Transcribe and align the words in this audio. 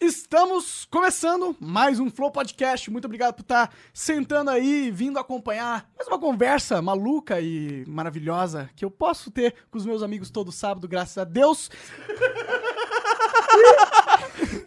Estamos 0.00 0.86
começando 0.88 1.56
mais 1.58 1.98
um 1.98 2.08
Flow 2.08 2.30
Podcast. 2.30 2.88
Muito 2.88 3.06
obrigado 3.06 3.34
por 3.34 3.42
estar 3.42 3.74
sentando 3.92 4.48
aí 4.48 4.92
vindo 4.92 5.18
acompanhar 5.18 5.90
mais 5.96 6.06
uma 6.06 6.20
conversa 6.20 6.80
maluca 6.80 7.40
e 7.40 7.84
maravilhosa 7.84 8.70
que 8.76 8.84
eu 8.84 8.92
posso 8.92 9.28
ter 9.28 9.56
com 9.68 9.76
os 9.76 9.84
meus 9.84 10.00
amigos 10.00 10.30
todo 10.30 10.52
sábado, 10.52 10.86
graças 10.86 11.18
a 11.18 11.24
Deus. 11.24 11.68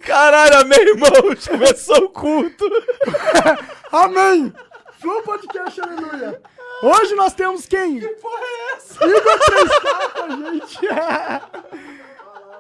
Caralho, 0.02 0.60
amém, 0.60 0.80
irmão. 0.80 1.10
Começou 1.48 2.04
o 2.04 2.10
culto. 2.10 2.66
Amém! 3.90 4.52
Flow 5.00 5.24
Podcast, 5.24 5.80
aleluia! 5.80 6.42
Hoje 6.84 7.16
nós 7.16 7.34
temos 7.34 7.66
quem? 7.66 8.02
Que 8.02 8.08
porra 8.08 8.44
é 8.44 8.74
essa? 8.76 9.06
Igor 9.06 9.40
3K 9.40 10.12
com 10.12 10.24
a 10.24 10.30
gente. 10.52 10.78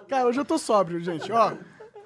Cara, 0.07 0.25
hoje 0.27 0.39
eu 0.39 0.45
tô 0.45 0.57
sóbrio, 0.57 1.01
gente, 1.01 1.29
ó. 1.33 1.51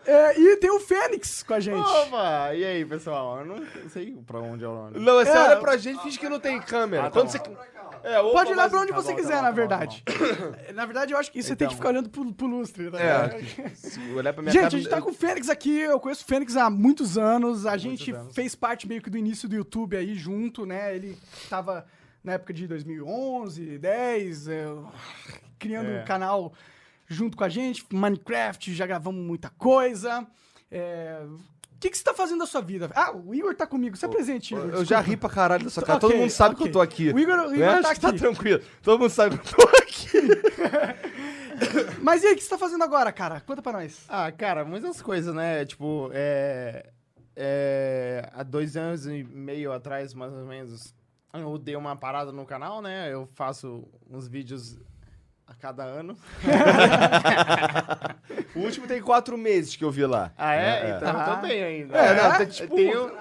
É, 0.05 0.40
e 0.40 0.58
tem 0.58 0.70
o 0.72 0.80
Fênix 0.80 1.41
com 1.44 1.54
a 1.54 1.59
gente. 1.59 1.80
Opa! 1.80 2.54
E 2.54 2.64
aí, 2.64 2.86
pessoal? 2.86 3.40
Eu 3.40 3.45
não 3.45 3.90
sei 3.90 4.16
pra 4.26 4.39
onde 4.39 4.64
é 4.64 4.67
o 4.67 4.73
nome. 4.73 5.00
Não, 5.00 5.14
você 5.16 5.30
É. 5.31 5.39
olha 5.44 5.58
pra 5.58 5.78
gente, 5.78 6.02
finge 6.03 6.20
que 6.20 6.30
não 6.30 6.39
tem 6.39 6.59
câmera. 6.62 7.03
Ah, 7.03 7.06
tá 7.06 7.12
Quando 7.12 7.25
bom. 7.25 7.31
você... 7.31 7.75
É, 8.08 8.20
opa, 8.20 8.34
Pode 8.34 8.52
olhar 8.52 8.70
pra 8.70 8.80
onde 8.81 8.92
tá 8.92 8.95
você 9.02 9.09
bom, 9.14 9.16
tá 9.16 9.22
quiser, 9.22 9.36
bom, 9.38 9.42
na 9.42 9.47
tá 9.47 9.50
bom, 9.52 9.56
verdade. 9.56 10.03
Na 10.75 10.86
verdade, 10.86 11.14
eu 11.14 11.17
acho 11.17 11.31
que 11.31 11.42
você 11.42 11.56
tem 11.56 11.67
que 11.67 11.73
Então. 11.73 11.78
ficar 11.78 11.89
olhando 11.89 12.08
pro, 12.09 12.31
pro 12.34 12.45
lustre. 12.45 12.92
Tá 12.92 13.00
É, 13.00 13.42
olhar 14.16 14.31
pra 14.31 14.44
minha 14.44 14.52
Gente, 14.53 14.62
cara... 14.62 14.67
a 14.67 14.78
gente 14.78 14.89
tá 14.89 15.02
com 15.02 15.09
o 15.09 15.14
Fênix 15.14 15.50
aqui, 15.50 15.80
eu 15.80 16.00
conheço 16.00 16.23
o 16.23 16.28
Fênix 16.28 16.56
há 16.56 16.69
muitos 16.69 17.17
anos, 17.17 17.66
a 17.66 17.75
gente 17.78 18.12
anos. 18.12 18.36
fez 18.36 18.53
parte 18.53 18.88
meio 18.88 19.02
que 19.02 19.09
do 19.09 19.17
início 19.17 19.50
do 19.50 19.56
YouTube 19.56 19.97
aí 19.97 20.14
junto, 20.14 20.67
né? 20.67 20.95
Ele 20.95 21.17
tava 21.50 21.84
na 22.23 22.34
época 22.34 22.53
de 22.53 22.67
2011, 22.67 23.80
10, 23.80 24.47
é, 24.50 24.66
criando 25.58 25.90
É. 25.90 26.02
um 26.02 26.06
canal 26.06 26.53
junto 27.08 27.36
com 27.38 27.44
a 27.44 27.50
gente, 27.50 27.86
Minecraft, 27.92 28.73
já 28.73 28.86
gravamos 28.86 29.23
muita 29.25 29.50
coisa. 29.52 30.25
É, 30.72 31.22
O 31.25 31.78
que, 31.80 31.89
que 31.89 31.97
você 31.97 32.03
tá 32.03 32.14
fazendo 32.14 32.39
da 32.39 32.45
sua 32.45 32.62
vida? 32.62 32.89
Ah, 32.95 33.12
o 33.16 33.34
Igor 33.36 33.53
tá 33.56 33.67
comigo, 33.67 33.95
você 33.95 34.06
é 34.06 34.09
presente, 34.09 34.53
Igor. 34.56 34.66
Eu 34.70 34.86
já 34.86 34.97
desculpa. 34.97 35.02
ri 35.03 35.17
pra 35.17 35.30
caralho 35.30 35.64
dessa 35.66 35.81
cara. 35.81 35.97
Ok, 35.97 36.09
Todo 36.09 36.17
mundo 36.20 36.30
sabe 36.31 36.56
ok. 36.56 36.64
que 36.64 36.70
eu 36.70 36.73
tô 36.73 36.81
aqui. 36.81 37.12
O 37.12 37.20
Igor- 37.20 37.39
o 37.47 37.50
né? 37.52 37.58
Igor 37.58 37.81
tá 37.81 37.89
Acho 37.89 37.94
que 37.95 38.02
Tá 38.02 38.09
aqui. 38.09 38.17
tranquilo. 38.20 38.62
Todo 38.81 39.00
mundo 39.00 39.09
sabe 39.12 39.38
que 39.38 39.47
eu 39.53 39.58
tô 39.58 39.64
aqui. 39.78 40.17
Mas 42.02 42.23
e 42.23 42.28
aí, 42.28 42.34
o 42.34 42.36
que 42.36 42.44
você 42.44 42.50
tá 42.50 42.58
fazendo 42.58 42.84
agora, 42.84 43.12
cara? 43.12 43.40
Conta 43.42 43.62
pra 43.62 43.72
nós. 43.73 44.03
Ah, 44.09 44.31
cara, 44.31 44.66
muitas 44.66 45.02
coisas, 45.02 45.34
né? 45.34 45.66
Tipo, 45.66 46.09
é, 46.14 46.90
é, 47.36 48.30
há 48.34 48.44
dois 48.44 48.75
anos 48.75 49.06
e 49.08 49.23
meio 49.23 49.72
atrás, 49.72 50.14
mais 50.14 50.34
ou 50.34 50.45
menos, 50.45 50.94
eu 51.34 51.58
dei 51.58 51.75
uma 51.75 51.95
parada 51.95 52.31
no 52.31 52.45
canal, 52.45 52.81
né? 52.81 53.12
Eu 53.12 53.28
faço 53.36 53.88
uns 54.09 54.28
vídeos 54.28 54.78
a 55.47 55.53
cada 55.53 55.83
ano. 55.83 56.17
O 58.55 58.59
último 58.59 58.88
tem 58.88 59.01
quatro 59.01 59.38
meses 59.38 59.75
que 59.75 59.83
eu 59.83 59.91
vi 59.91 60.05
lá. 60.05 60.31
Ah, 60.38 60.55
é? 60.55 60.59
É, 60.59 60.91
é. 60.91 60.95
Então 60.95 61.09
Ah. 61.13 61.27
eu 61.29 61.35
tô 61.35 61.41
bem 61.41 61.63
ainda. 61.63 61.97
É, 61.97 62.15
não, 62.15 62.31
tá 62.31 62.39
Eu 62.43 62.47
tipo- 62.47 62.75
tenho, 62.75 63.11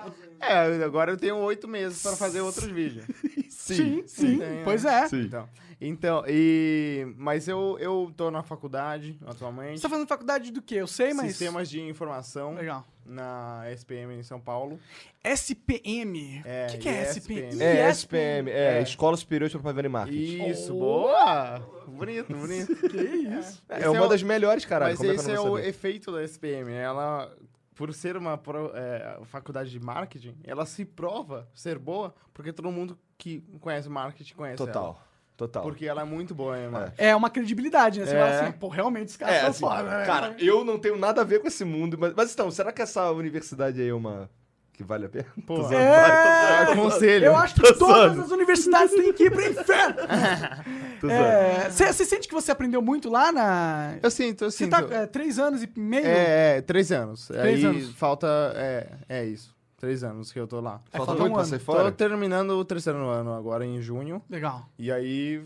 é, 0.48 0.84
agora 0.84 1.11
eu 1.12 1.17
tenho 1.17 1.37
oito 1.39 1.67
meses 1.69 2.03
pra 2.03 2.12
fazer 2.17 2.41
outros 2.41 2.67
vídeos. 2.70 3.05
Sim, 3.48 4.03
sim, 4.06 4.39
Tem, 4.39 4.62
pois 4.62 4.84
né? 4.84 5.09
é. 5.11 5.17
Então, 5.17 5.48
então 5.80 6.24
e, 6.29 7.07
mas 7.17 7.48
eu, 7.48 7.79
eu 7.80 8.13
tô 8.14 8.30
na 8.30 8.42
faculdade 8.42 9.19
atualmente. 9.27 9.77
Você 9.79 9.83
tá 9.83 9.89
fazendo 9.89 10.07
faculdade 10.07 10.52
do 10.52 10.61
quê? 10.61 10.74
Eu 10.74 10.86
sei, 10.86 11.14
mas... 11.14 11.29
Sistemas 11.29 11.70
de 11.70 11.80
Informação 11.80 12.52
Legal. 12.57 12.86
na 13.07 13.63
SPM 13.73 14.13
em 14.19 14.23
São 14.23 14.39
Paulo. 14.39 14.79
SPM. 15.23 16.42
É, 16.45 16.67
o 16.69 16.73
que, 16.73 16.79
que 16.79 16.89
é 16.90 17.02
ISPM. 17.11 17.48
SPM? 17.48 17.63
É. 17.63 17.89
SPM, 17.89 18.51
é, 18.51 18.79
É. 18.79 18.83
Escola 18.83 19.17
Superior 19.17 19.48
de 19.48 19.55
Propaganda 19.57 19.86
e 19.86 19.90
Marketing. 19.90 20.46
Isso, 20.51 20.74
Oh. 20.74 20.79
boa! 20.80 21.61
Bonito, 21.89 22.35
bonito. 22.36 22.77
Que 22.89 22.98
isso? 22.98 23.63
É, 23.69 23.79
Esse 23.79 23.89
uma 23.89 24.05
o- 24.05 24.08
das 24.08 24.23
melhores, 24.23 24.64
caralho. 24.67 24.90
Mas 24.92 24.98
Como 24.98 25.11
é 25.11 25.14
esse 25.14 25.30
é 25.30 25.36
vou 25.36 25.52
o 25.52 25.58
efeito 25.58 26.13
da 26.13 26.23
SPM. 26.23 26.70
Ela, 26.70 27.35
por 27.74 27.92
ser 27.92 28.17
uma 28.17 28.40
é, 28.74 29.18
faculdade 29.24 29.70
de 29.70 29.80
marketing, 29.80 30.36
ela 30.45 30.64
se 30.67 30.85
prova 30.85 31.48
ser 31.55 31.79
boa 31.79 32.14
porque 32.33 32.52
todo 32.52 32.70
mundo 32.70 32.98
que 33.18 33.40
conhece 33.61 33.89
marketing 33.89 34.35
conhece 34.35 34.57
Total, 34.58 34.85
ela. 34.85 34.96
total. 35.36 35.62
Porque 35.62 35.86
ela 35.86 36.02
é 36.02 36.05
muito 36.05 36.34
boa 36.34 36.58
em 36.58 36.68
marketing. 36.68 37.02
É 37.02 37.14
uma 37.17 37.30
credibilidade, 37.30 38.01
né? 38.01 38.07
Você 38.07 38.14
É. 38.17 38.18
fala 38.20 38.40
assim, 38.48 38.52
pô, 38.58 38.68
realmente 38.68 39.08
os 39.08 39.17
caras 39.17 39.34
É, 39.36 39.40
são 39.40 39.48
assim, 39.51 39.61
foda, 39.61 39.83
né? 39.98 40.07
cara, 40.07 40.36
eu 40.39 40.64
não 40.64 40.79
tenho 40.79 40.96
nada 40.96 41.20
a 41.23 41.24
ver 41.24 41.40
com 41.40 41.48
esse 41.48 41.64
mundo, 41.64 41.96
mas, 41.98 42.13
mas 42.14 42.33
então, 42.33 42.51
será 42.51 42.73
que 42.73 42.83
essa 42.83 43.11
universidade 43.11 43.80
aí 43.80 43.89
é 43.89 43.95
uma 43.95 44.30
que 44.73 44.83
vale 44.83 45.07
a 45.07 45.08
pena? 45.08 45.27
Pô, 45.46 45.58
É, 45.73 46.01
vai, 46.01 46.23
tô 46.23 46.46
zoando. 46.46 46.80
aconselho. 46.80 47.24
Eu 47.27 47.36
acho 47.36 47.55
que 47.55 47.73
todas 47.74 48.18
as 48.18 48.30
universidades 48.33 48.90
têm 48.92 49.13
que 49.13 49.24
ir 49.24 49.30
pro 49.30 49.40
inferno. 49.46 49.96
Tô. 51.09 51.15
É, 51.15 51.70
Você 51.70 51.92
você 51.92 52.05
sente 52.05 52.29
que 52.29 52.35
você 52.35 52.51
aprendeu 52.51 52.81
muito 52.83 53.09
lá 53.11 53.31
na... 53.33 53.97
Eu 54.03 54.11
sinto, 54.11 54.45
eu 54.45 54.51
Você 54.51 54.65
sinto. 54.65 54.70
tá 54.70 54.95
é, 54.95 55.07
três 55.07 55.39
anos 55.39 55.63
e 55.63 55.70
meio? 55.77 56.07
É, 56.07 56.57
é, 56.59 56.61
três 56.61 56.91
anos. 56.92 57.29
Três 57.29 57.65
Aí 57.65 57.65
anos. 57.65 57.91
falta. 57.95 58.27
É, 58.57 58.89
é 59.09 59.25
isso. 59.25 59.55
Três 59.79 60.03
anos 60.03 60.33
que 60.33 60.39
eu 60.41 60.47
tô 60.47 60.61
lá. 60.61 60.81
É, 60.93 60.97
Falta 60.97 61.13
muito 61.13 61.27
um 61.27 61.33
pra 61.33 61.41
ano. 61.43 61.48
sair 61.51 61.59
Tô 61.59 61.64
fora? 61.64 61.93
terminando 61.93 62.51
o 62.53 62.64
terceiro 62.64 62.98
ano 63.07 63.33
agora 63.35 63.67
em 63.67 63.81
junho. 63.83 64.23
Legal. 64.31 64.67
E 64.79 64.91
aí, 64.91 65.43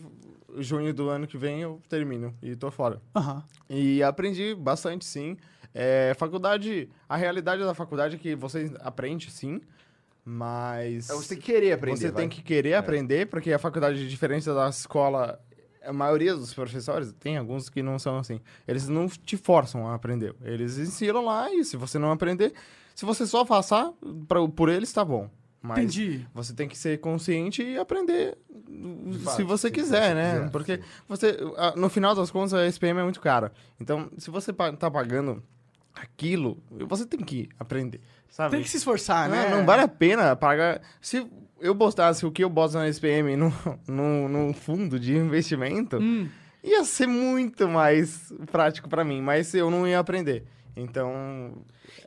junho 0.59 0.95
do 0.95 1.09
ano 1.09 1.27
que 1.27 1.37
vem 1.37 1.61
eu 1.63 1.81
termino 1.89 2.33
e 2.41 2.55
tô 2.55 2.71
fora. 2.71 3.01
Aham. 3.17 3.43
E 3.69 4.01
aprendi 4.03 4.55
bastante, 4.55 5.05
sim. 5.05 5.37
É, 5.75 6.15
faculdade, 6.17 6.89
a 7.09 7.17
realidade 7.17 7.63
da 7.65 7.75
faculdade 7.75 8.15
é 8.15 8.19
que 8.19 8.35
você 8.37 8.73
aprende, 8.81 9.29
sim, 9.31 9.61
mas 10.25 11.11
É, 11.11 11.15
você 11.15 11.31
tem 11.31 11.39
que 11.39 11.45
querer 11.53 11.73
aprender. 11.73 11.97
você 11.99 12.11
vai. 12.11 12.23
tem 12.23 12.29
que 12.29 12.43
querer 12.43 12.75
aprender, 12.75 13.27
porque 13.29 13.53
a 13.53 13.59
faculdade, 13.59 14.09
diferente 14.09 14.47
da 14.47 14.69
escola, 14.69 15.41
a 15.89 15.93
maioria 15.93 16.35
dos 16.35 16.53
professores, 16.53 17.13
tem 17.19 17.39
alguns 17.39 17.69
que 17.69 17.83
não 17.83 17.99
são 17.99 18.19
assim, 18.19 18.41
eles 18.67 18.89
não 18.89 19.09
te 19.09 19.37
forçam 19.37 19.89
a 19.89 19.95
aprender. 19.95 20.35
Eles 20.43 20.77
ensinam 20.79 21.25
lá 21.25 21.53
e 21.53 21.65
se 21.65 21.77
você 21.77 21.99
não 21.99 22.13
aprender, 22.13 22.53
se 22.95 23.05
você 23.07 23.27
só 23.27 23.45
passar, 23.45 23.91
pra, 24.27 24.47
por 24.47 24.69
eles 24.69 24.93
tá 24.93 25.05
bom. 25.05 25.31
Mas 25.61 25.79
Entendi. 25.79 26.27
você 26.33 26.55
tem 26.55 26.69
que 26.69 26.79
ser 26.79 27.01
consciente 27.01 27.63
e 27.63 27.77
aprender 27.77 28.39
fato, 29.25 29.37
se 29.37 29.43
você 29.43 29.69
sim, 29.69 29.75
quiser, 29.75 30.03
se 30.03 30.09
você 30.09 30.15
né? 30.15 30.33
quiser, 30.35 30.51
Porque 30.51 30.77
sim. 30.77 30.83
você, 31.09 31.37
no 31.75 31.89
final 31.89 32.15
das 32.15 32.31
contas, 32.31 32.55
a 32.55 32.67
SPM 32.67 33.01
é 33.01 33.03
muito 33.03 33.21
cara. 33.21 33.53
Então, 33.81 34.09
se 34.19 34.31
você 34.31 34.53
tá 34.53 34.91
pagando 34.91 35.43
aquilo, 35.95 36.63
você 36.87 37.05
tem 37.05 37.21
que 37.21 37.49
aprender, 37.59 38.01
sabe? 38.29 38.53
Tem 38.53 38.63
que 38.63 38.71
se 38.71 38.77
esforçar, 38.77 39.29
não, 39.29 39.37
né? 39.37 39.51
não 39.51 39.67
vale 39.67 39.83
a 39.83 39.89
pena 39.89 40.37
pagar. 40.37 40.81
Se 41.01 41.27
eu 41.61 41.75
botasse 41.75 42.25
o 42.27 42.31
que 42.31 42.43
eu 42.45 42.49
boto 42.51 42.75
na 42.75 42.89
SPM 42.89 43.37
no, 43.37 43.53
no, 43.87 44.29
no 44.29 44.53
fundo 44.55 44.99
de 44.99 45.15
investimento, 45.17 45.97
Hum. 45.99 46.29
ia 46.63 46.85
ser 46.85 47.07
muito 47.07 47.69
mais 47.69 48.33
prático 48.51 48.89
pra 48.89 49.05
mim, 49.05 49.21
mas 49.21 49.53
eu 49.55 49.71
não 49.71 49.87
ia 49.87 49.99
aprender. 49.99 50.45
Então. 50.77 51.55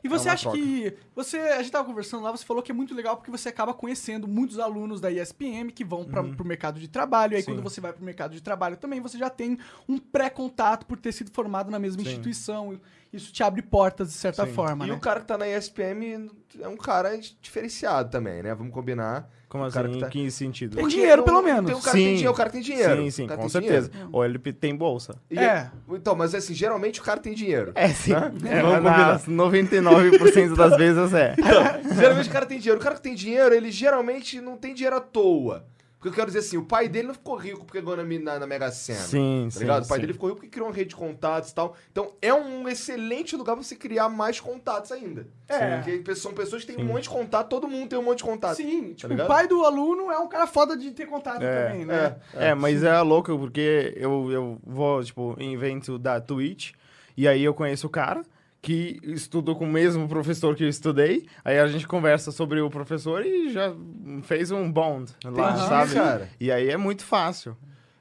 E 0.02 0.08
você 0.08 0.28
é 0.28 0.32
acha 0.32 0.44
troca. 0.44 0.56
que. 0.56 0.94
Você, 1.14 1.36
a 1.38 1.58
gente 1.62 1.70
tava 1.70 1.84
conversando 1.86 2.22
lá, 2.22 2.30
você 2.30 2.44
falou 2.44 2.62
que 2.62 2.72
é 2.72 2.74
muito 2.74 2.94
legal 2.94 3.16
porque 3.18 3.30
você 3.30 3.50
acaba 3.50 3.74
conhecendo 3.74 4.26
muitos 4.26 4.58
alunos 4.58 4.98
da 4.98 5.10
ISPM 5.10 5.70
que 5.70 5.84
vão 5.84 6.04
para 6.06 6.24
pro 6.24 6.44
mercado 6.44 6.80
de 6.80 6.88
trabalho. 6.88 7.34
E 7.34 7.36
aí, 7.36 7.42
Uhum. 7.42 7.44
Sim. 7.46 7.52
quando 7.54 7.62
você 7.62 7.80
vai 7.82 7.92
pro 7.92 8.02
mercado 8.02 8.32
de 8.32 8.40
trabalho 8.40 8.78
também, 8.78 8.98
você 9.00 9.18
já 9.18 9.28
tem 9.28 9.58
um 9.86 9.98
pré-contato 9.98 10.86
por 10.86 10.96
ter 10.98 11.12
sido 11.12 11.30
formado 11.32 11.70
na 11.70 11.78
mesma 11.78 12.02
Sim. 12.02 12.08
instituição. 12.08 12.80
Isso 13.12 13.30
te 13.32 13.42
abre 13.42 13.60
portas, 13.60 14.08
de 14.08 14.14
certa 14.14 14.46
Sim. 14.46 14.52
forma. 14.54 14.86
E 14.86 14.88
né? 14.88 14.94
o 14.94 14.98
cara 14.98 15.20
que 15.20 15.26
tá 15.26 15.36
na 15.36 15.46
ESPM 15.46 16.30
é 16.60 16.66
um 16.68 16.76
cara 16.78 17.10
diferenciado 17.42 18.10
também, 18.10 18.42
né? 18.42 18.54
Vamos 18.54 18.72
combinar. 18.72 19.28
Como 19.50 19.66
O 19.66 19.70
cara 19.70 19.86
assim? 19.86 19.96
que 19.96 20.00
tá- 20.00 20.06
Em 20.06 20.10
que 20.10 20.30
sentido? 20.30 20.76
Tem 20.76 20.88
dinheiro, 20.88 21.22
pelo 21.24 21.42
menos. 21.42 21.66
Tem 21.70 21.74
o 21.78 21.82
cara 21.82 21.90
que 21.94 22.02
tem 22.02 22.06
Sim. 22.06 22.14
dinheiro, 22.14 22.32
o 22.32 22.34
cara 22.34 22.48
tem 22.48 22.62
dinheiro. 22.62 22.96
Sim, 23.02 23.10
sim, 23.10 23.26
com 23.26 23.48
certeza. 23.50 23.90
dinheiro. 23.90 24.08
Ou 24.10 24.24
ele 24.24 24.38
tem 24.38 24.74
bolsa. 24.74 25.16
E 25.30 25.38
É. 25.38 25.70
Então, 25.90 26.14
mas 26.14 26.34
assim, 26.34 26.54
geralmente 26.54 27.00
o 27.00 27.02
cara 27.04 27.20
tem 27.20 27.34
dinheiro. 27.34 27.72
É, 27.74 27.88
sim. 27.88 28.14
É, 28.14 28.62
Vamos 28.62 28.82
nas 28.82 29.26
99% 29.26 30.56
das 30.56 30.74
vezes 30.78 31.12
é. 31.12 31.34
Então, 31.38 31.94
geralmente 31.94 32.28
o 32.30 32.32
cara 32.32 32.46
tem 32.46 32.58
dinheiro. 32.58 32.80
O 32.80 32.82
cara 32.82 32.94
que 32.94 33.02
tem 33.02 33.14
dinheiro, 33.14 33.54
ele 33.54 33.70
geralmente 33.70 34.40
não 34.40 34.56
tem 34.56 34.72
dinheiro 34.72 34.96
à 34.96 35.00
toa. 35.00 35.66
Porque 36.02 36.08
eu 36.08 36.12
quero 36.14 36.26
dizer 36.26 36.40
assim, 36.40 36.56
o 36.56 36.64
pai 36.64 36.88
dele 36.88 37.06
não 37.06 37.14
ficou 37.14 37.36
rico 37.36 37.64
porque 37.64 37.80
ganhou 37.80 37.96
na, 37.96 38.02
na, 38.18 38.38
na 38.40 38.46
Mega 38.48 38.72
Sena. 38.72 38.98
Sim, 38.98 39.44
Tá 39.44 39.50
sim, 39.52 39.58
ligado? 39.60 39.84
O 39.84 39.88
pai 39.88 39.98
sim. 39.98 40.00
dele 40.00 40.12
ficou 40.14 40.28
rico 40.30 40.40
porque 40.40 40.50
criou 40.50 40.66
uma 40.68 40.74
rede 40.74 40.88
de 40.90 40.96
contatos 40.96 41.50
e 41.50 41.54
tal. 41.54 41.76
Então, 41.92 42.14
é 42.20 42.34
um 42.34 42.68
excelente 42.68 43.36
lugar 43.36 43.54
pra 43.54 43.62
você 43.62 43.76
criar 43.76 44.08
mais 44.08 44.40
contatos 44.40 44.90
ainda. 44.90 45.28
É. 45.48 45.76
Porque 45.76 45.98
pe- 45.98 46.16
são 46.16 46.32
pessoas 46.34 46.64
que 46.64 46.72
têm 46.72 46.82
um 46.84 46.88
Sim. 46.88 46.92
monte 46.92 47.04
de 47.04 47.08
contato, 47.10 47.48
todo 47.48 47.68
mundo 47.68 47.88
tem 47.88 47.96
um 47.96 48.02
monte 48.02 48.18
de 48.18 48.24
contato. 48.24 48.56
Sim, 48.56 48.94
tipo, 48.94 49.14
o 49.14 49.26
pai 49.28 49.46
do 49.46 49.64
aluno 49.64 50.10
é 50.10 50.18
um 50.18 50.28
cara 50.28 50.48
foda 50.48 50.76
de 50.76 50.90
ter 50.90 51.06
contato 51.06 51.40
É, 51.40 51.68
também, 51.68 51.84
né? 51.84 52.16
É, 52.34 52.52
mas 52.52 52.82
é 52.82 53.00
louco 53.00 53.38
porque 53.38 53.94
eu, 53.96 54.28
eu 54.32 54.58
vou, 54.66 55.04
tipo, 55.04 55.36
em 55.38 55.54
evento 55.54 56.00
da 56.00 56.20
Twitch 56.20 56.72
e 57.16 57.28
aí 57.28 57.44
eu 57.44 57.54
conheço 57.54 57.86
o 57.86 57.90
cara 57.90 58.22
que 58.62 59.00
estudo 59.02 59.56
com 59.56 59.64
o 59.64 59.68
mesmo 59.70 60.08
professor 60.08 60.54
que 60.54 60.62
eu 60.62 60.68
estudei. 60.68 61.26
Aí 61.44 61.58
a 61.58 61.66
gente 61.66 61.86
conversa 61.86 62.30
sobre 62.30 62.60
o 62.60 62.70
professor 62.70 63.26
e 63.26 63.50
já 63.52 63.74
fez 64.22 64.52
um 64.52 64.70
bond 64.70 65.12
lá, 65.24 65.50
Entendi, 65.50 65.68
sabe? 65.68 65.94
cara. 65.94 66.30
E 66.38 66.50
aí 66.52 66.70
é 66.70 66.76
muito 66.76 67.04
fácil. 67.04 67.56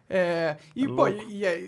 É, 0.08 0.58
e, 0.75 0.84
É 0.86 0.88
pô, 0.88 1.08
e, 1.08 1.38
e 1.38 1.46
é- 1.46 1.60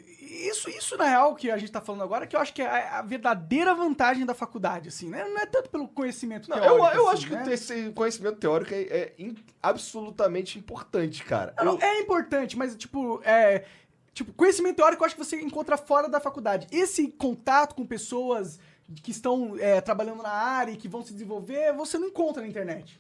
isso, 0.50 0.70
isso, 0.70 0.98
na 0.98 1.06
real, 1.06 1.34
que 1.34 1.50
a 1.50 1.58
gente 1.58 1.72
tá 1.72 1.80
falando 1.80 2.04
agora, 2.04 2.28
que 2.28 2.36
eu 2.36 2.40
acho 2.40 2.54
que 2.54 2.62
é 2.62 2.68
a, 2.68 3.00
a 3.00 3.02
verdadeira 3.02 3.74
vantagem 3.74 4.26
da 4.26 4.34
faculdade, 4.34 4.90
assim, 4.90 5.10
né? 5.10 5.24
Não 5.26 5.40
é 5.40 5.46
tanto 5.46 5.70
pelo 5.70 5.88
conhecimento 5.88 6.50
Não, 6.50 6.58
eu, 6.58 6.64
teórico. 6.64 6.98
eu 6.98 7.08
assim, 7.10 7.18
acho 7.18 7.28
que 7.28 7.36
né? 7.36 7.54
esse 7.54 7.92
conhecimento 7.94 8.38
teórico 8.38 8.74
é, 8.74 8.82
é 8.82 9.14
in- 9.18 9.36
absolutamente 9.62 10.60
importante, 10.60 11.24
cara. 11.24 11.54
Não, 11.64 11.74
Eu- 11.76 11.82
é 11.82 12.00
importante, 12.02 12.58
mas, 12.58 12.76
tipo, 12.76 13.22
é. 13.24 13.64
Tipo, 14.14 14.32
conhecimento 14.34 14.76
teórico 14.76 15.02
eu 15.02 15.06
acho 15.08 15.16
que 15.16 15.24
você 15.26 15.42
encontra 15.42 15.76
fora 15.78 16.08
da 16.08 16.20
faculdade. 16.20 16.68
Esse 16.72 17.08
contato 17.08 17.74
com 17.74 17.84
pessoas 17.86 18.60
que 19.02 19.12
estão 19.12 19.56
é, 19.60 19.82
trabalhando 19.82 20.22
na 20.22 20.32
área 20.32 20.72
e 20.72 20.78
que 20.78 20.88
vão 20.88 21.04
se 21.04 21.14
desenvolver, 21.14 21.74
você 21.74 21.98
não 21.98 22.08
encontra 22.08 22.42
na 22.42 22.48
internet. 22.48 23.00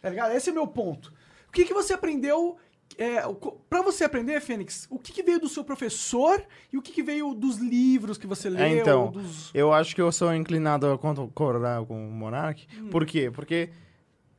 Tá 0.00 0.08
ligado? 0.08 0.32
Esse 0.32 0.48
é 0.48 0.52
o 0.52 0.54
meu 0.54 0.66
ponto. 0.66 1.12
O 1.48 1.52
que, 1.52 1.64
que 1.64 1.74
você 1.74 1.92
aprendeu. 1.92 2.56
É, 2.98 3.22
pra 3.68 3.82
você 3.82 4.04
aprender, 4.04 4.40
Fênix, 4.40 4.86
o 4.90 4.98
que, 4.98 5.12
que 5.12 5.22
veio 5.22 5.38
do 5.38 5.48
seu 5.48 5.62
professor 5.62 6.42
e 6.72 6.76
o 6.76 6.82
que, 6.82 6.92
que 6.92 7.02
veio 7.02 7.34
dos 7.34 7.58
livros 7.58 8.18
que 8.18 8.26
você 8.26 8.50
leu? 8.50 8.62
É, 8.62 8.78
então, 8.78 9.12
dos... 9.12 9.50
eu 9.54 9.72
acho 9.72 9.94
que 9.94 10.02
eu 10.02 10.10
sou 10.10 10.34
inclinado 10.34 10.90
a 10.90 10.98
concordar 10.98 11.84
com 11.86 12.08
o 12.08 12.10
Monark. 12.10 12.66
Hum. 12.78 12.88
Por 12.88 13.06
quê? 13.06 13.30
Porque 13.32 13.70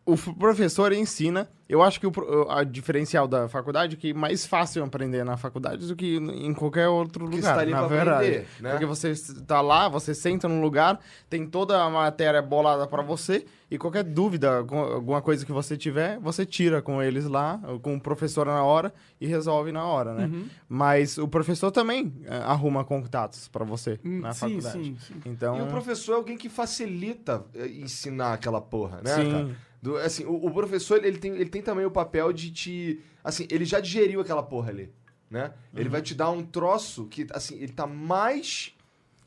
o 0.05 0.17
professor 0.35 0.91
ensina. 0.93 1.49
Eu 1.69 1.81
acho 1.81 2.01
que 2.01 2.05
o, 2.07 2.11
a 2.49 2.65
diferencial 2.65 3.25
da 3.29 3.47
faculdade 3.47 3.95
é 3.95 3.97
que 3.97 4.09
é 4.09 4.13
mais 4.13 4.45
fácil 4.45 4.83
aprender 4.83 5.23
na 5.23 5.37
faculdade 5.37 5.87
do 5.87 5.95
que 5.95 6.17
em 6.17 6.53
qualquer 6.53 6.89
outro 6.89 7.23
Porque 7.23 7.37
lugar, 7.37 7.55
tá 7.59 7.65
na 7.65 7.87
verdade. 7.87 8.27
aprender, 8.27 8.47
né? 8.59 8.71
Porque 8.71 8.85
você 8.85 9.11
está 9.11 9.61
lá, 9.61 9.87
você 9.87 10.13
senta 10.13 10.49
num 10.49 10.59
lugar, 10.61 10.99
tem 11.29 11.47
toda 11.47 11.81
a 11.81 11.89
matéria 11.89 12.41
bolada 12.41 12.85
para 12.87 13.01
você 13.01 13.45
e 13.69 13.77
qualquer 13.77 14.03
dúvida, 14.03 14.57
alguma 14.57 15.21
coisa 15.21 15.45
que 15.45 15.51
você 15.53 15.77
tiver, 15.77 16.19
você 16.19 16.45
tira 16.45 16.81
com 16.81 17.01
eles 17.01 17.23
lá, 17.23 17.57
com 17.81 17.95
o 17.95 18.01
professor 18.01 18.45
na 18.47 18.61
hora 18.65 18.93
e 19.21 19.25
resolve 19.25 19.71
na 19.71 19.85
hora, 19.85 20.13
né? 20.13 20.25
Uhum. 20.25 20.45
Mas 20.67 21.17
o 21.17 21.25
professor 21.25 21.71
também 21.71 22.11
eh, 22.25 22.35
arruma 22.43 22.83
contatos 22.83 23.47
para 23.47 23.63
você 23.63 23.97
Hum, 24.03 24.19
na 24.19 24.33
sim, 24.33 24.39
faculdade. 24.59 24.83
sim, 24.83 24.97
sim. 24.99 25.13
Então, 25.25 25.57
E 25.57 25.61
o 25.61 25.67
professor 25.67 26.11
é 26.11 26.15
alguém 26.17 26.35
que 26.37 26.49
facilita 26.49 27.45
eh, 27.55 27.67
ensinar 27.67 28.33
aquela 28.33 28.59
porra, 28.59 28.99
né, 29.01 29.15
Sim. 29.15 29.31
cara? 29.31 29.47
Do- 29.81 29.97
assim, 29.97 30.25
o, 30.25 30.45
o 30.45 30.51
professor, 30.51 31.03
ele 31.03 31.17
tem, 31.17 31.33
ele 31.35 31.49
tem 31.49 31.61
também 31.61 31.85
o 31.85 31.91
papel 31.91 32.31
de 32.31 32.51
te... 32.51 32.99
Assim, 33.23 33.47
ele 33.49 33.65
já 33.65 33.79
digeriu 33.79 34.21
aquela 34.21 34.43
porra 34.43 34.69
ali, 34.69 34.91
né? 35.29 35.53
Ele 35.73 35.85
Uhum. 35.85 35.91
vai 35.91 36.01
te 36.01 36.13
dar 36.13 36.29
um 36.29 36.43
troço 36.43 37.05
que, 37.07 37.25
assim, 37.31 37.55
ele 37.55 37.71
tá 37.71 37.87
mais 37.87 38.73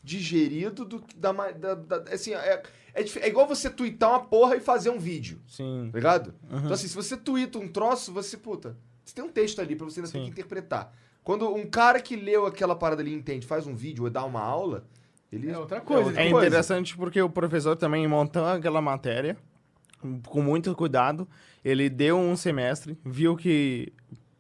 digerido 0.03 0.85
do 0.85 1.01
que 1.01 1.17
da... 1.17 1.33
da, 1.33 1.75
da- 1.75 2.13
assim, 2.13 2.35
é, 2.35 2.63
é, 2.95 3.03
é 3.21 3.29
igual 3.29 3.47
você 3.47 3.69
twittar 3.71 4.11
uma 4.11 4.21
porra 4.21 4.57
e 4.57 4.61
fazer 4.61 4.91
um 4.91 4.99
vídeo, 4.99 5.41
sim. 5.49 5.89
tá 5.93 5.99
ligado? 5.99 6.35
Uhum. 6.51 6.59
Então, 6.59 6.73
assim, 6.73 6.89
se 6.89 6.95
você 6.95 7.17
twitta 7.17 7.59
um 7.59 7.69
troço, 7.69 8.13
você, 8.13 8.37
puta... 8.37 8.77
Você 9.05 9.15
tem 9.15 9.25
um 9.25 9.29
texto 9.29 9.61
ali 9.61 9.77
pra 9.77 9.85
você 9.85 10.01
ainda 10.01 10.11
ter 10.11 10.21
que 10.23 10.31
interpretar. 10.31 10.91
Quando 11.23 11.47
um 11.55 11.67
cara 11.67 12.01
que 12.01 12.17
leu 12.17 12.47
aquela 12.47 12.75
parada 12.75 13.03
ali 13.03 13.11
e 13.11 13.15
entende, 13.15 13.47
faz 13.47 13.67
um 13.67 13.75
vídeo 13.75 14.05
ou 14.05 14.11
dá 14.11 14.25
uma 14.25 14.41
aula, 14.41 14.87
ele... 15.31 15.51
É 15.51 15.59
outra 15.59 15.81
coisa. 15.83 16.07
outra 16.07 16.23
É 16.23 16.31
coisa. 16.31 16.47
interessante 16.47 16.97
porque 16.97 17.21
o 17.21 17.29
professor 17.29 17.77
também 17.77 18.07
montou 18.09 18.45
aquela 18.47 18.81
matéria 18.81 19.37
com 20.27 20.43
muito 20.43 20.75
cuidado. 20.75 21.29
Ele 21.65 21.89
deu 21.89 22.19
um 22.19 22.37
semestre, 22.37 22.99
viu 23.05 23.37
que 23.37 23.93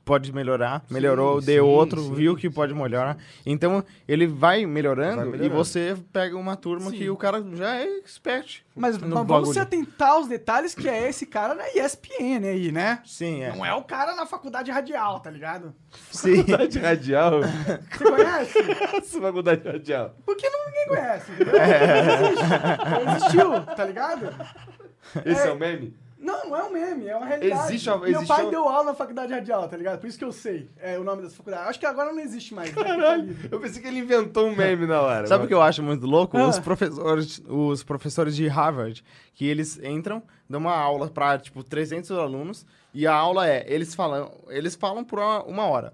pode 0.05 0.32
melhorar, 0.32 0.84
melhorou, 0.90 1.40
Sim, 1.40 1.46
deu 1.46 1.64
sim, 1.64 1.70
outro, 1.70 2.02
sim, 2.02 2.14
viu 2.14 2.37
que 2.37 2.50
pode 2.50 2.75
melhorar. 2.75 3.16
Então 3.44 3.82
ele 4.06 4.26
vai 4.26 4.66
melhorando, 4.66 5.16
Vai 5.16 5.26
e 5.26 5.31
melhorando. 5.31 5.55
você 5.56 5.96
pega 6.12 6.37
uma 6.37 6.56
turma 6.56 6.90
Sim. 6.90 6.99
que 6.99 7.11
o 7.11 7.16
cara 7.16 7.43
já 7.55 7.76
é 7.76 7.84
expert. 7.99 8.62
Mas, 8.76 8.99
mas 8.99 9.26
vamos 9.26 9.52
se 9.52 9.58
atentar 9.58 10.11
aos 10.11 10.28
detalhes 10.28 10.75
que 10.75 10.88
é 10.88 11.08
esse 11.08 11.25
cara 11.26 11.55
na 11.55 11.64
ESPN 11.69 12.46
aí, 12.46 12.70
né? 12.70 13.00
Sim, 13.05 13.43
é. 13.43 13.55
Não 13.56 13.64
é 13.64 13.75
o 13.75 13.82
cara 13.82 14.14
na 14.14 14.26
faculdade 14.26 14.70
radial, 14.70 15.20
tá 15.20 15.31
ligado? 15.31 15.75
Sim. 16.11 16.37
Faculdade 16.37 16.78
radial? 16.78 17.40
Você 17.90 18.05
conhece? 18.05 18.58
Essa 18.96 19.20
faculdade 19.20 19.66
radial. 19.66 20.14
Porque 20.26 20.49
não, 20.50 20.66
ninguém 20.66 20.87
conhece, 20.88 21.32
entendeu? 21.32 21.55
Não 22.90 23.16
existiu, 23.16 23.61
tá 23.75 23.84
ligado? 23.84 24.28
Esse 25.25 25.49
é, 25.49 25.52
o 25.52 25.58
meme? 25.58 25.94
Não, 26.19 26.49
não 26.49 26.56
é 26.56 26.64
um 26.64 26.72
meme, 26.72 27.06
é 27.06 27.14
uma 27.14 27.26
realidade. 27.26 27.66
Existe 27.69 27.88
uma- 27.90 27.99
Meu 27.99 28.08
existe 28.08 28.26
pai 28.28 28.43
uma- 28.44 28.50
deu 28.50 28.66
aula 28.66 28.84
na 28.84 28.94
faculdade 28.94 29.31
radial, 29.34 29.69
tá 29.69 29.76
ligado? 29.76 30.00
Por 30.00 30.06
isso 30.06 30.16
que 30.19 30.25
eu 30.25 30.32
sei 30.32 30.70
é, 30.78 30.99
o 30.99 31.05
nome 31.05 31.20
dessa 31.20 31.37
faculdade. 31.37 31.69
Acho 31.69 31.78
que 31.78 31.84
agora 31.84 32.12
não 32.12 32.20
existe 32.20 32.55
mais. 32.55 32.75
né? 32.75 32.82
Caralho, 32.82 33.37
eu 33.50 33.61
pensei 33.61 33.82
que 33.82 33.88
ele 33.88 33.99
inventou 33.99 34.46
um 34.46 34.56
meme 34.56 34.87
na 34.87 35.02
hora. 35.02 35.26
Sabe 35.26 35.44
o 35.44 35.46
que 35.49 35.52
eu 35.52 35.61
acho 35.61 35.82
muito 35.82 36.06
louco? 36.06 36.38
Ah. 36.38 36.49
Os, 36.49 36.58
professores, 36.58 37.43
os 37.46 37.82
professores 37.84 38.34
de 38.34 38.49
Harvard, 38.49 39.05
que 39.34 39.46
eles 39.46 39.78
entram, 39.84 40.22
dão 40.49 40.61
uma 40.61 40.75
aula 40.75 41.08
para 41.11 41.38
tipo, 41.38 41.62
300 41.62 42.11
alunos, 42.12 42.64
e 42.94 43.06
a 43.06 43.14
aula 43.14 43.46
é, 43.46 43.62
eles 43.70 43.94
falam, 43.94 44.32
eles 44.49 44.75
falam 44.75 45.05
por 45.05 45.19
uma, 45.19 45.43
uma 45.44 45.66
hora. 45.66 45.93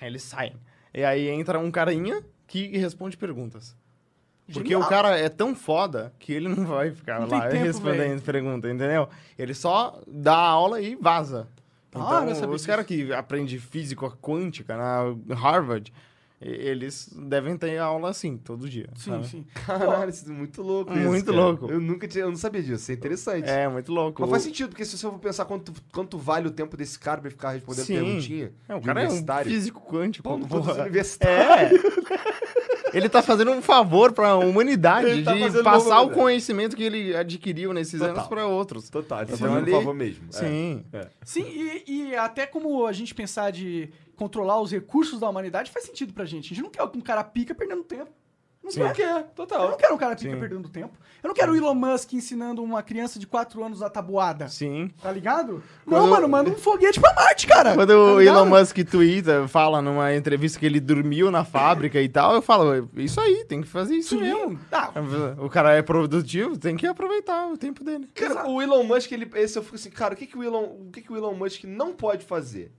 Aí 0.00 0.08
eles 0.08 0.24
saem. 0.24 0.56
E 0.92 1.04
aí 1.04 1.28
entra 1.28 1.60
um 1.60 1.70
carinha 1.70 2.24
que 2.48 2.76
responde 2.76 3.16
perguntas. 3.16 3.76
Porque 4.52 4.68
Genial. 4.70 4.82
o 4.82 4.88
cara 4.88 5.18
é 5.18 5.28
tão 5.28 5.54
foda 5.54 6.12
que 6.18 6.32
ele 6.32 6.48
não 6.48 6.64
vai 6.66 6.90
ficar 6.90 7.20
Não 7.20 7.28
tem 7.28 7.38
lá 7.38 7.46
tempo, 7.50 7.64
respondendo 7.64 8.20
pergunta, 8.22 8.68
entendeu? 8.68 9.08
Ele 9.38 9.54
só 9.54 10.00
dá 10.06 10.34
a 10.34 10.48
aula 10.48 10.80
e 10.80 10.94
vaza. 10.96 11.46
Ah, 11.94 12.24
Então, 12.28 12.50
os 12.50 12.64
caras 12.66 12.86
que 12.86 13.12
aprendem 13.12 13.58
física 13.58 14.08
quântica 14.10 14.76
na 14.76 15.34
Harvard, 15.34 15.92
eles 16.40 17.10
devem 17.14 17.54
ter 17.56 17.76
aula 17.78 18.08
assim, 18.08 18.38
todo 18.38 18.66
dia. 18.68 18.88
Sim, 18.96 19.10
sabe? 19.10 19.26
sim. 19.28 19.46
Caralho, 19.66 20.08
isso 20.08 20.26
é 20.26 20.32
muito 20.32 20.62
louco 20.62 20.90
isso, 20.94 21.06
Muito 21.06 21.26
cara. 21.26 21.36
louco. 21.36 21.70
Eu 21.70 21.78
nunca 21.80 22.08
tinha, 22.08 22.24
eu 22.24 22.30
não 22.30 22.36
sabia 22.36 22.62
disso, 22.62 22.74
isso 22.76 22.92
é 22.92 22.94
interessante. 22.94 23.46
É, 23.50 23.68
muito 23.68 23.92
louco. 23.92 24.22
Mas 24.22 24.30
faz 24.30 24.42
sentido, 24.44 24.70
porque 24.70 24.84
se 24.86 24.96
você 24.96 25.06
for 25.06 25.18
pensar 25.18 25.44
quanto, 25.44 25.70
quanto 25.92 26.16
vale 26.16 26.48
o 26.48 26.50
tempo 26.50 26.76
desse 26.78 26.98
cara 26.98 27.20
pra 27.20 27.30
ficar 27.30 27.50
respondendo 27.50 27.84
Sim. 27.84 27.94
perguntinha 27.94 28.52
É, 28.68 28.74
o 28.74 28.80
cara 28.80 29.00
é 29.00 29.04
um 29.04 29.06
universitário. 29.08 29.52
físico 29.52 29.80
quântico. 29.86 30.22
Pô, 30.26 30.34
universitário. 30.82 31.76
É. 31.76 31.80
Ele 32.92 33.08
tá 33.08 33.22
fazendo 33.22 33.50
um 33.50 33.62
favor 33.62 34.12
pra 34.12 34.36
humanidade 34.36 35.08
Ele 35.08 35.22
tá 35.22 35.34
de 35.34 35.62
passar 35.62 36.00
o 36.02 36.10
conhecimento 36.10 36.76
que 36.76 36.82
ele 36.82 37.16
adquiriu 37.16 37.72
nesses 37.72 37.98
Total. 38.00 38.14
anos 38.14 38.28
pra 38.28 38.46
outros. 38.46 38.90
Total, 38.90 39.20
ele 39.20 39.30
tá 39.30 39.36
fazendo 39.36 39.68
um 39.68 39.72
favor 39.72 39.94
mesmo. 39.94 40.28
é. 40.28 40.32
Sim. 40.32 40.84
Sim, 41.24 41.44
e, 41.46 41.84
e 42.10 42.16
até 42.16 42.46
como 42.46 42.86
a 42.86 42.92
gente 42.92 43.14
pensar 43.14 43.50
de 43.50 43.90
controlar 44.16 44.60
os 44.60 44.70
recursos 44.70 45.18
da 45.18 45.28
humanidade 45.28 45.70
faz 45.70 45.86
sentido 45.86 46.12
pra 46.12 46.24
gente. 46.24 46.52
A 46.52 46.56
gente 46.56 46.62
não 46.62 46.70
quer 46.70 46.82
um 46.82 47.00
cara 47.00 47.24
pica 47.24 47.54
perdendo 47.54 47.82
tempo. 47.82 48.10
Não 48.62 48.70
Sim. 48.70 48.80
quer. 48.80 48.86
Não 48.88 48.92
quer, 48.94 49.16
Eu 49.16 49.24
total. 49.34 49.70
não 49.70 49.76
quero 49.78 49.94
um 49.94 49.98
cara 49.98 50.14
pica 50.14 50.30
Sim. 50.34 50.38
perdendo 50.38 50.68
tempo. 50.68 50.92
Eu 51.22 51.28
não 51.28 51.34
quero 51.34 51.52
o 51.52 51.56
Elon 51.56 51.74
Musk 51.74 52.12
ensinando 52.12 52.62
uma 52.62 52.82
criança 52.82 53.18
de 53.18 53.26
4 53.26 53.64
anos 53.64 53.80
a 53.82 53.88
tabuada. 53.90 54.48
Sim. 54.48 54.90
Tá 55.02 55.10
ligado? 55.10 55.62
Quando- 55.84 56.02
Não, 56.02 56.10
mano, 56.10 56.28
manda 56.28 56.50
um 56.50 56.54
foguete 56.54 57.00
pra 57.00 57.12
Marte, 57.14 57.46
cara. 57.46 57.74
Quando 57.74 57.88
Tá 57.88 57.96
o 57.98 58.18
ligado? 58.20 58.36
Elon 58.38 58.46
Musk 58.58 58.76
twitta, 58.84 59.48
fala 59.48 59.80
numa 59.82 60.14
entrevista 60.14 60.58
que 60.58 60.66
ele 60.66 60.78
dormiu 60.78 61.30
na 61.30 61.44
fábrica 61.44 62.00
e 62.00 62.08
tal, 62.08 62.34
eu 62.34 62.42
falo, 62.42 62.88
isso 62.96 63.18
aí, 63.20 63.44
tem 63.46 63.60
que 63.62 63.66
fazer 63.68 63.94
isso 63.96 64.10
Sim. 64.16 64.22
mesmo. 64.22 64.60
Ah, 64.70 64.92
O 65.38 65.48
cara 65.48 65.72
é 65.74 65.82
produtivo, 65.82 66.56
tem 66.58 66.76
que 66.76 66.86
aproveitar 66.86 67.48
o 67.48 67.56
tempo 67.56 67.82
dele. 67.82 68.08
Cara, 68.14 68.46
o 68.48 68.60
Elon 68.62 68.84
Musk, 68.84 69.10
ele, 69.12 69.28
esse 69.36 69.58
eu 69.58 69.62
fico 69.62 69.76
assim, 69.76 69.90
cara, 69.90 70.14
o 70.14 70.16
que, 70.16 70.26
que, 70.26 70.36
o 70.38 70.44
Elon, 70.44 70.64
o 70.64 70.90
que, 70.92 71.00
que 71.00 71.12
o 71.12 71.16
Elon 71.16 71.34
Musk 71.34 71.64
não 71.64 71.92
pode 71.92 72.24
fazer? 72.24 72.70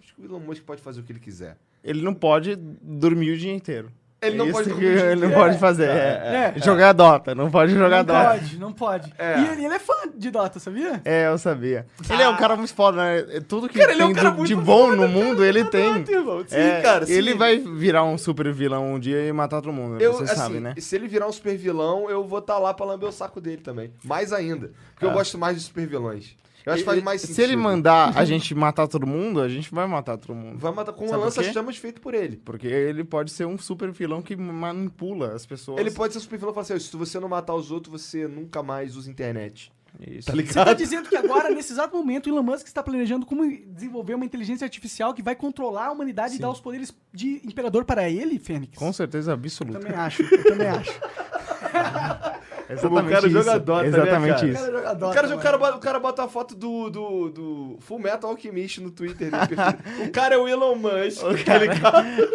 Acho 0.00 0.14
que 0.14 0.22
o 0.22 0.24
Elon 0.24 0.40
Musk 0.40 0.62
pode 0.64 0.80
fazer 0.80 1.00
o 1.00 1.02
que 1.04 1.12
ele 1.12 1.20
quiser. 1.20 1.56
Ele 1.84 2.02
não 2.02 2.14
pode 2.14 2.56
dormir 2.56 3.32
o 3.32 3.36
dia 3.36 3.52
inteiro. 3.52 3.90
Ele 4.26 4.34
É 4.34 4.38
não 4.38 4.46
isso 4.46 4.54
pode 4.70 4.84
Ele 4.84 5.26
não 5.26 5.30
pode 5.32 5.58
fazer. 5.60 5.88
É, 5.88 6.52
é. 6.56 6.60
Jogar 6.62 6.92
Dota, 6.92 7.34
não 7.34 7.50
pode 7.50 7.72
jogar 7.72 7.98
não 7.98 8.04
Dota. 8.04 8.28
pode, 8.30 8.58
não 8.58 8.72
pode. 8.72 9.12
É. 9.18 9.38
E 9.40 9.48
ele, 9.52 9.64
ele 9.66 9.74
é 9.74 9.78
fã 9.78 9.94
de 10.14 10.30
Dota, 10.30 10.58
sabia? 10.58 11.00
É, 11.04 11.26
eu 11.28 11.38
sabia. 11.38 11.86
Ele 12.10 12.22
é 12.22 12.28
um 12.28 12.36
cara 12.36 12.56
muito 12.56 12.74
foda, 12.74 12.98
né? 12.98 13.40
Tudo 13.48 13.68
que 13.68 13.78
Cara, 13.78 13.92
ele 13.92 14.02
é 14.02 14.04
um 14.04 14.08
tem 14.08 14.16
cara 14.16 14.30
do- 14.30 14.36
muito 14.38 14.48
de 14.48 14.54
bom 14.54 14.90
no 14.90 14.96
cara, 14.98 15.08
mundo, 15.08 15.44
ele 15.44 15.64
tem. 15.64 15.94
Dota, 15.94 16.12
irmão. 16.12 16.44
Sim, 16.46 16.56
É, 16.56 16.80
cara, 16.82 17.06
sim. 17.06 17.12
Ele 17.12 17.34
vai 17.34 17.58
virar 17.58 18.04
um 18.04 18.16
super 18.18 18.52
vilão 18.52 18.94
um 18.94 18.98
dia 18.98 19.26
e 19.26 19.32
matar 19.32 19.60
todo 19.62 19.72
mundo, 19.72 20.00
Eu, 20.00 20.12
você 20.14 20.24
assim, 20.24 20.34
sabe, 20.34 20.60
né? 20.60 20.74
se 20.78 20.94
ele 20.96 21.08
virar 21.08 21.26
um 21.26 21.32
super 21.32 21.56
vilão, 21.56 22.08
eu 22.10 22.24
vou 22.24 22.38
estar 22.40 22.58
lá 22.58 22.72
pra 22.74 22.86
lamber 22.86 23.08
o 23.08 23.12
saco 23.12 23.40
dele 23.40 23.58
também. 23.62 23.90
Mais 24.04 24.32
ainda. 24.32 24.70
Porque 24.92 25.04
eu 25.06 25.10
Ah. 25.10 25.14
gosto 25.14 25.36
mais 25.38 25.56
de 25.56 25.62
super 25.62 25.86
vilões. 25.86 26.34
Eu 26.66 26.72
acho 26.72 26.82
que 26.82 26.90
faz 26.90 27.02
mais 27.02 27.20
sentido. 27.20 27.36
Se 27.36 27.42
ele 27.42 27.54
mandar 27.56 28.12
a 28.18 28.24
gente 28.26 28.52
matar 28.54 28.88
todo 28.88 29.06
mundo, 29.06 29.40
a 29.40 29.48
gente 29.48 29.72
vai 29.72 29.86
matar 29.86 30.18
todo 30.18 30.34
mundo. 30.34 30.58
Vai 30.58 30.72
matar 30.72 30.92
com 30.92 31.04
um 31.04 31.08
Sabe 31.08 31.20
quê? 31.20 31.24
lança-chamas 31.24 31.76
feito 31.76 32.00
por 32.00 32.12
ele. 32.12 32.36
Porque 32.44 32.66
ele 32.66 33.04
pode 33.04 33.30
ser 33.30 33.46
um 33.46 33.56
super 33.56 33.90
vilão 33.92 34.20
que 34.20 34.34
manipula 34.36 35.32
as 35.32 35.46
pessoas. 35.46 35.78
Ele 35.80 35.92
pode 35.92 36.12
ser 36.12 36.20
super 36.20 36.36
vilão 36.38 36.50
e 36.50 36.54
falar 36.54 36.62
assim, 36.64 36.74
"Ó, 36.74 36.78
se 36.78 36.96
você 36.96 37.20
não 37.20 37.28
matar 37.28 37.54
os 37.54 37.70
outros, 37.70 38.02
você 38.02 38.26
nunca 38.26 38.62
mais 38.62 38.96
usa 38.96 39.08
internet. 39.10 39.72
Isso. 39.98 40.26
Tá 40.26 40.32
Você 40.34 40.42
tá 40.44 40.60
ligado? 40.64 40.76
dizendo 40.76 41.08
que 41.08 41.16
agora, 41.16 41.48
nesse 41.48 41.72
exato 41.72 41.96
momento, 41.96 42.26
o 42.26 42.30
Elon 42.30 42.42
Musk 42.42 42.66
está 42.66 42.82
planejando 42.82 43.24
como 43.24 43.46
desenvolver 43.68 44.12
uma 44.12 44.26
inteligência 44.26 44.64
artificial 44.66 45.14
que 45.14 45.22
vai 45.22 45.34
controlar 45.34 45.86
a 45.86 45.92
humanidade 45.92 46.34
e 46.34 46.38
dar 46.38 46.50
os 46.50 46.60
poderes 46.60 46.92
de 47.14 47.40
imperador 47.44 47.82
para 47.86 48.10
ele, 48.10 48.38
Fênix? 48.38 48.76
Com 48.76 48.92
certeza 48.92 49.30
Eu 49.30 49.34
absoluta. 49.36 49.78
também 49.80 49.96
acho, 49.96 50.22
eu 50.22 50.44
também 50.44 50.66
acho. 50.68 51.00
Exatamente 52.68 53.10
cara 53.12 53.26
isso. 53.26 53.30
joga 53.42 53.58
Dota, 53.60 53.82
né, 53.82 53.88
Exatamente 53.88 54.34
cara? 54.34 54.46
O 54.46 54.50
isso. 54.50 54.60
cara 54.62 54.72
joga 54.72 54.94
Dota, 54.94 55.06
O 55.10 55.14
cara, 55.14 55.26
o, 55.26 55.30
mano. 55.30 55.42
cara 55.42 55.58
bota, 55.58 55.76
o 55.76 55.80
cara 55.80 56.00
bota 56.00 56.24
a 56.24 56.28
foto 56.28 56.54
do, 56.54 56.90
do, 56.90 57.30
do 57.30 57.76
Full 57.80 57.98
Metal 57.98 58.30
Alchemist 58.30 58.80
no 58.80 58.90
Twitter. 58.90 59.30
dele, 59.30 59.46
perfil. 59.46 60.06
o 60.06 60.10
cara 60.10 60.34
é 60.34 60.38
o 60.38 60.48
Elon 60.48 60.74
Musk. 60.76 61.22
O 61.22 61.44
cara, 61.44 61.64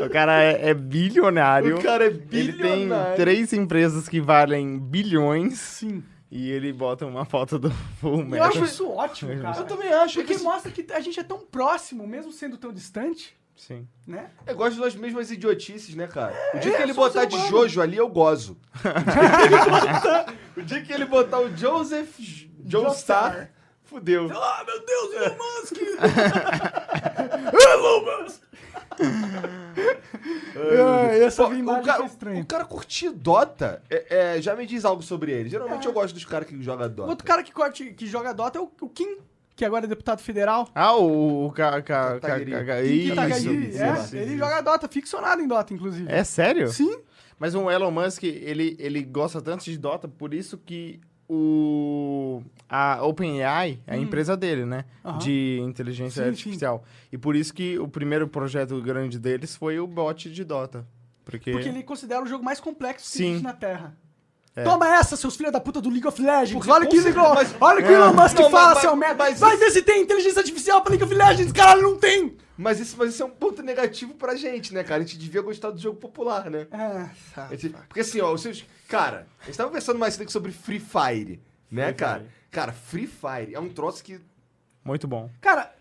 o 0.05 0.09
cara 0.09 0.43
é, 0.43 0.69
é 0.69 0.73
bilionário. 0.73 1.77
O 1.77 1.81
cara 1.83 2.05
é 2.05 2.07
Ele 2.07 2.53
tem 2.53 2.79
bilionário. 2.79 3.15
três 3.15 3.53
empresas 3.53 4.07
que 4.07 4.19
valem 4.21 4.79
bilhões 4.79 5.59
Sim. 5.59 6.03
e 6.31 6.49
ele 6.49 6.71
bota 6.71 7.05
uma 7.05 7.25
foto 7.25 7.59
do 7.59 7.69
Full 7.99 8.35
Eu 8.35 8.43
acho 8.43 8.63
isso 8.63 8.89
ótimo, 8.89 9.37
cara. 9.41 9.57
Eu 9.59 9.65
também 9.65 9.91
acho. 9.93 10.15
Porque 10.19 10.35
que 10.35 10.43
mostra 10.43 10.71
que 10.71 10.85
a 10.93 10.99
gente 10.99 11.19
é 11.19 11.23
tão 11.23 11.39
próximo, 11.39 12.07
mesmo 12.07 12.31
sendo 12.31 12.57
tão 12.57 12.71
distante, 12.71 13.35
Sim. 13.55 13.87
né? 14.07 14.29
Eu 14.47 14.55
gosto 14.55 14.79
das 14.79 14.95
mesmas 14.95 15.29
idiotices, 15.31 15.93
né, 15.95 16.07
cara? 16.07 16.33
O 16.53 16.59
dia 16.59 16.73
É, 16.73 16.77
que 16.77 16.81
ele 16.83 16.93
botar 16.93 17.25
de. 17.25 17.37
Jojo 17.47 17.81
ali, 17.81 17.97
eu 17.97 18.07
gozo. 18.09 18.57
o, 20.57 20.61
dia 20.61 20.81
que 20.81 20.91
ele 20.91 21.05
botar, 21.05 21.39
o 21.39 21.55
Joseph 21.55 22.17
Joestar, 22.65 23.51
fudeu. 23.83 24.29
Ah, 24.33 24.63
meu 24.65 24.85
Deus, 24.85 25.13
Elon 25.13 25.37
Musk! 25.37 25.77
Elon 27.73 28.23
Musk! 28.23 28.41
Ah, 30.55 31.15
essa 31.15 31.43
Pô, 31.47 31.53
o, 31.53 31.81
cara, 31.83 32.03
é 32.03 32.05
estranha. 32.05 32.41
o 32.41 32.45
cara 32.45 32.65
curtir 32.65 33.09
Dota 33.09 33.81
é- 33.89 34.35
é, 34.37 34.41
já 34.41 34.55
me 34.55 34.65
diz 34.65 34.85
algo 34.85 35.01
sobre 35.01 35.31
ele. 35.31 35.49
Geralmente 35.49 35.85
É. 35.85 35.89
eu 35.89 35.93
gosto 35.93 36.13
dos 36.13 36.25
caras 36.25 36.47
que 36.47 36.61
jogam 36.61 36.89
Dota. 36.89 37.09
Outro 37.09 37.25
cara 37.25 37.41
que, 37.43 37.51
curte, 37.51 37.91
que 37.93 38.05
joga 38.07 38.33
Dota 38.33 38.59
é 38.59 38.61
o, 38.61 38.71
o 38.81 38.89
Kim, 38.89 39.17
que 39.61 39.65
agora 39.65 39.85
é 39.85 39.87
deputado 39.87 40.21
federal. 40.21 40.67
Ah, 40.73 40.95
o, 40.95 41.45
o 41.45 41.53
é, 44.15 44.17
ele 44.17 44.35
joga 44.35 44.59
Dota, 44.61 44.87
ficcionado 44.87 45.39
em 45.39 45.47
Dota, 45.47 45.71
inclusive. 45.71 46.11
É 46.11 46.23
sério? 46.23 46.67
Sim. 46.69 46.97
Mas 47.37 47.53
o 47.53 47.69
Elon 47.69 47.91
Musk, 47.91 48.23
ele, 48.23 48.75
ele 48.79 49.03
gosta 49.03 49.39
tanto 49.39 49.63
de 49.65 49.77
Dota, 49.77 50.07
por 50.07 50.33
isso 50.33 50.57
que 50.57 50.99
o 51.29 52.41
a 52.67 53.05
OpenAI 53.05 53.79
é 53.85 53.93
a 53.93 53.97
empresa 53.97 54.35
dele, 54.35 54.65
né? 54.65 54.85
Hum. 55.05 55.19
De 55.19 55.59
inteligência 55.61 56.23
Sim, 56.23 56.29
artificial. 56.29 56.83
E 57.11 57.17
por 57.19 57.35
isso 57.35 57.53
que 57.53 57.77
o 57.77 57.87
primeiro 57.87 58.27
projeto 58.27 58.81
grande 58.81 59.19
deles 59.19 59.55
foi 59.55 59.79
o 59.79 59.85
bot 59.85 60.27
de 60.27 60.43
Dota. 60.43 60.87
Porque, 61.23 61.51
Porque 61.51 61.69
ele 61.69 61.83
considera 61.83 62.23
o 62.23 62.25
jogo 62.25 62.43
mais 62.43 62.59
complexo 62.59 63.11
que 63.11 63.17
Sim. 63.17 63.25
existe 63.25 63.43
na 63.43 63.53
Terra. 63.53 63.95
É. 64.53 64.63
Toma 64.63 64.85
essa, 64.97 65.15
seus 65.15 65.35
filhos 65.37 65.53
da 65.53 65.61
puta 65.61 65.79
do 65.79 65.89
League 65.89 66.05
of 66.05 66.21
Legends. 66.21 66.51
Porque 66.53 66.69
olha 66.71 66.85
que 66.85 66.99
League 66.99 67.17
mas- 67.17 67.55
Olha 67.61 67.81
que 67.81 67.87
o 67.89 67.91
Elon 67.93 68.13
Musk 68.13 68.35
Não, 68.37 68.49
fala, 68.49 68.73
mas- 68.73 68.79
seu 68.81 68.89
mas- 68.95 68.99
merda. 68.99 69.23
mas 69.23 69.39
Vai 69.39 69.51
isso- 69.51 69.59
ver 69.59 69.71
se 69.71 69.81
tem 69.81 70.01
inteligência 70.01 70.39
artificial 70.39 70.81
pra 70.81 70.89
League 70.89 71.03
of 71.05 71.13
Legends. 71.13 71.51
Caralho, 71.53 71.81
não 71.83 71.97
tem. 71.97 72.35
Mas 72.57 72.79
isso, 72.79 72.95
mas 72.97 73.11
isso 73.13 73.23
é 73.23 73.25
um 73.25 73.29
ponto 73.29 73.63
negativo 73.63 74.13
pra 74.13 74.35
gente, 74.35 74.73
né, 74.73 74.83
cara? 74.83 75.01
A 75.01 75.05
gente 75.05 75.17
devia 75.17 75.41
gostar 75.41 75.71
do 75.71 75.79
jogo 75.79 75.97
popular, 75.97 76.49
né? 76.49 76.67
É, 76.71 77.55
gente- 77.55 77.69
porque 77.87 78.01
assim, 78.01 78.19
ó, 78.19 78.31
os 78.33 78.41
seus. 78.41 78.65
Cara, 78.89 79.25
a 79.41 79.45
gente 79.45 79.55
tava 79.57 79.69
conversando 79.69 79.97
mais 79.97 80.13
cedo 80.13 80.23
aqui 80.23 80.31
sobre 80.33 80.51
Free 80.51 80.79
Fire, 80.81 81.41
né, 81.71 81.85
Free 81.85 81.93
cara? 81.95 82.19
Fire. 82.19 82.31
Cara, 82.51 82.71
Free 82.73 83.07
Fire 83.07 83.55
é 83.55 83.59
um 83.59 83.69
troço 83.69 84.03
que. 84.03 84.19
Muito 84.83 85.07
bom. 85.07 85.29
Cara, 85.39 85.73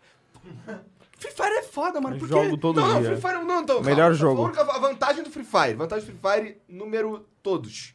Free 1.19 1.33
Fire 1.33 1.55
é 1.59 1.63
foda, 1.65 2.01
mano. 2.01 2.15
Eu 2.17 2.21
Porque... 2.21 2.33
jogo 2.35 2.57
todo 2.57 2.81
não, 2.81 2.87
não, 2.89 3.01
dia. 3.03 3.11
Free 3.17 3.21
Fire 3.21 3.45
não, 3.45 3.61
então. 3.63 3.81
Melhor 3.83 3.99
calma. 3.99 4.15
jogo. 4.15 4.43
A 4.43 4.45
única 4.47 4.63
a 4.63 4.79
vantagem 4.79 5.23
do 5.25 5.31
Free 5.31 5.45
Fire, 5.45 5.75
vantagem 5.75 6.07
do 6.07 6.17
Free 6.19 6.33
Fire, 6.41 6.63
número 6.69 7.27
todos. 7.43 7.95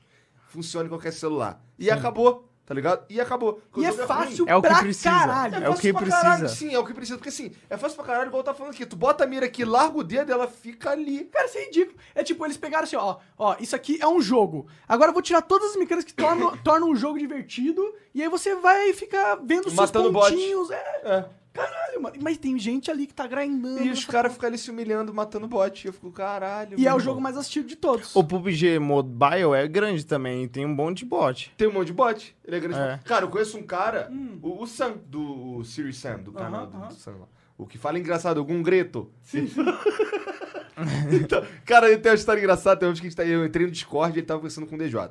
Funciona 0.56 0.86
em 0.86 0.90
qualquer 0.90 1.12
celular. 1.12 1.62
E 1.78 1.92
acabou, 1.92 2.50
tá 2.66 2.74
ligado? 2.74 3.06
E 3.10 3.20
acabou. 3.20 3.62
E 3.78 3.86
é 3.86 3.92
O 3.92 4.08
fácil. 4.08 4.46
É 4.48 4.56
o 4.56 4.62
que 4.62 4.68
pra 4.70 4.80
precisa. 4.80 5.10
caralho. 5.10 5.56
É 5.56 5.60
o 5.60 5.74
fácil 5.74 5.82
que 5.82 5.92
pra 5.94 6.02
precisa. 6.02 6.48
Sim, 6.48 6.74
é 6.74 6.80
o 6.80 6.86
que 6.86 6.94
precisa. 6.94 7.18
Porque 7.18 7.30
assim, 7.30 7.52
é 7.70 7.76
fácil 7.78 7.96
pra 7.98 8.06
caralho, 8.06 8.28
igual 8.28 8.40
eu 8.40 8.44
tava 8.46 8.58
falando 8.58 8.74
aqui. 8.74 8.86
Tu 8.86 8.96
bota 8.96 9.24
a 9.26 9.28
mira 9.28 9.46
aqui, 9.46 9.66
larga 9.66 9.98
o 9.98 10.04
dedo, 10.04 10.32
ela 10.32 10.48
fica 10.48 10.92
ali. 10.92 11.26
Cara, 11.26 11.46
isso 11.46 11.58
é 11.58 11.66
ridículo. 11.66 11.98
É 12.16 12.24
tipo, 12.24 12.46
eles 12.46 12.56
pegaram 12.58 12.86
assim, 12.86 12.96
ó, 12.96 13.18
ó, 13.38 13.56
isso 13.60 13.76
aqui 13.76 14.00
é 14.02 14.08
um 14.08 14.22
jogo. 14.22 14.68
Agora 14.88 15.10
eu 15.10 15.14
vou 15.14 15.22
tirar 15.22 15.42
todas 15.42 15.72
as 15.72 15.76
mecânicas 15.76 16.06
que 16.06 16.14
tornam, 16.14 16.56
tornam 16.64 16.90
o 16.90 16.96
jogo 16.96 17.20
divertido, 17.20 17.84
e 18.14 18.24
aí 18.24 18.30
você 18.30 18.56
vai 18.56 18.94
ficar 18.94 19.36
vendo 19.44 19.68
os 19.68 19.74
seus 19.74 19.76
Matando 19.92 20.12
bot. 20.12 20.30
pontinhos. 20.32 20.72
É, 20.72 21.02
É. 21.04 21.26
caralho, 21.56 22.02
mano. 22.02 22.16
Mas 22.22 22.38
tem 22.38 22.60
gente 22.60 22.92
ali 22.92 23.08
que 23.08 23.14
tá 23.14 23.26
grindando. 23.26 23.84
E 23.84 23.90
os 23.90 24.06
caras 24.06 24.34
ficam 24.34 24.48
ali 24.48 24.58
se 24.58 24.70
humilhando, 24.70 25.14
matando 25.14 25.48
bot. 25.48 25.84
E 25.84 25.88
eu 25.88 25.94
fico, 25.94 26.12
caralho. 26.12 26.78
E 26.78 26.86
é 26.86 26.90
meu 26.90 26.98
o 26.98 27.00
jogo 27.00 27.22
mais 27.22 27.38
assistido 27.38 27.68
de 27.68 27.76
todos. 27.76 28.16
O 28.16 28.24
PUBG 28.24 28.78
Mobile 28.80 29.54
é 29.56 29.68
grande 29.68 30.06
também, 30.06 30.48
tem 30.48 30.66
um 30.66 30.74
monte 30.74 31.00
de 31.00 31.06
bot. 31.06 31.54
Tem 31.58 31.68
um 31.68 31.72
monte 31.72 31.88
de 31.88 31.94
bot. 31.94 32.36
Ele 32.44 32.56
é 32.58 32.60
grande. 32.60 32.80
É. 32.80 33.00
Cara, 33.06 33.26
eu 33.26 33.30
conheço 33.30 33.58
um 33.58 33.64
cara, 33.64 34.12
o, 34.42 34.62
o 34.62 34.68
Sam, 34.68 34.98
do 35.08 35.58
o 35.58 35.64
Sirius 35.64 35.98
Sam, 35.98 36.20
do 36.20 36.32
canal 36.32 36.64
Aham, 36.64 36.70
do, 36.70 36.78
aham. 36.78 36.88
do 36.88 36.94
Sam 36.94 37.12
lá. 37.12 37.28
O 37.58 37.66
que 37.66 37.78
fala 37.78 37.98
engraçado, 37.98 38.38
algum 38.38 38.62
Greto. 38.62 39.10
Sim. 39.22 39.50
então, 41.12 41.42
cara, 41.64 41.88
ele 41.88 42.00
tem 42.00 42.12
uma 42.12 42.16
história 42.16 42.40
engraçada. 42.40 42.78
Tem 42.78 42.88
uma 42.88 42.94
vez 42.94 43.00
que 43.00 43.08
a 43.08 43.10
gente 43.10 43.18
tá, 43.18 43.26
eu 43.26 43.46
entrei 43.46 43.66
no 43.66 43.72
Discord 43.72 44.14
e 44.16 44.20
ele 44.20 44.28
tava 44.28 44.40
conversando 44.40 44.68
com 44.68 44.76
o 44.76 44.78
DJ. 44.78 45.10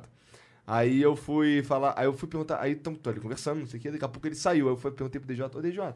Aí 0.67 1.01
eu 1.01 1.15
fui 1.15 1.61
falar, 1.61 1.93
aí 1.95 2.05
eu 2.05 2.13
fui 2.13 2.27
perguntar, 2.27 2.59
aí 2.59 2.75
tamo, 2.75 2.97
tô 2.97 3.09
ali 3.09 3.19
conversando, 3.19 3.59
não 3.59 3.67
sei 3.67 3.79
o 3.79 3.81
que, 3.81 3.91
daqui 3.91 4.05
a 4.05 4.07
pouco 4.07 4.27
ele 4.27 4.35
saiu. 4.35 4.67
Aí 4.67 4.73
eu 4.73 4.77
fui, 4.77 4.91
perguntei 4.91 5.19
pro 5.19 5.27
DJ, 5.27 5.45
ô 5.45 5.61
DJ, 5.61 5.93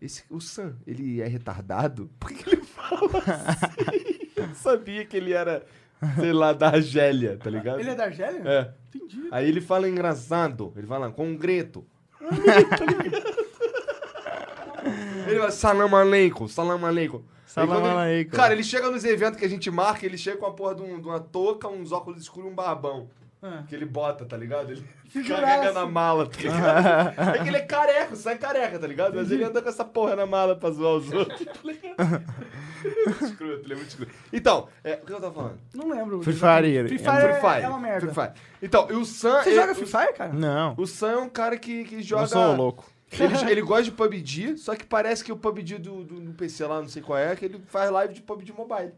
esse, 0.00 0.24
o 0.30 0.40
Sam, 0.40 0.76
ele 0.86 1.20
é 1.20 1.26
retardado? 1.26 2.10
Por 2.20 2.30
que, 2.32 2.48
ele 2.50 2.62
fala 2.62 3.00
assim? 3.18 4.18
Eu 4.36 4.54
sabia 4.54 5.04
que 5.04 5.16
ele 5.16 5.32
era, 5.32 5.64
sei 6.18 6.32
lá, 6.32 6.52
da 6.52 6.68
Argélia, 6.68 7.36
tá 7.36 7.50
ligado? 7.50 7.80
Ele 7.80 7.90
é 7.90 7.94
da 7.94 8.04
Argélia? 8.04 8.42
É. 8.44 8.72
Entendi. 8.94 9.28
Aí 9.30 9.48
ele 9.48 9.60
fala 9.60 9.88
engraçado, 9.88 10.72
ele 10.76 10.86
fala 10.86 11.10
concreto. 11.10 11.84
ele 15.26 15.38
fala 15.38 15.50
salam 15.50 15.94
aleikum, 15.94 16.48
salam 16.48 16.84
aleikum. 16.84 17.22
Salam 17.46 17.78
ele- 17.78 17.88
aleikum. 17.88 18.36
Cara, 18.36 18.52
ele 18.52 18.62
chega 18.62 18.90
nos 18.90 19.04
eventos 19.04 19.38
que 19.38 19.44
a 19.44 19.48
gente 19.48 19.70
marca, 19.70 20.04
ele 20.06 20.18
chega 20.18 20.36
com 20.36 20.46
a 20.46 20.52
porra 20.52 20.74
de, 20.76 20.82
um- 20.82 21.00
de 21.00 21.06
uma 21.06 21.18
touca, 21.20 21.66
uns 21.68 21.92
óculos 21.92 22.20
escuros 22.22 22.48
e 22.48 22.52
um 22.52 22.54
barbão. 22.54 23.08
Ah. 23.42 23.64
Que 23.68 23.74
ele 23.74 23.86
bota, 23.86 24.24
tá 24.24 24.36
ligado? 24.36 24.72
Ele 24.72 24.84
Figuraça. 25.08 25.42
carrega 25.42 25.72
na 25.72 25.86
mala, 25.86 26.26
tá 26.26 26.36
ligado? 26.38 27.36
é 27.36 27.42
que 27.42 27.48
ele 27.48 27.56
é 27.56 27.62
careca, 27.62 28.14
sai 28.16 28.38
careca, 28.38 28.78
tá 28.78 28.86
ligado? 28.86 29.14
Mas 29.16 29.30
ele 29.30 29.42
anda 29.42 29.60
com 29.62 29.68
essa 29.68 29.84
porra 29.84 30.14
na 30.14 30.26
mala 30.26 30.54
pra 30.54 30.70
zoar 30.70 30.94
os 30.94 31.10
outros, 31.12 31.44
tá 31.44 31.52
ligado? 31.64 32.24
É 32.78 33.08
muito 33.08 33.24
escroto, 33.24 33.64
ele 33.64 33.72
é 33.72 33.76
muito 33.76 33.88
escroto. 33.88 34.12
Então, 34.32 34.68
é, 34.84 35.00
o 35.02 35.04
que 35.06 35.12
eu 35.12 35.20
tava 35.20 35.34
falando? 35.34 35.58
Não 35.74 35.88
lembro. 35.90 36.22
Free 36.22 36.32
Fire. 36.32 36.86
Free 36.86 36.94
É 36.94 36.98
Fire, 36.98 37.20
Free 37.20 37.30
é, 37.32 37.40
Fire. 37.40 37.62
é 37.64 37.68
uma 37.68 37.80
merda. 37.80 38.12
Free 38.12 38.14
Fire. 38.14 38.40
Então, 38.62 38.88
e 38.88 38.92
o 38.94 39.04
Sam... 39.04 39.42
Você 39.42 39.48
ele- 39.50 39.60
joga 39.60 39.74
Free 39.74 39.86
Fire, 39.86 40.14
cara? 40.14 40.32
Não, 40.32 40.74
O 40.78 40.86
Sam 40.86 41.10
é 41.10 41.16
um 41.16 41.28
cara 41.28 41.58
que, 41.58 41.82
que 41.84 42.02
joga... 42.02 42.22
eu 42.22 42.28
sou 42.28 42.54
louco. 42.54 42.88
Ele, 43.10 43.50
ele 43.50 43.62
gosta 43.62 43.82
de 43.84 43.90
PUBG, 43.90 44.58
só 44.58 44.76
que 44.76 44.84
parece 44.86 45.24
que 45.24 45.32
o 45.32 45.36
PUBG 45.36 45.78
do, 45.78 46.04
do, 46.04 46.20
do 46.20 46.32
PC 46.34 46.66
lá, 46.66 46.80
não 46.80 46.88
sei 46.88 47.02
qual 47.02 47.18
é, 47.18 47.34
que 47.34 47.46
ele 47.46 47.60
faz 47.66 47.90
live 47.90 48.14
de 48.14 48.22
PUBG 48.22 48.52
Mobile. 48.52 48.92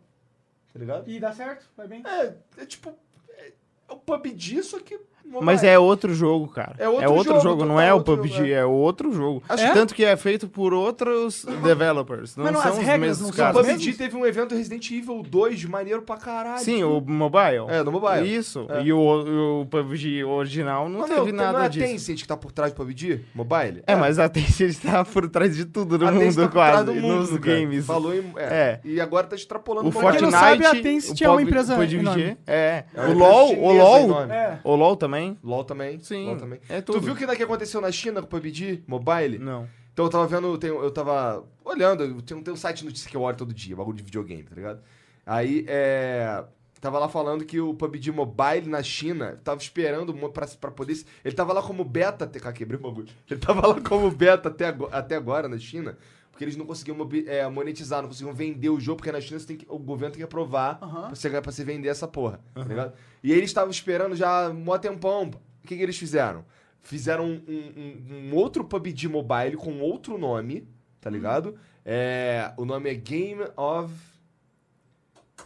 Tá 0.73 0.79
ligado? 0.79 1.09
E 1.09 1.19
dá 1.19 1.33
certo? 1.33 1.65
Vai 1.77 1.87
bem? 1.89 2.03
É, 2.07 2.35
é 2.59 2.67
tipo... 2.67 2.93
É, 3.31 3.53
é 3.89 3.93
o 3.93 3.97
PUBG, 3.97 4.63
só 4.63 4.79
que 4.81 5.01
mobile. 5.31 5.45
Mas 5.47 5.63
é 5.65 5.79
outro 5.79 6.13
jogo, 6.15 6.49
cara. 6.49 6.75
É 6.79 6.89
outro 6.89 7.35
jogo, 7.35 7.41
jogo, 7.41 7.61
não 7.65 7.75
total 7.77 7.81
é 7.81 7.93
o 7.93 7.97
outro 7.97 8.17
PUBG, 8.17 8.35
jogo, 8.37 8.47
é. 8.49 8.53
é 8.53 8.65
outro 8.65 9.13
jogo. 9.13 9.43
Acho- 9.49 9.65
É? 9.65 9.73
Tanto 9.73 9.95
que 9.95 10.05
é 10.05 10.17
feito 10.17 10.49
por 10.49 10.73
outros 10.75 11.45
developers. 11.63 12.37
Não 12.37 12.45
Mas 12.45 12.53
não, 12.55 12.61
são 12.63 12.71
as 12.73 12.79
os 12.79 12.85
regras 12.85 13.01
mesmos 13.01 13.27
não 13.29 13.33
são 13.37 13.51
O 13.51 13.53
caras. 13.55 13.67
PUBG 13.67 13.93
teve 13.95 14.17
um 14.17 14.27
evento 14.27 14.55
Resident 14.55 14.91
Evil 14.91 15.23
2 15.23 15.65
maneiro 15.67 16.03
pra 16.03 16.17
caralho. 16.17 16.59
Sim, 16.63 16.83
o 16.85 17.01
mobile. 17.01 17.67
É, 17.69 17.83
no 17.83 17.93
mobile. 17.93 18.27
Isso. 18.35 18.67
É. 18.69 18.83
E 18.83 18.93
o, 18.93 19.61
o 19.63 19.67
PUBG 19.67 20.25
original 20.25 20.89
não, 20.89 21.01
Não, 21.01 21.09
teve 21.09 21.33
não, 21.33 21.45
nada 21.45 21.53
não 21.59 21.63
é 21.63 21.67
a 21.67 21.69
disso. 21.69 21.87
Tencent 21.87 22.21
que 22.23 22.27
tá 22.29 22.37
por 22.37 22.53
trás 22.53 22.73
do 22.73 22.77
PUBG 22.77 23.25
Mobile? 23.35 23.83
É, 23.87 23.95
mas 23.95 24.19
a 24.19 24.29
Tencent 24.29 24.77
tá 24.79 25.05
por 25.05 25.29
trás 25.29 25.55
de 25.57 25.65
tudo 25.65 25.99
no 25.99 26.09
A 26.09 26.13
mundo, 26.13 26.35
tá 26.35 26.49
quase, 26.49 26.85
do 26.85 26.95
mundo, 26.95 27.17
nos 27.31 27.31
cara. 27.31 27.41
games. 27.61 27.87
Falou 27.87 28.15
em... 28.15 28.25
É. 28.37 28.61
É. 28.61 28.81
E 28.85 29.01
agora 29.01 29.27
tá 29.27 29.37
extrapolando 29.37 29.89
O 29.89 29.93
Pra 29.93 30.13
quem 30.13 30.23
não 30.23 30.31
Fortnite, 30.31 30.63
sabe, 30.65 30.67
a 30.79 30.83
Tencent 30.83 31.21
é 31.21 31.29
uma 31.29 31.43
empresa 31.43 31.75
PUBG. 31.77 32.37
É. 32.47 32.85
É 32.95 33.07
o 33.07 33.13
LoL, 33.13 33.59
o 33.59 33.73
LoL. 33.73 34.23
É. 34.31 34.59
o 34.65 34.75
LoL 34.75 34.97
também. 34.97 35.20
LOL 35.43 35.65
também. 35.65 35.99
Sim, 36.01 36.27
LOL 36.27 36.37
também. 36.37 36.61
é 36.69 36.81
Tu 36.81 36.93
tudo. 36.93 37.05
viu 37.05 37.15
o 37.15 37.17
que 37.17 37.27
que 37.37 37.43
aconteceu 37.43 37.81
na 37.81 37.91
China 37.93 38.21
com 38.21 38.27
o 38.27 38.31
PUBG 38.31 38.83
Mobile? 38.87 39.39
Não. 39.39 39.69
Então 39.93 40.05
eu 40.07 40.11
tava 40.11 40.27
vendo, 40.27 40.57
tem- 40.59 40.71
eu 40.71 40.91
tava 40.91 41.45
olhando, 41.65 42.23
tem 42.23 42.37
um 42.53 42.57
site 42.57 42.79
de 42.79 42.85
notícia 42.87 43.11
que 43.11 43.17
eu 43.17 43.23
olho 43.23 43.37
todo 43.37 43.53
dia, 43.53 43.75
bagulho 43.77 43.97
de 43.97 44.03
videogame, 44.03 44.45
tá 44.45 44.55
ligado? 44.55 44.81
Aí, 45.27 45.65
é... 45.69 46.43
Tava 46.81 46.99
lá 46.99 47.11
falando 47.11 47.45
que 47.45 47.61
o 47.61 47.75
PUBG 47.75 48.11
Mobile 48.11 48.67
na 48.67 48.83
China 48.83 49.39
tava 49.45 49.61
esperando 49.61 50.15
pra, 50.31 50.47
pra 50.47 50.71
poder... 50.71 51.05
Ele 51.23 51.35
tava 51.35 51.53
lá 51.53 51.61
como 51.63 51.85
beta... 51.85 52.25
Até, 52.25 52.41
cara, 52.41 52.55
quebrei 52.55 52.79
o 52.79 52.83
bagulho. 52.83 53.09
Ele 53.31 53.39
tava 53.39 53.67
lá 53.67 53.79
como 53.83 54.11
beta 54.11 54.49
até, 54.49 54.75
até 54.91 55.17
agora 55.17 55.47
na 55.47 55.59
China, 55.59 55.99
porque 56.41 56.45
eles 56.47 56.57
não 56.57 56.65
conseguiam 56.65 56.97
é, 57.27 57.47
monetizar, 57.51 58.01
não 58.01 58.09
conseguiam 58.09 58.33
vender 58.35 58.71
o 58.71 58.81
jogo, 58.81 58.97
porque 58.97 59.13
na 59.13 59.21
China 59.21 59.39
você 59.39 59.47
tem 59.47 59.57
que- 59.59 59.67
o 59.69 59.79
governo 59.79 60.15
tem 60.15 60.21
que 60.21 60.25
aprovar 60.25 60.79
Aham. 60.81 61.03
pra, 61.09 61.15
você, 61.15 61.29
pra 61.29 61.53
você 61.53 61.63
vender 61.63 61.89
essa 61.89 62.09
porra, 62.09 62.41
tá 62.55 62.65
ligado? 62.65 62.95
E 63.23 63.31
aí 63.31 63.37
eles 63.37 63.51
estavam 63.51 63.71
esperando 63.71 64.17
já 64.17 64.49
um 64.49 64.79
tempão. 64.79 65.25
O 65.63 65.67
que, 65.69 65.77
que 65.77 65.83
eles 65.83 65.99
fizeram? 65.99 66.43
Fizeram 66.81 67.27
um, 67.27 67.43
um- 67.47 68.31
um 68.31 68.35
outro 68.35 68.65
PUBG 68.65 69.07
Mobile 69.07 69.55
com 69.59 69.81
outro 69.81 70.17
nome, 70.17 70.67
tá 70.99 71.11
ligado? 71.11 71.59
É, 71.85 72.55
o 72.57 72.65
nome 72.65 72.89
é 72.89 72.95
Game 72.95 73.43
of... 73.55 73.93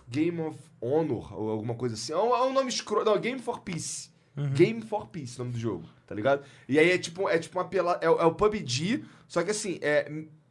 Game 0.09 0.41
of 0.43 0.59
Honor, 0.81 1.37
ou 1.37 1.51
alguma 1.51 1.75
coisa 1.75 1.97
assim. 1.97 2.13
É 2.13 2.17
um, 2.17 2.33
é 2.37 2.43
um 2.47 2.53
nome 2.53 2.69
escroto. 2.69 3.05
Não, 3.07 3.19
Game 3.19 3.41
for 3.41 3.61
Peace. 3.63 4.11
Game 4.55 4.81
for 4.81 5.09
Peace, 5.09 5.35
o 5.37 5.39
nome 5.41 5.53
do 5.55 5.59
jogo, 5.59 5.89
tá 6.07 6.15
ligado? 6.15 6.45
E 6.69 6.79
aí 6.79 6.91
é 6.93 6.99
tipo, 6.99 7.29
é 7.29 7.37
tipo 7.39 7.59
uma 7.59 7.65
pela... 7.65 7.99
É, 8.01 8.07
é 8.07 8.09
o 8.11 8.33
PUBG, 8.35 9.05
só 9.27 9.43
que 9.43 9.51
assim, 9.51 9.79
é... 9.83 10.09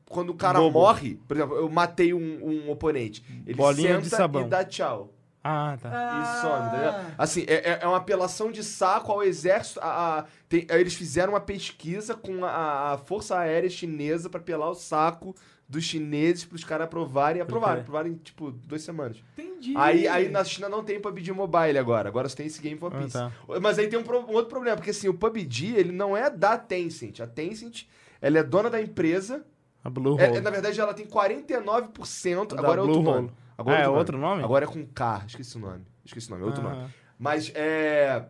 Quando 0.09 0.29
o 0.29 0.35
cara 0.35 0.59
Bobo. 0.59 0.79
morre, 0.79 1.19
por 1.27 1.35
exemplo, 1.37 1.55
eu 1.55 1.69
matei 1.69 2.13
um, 2.13 2.19
um 2.67 2.69
oponente. 2.71 3.23
Ele 3.45 3.55
Bolinha 3.55 3.97
de 3.97 4.03
senta 4.05 4.17
sabão. 4.17 4.43
e 4.43 4.49
dá 4.49 4.63
tchau. 4.63 5.11
Ah, 5.45 5.77
tá. 5.81 5.89
E 5.89 6.41
some, 6.41 6.69
tá 6.69 6.77
ligado? 6.77 7.13
Assim, 7.17 7.41
é, 7.47 7.71
é- 7.71 7.79
é 7.81 7.87
uma 7.87 7.97
apelação 7.97 8.49
de 8.51 8.63
saco 8.63 9.11
ao 9.11 9.21
exército. 9.23 9.79
A, 9.81 10.19
a- 10.19 10.25
tem- 10.47 10.65
eles 10.69 10.93
fizeram 10.93 11.33
uma 11.33 11.41
pesquisa 11.41 12.13
com 12.15 12.45
a, 12.45 12.93
a 12.93 12.97
Força 12.97 13.37
Aérea 13.37 13.69
Chinesa 13.69 14.29
pra 14.29 14.39
pelar 14.39 14.69
o 14.69 14.75
saco 14.75 15.35
dos 15.67 15.83
chineses 15.83 16.45
pros 16.45 16.63
caras 16.63 16.85
aprovarem 16.85 17.39
e 17.39 17.41
aprovaram. 17.41 17.73
crer. 17.73 17.81
Aprovaram 17.81 18.09
em, 18.09 18.15
tipo, 18.15 18.51
duas 18.51 18.83
semanas. 18.83 19.17
Entendi. 19.37 19.73
Aí, 19.75 20.07
aí 20.07 20.29
na 20.29 20.43
China 20.45 20.69
não 20.69 20.83
tem 20.83 20.99
PUBG 21.01 21.31
Mobile 21.33 21.77
agora. 21.77 22.07
Agora 22.07 22.29
só 22.29 22.35
tem 22.37 22.45
esse 22.45 22.61
Game 22.61 22.77
for 22.79 22.93
Ah, 22.93 22.99
Peace. 22.99 23.13
tá. 23.13 23.31
Mas 23.61 23.77
aí 23.79 23.87
tem 23.87 23.97
um, 23.99 24.03
pro- 24.03 24.19
um 24.25 24.33
outro 24.33 24.49
problema, 24.49 24.77
porque 24.77 24.91
assim, 24.91 25.09
o 25.09 25.13
PUBG, 25.13 25.73
ele 25.75 25.91
não 25.91 26.15
é 26.15 26.29
da 26.29 26.57
Tencent. 26.57 27.19
A 27.19 27.27
Tencent, 27.27 27.83
ela 28.21 28.37
é 28.39 28.43
dona 28.43 28.69
da 28.69 28.81
empresa. 28.81 29.43
A 29.83 29.89
Blue 29.89 30.19
É- 30.19 30.27
Hole. 30.29 30.37
é, 30.37 30.41
na 30.41 30.49
verdade, 30.49 30.79
ela 30.79 30.93
tem 30.93 31.05
49%. 31.05 32.55
Da 32.55 32.61
Agora 32.61 32.79
é 32.79 32.83
outro 32.83 33.01
Blue 33.01 33.03
nome. 33.03 33.27
Hole. 33.27 33.31
Agora 33.57 33.77
Ah, 33.77 33.79
é 33.81 33.87
outro 33.87 33.99
outro 33.99 34.17
nome? 34.17 34.43
Agora 34.43 34.65
é 34.65 34.67
com 34.67 34.85
K. 34.85 35.23
Esqueci 35.27 35.57
o 35.57 35.59
nome. 35.59 35.85
Esqueci 36.05 36.27
o 36.27 36.31
nome, 36.31 36.43
é 36.43 36.45
outro 36.45 36.65
Ah. 36.67 36.69
nome. 36.75 36.89
Mas 37.19 37.51
é. 37.55 38.25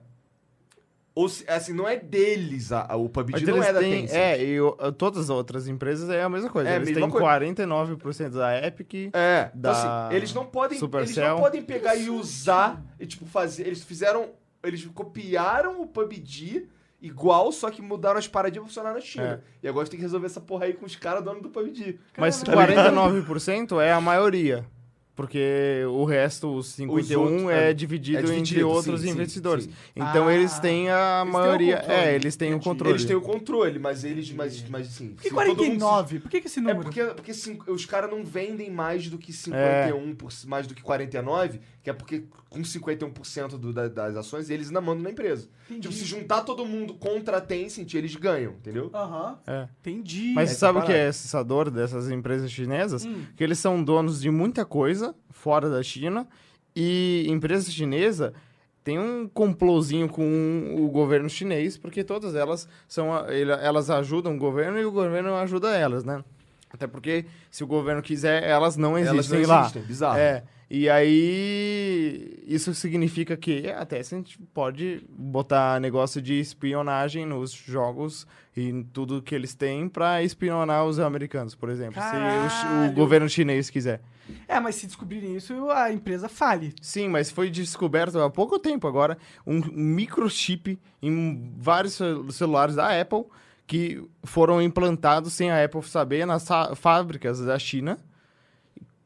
Ou 1.15 1.29
se- 1.29 1.47
assim, 1.47 1.73
não 1.73 1.87
é 1.87 1.95
deles 1.95 2.71
a, 2.71 2.87
a- 2.91 2.95
o 2.95 3.07
PUBG, 3.07 3.33
Mas 3.33 3.41
não 3.43 3.55
eles 3.57 3.67
é 3.67 3.73
da 3.73 3.79
têm, 3.79 4.01
Tencent. 4.01 4.17
é, 4.17 4.43
e 4.43 4.59
o- 4.59 4.71
todas 4.93 5.19
as 5.25 5.29
outras 5.29 5.67
empresas 5.67 6.09
é 6.09 6.23
a 6.23 6.27
mesma 6.29 6.49
coisa. 6.49 6.67
É 6.71 6.75
eles 6.75 6.91
têm 6.91 7.07
coisa. 7.07 7.23
49% 7.23 8.29
da 8.31 8.65
Epic. 8.65 9.11
É, 9.13 9.49
então, 9.49 9.61
da 9.61 10.05
assim, 10.07 10.15
eles 10.15 10.33
não 10.33 10.45
podem, 10.47 10.71
eles 10.71 10.79
Supercell. 10.79 11.35
não 11.35 11.39
podem 11.39 11.61
pegar 11.61 11.95
e 11.95 12.09
usar 12.09 12.81
e 12.99 13.05
tipo 13.05 13.27
fazer, 13.27 13.67
eles 13.67 13.83
fizeram, 13.83 14.31
eles 14.63 14.83
copiaram 14.87 15.81
o 15.83 15.87
PUBG 15.87 16.67
igual, 17.03 17.51
só 17.51 17.69
que 17.69 17.81
mudaram 17.81 18.17
as 18.17 18.27
paradigmas 18.27 18.73
pra 18.73 18.81
funcionar 18.83 18.93
na 18.95 19.01
China. 19.05 19.43
E 19.61 19.67
agora 19.67 19.87
tem 19.87 19.97
que 19.99 20.03
resolver 20.03 20.25
essa 20.25 20.41
porra 20.41 20.65
aí 20.65 20.73
com 20.73 20.85
os 20.85 20.95
caras 20.95 21.23
donos 21.23 21.43
do 21.43 21.49
PUBG. 21.49 21.99
Mas 22.17 22.41
Tá 22.41 22.51
ligado? 22.65 22.95
49% 22.95 23.79
é 23.81 23.91
a 23.91 24.01
maioria. 24.01 24.65
Porque 25.15 25.83
o 25.91 26.05
resto, 26.05 26.51
os 26.55 26.69
51, 26.69 27.21
outros, 27.21 27.49
é, 27.51 27.69
é- 27.69 27.73
dividido, 27.73 28.17
é 28.17 28.21
entre 28.21 28.35
dividido, 28.41 28.67
outros 28.67 29.01
sim, 29.01 29.07
sim, 29.07 29.13
investidores. 29.13 29.65
sim. 29.65 29.71
Então 29.95 30.27
Ah, 30.27 30.33
eles 30.33 30.57
têm 30.57 30.89
a 30.89 31.19
têm 31.21 31.29
o 31.29 31.31
maioria. 31.33 31.77
controle. 31.77 31.99
é, 32.01 32.15
eles 32.15 32.35
têm 32.35 32.53
o 32.55 32.59
controle. 32.59 32.93
Eles 32.95 33.05
têm 33.05 33.15
o 33.15 33.21
controle, 33.21 33.77
mas 33.77 34.03
eles, 34.03 34.31
mas, 34.31 34.67
mas 34.67 34.87
assim. 34.87 35.09
Por 35.09 35.21
que 35.21 35.29
se 35.29 35.35
todo 35.35 35.45
mundo 35.45 35.49
se- 35.59 35.63
49? 35.65 36.19
Por 36.19 36.31
que, 36.31 36.41
que 36.41 36.47
esse 36.47 36.57
É 36.57 36.61
número? 36.63 36.81
porque, 36.81 37.03
porque 37.13 37.31
cinco- 37.35 37.71
os 37.71 37.85
caras 37.85 38.09
não 38.09 38.23
vendem 38.25 38.71
mais 38.71 39.07
do 39.07 39.19
que 39.19 39.31
51, 39.31 40.15
por, 40.15 40.31
mais 40.47 40.65
do 40.65 40.73
que 40.73 40.81
49, 40.81 41.59
que 41.83 41.89
é 41.89 41.93
porque 41.93 42.23
com 42.49 42.61
51% 42.61 43.57
do, 43.57 43.73
da- 43.73 43.87
das 43.89 44.15
ações 44.15 44.49
eles 44.49 44.67
ainda 44.67 44.79
mandam 44.79 45.03
na 45.03 45.11
empresa. 45.11 45.49
Entendi. 45.65 45.81
Tipo, 45.81 45.93
se 45.93 46.05
juntar 46.05 46.41
todo 46.43 46.65
mundo 46.65 46.93
contra 46.93 47.37
a 47.37 47.41
Tencent, 47.41 47.93
eles 47.93 48.15
ganham, 48.15 48.53
entendeu? 48.53 48.89
Aham. 48.93 49.37
É. 49.45 49.67
Entendi. 49.81 50.31
Mas 50.33 50.51
Essa 50.51 50.59
sabe 50.59 50.79
o 50.79 50.83
que 50.83 50.93
é 50.93 51.07
assustador 51.07 51.69
dessas 51.69 52.09
empresas 52.09 52.49
chinesas? 52.51 53.05
Hum. 53.05 53.23
Que 53.35 53.43
eles 53.43 53.59
são 53.59 53.83
donos 53.83 54.21
de 54.21 54.29
muita 54.31 54.63
coisa 54.65 55.13
fora 55.29 55.69
da 55.69 55.83
China 55.83 56.25
e 56.75 57.25
empresa 57.27 57.69
chinesa 57.69 58.33
tem 58.83 58.99
um 58.99 59.27
complôzinho 59.27 60.09
com 60.09 60.75
o 60.77 60.89
governo 60.89 61.29
chinês, 61.29 61.77
porque 61.77 62.03
todas 62.03 62.35
elas 62.35 62.67
são 62.87 63.11
elas 63.29 63.89
ajudam 63.89 64.35
o 64.35 64.37
governo 64.37 64.77
e 64.79 64.85
o 64.85 64.91
governo 64.91 65.35
ajuda 65.35 65.75
elas, 65.75 66.03
né? 66.03 66.23
Até 66.69 66.87
porque 66.87 67.25
se 67.51 67.63
o 67.63 67.67
governo 67.67 68.01
quiser, 68.01 68.43
elas 68.43 68.75
não 68.75 68.97
Elas 68.97 69.13
existem 69.27 69.41
não 69.43 69.49
lá. 69.49 69.61
existem, 69.61 69.81
bizarro. 69.83 70.17
É. 70.17 70.43
E 70.75 70.89
aí, 70.89 72.43
isso 72.47 72.73
significa 72.73 73.37
que 73.37 73.69
até 73.69 73.99
a 73.99 74.03
gente 74.03 74.39
pode 74.55 75.03
botar 75.07 75.79
negócio 75.79 76.19
de 76.19 76.39
espionagem 76.39 77.27
nos 77.27 77.51
jogos 77.51 78.25
e 78.57 78.69
em 78.69 78.81
tudo 78.83 79.21
que 79.21 79.35
eles 79.35 79.53
têm 79.53 79.87
pra 79.87 80.23
espionar 80.23 80.85
os 80.85 80.99
americanos, 80.99 81.53
por 81.53 81.69
exemplo. 81.69 82.01
Se 82.01 82.07
o 82.07 82.09
o, 82.09 82.11
Caralho. 82.11 82.93
governo 82.93 83.29
chinês 83.29 83.69
quiser. 83.69 84.01
É, 84.47 84.59
mas 84.59 84.73
se 84.73 84.87
descobrirem 84.87 85.35
isso, 85.35 85.69
a 85.69 85.91
empresa 85.91 86.27
fale. 86.27 86.73
Sim, 86.81 87.07
mas 87.07 87.29
foi 87.29 87.51
descoberto 87.51 88.17
há 88.19 88.29
pouco 88.29 88.57
tempo 88.57 88.87
agora 88.87 89.17
um 89.45 89.61
microchip 89.71 90.79
em 91.03 91.51
vários 91.57 91.93
cel- 91.93 92.31
celulares 92.31 92.75
da 92.75 92.99
Apple 92.99 93.25
que 93.67 94.03
foram 94.23 94.59
implantados 94.59 95.33
sem 95.33 95.51
a 95.51 95.63
Apple 95.63 95.83
saber 95.83 96.25
nas 96.25 96.47
fábricas 96.75 97.39
da 97.41 97.59
China. 97.59 97.97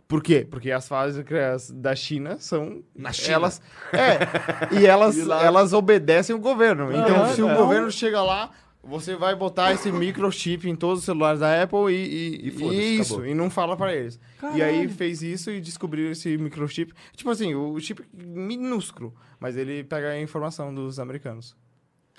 Por 0.07 0.23
quê? 0.23 0.47
Porque 0.49 0.71
as 0.71 0.87
fábricas 0.87 1.69
da 1.69 1.93
China 1.95 2.37
são 2.39 2.81
Na 2.95 3.11
China. 3.11 3.33
elas 3.33 3.61
é 3.91 4.79
e 4.79 4.85
elas 4.85 5.17
E 5.19 5.23
lá- 5.23 5.43
elas 5.43 5.73
obedecem 5.73 6.35
o 6.35 6.39
governo. 6.39 6.91
Então, 6.91 7.33
se 7.33 7.41
o 7.41 7.53
governo 7.53 7.91
chega 7.91 8.21
lá, 8.23 8.51
você 8.81 9.17
vai 9.17 9.35
botar 9.35 9.73
esse 9.73 9.91
microchip 9.91 10.69
em 10.69 10.75
todos 10.75 10.99
os 10.99 11.05
celulares 11.05 11.41
da 11.41 11.61
Apple 11.61 11.91
e, 11.91 11.95
e, 11.95 12.49
E 12.49 12.63
e 12.63 12.99
isso, 12.99 13.15
acabou. 13.15 13.29
e 13.29 13.35
não 13.35 13.49
fala 13.49 13.75
pra 13.75 13.93
eles. 13.93 14.17
E 14.55 14.61
aí 14.61 14.71
Caralho. 14.77 14.89
fez 14.91 15.21
isso 15.21 15.51
e 15.51 15.59
descobriu 15.59 16.09
esse 16.11 16.37
microchip. 16.37 16.93
Tipo 17.13 17.29
assim, 17.29 17.53
o 17.53 17.77
chip 17.81 18.01
minúsculo, 18.13 19.13
mas 19.41 19.57
ele 19.57 19.83
pega 19.83 20.09
a 20.11 20.21
informação 20.21 20.73
dos 20.73 20.99
americanos. 20.99 21.53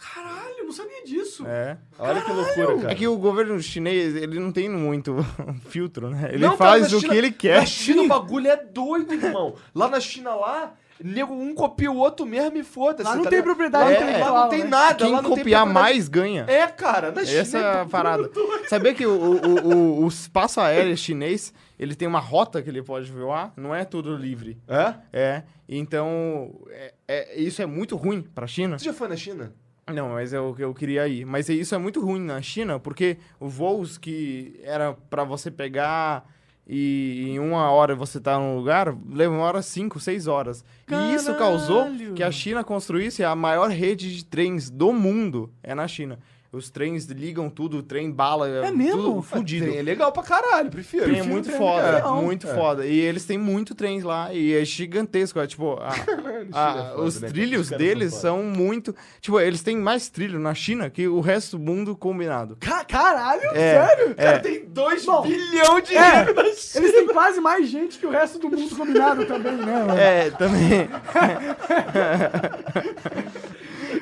Caralho, 0.00 0.54
eu 0.58 0.64
não 0.64 0.72
sabia 0.72 1.04
disso. 1.04 1.44
É. 1.46 1.76
Olha 1.98 2.22
que 2.22 2.30
loucura, 2.32 2.76
cara. 2.78 2.92
É 2.92 2.94
que 2.94 3.08
o 3.08 3.16
governo 3.18 3.60
chinês, 3.60 4.14
ele 4.14 4.38
não 4.38 4.52
tem 4.52 4.68
muito 4.68 5.16
filtro, 5.68 6.08
né? 6.08 6.30
Ele 6.32 6.38
Não, 6.46 6.56
cara, 6.56 6.70
faz 6.70 6.92
na 6.92 6.96
o 6.98 7.00
China- 7.00 7.12
que 7.12 7.18
ele 7.18 7.32
quer. 7.32 7.60
Na 7.60 7.66
China 7.66 8.02
o 8.02 8.08
bagulho 8.08 8.46
é 8.48 8.56
doido, 8.56 9.12
irmão. 9.12 9.56
Lá 9.74 9.88
na 9.88 9.98
China, 9.98 10.34
lá, 10.36 10.72
nego, 11.02 11.34
um 11.34 11.52
copia 11.52 11.90
o 11.90 11.96
outro 11.96 12.24
mesmo 12.24 12.56
e 12.58 12.62
foda-se. 12.62 13.08
Lá 13.10 13.16
não 13.16 13.24
tá 13.24 13.30
tem 13.30 13.38
ligado? 13.40 13.44
propriedade 13.56 13.84
Lá- 13.84 13.92
intelectual, 13.96 14.34
Lá 14.34 14.40
não 14.42 14.48
tem 14.50 14.58
né? 14.62 14.68
nada. 14.70 14.94
Quem 14.94 15.12
lá 15.12 15.22
não 15.22 15.30
tem 15.30 15.38
copiar 15.38 15.66
mais 15.66 16.08
ganha. 16.08 16.44
É, 16.46 16.66
cara, 16.68 17.10
na 17.10 17.24
China. 17.24 17.40
Essa 17.40 17.58
é 17.58 17.60
a 17.68 17.72
tá 17.78 17.86
parada. 17.86 18.30
Sabia 18.68 18.94
que 18.94 19.04
o, 19.04 19.10
o, 19.10 19.68
o, 19.74 20.04
o 20.04 20.08
espaço 20.08 20.60
aéreo 20.60 20.96
chinês, 20.96 21.52
ele 21.76 21.96
tem 21.96 22.06
uma 22.06 22.20
rota 22.20 22.62
que 22.62 22.70
ele 22.70 22.82
pode 22.84 23.10
voar, 23.10 23.52
não 23.56 23.74
é 23.74 23.84
tudo 23.84 24.14
livre. 24.16 24.56
É? 24.68 24.94
É, 25.12 25.42
então, 25.68 26.54
é, 26.70 26.94
é- 27.08 27.40
isso 27.40 27.60
é 27.60 27.66
muito 27.66 27.96
ruim 27.96 28.22
pra 28.22 28.46
China. 28.46 28.78
Você 28.78 28.84
já 28.84 28.92
foi 28.92 29.08
na 29.08 29.16
China? 29.16 29.52
Não, 29.92 30.10
mas 30.10 30.32
é 30.32 30.40
o 30.40 30.54
que 30.54 30.62
eu 30.62 30.74
queria 30.74 31.06
ir. 31.08 31.24
Mas 31.24 31.48
isso 31.48 31.74
é 31.74 31.78
muito 31.78 32.00
ruim 32.04 32.20
na 32.20 32.40
China, 32.42 32.78
porque 32.78 33.18
os 33.40 33.52
voos 33.54 33.98
que 33.98 34.58
era 34.62 34.92
pra 35.10 35.24
você 35.24 35.50
pegar 35.50 36.28
e 36.66 37.24
em 37.30 37.38
uma 37.38 37.70
hora 37.70 37.94
você 37.94 38.20
tá 38.20 38.38
num 38.38 38.56
lugar, 38.56 38.92
demora 38.94 39.62
cinco, 39.62 39.98
seis 39.98 40.26
horas. 40.26 40.62
E 40.90 41.14
isso 41.14 41.34
causou 41.36 41.84
Caralho! 41.84 42.14
que 42.14 42.22
a 42.22 42.30
China 42.30 42.62
construísse 42.62 43.24
a 43.24 43.34
maior 43.34 43.70
rede 43.70 44.14
de 44.14 44.24
trens 44.24 44.68
do 44.68 44.92
mundo. 44.92 45.50
É 45.62 45.74
na 45.74 45.88
China. 45.88 46.18
Os 46.50 46.70
trens 46.70 47.04
ligam 47.04 47.50
tudo, 47.50 47.76
o 47.78 47.82
trem 47.82 48.10
bala, 48.10 48.48
É 48.48 48.70
mesmo? 48.70 49.02
tudo 49.02 49.22
fudido. 49.22 49.66
Trem 49.66 49.78
é 49.78 49.82
legal 49.82 50.10
pra 50.12 50.22
caralho, 50.22 50.70
prefiro. 50.70 51.04
Trem 51.04 51.18
é 51.20 51.22
muito 51.22 51.44
trem, 51.44 51.58
foda, 51.58 51.82
cara. 52.00 52.12
muito 52.14 52.46
É. 52.48 52.54
foda. 52.54 52.86
E 52.86 52.98
eles 52.98 53.26
têm 53.26 53.36
muito 53.36 53.74
trens 53.74 54.02
lá 54.02 54.32
e 54.32 54.54
é 54.54 54.64
gigantesco. 54.64 55.38
É, 55.40 55.46
tipo, 55.46 55.74
a- 55.74 55.92
a- 56.52 56.70
China 56.72 56.84
é 56.84 56.90
foda, 56.90 57.02
os 57.02 57.20
né? 57.20 57.28
trilhos 57.28 57.68
deles 57.70 58.14
são 58.14 58.20
são 58.28 58.42
muito. 58.42 58.94
Tipo, 59.20 59.40
eles 59.40 59.62
têm 59.62 59.76
mais 59.78 60.08
trilho 60.10 60.38
na 60.38 60.54
China 60.54 60.90
que 60.90 61.08
o 61.08 61.20
resto 61.20 61.56
do 61.56 61.64
mundo 61.64 61.96
combinado. 61.96 62.56
Ca- 62.60 62.84
Caralho, 62.84 63.40
É, 63.54 63.86
sério? 63.86 64.14
Cara, 64.14 64.30
é. 64.30 64.38
tem 64.38 64.64
2 64.66 65.04
Bom, 65.06 65.22
bilhões 65.22 65.84
de 65.88 65.96
é. 65.96 66.00
na 66.00 66.26
China. 66.26 66.40
Eles 66.40 66.92
têm 66.92 67.06
quase 67.06 67.40
mais 67.40 67.68
gente 67.68 67.98
que 67.98 68.06
o 68.06 68.10
resto 68.10 68.38
do 68.38 68.50
mundo 68.50 68.76
combinado 68.76 69.24
também, 69.24 69.52
né? 69.56 69.84
mano? 69.86 69.98
É, 69.98 70.30
também. 70.32 70.88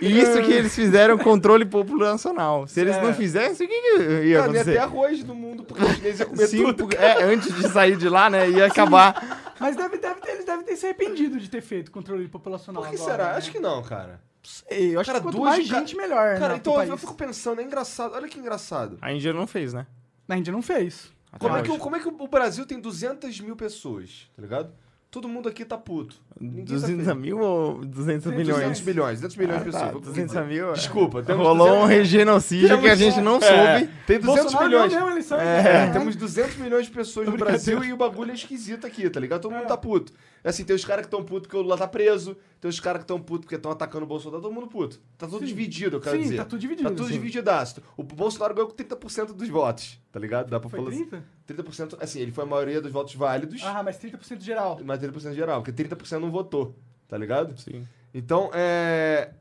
E 0.00 0.18
Isso 0.20 0.42
que 0.42 0.52
eles 0.52 0.74
fizeram 0.74 1.16
controle 1.16 1.64
populacional. 1.64 2.66
Se 2.66 2.80
eles 2.80 2.96
É. 2.96 3.00
não 3.02 3.14
fizessem, 3.14 3.66
o 3.66 3.70
que, 3.70 3.80
que 3.80 3.88
ia 3.88 3.98
Cara, 3.98 4.18
não 4.18 4.26
ia 4.34 4.40
acontecer? 4.40 4.72
ter 4.72 4.78
arroz 4.78 5.24
no 5.24 5.34
mundo, 5.34 5.64
porque 5.64 5.82
os 5.82 5.92
chineses 5.94 6.20
iam 6.20 6.28
comer 6.28 6.46
Sim, 6.48 6.72
tudo. 6.72 6.96
é, 6.96 7.22
antes 7.22 7.54
de 7.54 7.68
sair 7.70 7.96
de 7.96 8.08
lá, 8.08 8.28
né? 8.28 8.48
Ia 8.50 8.66
acabar. 8.66 9.45
Mas 9.60 9.76
deve, 9.76 9.98
deve 9.98 10.20
ter, 10.20 10.30
eles 10.32 10.44
devem 10.44 10.64
ter 10.64 10.76
se 10.76 10.86
arrependido 10.86 11.38
de 11.40 11.48
ter 11.48 11.60
feito 11.60 11.90
controle 11.90 12.28
populacional. 12.28 12.82
Por 12.82 12.90
que 12.90 12.96
agora, 12.96 13.10
será? 13.12 13.30
né? 13.32 13.36
Acho 13.38 13.50
que 13.52 13.58
não, 13.58 13.82
cara. 13.82 14.20
Sei, 14.42 14.94
eu 14.94 15.00
acho 15.00 15.08
Cara, 15.08 15.18
que 15.20 15.26
quanto 15.26 15.36
duas 15.38 15.50
mais 15.50 15.64
de 15.64 15.70
ca- 15.70 15.78
gente, 15.80 15.96
melhor. 15.96 16.38
Cara, 16.38 16.54
né, 16.54 16.56
então 16.58 16.74
eu 16.80 16.86
país. 16.88 17.00
fico 17.00 17.14
pensando, 17.14 17.60
é 17.60 17.64
engraçado. 17.64 18.14
Olha 18.14 18.28
que 18.28 18.38
engraçado. 18.38 18.96
A 19.00 19.12
Índia 19.12 19.32
não 19.32 19.46
fez, 19.46 19.72
né? 19.72 19.86
Na 20.28 20.36
Índia 20.38 20.52
não 20.52 20.62
fez. 20.62 21.10
Como 21.38 21.56
é, 21.56 21.62
que, 21.62 21.78
como 21.78 21.96
é 21.96 22.00
que 22.00 22.08
o 22.08 22.28
Brasil 22.28 22.64
tem 22.64 22.80
200 22.80 23.40
mil 23.40 23.56
pessoas, 23.56 24.30
tá 24.34 24.40
ligado? 24.40 24.72
Todo 25.10 25.28
mundo 25.28 25.48
aqui 25.48 25.64
tá 25.64 25.78
puto. 25.78 26.16
Ninguém 26.38 26.64
tá 26.64 26.72
200 26.74 27.04
feliz. 27.06 27.20
mil 27.22 27.38
ou 27.38 27.74
200 27.84 27.94
200 28.24 28.32
milhões? 28.36 28.80
milhões, 28.82 29.20
200 29.20 29.36
milhões 29.36 29.62
de 29.62 29.68
Ah, 29.68 29.72
tá, 29.72 29.86
pessoas. 29.86 30.04
200 30.04 30.46
mil. 30.46 30.70
é. 30.70 30.72
Desculpa, 30.74 31.22
temos 31.22 31.46
Rolou 31.46 31.68
200 31.86 32.00
um 32.00 32.04
genocídio 32.04 32.80
que 32.80 32.88
a 32.88 32.94
gente 32.94 33.20
não 33.22 33.36
É, 33.36 33.40
soube. 33.80 33.92
Tem 34.06 34.18
200 34.20 34.42
Bolsonaro 34.52 34.68
milhões. 34.68 34.92
mesmo 34.92 35.06
a 35.08 35.10
eleição. 35.12 35.40
É, 35.40 35.62
né? 35.62 35.90
temos 35.92 36.16
200 36.16 36.56
milhões 36.56 36.86
de 36.86 36.92
pessoas 36.92 37.28
no 37.28 37.36
Brasil 37.38 37.82
e 37.84 37.92
o 37.92 37.96
bagulho 37.96 38.30
é 38.32 38.34
esquisito 38.34 38.86
aqui, 38.86 39.08
tá 39.08 39.18
ligado? 39.20 39.40
Todo 39.42 39.52
mundo 39.54 39.66
tá 39.66 39.76
puto. 39.76 40.12
Assim, 40.48 40.64
tem 40.64 40.76
os 40.76 40.84
caras 40.84 41.04
que 41.04 41.10
tão 41.10 41.24
puto 41.24 41.42
porque 41.42 41.56
o 41.56 41.60
Lula 41.62 41.76
tá 41.76 41.88
preso, 41.88 42.36
tem 42.60 42.68
os 42.68 42.78
caras 42.78 43.02
que 43.02 43.06
tão 43.08 43.20
puto 43.20 43.42
porque 43.42 43.56
estão 43.56 43.70
atacando 43.72 44.04
o 44.04 44.08
Bolsonaro, 44.08 44.40
tá 44.40 44.48
todo 44.48 44.54
mundo 44.54 44.68
puto. 44.68 45.00
Tá 45.18 45.26
tudo 45.26 45.40
Sim. 45.40 45.46
dividido, 45.46 45.96
eu 45.96 46.00
quero 46.00 46.16
Sim, 46.16 46.22
dizer. 46.22 46.36
tá 46.36 46.44
tudo 46.44 46.60
dividido, 46.60 46.88
Tá 46.88 46.94
tudo 46.94 47.06
sim. 47.08 47.12
divididaço. 47.14 47.82
O 47.96 48.02
Bolsonaro 48.04 48.54
ganhou 48.54 48.68
com 48.70 48.76
30% 48.76 49.32
dos 49.32 49.48
votos, 49.48 50.00
tá 50.12 50.20
ligado? 50.20 50.48
Da 50.48 50.60
Foi 50.60 50.70
população. 50.70 51.06
30? 51.06 51.24
30%, 51.62 51.96
assim, 52.00 52.20
ele 52.20 52.30
foi 52.30 52.44
a 52.44 52.46
maioria 52.46 52.80
dos 52.80 52.92
votos 52.92 53.14
válidos, 53.14 53.60
Ah, 53.64 53.82
mas 53.82 53.98
30% 53.98 54.40
geral. 54.40 54.80
mas 54.84 55.00
30% 55.00 55.34
geral, 55.34 55.62
porque 55.62 55.72
30% 55.84 56.20
não 56.20 56.30
votou, 56.30 56.76
tá 57.08 57.18
ligado? 57.18 57.58
Sim. 57.60 57.86
Então, 58.14 58.48
é. 58.54 59.32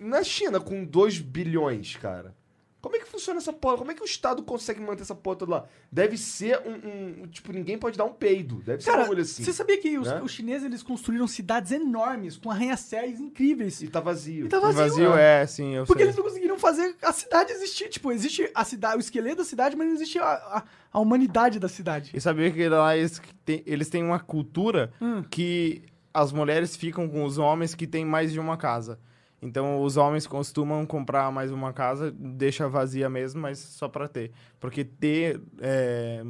Na 0.00 0.22
China, 0.24 0.60
com 0.60 0.84
2 0.84 1.18
bilhões, 1.20 1.96
cara. 1.96 2.34
Como 2.84 2.96
é 2.96 2.98
que 2.98 3.06
funciona 3.06 3.38
essa 3.38 3.50
porra? 3.50 3.78
Como 3.78 3.90
é 3.90 3.94
que 3.94 4.02
o 4.02 4.04
Estado 4.04 4.42
consegue 4.42 4.78
manter 4.78 5.00
essa 5.00 5.14
porra 5.14 5.36
toda 5.36 5.50
lá? 5.52 5.64
Deve 5.90 6.18
ser 6.18 6.58
um, 6.66 7.22
um- 7.22 7.26
Tipo, 7.28 7.50
ninguém 7.50 7.78
pode 7.78 7.96
dar 7.96 8.04
um 8.04 8.12
peido. 8.12 8.56
Deve 8.56 8.82
ser 8.82 8.90
um 8.90 8.96
bagulho 8.98 9.22
assim. 9.22 9.42
você 9.42 9.54
sabia 9.54 9.80
que 9.80 9.96
os, 9.98 10.06
né? 10.06 10.20
os 10.22 10.30
chineses 10.30 10.66
eles 10.66 10.82
construíram 10.82 11.26
cidades 11.26 11.72
enormes 11.72 12.36
com 12.36 12.50
arranha-céus 12.50 13.18
incríveis? 13.18 13.80
E 13.80 13.88
tá 13.88 14.00
vazio. 14.00 14.44
E 14.44 14.48
tá 14.50 14.60
vazio. 14.60 14.76
vazio 14.82 15.14
né? 15.14 15.42
é, 15.42 15.46
sim, 15.46 15.74
eu 15.74 15.86
Porque 15.86 16.02
sei. 16.02 16.08
eles 16.08 16.16
não 16.16 16.24
conseguiram 16.24 16.58
fazer 16.58 16.94
a 17.02 17.10
cidade 17.10 17.52
existir. 17.52 17.88
Tipo, 17.88 18.12
existe 18.12 18.50
a 18.54 18.64
cidade, 18.66 18.98
o 18.98 19.00
esqueleto 19.00 19.36
da 19.36 19.44
cidade, 19.44 19.74
mas 19.74 19.86
não 19.86 19.94
existe 19.94 20.18
a, 20.18 20.24
a, 20.26 20.64
a 20.92 20.98
humanidade 21.00 21.58
da 21.58 21.68
cidade. 21.70 22.10
E 22.12 22.20
sabia 22.20 22.50
que 22.50 22.68
lá 22.68 22.94
eles 22.94 23.18
têm, 23.46 23.62
eles 23.64 23.88
têm 23.88 24.04
uma 24.04 24.20
cultura 24.20 24.92
Hum. 25.00 25.22
que 25.30 25.82
as 26.12 26.32
mulheres 26.32 26.76
ficam 26.76 27.08
com 27.08 27.24
os 27.24 27.38
homens 27.38 27.74
que 27.74 27.86
têm 27.86 28.04
mais 28.04 28.30
de 28.30 28.38
uma 28.38 28.58
casa. 28.58 28.98
Então, 29.44 29.82
os 29.82 29.98
homens 29.98 30.26
costumam 30.26 30.86
comprar 30.86 31.30
mais 31.30 31.52
uma 31.52 31.70
casa, 31.70 32.10
deixa 32.10 32.66
vazia 32.66 33.10
mesmo, 33.10 33.42
mas 33.42 33.58
só 33.58 33.86
pra 33.88 34.08
ter. 34.08 34.32
Porque 34.58 34.82
ter 34.82 35.38
é, 35.60 36.22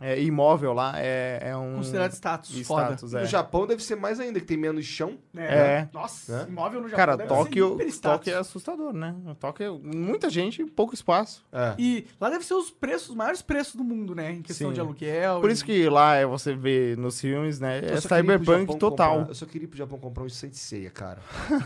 é, 0.00 0.20
imóvel 0.20 0.72
lá 0.72 0.92
é, 0.96 1.38
é 1.50 1.56
um... 1.56 1.76
Considerado 1.76 2.12
status. 2.12 2.50
Foda. 2.66 2.82
status, 2.94 3.14
é. 3.14 3.20
No 3.20 3.26
Japão 3.26 3.66
deve 3.66 3.82
ser 3.82 3.94
mais 3.96 4.18
ainda, 4.20 4.40
que 4.40 4.46
tem 4.46 4.56
menos 4.56 4.84
chão. 4.84 5.16
É. 5.36 5.88
Nossa, 5.92 6.38
Né? 6.38 6.46
imóvel 6.48 6.80
no 6.82 6.88
Japão 6.88 6.96
Cara, 7.04 7.16
deve 7.16 7.28
Tóquio. 7.28 7.78
Tóquio 8.02 8.34
é 8.34 8.36
assustador, 8.38 8.92
né? 8.92 9.14
Tóquio, 9.38 9.80
muita 9.82 10.28
gente, 10.28 10.64
pouco 10.64 10.94
espaço. 10.94 11.44
É. 11.52 11.74
E 11.78 12.06
lá 12.20 12.28
deve 12.30 12.44
ser 12.44 12.54
os 12.54 12.70
preços, 12.70 13.10
os 13.10 13.14
maiores 13.14 13.40
preços 13.42 13.76
do 13.76 13.84
mundo, 13.84 14.14
né? 14.14 14.32
Em 14.32 14.42
questão 14.42 14.68
Sim. 14.68 14.74
de 14.74 14.80
aluguel. 14.80 15.40
Por 15.40 15.50
e- 15.50 15.52
isso 15.52 15.64
que 15.64 15.88
lá 15.88 16.16
é, 16.16 16.26
você 16.26 16.54
vê 16.54 16.96
nos 16.96 17.20
filmes, 17.20 17.60
né? 17.60 17.80
Eu 17.80 17.94
É 17.94 18.00
cyberpunk 18.00 18.76
total. 18.78 19.10
comprar- 19.18 19.30
eu 19.30 19.34
só 19.34 19.46
queria 19.46 19.64
ir 19.64 19.68
pro 19.68 19.78
Japão 19.78 19.98
comprar 19.98 20.24
um 20.24 20.28
Senseiya, 20.28 20.90
cara. 20.90 21.20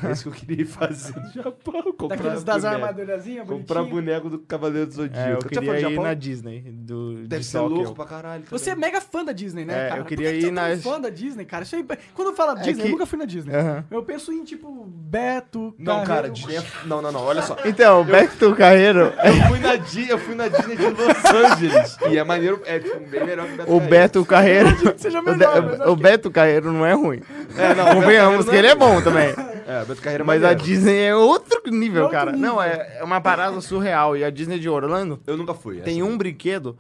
É 0.06 0.12
isso 0.12 0.24
que 0.24 0.28
eu 0.28 0.32
queria 0.32 0.62
ir 0.62 0.66
fazer 0.66 1.14
no 1.18 1.30
Japão. 1.32 1.82
Comprar 1.96 2.16
Daqueles 2.16 2.44
das 2.44 2.64
armadurazinhas, 2.64 3.48
Comprar 3.48 3.82
boneco 3.84 4.28
do 4.28 4.38
Cavaleiro 4.38 4.86
do 4.86 4.92
Zodíaco. 4.94 5.18
É, 5.18 5.32
eu 5.34 5.38
queria 5.38 5.90
ir 5.90 5.98
na 5.98 6.12
Disney. 6.14 6.60
Do, 6.60 7.26
Deve 7.26 7.40
de 7.42 7.46
ser 7.46 7.58
Tóquio. 7.58 7.76
louco 7.76 7.94
pra 7.94 8.04
caralho. 8.04 8.17
Você 8.50 8.70
é 8.70 8.74
também. 8.74 8.90
mega 8.90 9.00
fã 9.00 9.24
da 9.24 9.32
Disney, 9.32 9.64
né, 9.64 9.86
É, 9.86 9.88
cara? 9.88 10.00
eu 10.00 10.04
queria 10.04 10.32
que 10.32 10.38
que 10.38 10.44
ir 10.46 10.48
é 10.48 10.50
na- 10.52 10.76
fã 10.78 11.00
da 11.00 11.08
Disney, 11.10 11.44
cara? 11.44 11.64
Isso 11.64 11.76
aí, 11.76 11.84
quando 12.14 12.28
eu 12.28 12.34
falo 12.34 12.54
Disney, 12.56 12.74
que- 12.82 12.88
eu 12.88 12.92
nunca 12.92 13.06
fui 13.06 13.18
na 13.18 13.24
Disney. 13.24 13.54
Eu 13.90 14.02
penso 14.02 14.32
em, 14.32 14.44
tipo, 14.44 14.84
Beto, 14.86 15.74
Não, 15.78 15.96
cara, 16.04 16.06
Carreiro. 16.28 16.32
Disney 16.34 16.56
é... 16.56 16.62
Não, 16.86 17.00
não, 17.02 17.10
não, 17.12 17.20
olha 17.22 17.42
só. 17.42 17.56
Então, 17.64 18.04
Back 18.04 18.36
to 18.36 18.54
Carreiro, 18.54 19.12
Eu 19.24 19.48
fui 19.48 19.58
na, 19.58 19.76
Di- 19.76 20.08
eu 20.08 20.18
fui 20.18 20.34
na 20.34 20.48
Disney 20.48 20.76
de 20.76 20.86
Los 20.86 21.24
Angeles. 21.24 21.96
E 22.10 22.18
é 22.18 22.24
maneiro, 22.24 22.60
é 22.66 22.78
tipo, 22.78 22.98
bem 23.08 23.24
melhor 23.24 23.46
que 23.46 23.70
o 23.70 23.80
Beto 23.80 24.20
o 24.20 24.26
Carreiro. 24.26 24.68
Beto 24.68 24.76
Carreiro. 24.76 24.94
que 24.94 25.00
seja 25.02 25.20
o, 25.20 25.22
melhor, 25.24 25.76
de- 25.76 25.82
o 25.90 25.96
que- 25.96 26.02
Beto 26.02 26.30
Carreiro 26.30 26.72
não 26.72 26.84
é 26.86 26.92
ruim. 26.92 27.20
É, 27.56 27.74
não, 27.74 27.84
o 27.84 27.86
Beto 27.86 28.00
Convenhamos 28.00 28.48
que 28.48 28.54
ele 28.56 28.66
é 28.68 28.74
bom 28.74 29.00
também. 29.02 29.28
É, 29.66 29.82
o 29.82 29.86
Beto 29.86 30.00
Carreiro 30.02 30.24
é 30.24 30.26
Mas 30.26 30.44
a. 30.44 30.54
Disney 30.54 30.98
é 31.04 31.14
outro 31.14 31.60
nível, 31.70 32.04
Outro 32.04 32.16
cara. 32.18 32.32
nível. 32.32 32.46
Não, 32.48 32.62
é, 32.62 32.98
é 33.00 33.04
uma 33.04 33.20
parada 33.20 33.60
surreal. 33.60 34.16
E 34.16 34.24
a 34.24 34.30
Disney 34.30 34.58
de 34.58 34.68
Orlando 34.68 35.20
Eu 35.26 35.36
nunca 35.36 35.52
fui. 35.54 35.80
tem 35.80 36.02
um 36.02 36.16
brinquedo 36.16 36.76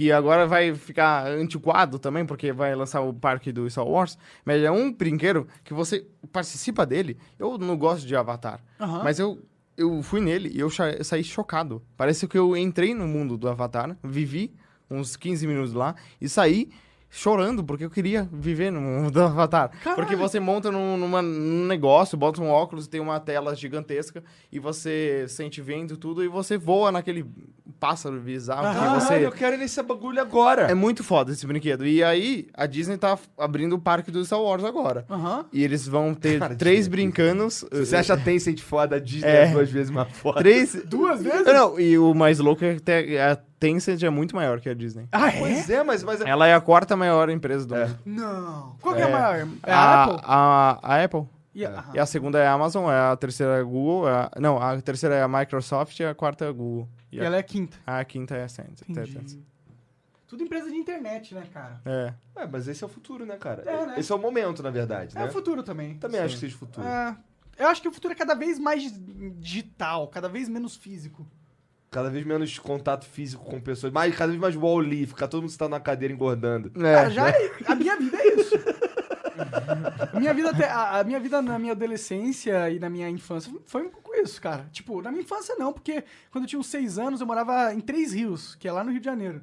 que 0.00 0.10
agora 0.10 0.46
vai 0.46 0.74
ficar 0.74 1.26
antiquado 1.26 1.98
também, 1.98 2.24
porque 2.24 2.54
vai 2.54 2.74
lançar 2.74 3.02
o 3.02 3.12
parque 3.12 3.52
do 3.52 3.68
Star 3.68 3.86
Wars. 3.86 4.16
Mas 4.46 4.62
é 4.62 4.70
um 4.70 4.90
brinquedo 4.90 5.46
que 5.62 5.74
você 5.74 6.06
participa 6.32 6.86
dele. 6.86 7.18
Eu 7.38 7.58
não 7.58 7.76
gosto 7.76 8.06
de 8.06 8.16
Avatar, 8.16 8.64
Aham. 8.80 9.02
mas 9.04 9.18
eu, 9.18 9.38
eu 9.76 10.02
fui 10.02 10.22
nele 10.22 10.50
e 10.54 10.58
eu 10.58 10.70
saí 10.70 11.22
chocado. 11.22 11.82
Parece 11.98 12.26
que 12.26 12.38
eu 12.38 12.56
entrei 12.56 12.94
no 12.94 13.06
mundo 13.06 13.36
do 13.36 13.46
Avatar, 13.46 13.94
vivi 14.02 14.54
uns 14.90 15.16
15 15.16 15.46
minutos 15.46 15.74
lá 15.74 15.94
e 16.18 16.30
saí 16.30 16.70
chorando 17.10 17.64
porque 17.64 17.84
eu 17.84 17.90
queria 17.90 18.28
viver 18.32 18.70
no 18.70 18.80
mundo 18.80 19.10
do 19.10 19.20
Avatar. 19.20 19.70
Caralho. 19.82 19.96
Porque 20.02 20.14
você 20.16 20.38
monta 20.38 20.70
num, 20.70 20.96
numa- 20.96 21.20
num 21.20 21.66
negócio, 21.66 22.16
bota 22.16 22.40
um 22.40 22.48
óculos, 22.48 22.86
tem 22.86 23.00
uma 23.00 23.18
tela 23.18 23.54
gigantesca 23.54 24.22
e 24.52 24.58
você 24.60 25.26
sente 25.28 25.60
vento 25.60 25.94
e 25.94 25.96
tudo 25.96 26.22
e 26.22 26.28
você 26.28 26.56
voa 26.56 26.92
naquele 26.92 27.26
pássaro 27.80 28.20
bizarro 28.20 28.62
Caralho, 28.62 29.00
você... 29.00 29.26
eu 29.26 29.32
quero 29.32 29.56
ir 29.56 29.58
nesse 29.58 29.82
bagulho 29.82 30.20
agora. 30.20 30.62
É 30.70 30.74
muito 30.74 31.02
foda 31.02 31.32
esse 31.32 31.46
brinquedo. 31.46 31.86
E 31.86 32.04
aí, 32.04 32.46
a 32.54 32.66
Disney 32.66 32.96
tá 32.98 33.18
abrindo 33.38 33.74
o 33.74 33.78
parque 33.78 34.10
do 34.10 34.24
Star 34.24 34.40
Wars 34.40 34.62
agora. 34.64 35.04
Aham. 35.10 35.46
E 35.52 35.64
eles 35.64 35.88
vão 35.88 36.14
ter 36.14 36.38
Cara, 36.38 36.54
três 36.54 36.80
Disney. 36.80 36.90
brincanos. 36.90 37.64
Se 37.72 37.86
você 37.86 37.96
acha 37.96 38.16
Tencent 38.16 38.60
foda, 38.60 38.96
a 38.96 38.98
Disney 39.00 39.28
É. 39.30 39.44
é 39.44 39.52
duas 39.52 39.70
vezes 39.70 39.90
mais 39.90 40.08
foda. 40.12 40.40
Três. 40.40 40.74
Duas 40.84 41.22
vezes? 41.22 41.46
Não, 41.46 41.80
e 41.80 41.98
o 41.98 42.12
mais 42.14 42.38
louco 42.38 42.64
é 42.64 42.74
que 42.74 42.80
te- 42.80 43.18
a 43.18 43.36
Tencent 43.60 44.02
é 44.02 44.08
muito 44.10 44.34
maior 44.34 44.58
que 44.58 44.68
a 44.70 44.74
Disney. 44.74 45.06
Ah, 45.12 45.28
é? 45.28 45.38
Pois 45.38 45.68
é, 45.70 45.82
mas... 45.84 46.02
mas 46.02 46.20
Ela 46.22 46.46
é 46.48 46.54
a 46.54 46.60
quarta 46.60 46.96
maior 46.96 47.28
empresa 47.28 47.66
do 47.66 47.76
É. 47.76 47.86
mundo. 47.86 47.98
Não. 48.06 48.76
Qual 48.80 48.94
que 48.94 49.02
é, 49.02 49.04
a 49.04 49.08
É. 49.08 49.12
maior? 49.12 49.48
É 49.64 49.72
a, 49.72 50.04
Apple? 50.04 50.20
A, 50.24 50.78
a 50.82 51.04
Apple. 51.04 51.28
E 51.54 51.66
a, 51.66 51.70
aham. 51.70 51.92
E 51.94 51.98
a 51.98 52.06
segunda 52.06 52.38
é 52.38 52.46
a 52.46 52.52
Amazon, 52.52 52.88
a 52.88 53.14
terceira 53.16 53.58
é 53.58 53.60
a 53.60 53.62
Google. 53.62 54.08
a- 54.08 54.30
não, 54.40 54.56
a 54.60 54.80
terceira 54.80 55.14
é 55.16 55.22
a 55.22 55.28
Microsoft 55.28 55.98
e 56.00 56.04
a 56.04 56.14
quarta 56.14 56.46
é 56.46 56.48
a 56.48 56.52
Google. 56.52 56.88
E 57.12 57.16
E 57.18 57.20
a, 57.20 57.24
ela 57.24 57.36
é 57.36 57.40
a 57.40 57.42
quinta. 57.42 57.76
a 57.86 58.02
quinta 58.04 58.34
é 58.34 58.44
a 58.44 58.46
Tencent. 58.46 59.38
Tudo 60.26 60.44
empresa 60.44 60.70
de 60.70 60.76
internet, 60.76 61.34
né, 61.34 61.42
cara? 61.52 61.80
É. 61.84 62.14
É, 62.36 62.46
mas 62.46 62.68
esse 62.68 62.82
é 62.84 62.86
o 62.86 62.90
futuro, 62.90 63.26
né, 63.26 63.36
cara? 63.36 63.62
É, 63.66 63.84
né? 63.86 63.94
Esse 63.98 64.12
é 64.12 64.14
o 64.14 64.18
momento, 64.18 64.62
na 64.62 64.70
verdade, 64.70 65.16
É 65.16 65.20
né? 65.20 65.26
o 65.26 65.32
futuro 65.32 65.62
também. 65.64 65.96
Também 65.98 66.20
acho 66.20 66.34
que 66.34 66.40
seja 66.40 66.54
o 66.54 66.58
futuro. 66.58 66.86
É, 66.86 67.16
eu 67.58 67.66
acho 67.66 67.82
que 67.82 67.88
o 67.88 67.92
futuro 67.92 68.12
é 68.12 68.16
cada 68.16 68.34
vez 68.34 68.56
mais 68.58 68.92
digital, 69.38 70.06
cada 70.06 70.28
vez 70.28 70.48
menos 70.48 70.76
físico. 70.76 71.26
Cada 71.90 72.08
vez 72.08 72.24
menos 72.24 72.56
contato 72.58 73.04
físico 73.04 73.44
com 73.44 73.60
pessoas. 73.60 73.92
Mais, 73.92 74.14
cada 74.14 74.28
vez 74.30 74.40
mais 74.40 74.54
wall-e, 74.54 75.06
ficar 75.06 75.26
todo 75.26 75.40
mundo 75.42 75.50
sentado 75.50 75.70
na 75.70 75.80
cadeira 75.80 76.14
engordando. 76.14 76.70
É. 76.76 76.94
Cara, 76.94 77.10
já 77.10 77.28
é- 77.30 77.50
a 77.66 77.74
minha 77.74 77.96
vida 77.96 78.16
é 78.16 78.34
isso. 78.34 78.54
a, 80.14 80.14
minha 80.20 80.32
vida 80.32 80.50
até, 80.50 80.68
a, 80.68 81.00
a 81.00 81.04
minha 81.04 81.18
vida 81.18 81.42
na 81.42 81.58
minha 81.58 81.72
adolescência 81.72 82.70
e 82.70 82.78
na 82.78 82.88
minha 82.88 83.10
infância 83.10 83.52
foi 83.66 83.82
um 83.82 83.90
pouco 83.90 84.14
isso, 84.14 84.40
cara. 84.40 84.68
Tipo, 84.70 85.02
na 85.02 85.10
minha 85.10 85.22
infância 85.24 85.56
não, 85.58 85.72
porque 85.72 86.04
quando 86.30 86.44
eu 86.44 86.48
tinha 86.48 86.60
uns 86.60 86.68
seis 86.68 86.96
anos 86.96 87.20
eu 87.20 87.26
morava 87.26 87.74
em 87.74 87.80
Três 87.80 88.12
Rios, 88.12 88.54
que 88.54 88.68
é 88.68 88.72
lá 88.72 88.84
no 88.84 88.92
Rio 88.92 89.00
de 89.00 89.06
Janeiro. 89.06 89.42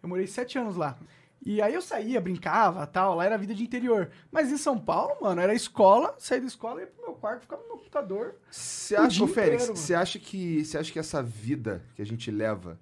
Eu 0.00 0.08
morei 0.08 0.28
sete 0.28 0.56
anos 0.56 0.76
lá. 0.76 0.96
E 1.44 1.62
aí 1.62 1.72
eu 1.72 1.80
saía, 1.80 2.20
brincava 2.20 2.86
tal, 2.86 3.14
lá 3.14 3.24
era 3.24 3.38
vida 3.38 3.54
de 3.54 3.62
interior. 3.62 4.10
Mas 4.30 4.50
em 4.50 4.56
São 4.58 4.76
Paulo, 4.78 5.16
mano, 5.22 5.40
era 5.40 5.54
escola, 5.54 6.14
saía 6.18 6.40
da 6.40 6.46
escola, 6.48 6.80
ia 6.80 6.86
pro 6.88 7.02
meu 7.02 7.14
quarto, 7.14 7.42
ficava 7.42 7.62
no 7.62 7.68
meu 7.68 7.76
computador. 7.78 8.34
Você 8.50 8.96
acha, 8.96 9.22
ô 9.24 9.26
Félix, 9.28 9.68
você 9.68 9.94
acha 9.94 10.18
que 10.18 10.64
você 10.64 10.76
acha 10.76 10.92
que 10.92 10.98
essa 10.98 11.22
vida 11.22 11.82
que 11.94 12.02
a 12.02 12.06
gente 12.06 12.30
leva, 12.30 12.78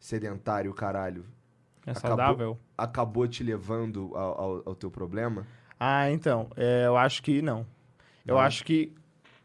sedentário, 0.00 0.72
caralho, 0.74 1.24
É 1.86 1.92
Acabou. 1.92 2.08
saudável. 2.08 2.58
acabou 2.76 3.26
te 3.28 3.42
levando 3.42 4.10
ao, 4.14 4.40
ao- 4.40 4.62
ao 4.66 4.74
teu 4.74 4.90
problema? 4.90 5.46
Ah, 5.78 6.10
então. 6.10 6.48
é, 6.56 6.86
eu 6.86 6.96
acho 6.96 7.22
que 7.22 7.40
não. 7.42 7.66
Eu 8.26 8.34
Não? 8.34 8.40
acho 8.42 8.64
que. 8.64 8.92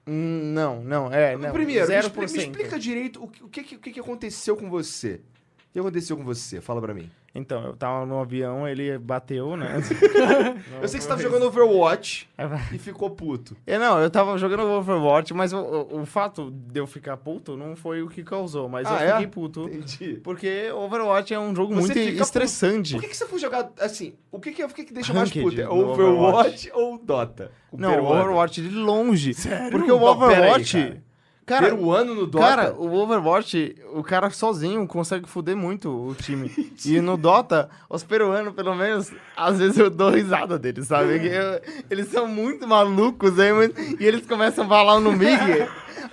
hum, 0.06 0.52
não, 0.54 0.84
não. 0.84 1.12
É, 1.12 1.36
não. 1.38 1.52
Primeiro, 1.52 1.88
me 1.88 1.94
0%. 1.94 2.00
expli- 2.06 2.32
me 2.32 2.44
explica 2.44 2.78
direito 2.80 3.24
o 3.24 3.28
que, 3.28 3.44
o, 3.44 3.50
que, 3.50 3.76
o 3.76 3.80
que 3.80 3.92
que 3.92 4.00
aconteceu 4.00 4.56
com 4.58 4.70
você. 4.70 5.22
O 5.70 5.74
que 5.74 5.80
aconteceu 5.80 6.16
com 6.18 6.24
você? 6.24 6.60
Fala 6.62 6.80
pra 6.82 6.94
mim. 6.94 7.10
Então, 7.36 7.64
eu 7.66 7.74
tava 7.76 8.04
no 8.06 8.20
avião, 8.20 8.68
ele 8.68 8.98
bateu, 8.98 9.56
né? 9.56 9.76
Eu 10.82 10.88
sei 10.88 10.98
que 10.98 11.04
você 11.04 11.08
tava 11.10 11.22
jogando 11.22 11.46
Overwatch 11.46 12.28
É, 12.38 12.46
e 12.74 12.80
ficou 12.80 13.12
puto. 13.12 13.56
É, 13.68 13.78
não, 13.78 14.00
eu 14.00 14.10
tava 14.10 14.38
jogando 14.40 14.64
Overwatch, 14.64 15.34
mas 15.36 15.54
o, 15.54 15.58
o, 15.60 16.02
o 16.02 16.06
fato 16.06 16.50
de 16.52 16.80
eu 16.80 16.88
ficar 16.88 17.16
puto 17.18 17.56
não 17.56 17.76
foi 17.76 18.02
o 18.02 18.08
que 18.10 18.24
causou, 18.24 18.68
mas 18.68 18.88
Ah, 18.88 19.04
eu 19.04 19.10
é? 19.10 19.12
fiquei 19.14 19.28
puto. 19.28 19.64
Entendi. 19.68 20.20
Porque 20.24 20.72
Overwatch 20.72 21.32
é 21.34 21.40
um 21.40 21.56
jogo 21.56 21.76
Você 21.76 21.80
muito 21.82 21.94
fica 21.94 22.12
puto. 22.14 22.24
estressante. 22.24 22.94
Por 22.94 23.02
que, 23.02 23.08
que 23.10 23.18
você 23.18 23.28
foi 23.28 23.40
jogar 23.40 23.70
assim? 23.80 24.14
O 24.32 24.40
que, 24.40 24.52
que, 24.52 24.64
o 24.64 24.70
que, 24.70 24.84
que 24.86 24.94
deixa 24.94 25.14
mais 25.14 25.30
Ranked 25.30 25.44
puto? 25.44 25.62
É 25.62 25.66
no 25.66 25.92
Overwatch, 25.92 26.72
ou 26.74 26.98
Dota? 26.98 27.52
O 27.72 27.78
Não, 27.78 27.90
o 27.90 27.94
peruano. 27.94 28.22
Overwatch 28.22 28.62
de 28.62 28.70
longe. 28.70 29.34
Porque 29.70 29.92
o 29.92 30.00
Não, 30.00 30.04
Overwatch. 30.06 30.78
cara. 30.82 31.04
Cara, 31.48 31.66
Peruano 31.70 32.14
no 32.14 32.28
Dota? 32.28 32.46
Cara, 32.46 32.74
o 32.78 32.94
Overwatch, 32.94 33.76
o 33.94 34.04
cara 34.04 34.30
sozinho 34.30 34.86
consegue 34.86 35.28
foder 35.28 35.56
muito 35.58 35.90
o 35.90 36.14
time. 36.14 36.52
e 36.86 37.02
no 37.02 37.18
Dota, 37.18 37.70
os 37.90 38.04
peruanos, 38.04 38.54
pelo 38.54 38.76
menos, 38.76 39.12
às 39.36 39.58
vezes 39.58 39.80
eu 39.80 39.90
dou 39.90 40.12
risada 40.12 40.60
deles, 40.60 40.88
sabe? 40.88 41.20
Que 41.20 41.28
eu- 41.28 41.62
eles 41.90 42.10
são 42.10 42.28
muito 42.28 42.68
malucos 42.68 43.40
aí, 43.40 43.52
mas- 43.54 43.72
e 44.00 44.06
eles 44.06 44.26
começam 44.28 44.66
a 44.66 44.68
falar 44.68 45.00
no 45.00 45.12
mic. 45.14 45.40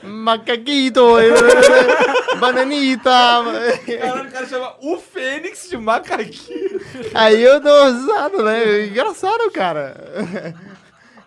Macaquito, 0.03 1.01
bananita. 2.38 3.11
Caralho, 3.87 4.29
o 4.29 4.33
cara 4.33 4.47
chama 4.47 4.73
o 4.83 4.97
Fênix 4.99 5.68
de 5.68 5.77
macaquinho. 5.77 6.81
Aí 7.14 7.42
eu 7.42 7.61
dou 7.61 7.92
risada, 7.92 8.42
né? 8.42 8.87
Engraçado, 8.87 9.51
cara. 9.51 10.55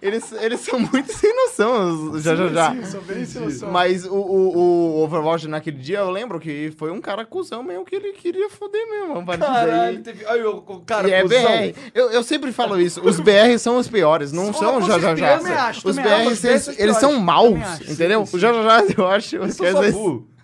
Eles, 0.02 0.32
eles 0.34 0.60
são 0.60 0.80
muito 0.80 1.12
sem 1.12 1.36
noção, 1.36 2.12
os- 2.12 2.24
já 2.24 2.36
já 2.36 2.48
já. 2.50 2.72
Sim, 2.72 2.86
sou 2.86 3.02
bem 3.02 3.26
sem 3.26 3.42
noção. 3.42 3.72
Mas 3.72 4.06
o, 4.06 4.14
o, 4.14 4.58
o 5.00 5.04
Overwatch 5.04 5.48
naquele 5.48 5.78
dia, 5.78 6.00
eu 6.00 6.10
lembro 6.12 6.40
que 6.40 6.72
foi 6.78 6.92
um 6.92 7.02
cara 7.02 7.26
cuzão 7.26 7.64
mesmo, 7.64 7.84
que 7.86 7.96
ele 7.96 8.14
queria 8.14 8.50
foder 8.50 8.82
mesmo. 8.90 9.26
Caralho, 9.38 10.02
teve... 10.04 10.26
Aí, 10.26 10.44
o, 10.44 10.62
cara, 10.86 11.08
e 11.10 11.14
é. 11.14 11.24
BR. 11.24 11.80
Eu, 11.96 12.12
eu 12.12 12.24
sempre 12.24 12.52
falo 12.52 12.80
isso, 12.80 13.02
os 13.04 13.20
BR 13.20 13.58
são 13.58 13.78
os 13.78 13.88
piores, 13.88 14.32
não 14.32 14.54
são 14.54 14.80
com 14.80 14.86
já 14.88 15.00
já 15.00 15.16
já. 15.16 15.36
acho, 15.68 15.88
Os 15.88 15.98
acho. 15.98 16.08
BR, 16.08 16.28
Os 16.32 16.44
eles, 16.44 16.62
são 16.64 16.74
os 16.74 16.80
eles 16.80 16.98
são 16.98 17.20
maus, 17.20 17.82
entendeu? 17.90 18.26
sim, 18.26 18.36
O 18.38 18.40
já 18.40 18.54
já 18.54 18.64
já, 18.64 18.84
eu 18.98 19.08
acho. 19.08 19.36
Eu 19.38 19.52
sou 19.52 19.66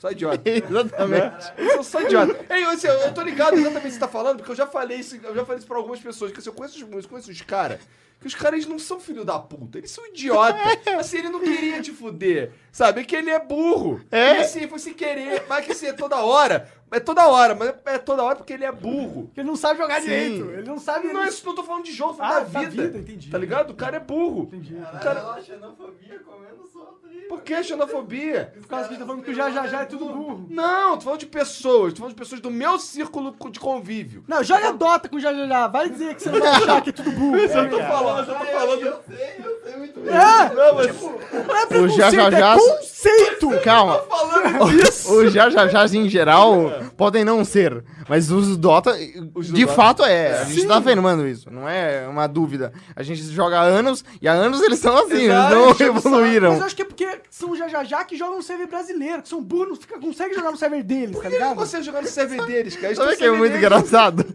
só 0.04 0.10
só 0.10 0.12
idiota. 0.12 0.44
Exatamente. 0.50 1.54
Eu 1.58 1.72
sou 1.76 1.84
só 1.84 2.02
idiota. 2.02 2.46
Ei, 2.54 2.64
assim, 2.66 2.88
eu, 2.88 2.94
eu 2.94 3.14
tô 3.14 3.22
ligado 3.22 3.56
exatamente 3.56 3.86
o 3.86 3.88
que 3.88 3.92
você 3.94 4.00
tá 4.00 4.08
falando, 4.08 4.38
porque 4.38 4.52
eu 4.52 4.56
já 4.56 4.68
falei 4.68 4.98
isso, 5.00 5.16
eu 5.16 5.34
já 5.34 5.46
falei 5.46 5.60
isso 5.60 5.68
pra 5.68 5.78
algumas 5.78 6.00
pessoas, 6.00 6.32
que 6.32 6.40
assim, 6.40 6.50
eu 6.50 6.54
conheço 6.54 6.76
os, 6.76 7.04
eu 7.04 7.10
conheço 7.10 7.32
os 7.32 7.42
caras 7.42 7.80
Que 8.20 8.28
os 8.28 8.36
caras 8.36 8.66
não 8.66 8.78
são 8.78 9.00
filho 9.00 9.24
da 9.24 9.40
puta, 9.40 9.78
eles 9.78 9.92
são 9.92 10.06
idiota. 10.08 10.58
assim, 11.00 11.20
ele 11.20 11.30
não 11.30 11.40
queria 11.40 11.82
te 11.82 11.92
fuder. 11.92 12.52
Sabe? 12.72 13.02
É 13.02 13.04
que 13.06 13.16
ele 13.16 13.30
é 13.30 13.40
burro. 13.40 14.02
É. 14.12 14.38
E 14.38 14.42
assim, 14.42 14.68
foi 14.68 14.80
sem 14.80 14.94
querer. 14.94 15.46
Mas 15.48 15.66
que 15.66 15.72
assim, 15.72 15.88
é 15.88 15.94
toda 15.94 16.18
hora. 16.18 16.70
É 16.92 17.00
toda 17.00 17.28
hora, 17.28 17.56
mas 17.56 17.74
é 17.86 17.98
toda 17.98 18.24
hora 18.24 18.36
porque 18.36 18.54
ele 18.54 18.66
é 18.66 18.72
burro. 18.72 19.24
Porque 19.24 19.40
ele 19.42 19.48
não 19.48 19.56
sabe 19.56 19.80
jogar 19.80 19.96
Sim. 19.96 20.08
direito. 20.08 20.52
Ele 20.52 20.68
não 20.68 20.80
sabe. 20.80 21.12
Não, 21.12 21.24
é 21.24 21.28
isso, 21.28 21.46
não 21.46 21.56
tô 21.56 21.64
falando 21.64 21.86
de 21.86 21.92
jogo, 21.92 22.14
tô 22.14 22.22
Ah, 22.22 22.28
falando 22.30 22.52
da 22.52 22.62
da 22.62 22.70
vida. 22.70 22.84
vida, 22.84 22.98
entendi. 23.00 23.32
Tá 23.32 23.38
ligado? 23.38 23.72
O 23.72 23.74
cara 23.74 23.98
é 23.98 24.00
burro. 24.00 24.44
Entendi. 24.44 24.76
O 24.76 25.00
cara... 25.00 25.42
xenofobia 25.42 26.20
comendo 26.20 26.64
aí. 26.64 26.93
Por 27.34 27.42
que 27.42 27.64
xenofobia? 27.64 28.54
Por 28.62 28.68
causa 28.68 28.88
que 28.90 28.96
tá 28.96 29.06
falando 29.08 29.24
que 29.24 29.32
o 29.32 29.34
já 29.34 29.50
já 29.50 29.66
já 29.66 29.82
é 29.82 29.86
tudo 29.86 30.06
burro. 30.06 30.46
Não, 30.52 30.98
tô 30.98 31.02
falando 31.06 31.20
de 31.20 31.26
pessoas. 31.26 31.92
Tô 31.94 31.98
falando 31.98 32.14
de 32.14 32.20
pessoas 32.20 32.40
do 32.40 32.52
meu 32.52 32.78
círculo 32.78 33.36
de 33.50 33.60
convívio. 33.60 34.24
Não, 34.28 34.44
joga 34.44 34.72
Dota 34.72 35.10
com 35.10 35.16
o 35.16 35.20
já 35.20 35.34
já 35.34 35.48
já. 35.48 35.68
Vai 35.68 35.90
dizer 35.90 36.14
que 36.14 36.22
você 36.22 36.30
não 36.30 36.40
vai 36.40 36.50
achar 36.50 36.82
que 36.84 36.90
é 36.92 36.94
tudo 36.94 37.12
burro. 37.12 37.36
Eu 37.44 37.70
tô 37.72 37.78
falando, 37.80 38.20
eu 38.30 38.36
tô 38.38 38.46
falando. 38.46 38.82
Eu 38.84 39.00
sei, 39.08 39.36
eu 39.44 39.62
sei 39.64 39.78
muito 39.78 40.00
bem. 40.00 40.14
É! 40.14 40.54
Não, 40.54 40.76
mas 40.76 41.02
Não 41.02 41.56
é 41.56 41.64
O 41.64 41.68
preconceito, 41.68 41.98
já 41.98 42.12
já 42.12 42.32
já. 42.32 42.54
é 42.54 42.58
conceito! 42.60 43.50
Calma. 43.64 43.98
falando 44.04 44.70
disso. 44.72 45.14
Os 45.16 45.34
já 45.34 45.50
já 45.50 45.68
já 45.68 45.86
em 45.88 46.08
geral 46.08 46.72
podem 46.96 47.26
não 47.26 47.44
ser. 47.44 47.84
Mas 48.08 48.32
os 48.32 48.58
Dota, 48.58 48.96
Os 49.36 49.48
de 49.52 49.62
Dota. 49.66 49.74
fato 49.76 50.04
é. 50.04 50.42
A 50.42 50.44
gente 50.46 50.62
Sim. 50.62 50.68
tá 50.68 50.78
afirmando 50.78 51.28
isso. 51.28 51.50
Não 51.52 51.68
é 51.68 52.08
uma 52.08 52.28
dúvida. 52.28 52.72
A 52.96 53.04
gente 53.04 53.22
joga 53.24 53.60
há 53.60 53.64
anos 53.64 54.04
e 54.22 54.28
há 54.28 54.34
anos 54.34 54.62
eles 54.62 54.80
são 54.80 54.96
assim. 54.98 55.24
Exato, 55.26 55.56
eles 55.56 55.80
não 55.80 55.88
evoluíram. 55.98 56.50
Mas 56.52 56.60
eu 56.60 56.66
acho 56.66 56.76
que 56.76 56.82
é 56.82 56.86
porque 56.86 57.08
são 57.30 57.56
já 57.56 57.68
já 57.68 57.84
já 57.84 58.04
que 58.04 58.16
jogam 58.18 58.38
no 58.38 58.44
server 58.44 58.68
brasileiro, 58.68 59.22
que 59.22 59.30
são 59.30 59.42
burros, 59.42 59.70
não 59.70 59.76
fica- 59.76 60.00
conseguem 60.00 60.36
jogar 60.36 60.52
no 60.52 60.58
server 60.58 60.84
deles, 60.84 61.12
tá 61.16 61.22
Por 61.22 61.24
que 61.24 61.30
ligado? 61.30 61.56
você 61.56 61.82
jogar 61.84 62.02
no 62.02 62.08
server 62.08 62.46
deles, 62.46 62.76
cara? 62.76 62.96
Sabe 62.96 63.16
que 63.18 63.24
é 63.24 63.30
muito 63.32 63.54
deles. 63.54 63.58
engraçado? 63.58 64.26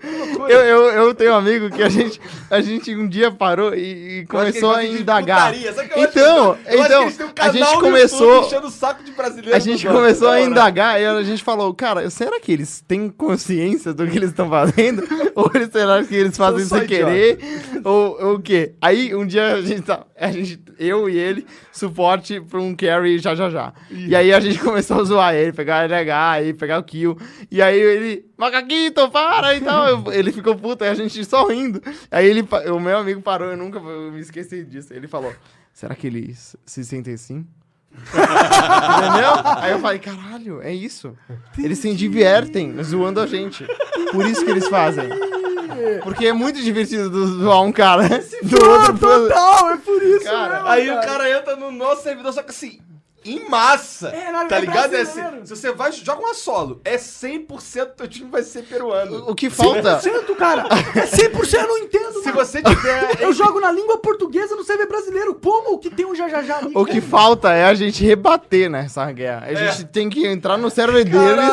Eu, 0.48 0.61
eu, 0.61 0.83
eu 0.90 1.14
tenho 1.14 1.33
um 1.33 1.37
amigo 1.37 1.70
que 1.70 1.83
a 1.83 1.88
gente, 1.88 2.20
a 2.50 2.61
gente 2.61 2.94
um 2.94 3.09
dia 3.09 3.31
parou 3.31 3.74
e, 3.74 4.20
e 4.20 4.26
começou 4.26 4.70
a 4.72 4.81
que 4.81 4.87
eles 4.87 4.92
gostam 4.92 4.96
de 4.96 5.02
indagar. 5.02 5.52
que 5.52 5.59
que- 5.61 6.00
Então, 6.00 6.52
acho 6.52 6.62
que 6.64 6.76
então 6.76 7.02
um 7.04 7.33
a 7.40 7.52
gente 7.52 7.81
começou. 7.81 8.42
YouTube 8.50 9.52
A 9.52 9.59
gente 9.59 9.87
começou 9.87 10.28
a 10.28 10.40
indagar 10.40 11.00
e 11.00 11.07
a 11.07 11.22
gente 11.22 11.42
falou, 11.42 11.72
cara, 11.74 12.09
será 12.11 12.38
que 12.40 12.52
eles 12.52 12.83
têm 12.87 13.09
consciência 13.09 13.58
do 13.94 14.07
que 14.07 14.16
eles 14.16 14.31
estão 14.31 14.49
fazendo? 14.49 15.03
ou 15.35 15.51
eles- 15.55 15.71
será 15.71 16.03
que 16.05 16.14
eles 16.14 16.37
fazem 16.37 16.64
sem 16.64 16.87
querer? 16.87 17.38
ou, 17.85 18.18
ou 18.23 18.35
o 18.37 18.40
quê? 18.40 18.75
Aí 18.81 19.14
um 19.14 19.27
dia 19.27 19.55
a 19.55 19.62
gente 19.62 19.83
tá. 19.83 20.05
A 20.16 20.31
gente, 20.33 20.61
eu 20.79 21.09
e 21.09 21.16
ele, 21.16 21.47
suporte 21.73 22.40
pra 22.40 22.61
um 22.61 22.75
carry 22.75 23.18
já 23.18 23.35
já 23.35 23.49
já. 23.51 23.73
E 23.90 24.14
aí 24.14 24.33
a 24.33 24.40
gente 24.40 24.59
começou 24.64 25.01
a 25.01 25.05
zoar 25.05 25.35
ele, 25.35 25.53
pegar 25.53 25.85
LH, 25.88 26.31
aí 26.33 26.55
pegar 26.55 26.79
o 26.79 26.83
kill. 26.83 27.16
E 27.51 27.61
aí 27.62 27.79
ele, 27.81 28.27
macaquito, 28.37 29.09
para 29.11 29.55
e 29.55 29.61
tal. 29.61 30.12
Ele 30.12 30.33
ficou 30.33 30.55
puto, 30.57 30.85
aí 30.85 30.90
a 30.90 30.94
gente 30.94 31.25
só 31.25 31.47
rindo. 31.47 31.81
Aí 32.11 32.27
ele, 32.27 32.47
o 32.73 32.81
meu 32.81 32.99
amigo 32.99 33.21
parou, 33.23 33.49
eu 33.51 33.57
nunca 33.57 33.79
eu 33.79 34.12
me 34.12 34.21
esqueci 34.21 34.64
disso. 34.64 34.92
Ele 34.92 35.07
falou, 35.07 35.33
será 35.73 35.94
que 35.94 36.07
eles 36.07 36.57
se 36.66 36.85
sentem 36.85 37.14
assim? 37.14 37.47
Entendeu? 38.09 39.33
Aí 39.59 39.72
eu 39.72 39.79
falei, 39.81 39.98
caralho, 39.98 40.62
é 40.62 40.72
isso. 40.72 41.16
Eles 41.59 41.79
se 41.79 41.94
divertem 41.94 42.83
zoando 42.83 43.20
a 43.20 43.27
gente. 43.27 43.66
Por 44.12 44.27
isso 44.27 44.44
que 44.44 44.51
eles 44.51 44.68
fazem. 44.68 45.09
Porque 46.03 46.27
é 46.27 46.33
muito 46.33 46.61
divertido 46.62 47.09
do- 47.11 47.27
zoar 47.40 47.62
um 47.62 47.72
cara 47.72 48.09
do 48.42 48.64
outro. 48.64 48.94
pro- 48.98 49.29
Total, 49.29 49.70
é 49.70 49.77
por 49.77 50.03
isso 50.03 50.24
Cara, 50.24 50.55
mesmo, 50.55 50.68
Aí 50.68 50.87
cara. 50.87 51.01
o 51.01 51.05
cara 51.07 51.38
entra 51.38 51.57
no 51.57 51.70
nosso 51.70 52.03
servidor, 52.03 52.33
só 52.33 52.42
que 52.42 52.51
assim, 52.51 52.81
em 53.24 53.48
massa. 53.48 54.09
É, 54.09 54.31
na- 54.33 54.44
tá 54.46 54.57
é 54.57 54.61
ligado? 54.61 54.94
É 54.94 55.02
brasileiro. 55.04 55.40
se 55.46 55.57
você 55.57 55.72
vai, 55.72 55.92
joga 55.92 56.20
uma 56.20 56.35
solo, 56.35 56.81
é 56.85 56.96
100% 56.96 57.87
teu 57.96 58.09
time 58.09 58.31
vai 58.31 58.42
ser 58.42 58.62
peruano. 58.64 59.24
O 59.28 59.35
que 59.35 59.50
falta. 59.50 59.98
100%, 60.00 60.35
cara. 60.37 60.66
É 60.94 61.07
100%, 61.07 61.54
eu 61.62 61.68
não 61.68 61.78
entendo, 61.78 62.12
Se 62.22 62.26
mano. 62.33 62.37
você 62.44 62.62
tiver. 62.62 63.20
Eu 63.20 63.33
jogo 63.33 63.61
na 63.61 63.70
língua 63.72 63.98
portuguesa 63.98 64.54
no 64.57 64.64
server 64.64 64.88
brasileiro. 64.88 65.35
Como 65.35 65.78
que 65.78 65.90
tem 65.90 66.07
um 66.07 66.14
já 66.14 66.28
já 66.28 66.42
já 66.42 66.59
ali? 66.59 66.72
O 66.74 66.85
que 66.85 67.00
falta 67.00 67.52
é 67.52 67.64
a 67.64 67.74
gente 67.74 68.04
rebater 68.04 68.70
nessa 68.70 69.11
guerra. 69.12 69.46
A 69.46 69.54
gente 69.54 69.85
tem 69.87 70.09
que 70.09 70.26
entrar 70.26 70.57
no 70.57 70.70
server 70.70 71.04
deles 71.04 71.44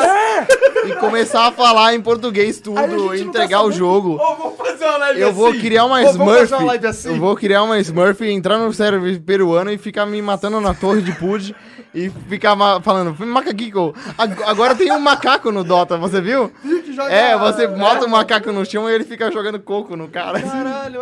e 0.86 0.96
começar 0.96 1.46
a 1.48 1.52
falar 1.52 1.94
em 1.94 2.00
português 2.00 2.60
tudo, 2.60 3.14
entregar 3.14 3.62
o 3.64 3.72
jogo. 3.72 4.14
Ô, 4.20 4.34
vou 4.36 4.56
fazer 4.56 4.84
uma 4.84 4.96
live 4.98 5.20
Eu 5.20 5.32
vou 5.32 5.48
assim. 5.48 5.60
criar 5.60 5.84
uma 5.84 6.02
Smurf. 6.02 6.54
uma 6.54 6.74
assim? 6.88 7.08
Eu 7.08 7.16
vou 7.20 7.36
criar 7.36 7.62
uma 7.62 7.78
Smurf, 7.80 8.20
entrar 8.24 8.58
no 8.58 8.72
server 8.72 9.20
peruano 9.20 9.70
e 9.72 9.78
ficar 9.78 10.06
me 10.06 10.20
matando 10.22 10.60
na 10.60 10.74
torre 10.74 11.02
de 11.02 11.12
Pud 11.12 11.54
e 11.94 12.10
ficar 12.28 12.54
falando, 12.82 13.16
macaquico. 13.26 13.94
Ag- 14.18 14.42
Agora 14.44 14.74
tem 14.74 14.92
um 14.92 15.00
macaco 15.00 15.50
no 15.50 15.64
Dota, 15.64 15.96
você 15.96 16.20
viu? 16.20 16.52
joga- 16.94 17.10
É, 17.12 17.36
você 17.36 17.66
bota 17.66 18.04
o 18.06 18.08
macaco 18.10 18.52
no 18.52 18.64
chão 18.64 18.88
e 18.88 18.94
ele 18.94 19.04
fica 19.04 19.30
jogando 19.30 19.58
coco 19.60 19.96
no 19.96 20.08
cara. 20.08 20.40
Caralho. 20.40 21.00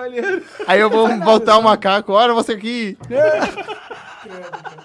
Aí 0.67 0.81
eu 0.81 0.89
vou 0.91 1.09
botar 1.19 1.59
o 1.59 1.63
macaco, 1.63 2.13
olha 2.13 2.33
você 2.35 2.53
aqui. 2.53 2.97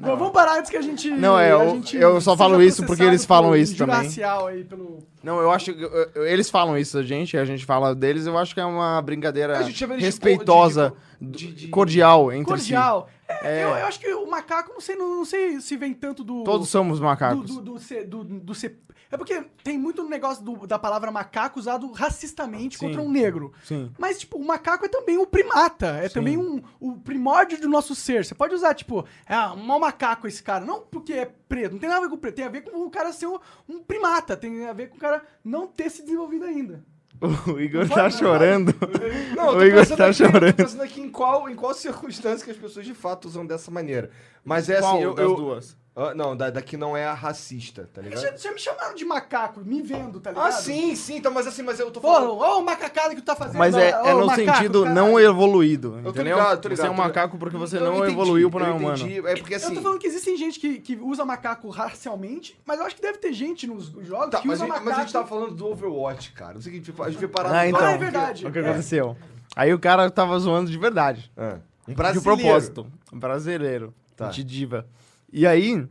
Não, 0.00 0.16
vamos 0.16 0.32
parar 0.32 0.58
antes 0.58 0.70
que 0.70 0.76
a 0.76 0.82
gente. 0.82 1.10
Não, 1.10 1.38
é, 1.38 1.50
eu- 1.52 1.82
eu 1.94 2.20
só 2.20 2.36
falo 2.36 2.62
isso 2.62 2.86
porque 2.86 3.02
eles 3.02 3.24
falam 3.24 3.54
isso 3.56 3.76
também. 3.76 4.08
aí 4.46 4.64
pelo. 4.64 4.98
Não, 5.22 5.40
eu 5.40 5.50
acho 5.50 5.74
que 5.74 5.82
eu- 5.82 5.90
eu- 6.14 6.26
eles 6.26 6.48
falam 6.48 6.78
isso 6.78 6.96
a 6.98 7.02
gente, 7.02 7.36
a 7.36 7.44
gente 7.44 7.64
fala 7.66 7.94
deles, 7.94 8.24
eu 8.26 8.38
acho 8.38 8.54
que 8.54 8.60
é 8.60 8.64
uma 8.64 9.02
brincadeira 9.02 9.58
respeitosa, 9.98 10.92
de- 11.20 11.52
de- 11.52 11.68
cordial 11.68 12.32
entre 12.32 12.44
Cordial. 12.46 13.08
É, 13.28 13.60
É. 13.60 13.64
Eu, 13.64 13.68
eu 13.70 13.86
acho 13.86 14.00
que 14.00 14.08
o 14.14 14.26
macaco, 14.30 14.72
não 14.72 14.80
sei, 14.80 14.96
não, 14.96 15.16
não 15.16 15.24
sei 15.24 15.60
se 15.60 15.76
vem 15.76 15.92
tanto 15.92 16.24
do. 16.24 16.38
si. 16.38 16.44
Todos 16.44 16.68
somos 16.70 16.98
do, 16.98 17.04
macacos. 17.04 17.56
do, 17.56 17.60
do, 17.60 17.78
ser- 17.78 18.06
do, 18.06 18.24
do 18.24 18.54
ser- 18.54 18.78
É 19.10 19.16
porque 19.16 19.42
tem 19.64 19.78
muito 19.78 20.06
negócio 20.06 20.44
do- 20.44 20.66
da 20.66 20.78
palavra 20.78 21.10
macaco 21.10 21.58
usado 21.58 21.90
racistamente 21.92 22.76
Sim. 22.78 22.86
contra 22.88 23.00
um 23.02 23.10
negro. 23.10 23.52
Sim. 23.64 23.90
Mas, 23.98 24.18
tipo, 24.18 24.36
o 24.36 24.44
macaco 24.46 24.84
é 24.84 24.88
também 24.88 25.16
o 25.16 25.26
primata. 25.26 25.86
É 26.02 26.08
também 26.08 26.36
um, 26.36 26.62
o 26.78 26.92
primórdio 26.98 27.60
do 27.60 27.68
nosso 27.68 27.94
ser. 27.94 28.24
Você 28.24 28.34
pode 28.34 28.54
usar, 28.54 28.74
tipo, 28.74 29.06
é 29.26 29.38
um 29.48 29.56
mau 29.64 29.80
macaco 29.80 30.26
esse 30.26 30.42
cara. 30.42 30.64
Não 30.64 30.80
porque 30.80 31.12
é 31.14 31.24
preto. 31.48 31.72
Não 31.72 31.78
tem 31.78 31.88
nada 31.88 32.00
a 32.00 32.04
ver 32.04 32.10
com 32.10 32.16
o 32.16 32.18
preto. 32.18 32.34
Tem 32.36 32.44
a 32.44 32.48
ver 32.50 32.60
com 32.62 32.84
o 32.84 32.90
cara 32.90 33.12
ser 33.12 33.26
um, 33.26 33.38
um 33.68 33.82
primata. 33.82 34.36
Tem 34.36 34.66
a 34.66 34.72
ver 34.74 34.88
com 34.90 34.96
o 34.96 35.00
cara 35.00 35.22
não 35.44 35.66
ter 35.66 35.90
se 35.90 36.02
desenvolvido 36.02 36.44
ainda. 36.44 36.84
O 37.52 37.58
Igor 37.58 37.82
Não 37.88 37.96
tá 37.96 38.08
chorando. 38.10 38.72
Não, 39.34 39.52
eu 39.52 39.58
O 39.58 39.64
Igor 39.64 39.84
tá 39.86 39.94
aqui, 39.94 40.22
eu 40.22 40.28
chorando. 40.30 40.52
tô 40.54 40.62
pensando 40.62 40.82
aqui 40.82 41.00
em 41.00 41.10
qual, 41.10 41.48
em 41.48 41.54
qual 41.56 41.74
circunstância 41.74 42.44
que 42.44 42.50
as 42.52 42.56
pessoas 42.56 42.86
de 42.86 42.94
fato 42.94 43.26
usam 43.26 43.44
dessa 43.44 43.70
maneira. 43.72 44.10
Mas 44.44 44.68
é 44.68 44.80
Qual 44.80 44.94
assim, 44.94 45.02
eu. 45.02 45.14
das 45.14 45.24
eu- 45.24 45.34
duas? 45.34 45.76
Ah, 46.00 46.14
não, 46.14 46.36
da, 46.36 46.48
daqui 46.48 46.76
não 46.76 46.96
é 46.96 47.04
a 47.04 47.12
racista, 47.12 47.90
tá 47.92 48.00
ligado? 48.00 48.20
Já, 48.22 48.36
já 48.36 48.52
me 48.52 48.58
chamaram 48.60 48.94
de 48.94 49.04
macaco, 49.04 49.60
me 49.64 49.82
vendo, 49.82 50.20
tá 50.20 50.30
ligado? 50.30 50.46
Ah, 50.46 50.52
sim, 50.52 50.94
sim, 50.94 51.16
então, 51.16 51.32
mas 51.32 51.44
assim, 51.48 51.62
mas 51.64 51.80
eu 51.80 51.90
tô 51.90 52.00
Pô, 52.00 52.12
falando. 52.14 52.36
ó 52.38 52.60
o 52.60 52.64
macacada 52.64 53.16
que 53.16 53.20
tu 53.20 53.24
tá 53.24 53.34
fazendo. 53.34 53.58
Mas 53.58 53.74
é, 53.74 54.00
ó, 54.00 54.06
é 54.06 54.14
o 54.14 54.20
no 54.20 54.26
macaco, 54.26 54.48
sentido 54.58 54.82
caralho. 54.84 54.94
não 54.94 55.18
evoluído, 55.18 55.96
Eu 55.96 56.02
tô 56.04 56.10
entendeu? 56.10 56.36
ligado, 56.36 56.60
tô 56.60 56.68
ligado, 56.68 56.84
você 56.84 56.86
é 56.86 56.90
um 56.90 56.94
macaco 56.94 57.36
porque 57.36 57.56
você 57.56 57.78
Eu 57.78 57.80
não 57.80 57.96
entendi, 57.96 58.12
evoluiu 58.12 58.48
para 58.48 58.66
eu 58.68 58.74
um 58.74 58.76
humano. 58.76 59.04
É 59.28 59.34
porque 59.36 59.54
Eu 59.54 59.56
assim. 59.56 59.74
tô 59.74 59.82
falando 59.82 59.98
que 59.98 60.06
existem 60.06 60.36
gente 60.36 60.60
que, 60.60 60.78
que 60.78 60.94
usa 60.96 61.24
macaco 61.24 61.68
racialmente, 61.68 62.56
mas 62.64 62.78
eu 62.78 62.86
acho 62.86 62.94
que 62.94 63.02
deve 63.02 63.18
ter 63.18 63.32
gente 63.32 63.66
nos 63.66 63.86
jogos 64.06 64.30
Tá, 64.30 64.40
que 64.40 64.46
mas, 64.46 64.58
usa 64.58 64.64
a 64.64 64.66
gente, 64.66 64.68
macaco. 64.68 64.84
mas 64.84 64.98
a 64.98 65.00
gente 65.00 65.12
tava 65.12 65.26
falando 65.26 65.54
do 65.54 65.66
Overwatch, 65.66 66.30
cara. 66.30 66.54
Não 66.54 66.60
sei 66.60 66.70
o 66.70 66.72
que 66.74 66.78
a 66.80 66.84
gente 66.84 66.92
foi- 66.96 67.06
a 67.06 67.10
gente 67.10 67.18
foi 67.18 67.28
parar 67.28 67.50
Ah, 67.58 67.68
então. 67.68 67.80
Ah, 67.84 67.90
é 67.90 67.98
verdade. 67.98 68.46
O 68.46 68.52
que 68.52 68.58
É. 68.58 68.62
aconteceu? 68.62 69.16
Aí 69.56 69.74
o 69.74 69.78
cara 69.80 70.08
tava 70.12 70.38
zoando 70.38 70.70
de 70.70 70.78
verdade. 70.78 71.28
Ah, 71.36 71.56
um 71.88 71.90
De 71.90 71.96
brasileiro. 71.96 72.40
propósito. 72.40 72.86
Um 73.12 73.18
brasileiro. 73.18 73.92
Tá. 74.16 74.28
De 74.28 74.42
diva. 74.44 74.86
E 75.32 75.46
aí, 75.46 75.86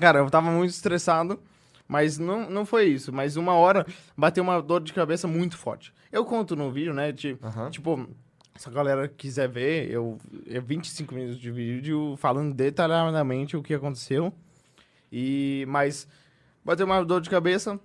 cara, 0.00 0.20
eu 0.20 0.30
tava 0.30 0.50
muito 0.50 0.70
estressado, 0.70 1.38
mas 1.86 2.18
não, 2.18 2.48
não 2.50 2.64
foi 2.66 2.86
isso. 2.86 3.12
Mas 3.12 3.36
uma 3.36 3.54
hora 3.54 3.86
bateu 4.16 4.42
uma 4.42 4.60
dor 4.60 4.82
de 4.82 4.92
cabeça 4.92 5.26
muito 5.28 5.56
forte. 5.56 5.92
Eu 6.10 6.24
conto 6.24 6.56
no 6.56 6.70
vídeo, 6.70 6.94
né? 6.94 7.12
ti- 7.12 7.36
Aham. 7.42 7.70
Tipo, 7.70 8.08
se 8.56 8.68
a 8.68 8.72
galera 8.72 9.06
quiser 9.08 9.48
ver, 9.48 9.90
eu, 9.90 10.18
é 10.46 10.60
25 10.60 11.14
minutos 11.14 11.38
de 11.38 11.50
vídeo 11.50 12.16
falando 12.16 12.54
detalhadamente 12.54 13.56
o 13.56 13.62
que 13.62 13.74
aconteceu. 13.74 14.32
E, 15.12 15.64
mas 15.68 16.08
bateu 16.64 16.86
uma 16.86 17.04
dor 17.04 17.20
de 17.20 17.30
cabeça. 17.30 17.78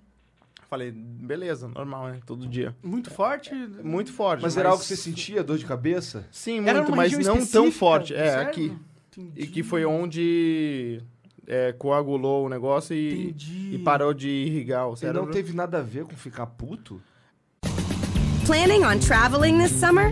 Falei, 0.70 0.90
beleza, 0.92 1.68
normal, 1.68 2.08
né? 2.08 2.20
Todo 2.26 2.48
dia. 2.48 2.74
Muito 2.82 3.12
forte. 3.12 3.54
Muito 3.54 4.14
forte. 4.14 4.42
Mas 4.42 4.56
era 4.56 4.70
algo 4.70 4.82
que 4.82 4.88
você 4.88 4.96
sentia, 4.96 5.44
dor 5.44 5.58
de 5.58 5.66
cabeça? 5.66 6.26
Sim, 6.32 6.62
muito, 6.62 6.96
mas 6.96 7.12
não 7.20 7.46
tão 7.46 7.70
forte. 7.70 8.16
É, 8.16 8.32
sério? 8.32 8.48
aqui. 8.50 8.78
Entendi. 9.22 9.42
E 9.42 9.48
que 9.48 9.64
foi 9.64 9.86
onde 9.86 11.02
é, 11.48 11.72
coagulou 11.74 12.46
o 12.46 12.50
negócio 12.50 12.96
e, 12.96 13.26
Entendi. 13.30 13.76
e 13.76 13.80
parou 13.80 14.14
de 14.14 14.30
irrigar 14.30 14.90
o 14.90 14.94
E 14.94 14.98
cérebro. 14.98 15.26
não 15.26 15.32
teve 15.32 15.54
nada 15.54 15.80
a 15.80 15.82
ver 15.82 16.06
com 16.06 16.16
ficar 16.16 16.46
puto? 16.48 17.02
Planning 18.46 18.84
on 18.84 19.00
traveling 19.00 19.58
this 19.60 19.72
summer? 19.72 20.12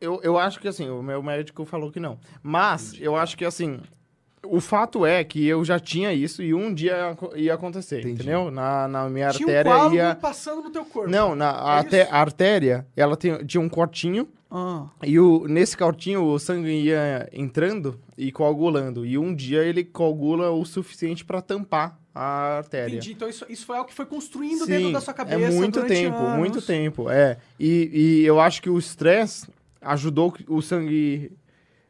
Eu, 0.00 0.20
eu 0.22 0.38
acho 0.38 0.60
que 0.60 0.68
assim, 0.68 0.88
o 0.88 1.02
meu 1.02 1.22
médico 1.22 1.64
falou 1.64 1.90
que 1.90 1.98
não. 2.00 2.18
Mas 2.42 2.94
eu 3.00 3.16
acho 3.16 3.36
que 3.36 3.44
assim, 3.44 3.80
o 4.46 4.60
fato 4.60 5.04
é 5.04 5.24
que 5.24 5.44
eu 5.46 5.64
já 5.64 5.78
tinha 5.80 6.12
isso 6.12 6.42
e 6.42 6.54
um 6.54 6.72
dia 6.72 6.92
ia 6.92 7.10
aco- 7.10 7.36
ia 7.36 7.54
acontecer, 7.54 7.98
Entendi. 8.00 8.14
entendeu? 8.22 8.50
Na, 8.50 8.86
na 8.86 9.08
minha 9.08 9.30
Tinha 9.30 9.46
um 9.46 9.50
artéria 9.50 9.72
coágulo 9.72 9.94
ia. 9.96 10.14
passando 10.14 10.62
no 10.62 10.70
teu 10.70 10.84
corpo. 10.84 11.10
Não, 11.10 11.34
na, 11.34 11.50
a, 11.50 11.74
É 11.74 11.78
arte- 11.78 12.00
a 12.10 12.16
artéria, 12.20 12.86
ela 12.96 13.16
tem, 13.16 13.44
tinha 13.44 13.60
um 13.60 13.68
cortinho 13.68 14.28
Ah. 14.50 14.86
e 15.02 15.18
o, 15.18 15.46
nesse 15.48 15.76
cortinho 15.76 16.22
o 16.24 16.38
sangue 16.38 16.70
ia 16.70 17.28
entrando 17.32 17.98
e 18.16 18.30
coagulando. 18.30 19.04
E 19.04 19.18
um 19.18 19.34
dia 19.34 19.64
ele 19.64 19.82
coagula 19.82 20.50
o 20.52 20.64
suficiente 20.64 21.24
pra 21.24 21.42
tampar 21.42 21.98
a 22.14 22.58
artéria. 22.58 22.94
Entendi. 22.96 23.12
Então 23.12 23.28
isso, 23.28 23.44
isso 23.48 23.66
foi 23.66 23.76
algo 23.76 23.88
que 23.88 23.94
foi 23.94 24.06
construindo 24.06 24.64
Sim, 24.64 24.70
dentro 24.70 24.92
da 24.92 25.00
sua 25.00 25.12
cabeça. 25.14 25.36
É 25.42 25.50
muito 25.50 25.82
tempo, 25.84 26.16
anos. 26.16 26.38
muito 26.38 26.62
tempo, 26.62 27.10
é. 27.10 27.36
E, 27.60 27.90
e 28.22 28.24
eu 28.24 28.40
acho 28.40 28.62
que 28.62 28.70
o 28.70 28.78
estresse 28.78 29.46
ajudou 29.80 30.34
o 30.48 30.60
sangue 30.60 31.32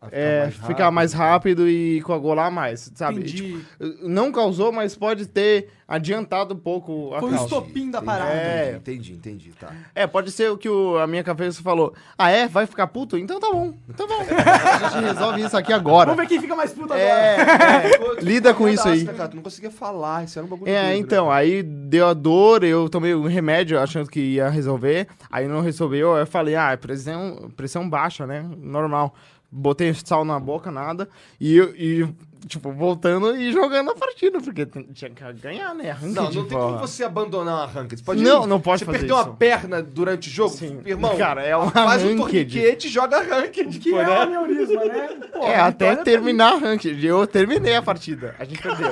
A 0.00 0.06
é, 0.12 0.50
ficar 0.66 0.92
mais 0.92 1.12
rápido 1.12 1.68
e 1.68 2.00
coagular 2.02 2.52
mais, 2.52 2.88
sabe? 2.94 3.18
Entendi. 3.18 3.36
Tipo, 3.36 4.06
não 4.08 4.30
causou, 4.30 4.70
mas 4.70 4.94
pode 4.94 5.26
ter 5.26 5.70
adiantado 5.88 6.54
um 6.54 6.58
pouco 6.58 7.12
a 7.14 7.18
Foi 7.20 7.32
o 7.32 7.34
estopim 7.34 7.90
da 7.90 8.00
parada. 8.00 8.30
É. 8.30 8.74
Entendi, 8.76 9.14
entendi, 9.14 9.50
tá. 9.58 9.72
É, 9.94 10.06
pode 10.06 10.30
ser 10.30 10.52
o 10.52 10.56
que 10.56 10.68
o- 10.68 10.98
a 10.98 11.06
minha 11.08 11.24
cabeça 11.24 11.60
falou. 11.62 11.92
Ah, 12.16 12.30
é? 12.30 12.46
Vai 12.46 12.64
ficar 12.66 12.86
puto? 12.86 13.18
Então 13.18 13.40
tá 13.40 13.50
bom. 13.50 13.74
Então 13.88 14.06
tá 14.06 14.14
bom. 14.18 14.22
a 14.22 14.88
gente 14.90 15.04
resolve 15.04 15.42
isso 15.42 15.56
aqui 15.56 15.72
agora. 15.72 16.10
Vamos 16.10 16.22
ver 16.22 16.28
quem 16.28 16.40
fica 16.40 16.54
mais 16.54 16.70
puto 16.72 16.92
agora. 16.92 17.00
É, 17.00 17.90
é. 17.90 17.98
Lida 18.22 18.54
com 18.54 18.68
isso 18.68 18.86
aí. 18.86 19.02
né, 19.02 19.12
cara? 19.14 19.30
Tu 19.30 19.34
não 19.36 19.42
conseguia 19.42 19.70
falar, 19.70 20.24
isso 20.24 20.38
era 20.38 20.46
um 20.46 20.48
bagulho 20.48 20.70
É, 20.70 20.74
doido, 20.80 20.88
né? 20.90 20.96
então, 20.98 21.28
aí 21.28 21.60
deu 21.62 22.06
a 22.06 22.14
dor, 22.14 22.62
eu 22.62 22.88
tomei 22.88 23.14
um 23.16 23.26
remédio 23.26 23.80
achando 23.80 24.08
que 24.08 24.20
ia 24.20 24.48
resolver, 24.48 25.08
aí 25.28 25.48
não 25.48 25.60
resolveu, 25.60 26.14
aí 26.14 26.22
eu 26.22 26.26
falei, 26.26 26.54
ah, 26.54 26.70
é 26.70 26.76
pressão, 26.76 27.50
pressão 27.56 27.88
baixa, 27.90 28.26
né? 28.28 28.44
Normal. 28.58 29.12
Botei 29.50 29.94
sal 29.94 30.24
na 30.24 30.38
boca, 30.38 30.70
nada, 30.70 31.08
e, 31.40 31.56
e 31.58 32.08
tipo, 32.46 32.70
voltando 32.70 33.34
e 33.36 33.50
jogando 33.50 33.90
a 33.90 33.94
partida, 33.94 34.40
porque 34.40 34.66
tinha 34.94 35.10
que 35.10 35.32
ganhar, 35.40 35.74
né? 35.74 35.90
Arranque 35.90 36.14
Não, 36.14 36.24
não 36.24 36.44
tem 36.44 36.56
bola. 36.58 36.66
como 36.74 36.86
você 36.86 37.02
abandonar 37.02 37.54
um 37.56 37.62
arranque. 37.62 37.96
Você 37.96 38.02
pode 38.04 38.22
Não, 38.22 38.46
não 38.46 38.60
pode 38.60 38.80
Você 38.80 38.84
fazer 38.84 38.98
perdeu 38.98 39.16
isso. 39.16 39.26
uma 39.28 39.36
perna 39.36 39.82
durante 39.82 40.28
o 40.28 40.30
jogo? 40.30 40.50
Sim. 40.54 40.80
Irmão, 40.84 41.16
Cara, 41.16 41.42
é 41.42 41.56
um 41.56 41.70
faz 41.70 42.04
um 42.04 42.16
torniquete 42.16 42.86
e 42.86 42.90
joga 42.90 43.18
arranque. 43.18 43.64
Que 43.64 43.78
tipo, 43.78 43.96
é 43.98 44.04
né? 44.04 44.10
o 44.10 44.20
aneurisma, 44.20 44.84
né? 44.84 45.08
Pô, 45.32 45.38
É, 45.44 45.56
até 45.56 45.90
vitória 45.90 46.04
terminar 46.04 46.52
a 46.54 46.58
ranked. 46.58 47.06
Eu 47.06 47.26
terminei 47.26 47.74
a 47.74 47.82
partida. 47.82 48.34
A 48.38 48.44
gente 48.44 48.60
perdeu. 48.62 48.86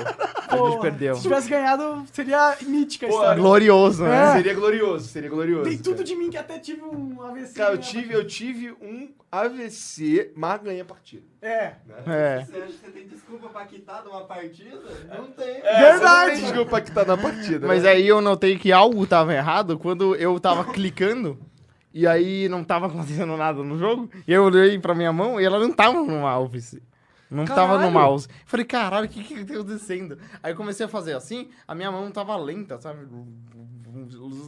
A 0.49 0.57
gente 0.57 0.81
perdeu. 0.81 1.14
Se 1.16 1.23
tivesse 1.23 1.51
ganhado, 1.51 2.05
seria 2.12 2.57
mítica 2.62 3.07
a 3.07 3.09
história. 3.11 3.42
Glorioso, 3.42 4.05
né? 4.05 4.33
Seria 4.37 4.55
glorioso, 4.55 5.09
seria 5.09 5.29
glorioso. 5.29 5.69
Tem 5.69 5.79
tudo 5.79 5.97
cara. 5.97 6.05
de 6.05 6.16
mim 6.16 6.31
que 6.31 6.38
até 6.38 6.59
tive 6.59 6.83
um 6.83 7.21
AVC. 7.23 7.55
Cara, 7.55 7.75
eu 7.75 7.79
tive, 7.79 8.14
eu 8.14 8.27
tive 8.27 8.71
um 8.83 9.09
AVC, 9.40 10.33
mas 10.37 10.62
ganhei 10.62 10.81
a 10.81 10.85
partida. 10.85 11.27
É. 11.40 11.75
É. 12.07 12.44
Você 12.44 12.57
acha 12.57 12.72
que 12.72 12.79
você 12.79 12.90
tem 12.90 13.07
desculpa 13.07 13.49
pra 13.49 13.64
quitar 13.66 14.03
de 14.03 14.09
uma 14.09 14.25
partida? 14.25 14.83
Não 15.16 15.27
tem. 15.33 15.62
Verdade. 15.62 15.99
Você 15.99 16.05
não 16.05 16.27
tem 16.27 16.40
desculpa 16.40 16.81
que 16.81 16.92
tá 16.92 17.05
na 17.05 17.16
partida. 17.16 17.66
Mas 17.66 17.83
né? 17.83 17.90
aí 17.90 18.07
eu 18.07 18.20
notei 18.20 18.59
que 18.59 18.72
algo 18.72 19.07
tava 19.07 19.35
errado 19.35 19.79
quando 19.79 20.14
eu 20.16 20.38
tava 20.40 20.64
clicando 20.72 21.38
e 21.92 22.07
aí 22.07 22.49
não 22.49 22.62
tava 22.62 22.87
acontecendo 22.87 23.37
nada 23.37 23.62
no 23.62 23.79
jogo. 23.79 24.11
E 24.29 24.33
eu 24.33 24.44
olhei 24.44 24.79
pra 24.79 24.94
minha 24.94 25.12
mão 25.12 25.40
e 25.40 25.44
ela 25.44 25.59
não 25.59 25.72
tava 25.72 25.94
no 25.94 26.20
mouse. 26.20 26.83
Não 27.31 27.44
tava 27.44 27.72
no 27.72 27.79
Caralho. 27.79 27.92
mouse. 27.92 28.29
Falei, 28.44 28.66
caralho, 28.66 29.07
o 29.07 29.09
que 29.09 29.25
que 29.25 29.44
tá 29.44 29.55
acontecendo? 29.55 30.18
Aí 30.42 30.53
eu 30.53 30.57
comecei 30.57 30.87
a 30.87 30.88
fazer 30.88 31.14
assim, 31.14 31.49
a 31.66 31.75
minha 31.75 31.90
mão 31.90 32.11
tava 32.11 32.37
lenta, 32.37 32.81
sabe? 32.81 33.07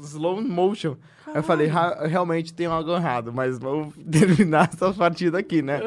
Slow 0.04 0.42
motion. 0.42 0.96
Aí 1.26 1.36
eu 1.36 1.42
falei, 1.42 1.66
"Ra- 1.66 2.06
realmente 2.06 2.54
tem 2.54 2.66
algo 2.66 2.94
errado, 2.96 3.32
mas 3.32 3.58
vou 3.58 3.92
terminar 4.10 4.70
essa 4.72 4.92
partida 4.94 5.38
aqui, 5.38 5.60
né? 5.62 5.80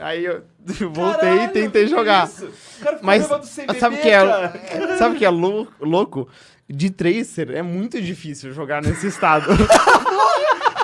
Aí 0.00 0.24
eu 0.24 0.42
voltei 0.92 1.28
e 1.30 1.34
Caralho, 1.36 1.52
tentei 1.52 1.84
que 1.84 1.90
jogar. 1.90 2.26
isso? 2.26 2.46
O 2.46 2.82
cara 2.84 2.96
ficou 2.96 3.06
Mas 3.06 3.26
CBD, 3.26 3.78
sabe 3.80 3.96
o 3.96 4.00
que 4.00 4.08
é, 4.08 4.20
sabe 4.98 5.16
que 5.18 5.24
é 5.24 5.30
lou- 5.30 5.68
louco? 5.80 6.28
De 6.70 6.90
tracer 6.90 7.50
é 7.50 7.62
muito 7.62 7.98
difícil 8.00 8.52
jogar 8.52 8.82
nesse 8.82 9.06
estado. 9.06 9.46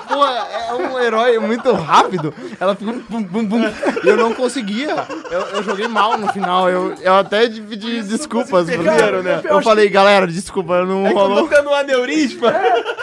Pô, 0.07 0.25
é 0.25 0.73
um 0.73 0.99
herói 0.99 1.39
muito 1.39 1.71
rápido. 1.73 2.33
Ela 2.59 2.75
fica 2.75 2.91
bum, 3.09 3.23
bum, 3.23 3.45
bum. 3.45 3.61
E 4.03 4.07
eu 4.07 4.17
não 4.17 4.33
conseguia. 4.33 4.95
Eu, 5.31 5.41
eu 5.41 5.63
joguei 5.63 5.87
mal 5.87 6.17
no 6.17 6.31
final. 6.31 6.69
Eu, 6.69 6.93
eu 7.01 7.13
até 7.15 7.47
pedi 7.49 8.01
desculpas. 8.03 8.65
porque 8.67 8.77
perderam, 8.83 9.23
né? 9.23 9.41
Eu 9.43 9.61
falei, 9.61 9.89
galera, 9.89 10.27
desculpa, 10.27 10.83
não 10.85 11.05
É 11.05 11.09
que 11.11 11.15
eu 11.17 11.21
tô 11.21 11.27
rolou. 11.27 11.47
tendo 11.47 11.69
um 11.69 11.73
aneurisma. 11.73 12.53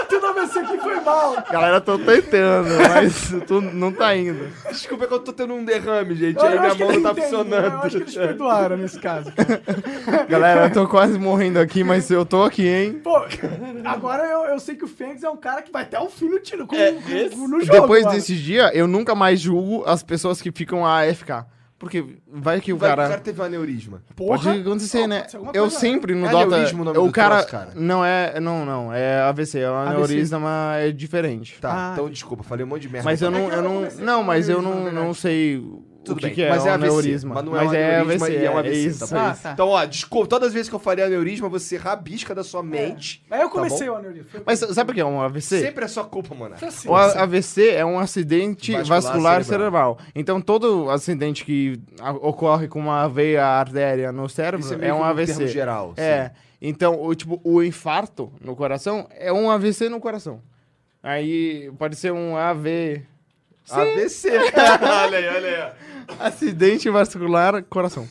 Tudo 0.08 0.26
AVC 0.26 0.58
aqui 0.58 0.78
foi 0.78 1.00
mal. 1.00 1.36
Galera, 1.50 1.80
tô 1.80 1.98
tentando, 1.98 2.68
mas 2.88 3.34
tu 3.46 3.60
não 3.60 3.90
tá 3.92 4.14
indo. 4.16 4.48
Desculpa 4.70 5.04
é 5.04 5.06
que 5.06 5.14
eu 5.14 5.18
tô 5.18 5.32
tendo 5.32 5.54
um 5.54 5.64
derrame, 5.64 6.14
gente. 6.14 6.36
Eu 6.38 6.44
aí 6.46 6.58
minha 6.58 6.74
que 6.74 6.84
mão 6.84 6.92
não 6.92 7.02
tá 7.02 7.10
entendem, 7.10 7.24
funcionando. 7.30 7.72
Eu 7.74 7.78
acho 7.80 7.96
que 7.96 8.02
eles 8.02 8.14
perdoaram 8.14 8.76
nesse 8.76 8.98
caso. 8.98 9.32
cara. 9.32 9.62
Galera, 10.28 10.66
eu 10.66 10.72
tô 10.72 10.86
quase 10.86 11.18
morrendo 11.18 11.58
aqui, 11.58 11.82
mas 11.82 12.10
eu 12.10 12.24
tô 12.26 12.42
aqui, 12.44 12.66
hein? 12.68 13.00
Pô, 13.02 13.22
agora 13.84 14.24
eu, 14.24 14.44
eu 14.46 14.60
sei 14.60 14.74
que 14.74 14.84
o 14.84 14.88
Fênix 14.88 15.22
é 15.22 15.30
um 15.30 15.36
cara 15.36 15.62
que 15.62 15.72
vai 15.72 15.82
até 15.82 15.98
o 15.98 16.08
fim 16.08 16.28
no 16.28 16.38
tiro 16.38 16.66
com, 16.66 16.76
É, 16.76 16.91
esse? 16.92 17.36
no 17.36 17.60
jogo. 17.60 17.80
Depois 17.80 18.04
mano. 18.04 18.16
desse 18.16 18.34
dia, 18.36 18.70
eu 18.74 18.86
nunca 18.86 19.14
mais 19.14 19.40
julgo 19.40 19.84
as 19.86 20.02
pessoas 20.02 20.40
que 20.42 20.50
ficam 20.52 20.84
AFK. 20.86 21.44
Porque 21.78 22.04
vai 22.32 22.60
que 22.60 22.72
o 22.72 22.76
Vai 22.76 22.90
que 22.90 22.96
cara. 22.96 23.06
o 23.08 23.10
cara 23.10 23.20
teve 23.20 23.40
um 23.40 23.44
aneurisma. 23.44 24.04
Pode 24.14 24.44
Porra. 24.44 24.54
acontecer, 24.60 25.00
Pô, 25.00 25.06
né? 25.08 25.22
pode 25.22 25.34
Eu 25.46 25.62
coisa- 25.64 25.78
sempre 25.80 26.14
no 26.14 26.26
É 26.26 26.30
Dota. 26.30 26.44
aneurisma 26.54 26.80
o 26.80 26.84
nome 26.84 26.98
o 26.98 27.06
do 27.06 27.12
cara, 27.12 27.34
troço, 27.38 27.48
cara? 27.50 27.70
Não 27.74 28.04
é. 28.04 28.38
Não, 28.38 28.64
não. 28.64 28.92
É 28.92 29.20
AVC. 29.22 29.58
É 29.58 29.68
um 29.68 29.74
aneurisma 29.74 30.74
é 30.76 30.92
diferente. 30.92 31.58
Tá, 31.60 31.72
Ah, 31.74 31.90
então 31.94 32.08
desculpa, 32.08 32.44
falei 32.44 32.64
um 32.64 32.68
monte 32.68 32.82
de 32.82 32.88
merda. 32.88 33.04
Mas 33.04 33.20
eu 33.20 33.26
É 33.28 33.30
não. 33.32 33.50
Eu 33.50 33.62
não 33.62 33.88
não, 33.98 34.22
mas 34.22 34.48
eu 34.48 34.62
não, 34.62 34.92
não 34.92 35.12
sei 35.12 35.60
Tudo 36.04 36.16
o 36.16 36.20
que, 36.20 36.26
bem, 36.26 36.34
que 36.34 36.42
é 36.42 36.48
mas 36.50 36.66
é 36.66 36.70
AVC, 36.70 36.86
aneurisma. 36.88 37.34
mas 37.34 37.44
não 37.44 37.56
é 37.56 37.62
um 37.64 37.68
aneurisma 37.68 38.28
e 38.30 38.44
é 38.44 38.50
um 38.50 38.58
AVC, 38.58 38.74
isso, 38.74 38.98
tá 38.98 39.06
é 39.06 39.08
bom? 39.20 39.26
Ah, 39.26 39.32
isso. 39.32 39.42
tá. 39.42 39.52
Então, 39.52 39.68
ó, 39.68 39.84
desculpa, 39.84 40.26
todas 40.28 40.48
as 40.48 40.54
vezes 40.54 40.68
que 40.68 40.74
eu 40.74 40.78
falei 40.80 41.04
aneurisma, 41.04 41.48
você 41.48 41.76
rabisca 41.76 42.34
da 42.34 42.42
sua 42.42 42.62
mente. 42.62 43.24
Aí 43.30 43.40
eu 43.40 43.46
tá 43.48 43.52
comecei 43.52 43.86
bom? 43.86 43.94
o 43.94 43.96
aneurisma. 43.96 44.26
Mas 44.44 44.58
sabe 44.58 44.90
o 44.90 44.94
que 44.94 45.00
é 45.00 45.04
um 45.04 45.20
AVC? 45.20 45.60
Sempre 45.60 45.84
é 45.84 45.88
sua 45.88 46.04
culpa, 46.04 46.34
mano. 46.34 46.56
Assim, 46.60 46.88
O 46.88 46.94
A- 46.96 47.22
AVC 47.22 47.70
é 47.70 47.84
um 47.84 47.98
acidente 47.98 48.72
Vascular 48.72 49.00
vascular, 49.02 49.44
cerebral. 49.44 49.94
cerebral. 49.96 49.98
Então, 50.14 50.40
todo 50.40 50.90
acidente 50.90 51.44
que 51.44 51.80
ocorre 52.20 52.66
com 52.68 52.80
uma 52.80 53.08
veia 53.08 53.44
artéria 53.44 54.10
no 54.10 54.28
cérebro 54.28 54.64
Isso 54.66 54.74
é 54.74 54.88
é, 54.88 54.92
um 54.94 54.98
um 54.98 55.04
AVC. 55.04 55.46
geral, 55.46 55.94
É. 55.96 56.30
Então, 56.60 57.02
o, 57.02 57.12
tipo, 57.14 57.40
o 57.42 57.62
infarto 57.62 58.32
no 58.40 58.54
coração 58.54 59.08
é 59.18 59.32
um 59.32 59.50
AVC 59.50 59.88
no 59.88 59.98
coração. 60.00 60.40
Aí 61.02 61.70
pode 61.78 61.96
ser 61.96 62.12
um 62.12 62.36
AV. 62.36 63.02
AVC. 63.70 64.30
olha 65.04 65.18
aí, 65.18 65.28
olha 65.28 65.74
aí. 66.08 66.16
Acidente 66.20 66.88
vascular 66.90 67.62
coração. 67.64 68.06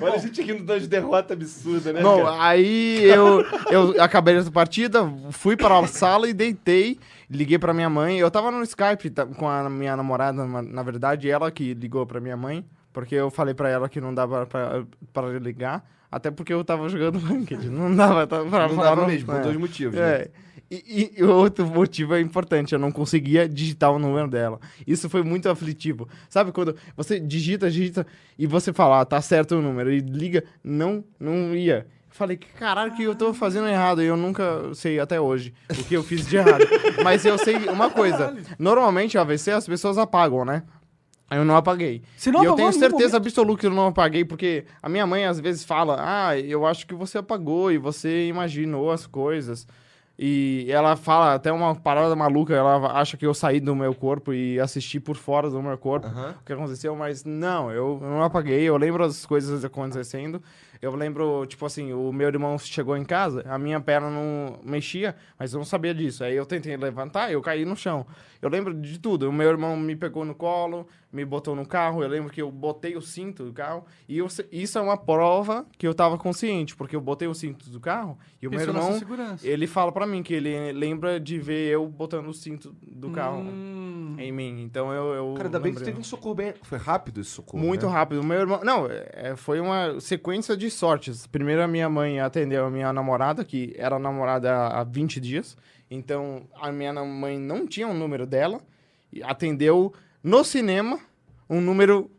Olha 0.00 0.14
a 0.14 0.18
gente 0.18 0.40
aqui 0.40 0.52
dando 0.54 0.80
de 0.80 0.86
derrota 0.86 1.32
absurda, 1.34 1.92
né? 1.92 2.02
Bom, 2.02 2.22
cara? 2.24 2.36
aí 2.44 3.02
eu, 3.04 3.44
eu 3.70 4.02
acabei 4.02 4.36
essa 4.36 4.50
partida, 4.50 5.10
fui 5.30 5.56
para 5.56 5.78
a 5.78 5.86
sala 5.86 6.28
e 6.28 6.32
deitei, 6.34 6.98
liguei 7.30 7.58
para 7.58 7.72
minha 7.74 7.88
mãe. 7.88 8.18
Eu 8.18 8.30
tava 8.30 8.50
no 8.50 8.62
Skype 8.62 9.10
com 9.36 9.48
a 9.48 9.68
minha 9.70 9.96
namorada, 9.96 10.44
na, 10.44 10.82
verdade, 10.82 11.30
ela 11.30 11.50
que 11.50 11.72
ligou 11.74 12.06
para 12.06 12.20
minha 12.20 12.36
mãe, 12.36 12.64
porque 12.92 13.14
eu 13.14 13.30
falei 13.30 13.54
para 13.54 13.68
ela 13.70 13.88
que 13.88 14.00
não 14.00 14.14
dava 14.14 14.46
para 14.46 15.28
ligar, 15.40 15.84
até 16.10 16.30
porque 16.30 16.52
eu 16.52 16.62
tava 16.62 16.88
jogando 16.88 17.18
Ranked, 17.18 17.68
não 17.70 17.94
dava 17.94 18.26
pra 18.26 18.44
pra 18.44 18.68
Não 18.68 18.76
falar 18.76 18.90
dava 18.90 19.00
no- 19.02 19.06
mesmo, 19.08 19.26
por 19.26 19.36
é. 19.36 19.40
dois 19.42 19.56
motivos, 19.56 19.94
né? 19.98 20.26
E, 20.70 21.14
e 21.16 21.22
o 21.22 21.30
outro 21.34 21.66
motivo 21.66 22.14
é 22.14 22.20
importante, 22.20 22.74
eu 22.74 22.78
não 22.78 22.92
conseguia 22.92 23.48
digitar 23.48 23.90
o 23.90 23.98
número 23.98 24.28
dela. 24.28 24.60
Isso 24.86 25.08
foi 25.08 25.22
muito 25.22 25.48
aflitivo. 25.48 26.06
Sabe 26.28 26.52
quando 26.52 26.76
você 26.94 27.18
digita, 27.18 27.70
digita 27.70 28.06
e 28.38 28.46
você 28.46 28.72
fala, 28.72 29.00
ah, 29.00 29.04
tá 29.04 29.20
certo 29.22 29.56
o 29.56 29.62
número, 29.62 29.90
e 29.90 30.00
liga, 30.00 30.44
não, 30.62 31.02
não 31.18 31.54
ia. 31.54 31.86
Falei, 32.10 32.36
que 32.36 32.48
caralho 32.48 32.94
que 32.94 33.02
eu 33.02 33.14
tô 33.14 33.32
fazendo 33.32 33.68
errado, 33.68 34.02
e 34.02 34.06
eu 34.06 34.16
nunca 34.16 34.74
sei 34.74 34.98
até 34.98 35.20
hoje 35.20 35.54
o 35.70 35.84
que 35.84 35.94
eu 35.94 36.02
fiz 36.02 36.26
de 36.26 36.36
errado. 36.36 36.66
Mas 37.02 37.24
eu 37.24 37.38
sei 37.38 37.56
uma 37.68 37.88
coisa, 37.88 38.36
normalmente 38.58 39.16
AVC 39.16 39.52
as 39.52 39.66
pessoas 39.66 39.96
apagam, 39.96 40.44
né? 40.44 40.64
Eu 41.30 41.44
não 41.44 41.56
apaguei. 41.56 42.02
Você 42.16 42.30
não 42.30 42.42
e 42.42 42.46
eu 42.46 42.54
tenho 42.54 42.72
certeza 42.72 43.12
momento? 43.12 43.16
absoluta 43.16 43.60
que 43.60 43.66
eu 43.66 43.70
não 43.70 43.88
apaguei, 43.88 44.24
porque 44.24 44.64
a 44.82 44.88
minha 44.88 45.06
mãe 45.06 45.26
às 45.26 45.38
vezes 45.38 45.62
fala, 45.62 45.96
ah, 46.00 46.38
eu 46.38 46.66
acho 46.66 46.86
que 46.86 46.94
você 46.94 47.18
apagou 47.18 47.70
e 47.70 47.78
você 47.78 48.26
imaginou 48.26 48.90
as 48.90 49.06
coisas. 49.06 49.66
E 50.18 50.66
ela 50.68 50.96
fala 50.96 51.34
até 51.34 51.52
uma 51.52 51.76
parada 51.76 52.16
maluca, 52.16 52.52
ela 52.52 52.98
acha 52.98 53.16
que 53.16 53.24
eu 53.24 53.32
saí 53.32 53.60
do 53.60 53.76
meu 53.76 53.94
corpo 53.94 54.32
e 54.32 54.58
assisti 54.58 54.98
por 54.98 55.16
fora 55.16 55.48
do 55.48 55.62
meu 55.62 55.78
corpo 55.78 56.08
Aham. 56.08 56.34
o 56.40 56.44
que 56.44 56.52
aconteceu, 56.52 56.96
mas 56.96 57.24
não, 57.24 57.70
eu 57.70 58.00
não 58.02 58.24
apaguei, 58.24 58.62
eu 58.62 58.76
lembro 58.76 59.04
as 59.04 59.24
coisas 59.24 59.64
acontecendo. 59.64 60.42
Eu 60.80 60.94
lembro, 60.94 61.44
tipo 61.46 61.66
assim, 61.66 61.92
o 61.92 62.12
meu 62.12 62.28
irmão 62.28 62.56
chegou 62.58 62.96
em 62.96 63.04
casa, 63.04 63.44
a 63.48 63.58
minha 63.58 63.80
perna 63.80 64.10
não 64.10 64.60
mexia, 64.64 65.14
mas 65.38 65.52
eu 65.52 65.58
não 65.58 65.64
sabia 65.64 65.92
disso. 65.92 66.22
Aí 66.22 66.36
eu 66.36 66.46
tentei 66.46 66.76
levantar, 66.76 67.32
eu 67.32 67.40
caí 67.40 67.64
no 67.64 67.76
chão. 67.76 68.06
Eu 68.40 68.48
lembro 68.48 68.72
de 68.72 68.98
tudo. 68.98 69.28
O 69.28 69.32
meu 69.32 69.48
irmão 69.48 69.76
me 69.76 69.96
pegou 69.96 70.24
no 70.24 70.36
colo, 70.36 70.86
me 71.12 71.24
botou 71.24 71.54
no 71.56 71.66
carro. 71.66 72.02
Eu 72.02 72.08
lembro 72.08 72.30
que 72.30 72.40
eu 72.40 72.50
botei 72.50 72.96
o 72.96 73.00
cinto 73.00 73.44
do 73.44 73.52
carro. 73.52 73.84
E 74.08 74.18
eu 74.18 74.28
isso 74.52 74.78
é 74.78 74.80
uma 74.80 74.96
prova 74.96 75.66
que 75.76 75.86
eu 75.86 75.94
tava 75.94 76.18
consciente, 76.18 76.76
porque 76.76 76.94
eu 76.94 77.00
botei 77.00 77.26
o 77.26 77.34
cinto 77.34 77.70
do 77.70 77.80
carro 77.80 78.18
e 78.40 78.46
o 78.46 78.50
meu 78.50 78.60
Pensou 78.60 78.74
irmão, 78.74 79.36
ele 79.42 79.66
fala 79.66 79.90
pra 79.90 80.06
mim 80.06 80.22
que 80.22 80.34
ele 80.34 80.72
lembra 80.72 81.18
de 81.18 81.38
ver 81.38 81.68
eu 81.72 81.86
botando 81.86 82.28
o 82.28 82.34
cinto 82.34 82.74
do 82.82 83.10
carro 83.10 83.38
Hum. 83.40 84.16
em 84.18 84.30
mim. 84.30 84.62
Então 84.62 84.92
eu. 84.92 85.14
eu 85.14 85.34
Cara, 85.34 85.48
ainda 85.48 85.60
bem 85.60 85.74
que 85.74 85.82
teve 85.82 85.98
um 85.98 86.04
socorro 86.04 86.34
bem. 86.34 86.54
Foi 86.62 86.78
rápido 86.78 87.20
esse 87.20 87.30
socorro. 87.30 87.62
Muito 87.62 87.86
né? 87.86 87.92
rápido. 87.92 88.20
O 88.20 88.24
meu 88.24 88.40
irmão. 88.40 88.60
Não, 88.62 88.86
é, 88.86 89.34
foi 89.36 89.60
uma 89.60 89.98
sequência 90.00 90.56
de 90.56 90.70
sortes. 90.70 91.26
Primeiro, 91.26 91.62
a 91.62 91.68
minha 91.68 91.88
mãe 91.88 92.20
atendeu 92.20 92.66
a 92.66 92.70
minha 92.70 92.92
namorada, 92.92 93.44
que 93.44 93.74
era 93.78 93.98
namorada 93.98 94.66
há 94.68 94.84
20 94.84 95.20
dias. 95.20 95.56
Então, 95.90 96.46
a 96.60 96.70
minha 96.70 96.92
mãe 96.92 97.38
não 97.38 97.66
tinha 97.66 97.88
o 97.88 97.94
número 97.94 98.26
dela. 98.26 98.60
E 99.10 99.22
atendeu 99.22 99.94
no 100.22 100.44
cinema 100.44 100.98
um 101.48 101.60
número 101.60 102.10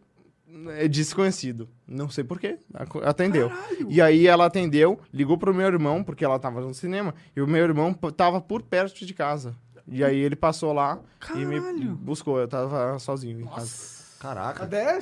é, 0.70 0.88
desconhecido. 0.88 1.70
Não 1.88 2.10
sei 2.10 2.24
porquê. 2.24 2.58
Atendeu. 3.04 3.52
E 3.88 4.02
aí 4.02 4.28
ela 4.28 4.46
atendeu, 4.46 5.00
ligou 5.14 5.38
pro 5.38 5.54
meu 5.54 5.68
irmão, 5.68 6.04
porque 6.04 6.24
ela 6.26 6.38
tava 6.40 6.62
no 6.62 6.74
cinema, 6.74 7.14
e 7.36 7.42
o 7.42 7.48
meu 7.48 7.64
irmão 7.64 7.94
tava 7.94 8.40
por 8.42 8.62
perto 8.62 9.06
de 9.06 9.14
casa. 9.14 9.56
E 9.88 10.04
aí 10.04 10.18
ele 10.18 10.36
passou 10.36 10.72
lá 10.72 11.00
e 11.36 11.46
me 11.46 11.60
Caralho. 11.60 11.96
buscou. 11.96 12.40
Eu 12.40 12.48
tava 12.48 13.00
sozinho 13.00 13.42
em 13.42 13.46
casa. 13.46 14.00
Caraca, 14.20 14.64
Até 14.66 15.00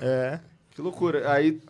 É. 0.00 0.40
que 0.70 0.80
loucura. 0.80 1.30
Aí 1.30 1.60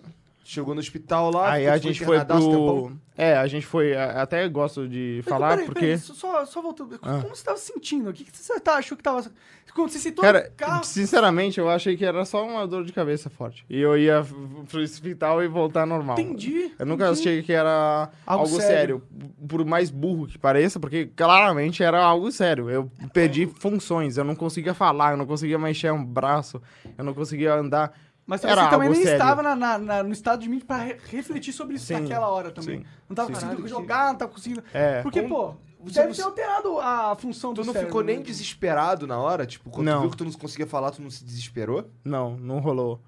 chegou 0.53 0.75
no 0.75 0.81
hospital 0.81 1.31
lá. 1.31 1.53
Aí 1.53 1.67
a 1.67 1.75
tipo, 1.75 1.89
gente 1.89 2.05
foi 2.05 2.25
pro. 2.25 2.93
É, 3.17 3.37
a 3.37 3.47
gente 3.47 3.67
foi. 3.67 3.97
Até 3.97 4.49
gosto 4.49 4.89
de 4.89 5.23
Mas, 5.25 5.33
falar, 5.33 5.51
peraí, 5.51 5.67
porque. 5.67 5.81
peraí, 5.81 5.99
só, 5.99 6.45
só 6.47 6.63
voltando. 6.63 6.99
Como 6.99 7.29
você 7.29 7.45
tava 7.45 7.59
se 7.59 7.73
sentindo? 7.73 8.11
O 8.11 8.13
que, 8.13 8.25
que 8.25 8.37
você 8.37 8.59
tá, 8.61 8.75
achou 8.75 8.97
que 8.97 9.03
tava. 9.03 9.31
Quando 9.75 9.89
você 9.91 9.99
citou 9.99 10.23
Cara, 10.23 10.53
carro. 10.55 10.85
sinceramente, 10.85 11.59
eu 11.59 11.69
achei 11.71 11.97
que 11.97 12.05
era 12.05 12.27
só 12.27 12.47
uma 12.47 12.67
dor 12.67 12.85
de 12.85 12.93
cabeça 12.93 13.31
forte. 13.31 13.65
E 13.71 13.81
eu 13.81 13.97
ia 13.97 14.23
pro 14.69 14.83
hospital 14.83 15.43
e 15.43 15.49
voltar 15.49 15.87
normal. 15.87 16.19
Entendi. 16.19 16.71
Eu 16.79 16.85
nunca 16.85 17.07
entendi. 17.07 17.21
achei 17.21 17.43
que 17.43 17.53
era 17.55 18.11
Algo 18.27 18.45
algo, 18.45 18.61
sério. 18.61 19.01
sério. 19.01 19.03
Por 19.49 19.65
mais 19.65 19.91
burro 19.91 20.27
que 20.27 20.39
pareça, 20.39 20.79
porque 20.79 21.07
claramente 21.17 21.83
era 21.83 22.03
algo 22.03 22.31
sério. 22.31 22.69
Eu 22.69 22.91
perdi 23.15 23.47
funções, 23.47 24.19
eu 24.19 24.25
não 24.25 24.35
conseguia 24.35 24.75
falar, 24.75 25.13
eu 25.13 25.17
não 25.17 25.27
conseguia 25.27 25.59
mexer 25.59 25.91
um 25.91 26.05
braço, 26.05 26.61
eu 26.99 27.05
não 27.05 27.15
conseguia 27.15 27.55
andar. 27.55 27.93
Mas 28.33 28.43
Era 28.45 28.65
você 28.65 28.71
também 28.71 28.89
nem 28.89 29.03
sério. 29.03 29.13
estava 29.13 29.43
na- 29.43 29.55
na- 29.55 29.79
na- 29.79 30.03
no 30.03 30.11
estado 30.11 30.41
de 30.41 30.49
mente 30.49 30.65
pra 30.65 30.79
re- 30.79 30.97
refletir 31.11 31.53
sobre 31.53 31.77
isso 31.77 31.85
Sim, 31.85 32.01
naquela 32.01 32.29
hora 32.31 32.51
também. 32.51 32.79
sim, 32.79 32.85
Não 33.07 33.15
tava 33.15 33.27
sim. 33.29 33.35
conseguindo 33.35 33.57
Caralho, 33.63 33.69
jogar, 33.69 34.07
não 34.13 34.15
tava 34.17 34.33
conseguindo. 34.33 34.65
É. 34.73 35.03
Porque, 35.03 35.21
Como- 35.21 35.35
pô, 35.35 35.55
você 35.85 36.01
deve 36.01 36.09
não 36.09 36.15
ter 36.15 36.23
alterado 36.23 36.79
a 36.81 37.15
função 37.15 37.53
Tu 37.53 37.61
do 37.61 37.67
não 37.67 37.73
cérebro, 37.75 37.91
ficou 37.91 38.03
nem 38.03 38.17
né? 38.17 38.23
desesperado 38.23 39.07
na 39.07 39.19
hora? 39.19 39.45
Tipo, 39.45 39.69
quando 39.69 39.87
tu 39.87 39.91
Não. 39.91 40.01
viu 40.01 40.11
que 40.11 40.17
tu 40.17 40.25
não 40.25 40.33
conseguia 40.33 40.67
falar, 40.67 40.93
tu 40.93 41.03
não 41.03 41.11
se 41.11 41.23
desesperou? 41.23 41.91
Não, 42.03 42.39
não 42.39 42.59
rolou. 42.59 43.03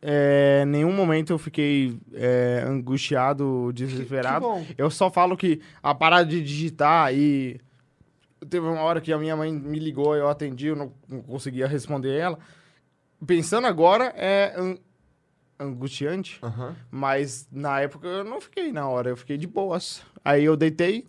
É, 0.00 0.64
nenhum 0.66 0.94
momento 0.94 1.30
eu 1.30 1.38
fiquei 1.38 1.98
é, 2.14 2.64
angustiado, 2.66 3.70
desesperado. 3.74 4.46
bom. 4.46 4.64
Eu 4.78 4.90
só 4.90 5.10
falo 5.10 5.36
que 5.36 5.60
a 5.82 5.94
parada 5.94 6.24
de 6.24 6.40
digitar 6.42 7.12
e. 7.12 7.60
Teve 8.48 8.66
uma 8.66 8.80
hora 8.80 9.02
que 9.02 9.12
a 9.12 9.18
minha 9.18 9.36
mãe 9.36 9.52
me 9.52 9.78
ligou, 9.78 10.16
eu 10.16 10.26
atendi, 10.26 10.68
eu 10.68 10.76
não, 10.76 10.90
não 11.06 11.20
conseguia 11.20 11.66
responder 11.68 12.16
ela. 12.16 12.38
Pensando 13.26 13.66
agora, 13.66 14.12
é 14.16 14.54
an- 14.56 14.78
angustiante, 15.58 16.38
Aham. 16.42 16.74
mas 16.90 17.46
na 17.52 17.80
época 17.80 18.06
eu 18.08 18.24
não 18.24 18.40
fiquei 18.40 18.72
na 18.72 18.88
hora, 18.88 19.10
eu 19.10 19.16
fiquei 19.16 19.36
de 19.36 19.46
boas. 19.46 20.02
Aí 20.24 20.44
eu 20.44 20.56
deitei 20.56 21.06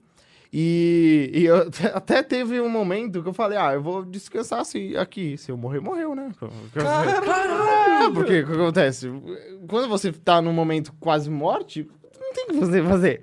e, 0.52 1.32
e 1.34 1.46
eu 1.46 1.70
até 1.96 2.22
teve 2.22 2.60
um 2.60 2.68
momento 2.70 3.24
que 3.24 3.30
eu 3.30 3.34
falei, 3.34 3.58
ah, 3.58 3.74
eu 3.74 3.82
vou 3.82 4.04
descansar 4.04 4.60
assim, 4.60 4.96
aqui. 4.98 5.38
Se 5.38 5.52
eu 5.52 5.58
morrer, 5.58 5.80
morreu, 5.80 6.14
né? 6.16 6.32
É, 6.76 8.10
porque 8.14 8.42
o 8.42 8.48
que 8.48 8.54
acontece? 8.54 9.10
Quando 9.70 9.88
você 9.88 10.12
tá 10.12 10.42
num 10.42 10.54
momento 10.54 10.94
quase 11.00 11.30
morte, 11.30 11.90
que 12.52 12.58
você 12.60 12.84
fazer. 12.84 13.22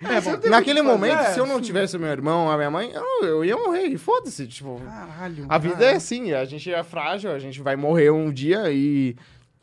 Naquele 0.48 0.82
momento, 0.82 1.18
É, 1.20 1.32
se 1.32 1.38
eu 1.38 1.46
não 1.46 1.60
tivesse 1.60 1.96
o 1.96 2.00
meu 2.00 2.10
irmão, 2.10 2.50
a 2.50 2.56
minha 2.56 2.70
mãe, 2.70 2.90
eu, 2.92 3.26
eu 3.28 3.44
ia 3.44 3.56
morrer, 3.56 3.84
e 3.86 3.96
foda-se, 3.98 4.46
tipo... 4.46 4.80
Caralho. 4.84 5.46
A 5.48 5.58
vida 5.58 5.84
é 5.84 5.94
assim, 5.94 6.32
a 6.32 6.44
gente 6.44 6.72
é 6.72 6.82
frágil, 6.82 7.30
a 7.30 7.38
gente 7.38 7.60
vai 7.62 7.76
morrer 7.76 8.10
um 8.10 8.30
dia 8.32 8.70
e 8.70 9.14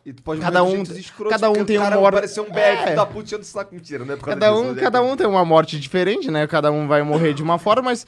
E 0.06 0.14
tu 0.14 0.22
pode 0.22 0.40
Cada 0.40 0.64
um- 0.64 0.70
jeitos 0.70 0.96
escrotos, 0.98 1.32
cada 1.34 1.50
um 1.50 1.54
porque 1.54 1.66
tem 1.74 1.78
cara 1.80 1.98
uma 2.00 2.12
parecer 2.12 2.40
um 2.40 2.46
É. 2.56 2.94
da 2.94 3.06
puta 3.08 3.24
enchendo 3.26 3.42
o 3.42 3.46
saco. 3.46 3.74
Mentira, 3.74 4.06
né? 4.06 4.16
Cada 4.22 4.50
disso, 4.52 4.62
um, 4.62 4.68
mas 4.68 4.78
é 4.78 4.82
cada 4.82 5.02
um 5.02 5.18
tem 5.18 5.26
uma 5.26 5.44
morte 5.44 5.80
diferente, 5.80 6.30
né? 6.30 6.46
Cada 6.46 6.72
um 6.72 6.88
vai 6.88 7.02
morrer 7.02 7.34
de 7.34 7.42
uma 7.42 7.58
forma, 7.58 7.82
mas 7.90 8.06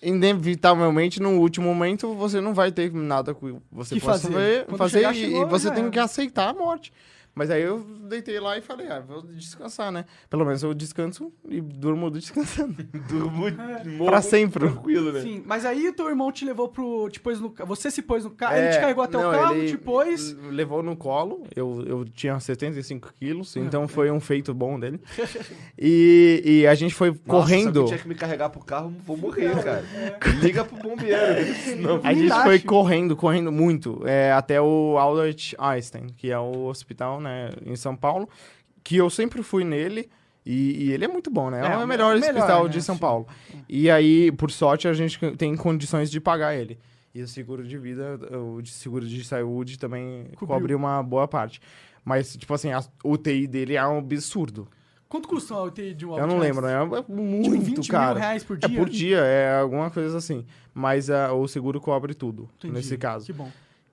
inevitavelmente 0.00 1.20
no 1.20 1.30
último 1.40 1.66
momento 1.66 2.14
você 2.14 2.40
não 2.40 2.54
vai 2.54 2.70
ter 2.70 2.92
nada 2.92 3.34
que 3.34 3.54
você 3.72 3.96
Que 3.96 4.00
possa 4.00 4.28
fazer. 4.30 4.64
fazer, 4.66 4.78
fazer 4.78 4.98
chegar, 4.98 5.14
e, 5.16 5.20
chegou, 5.20 5.42
e 5.42 5.44
você 5.46 5.68
já 5.68 5.74
tem 5.74 5.90
que 5.90 5.98
aceitar 5.98 6.50
a 6.50 6.54
morte. 6.54 6.92
Mas 7.36 7.50
aí 7.50 7.60
eu 7.60 7.84
deitei 8.08 8.40
lá 8.40 8.56
e 8.56 8.62
falei, 8.62 8.88
ah, 8.88 9.00
vou 9.00 9.20
descansar, 9.20 9.92
né? 9.92 10.06
Pelo 10.30 10.44
menos 10.46 10.62
eu 10.62 10.72
descanso 10.72 11.30
e 11.46 11.60
durmo 11.60 12.10
descansando. 12.10 12.76
Durmo 13.08 13.50
morro 13.98 14.10
Pra 14.10 14.22
sempre. 14.22 14.60
Tranquilo, 14.60 15.12
né? 15.12 15.20
Sim, 15.20 15.42
mas 15.44 15.66
aí 15.66 15.88
o 15.88 15.92
teu 15.92 16.08
irmão 16.08 16.32
te 16.32 16.46
levou 16.46 16.68
pro. 16.68 17.10
Te 17.10 17.20
pôs 17.20 17.38
no, 17.38 17.54
você 17.66 17.90
se 17.90 18.00
pôs 18.00 18.24
no 18.24 18.30
carro. 18.30 18.54
É, 18.54 18.64
ele 18.64 18.72
te 18.72 18.80
carregou 18.80 19.04
até 19.04 19.18
não, 19.18 19.28
o 19.28 19.32
carro, 19.32 19.54
ele 19.54 19.68
te 19.68 19.76
pôs. 19.76 20.34
Levou 20.50 20.82
no 20.82 20.96
colo, 20.96 21.44
eu, 21.54 21.84
eu 21.86 22.04
tinha 22.06 22.40
75 22.40 23.12
quilos, 23.14 23.54
então 23.56 23.86
foi 23.86 24.10
um 24.10 24.20
feito 24.20 24.54
bom 24.54 24.80
dele. 24.80 25.00
E, 25.78 26.42
e 26.44 26.66
a 26.66 26.74
gente 26.74 26.94
foi 26.94 27.10
Nossa, 27.10 27.20
se 27.20 27.26
correndo. 27.26 27.80
alguém 27.80 27.84
tiver 27.84 28.02
que 28.02 28.08
me 28.08 28.14
carregar 28.14 28.48
pro 28.48 28.64
carro, 28.64 28.94
vou 29.04 29.16
morrer, 29.16 29.50
cara. 29.62 29.84
Liga 30.40 30.64
pro 30.64 30.76
bombeiro. 30.76 31.20
Senão... 31.64 32.00
A 32.02 32.14
gente 32.14 32.32
foi 32.42 32.58
correndo, 32.60 33.14
correndo 33.14 33.52
muito, 33.52 34.02
é, 34.06 34.32
até 34.32 34.60
o 34.60 34.96
Albert 34.98 35.54
Einstein, 35.58 36.06
que 36.16 36.30
é 36.30 36.38
o 36.38 36.64
hospital, 36.64 37.20
né, 37.20 37.25
em 37.64 37.76
São 37.76 37.96
Paulo, 37.96 38.28
que 38.84 38.96
eu 38.96 39.08
sempre 39.10 39.42
fui 39.42 39.64
nele, 39.64 40.08
e, 40.44 40.84
e 40.86 40.92
ele 40.92 41.04
é 41.04 41.08
muito 41.08 41.30
bom, 41.30 41.50
né? 41.50 41.60
É, 41.60 41.72
É, 41.72 41.76
o 41.76 41.86
melhor, 41.86 42.14
melhor, 42.14 42.34
hospital 42.36 42.64
né? 42.64 42.70
de 42.70 42.82
São. 42.82 42.96
Paulo. 42.96 43.26
E 43.68 43.90
aí, 43.90 44.30
por 44.32 44.50
sorte, 44.50 44.86
a 44.86 44.92
gente 44.92 45.18
tem 45.36 45.56
condições 45.56 46.10
de 46.10 46.20
pagar 46.20 46.54
ele. 46.54 46.78
E 47.14 47.22
o 47.22 47.26
seguro 47.28 47.64
de 47.66 47.76
vida, 47.78 48.18
o 48.38 48.60
de 48.60 48.70
seguro 48.70 49.06
de 49.06 49.24
saúde 49.24 49.78
também 49.78 50.24
Cobriu. 50.36 50.46
cobre 50.46 50.74
uma 50.74 51.02
boa 51.02 51.26
parte. 51.26 51.60
Mas, 52.04 52.36
tipo 52.36 52.52
assim, 52.54 52.70
a 52.72 52.84
UTI 53.04 53.46
dele 53.48 53.74
é 53.74 53.84
um 53.86 53.98
absurdo. 53.98 54.68
Quanto 55.08 55.26
custa 55.28 55.54
uma 55.54 55.62
UTI 55.62 55.94
de 55.94 56.04
um 56.04 56.16
Eu 56.18 56.26
não 56.26 56.38
lembro, 56.38 56.66
né? 56.66 56.74
É 56.74 56.84
muito, 57.12 57.50
Tipo, 57.52 57.64
20 57.64 57.76
mil 57.78 57.88
cara. 57.88 58.18
reais 58.18 58.44
por 58.44 58.58
É 58.60 58.68
dia? 58.68 58.78
por 58.78 58.88
dia, 58.88 59.18
é 59.18 59.58
alguma 59.60 59.90
coisa 59.90 60.18
assim. 60.18 60.44
Mas 60.74 61.08
ah, 61.08 61.32
o 61.32 61.48
seguro 61.48 61.80
cobre 61.80 62.12
tudo, 62.12 62.48
Entendi. 62.58 62.74
nesse 62.74 62.98
caso. 62.98 63.24
Que 63.26 63.32
bom. 63.32 63.50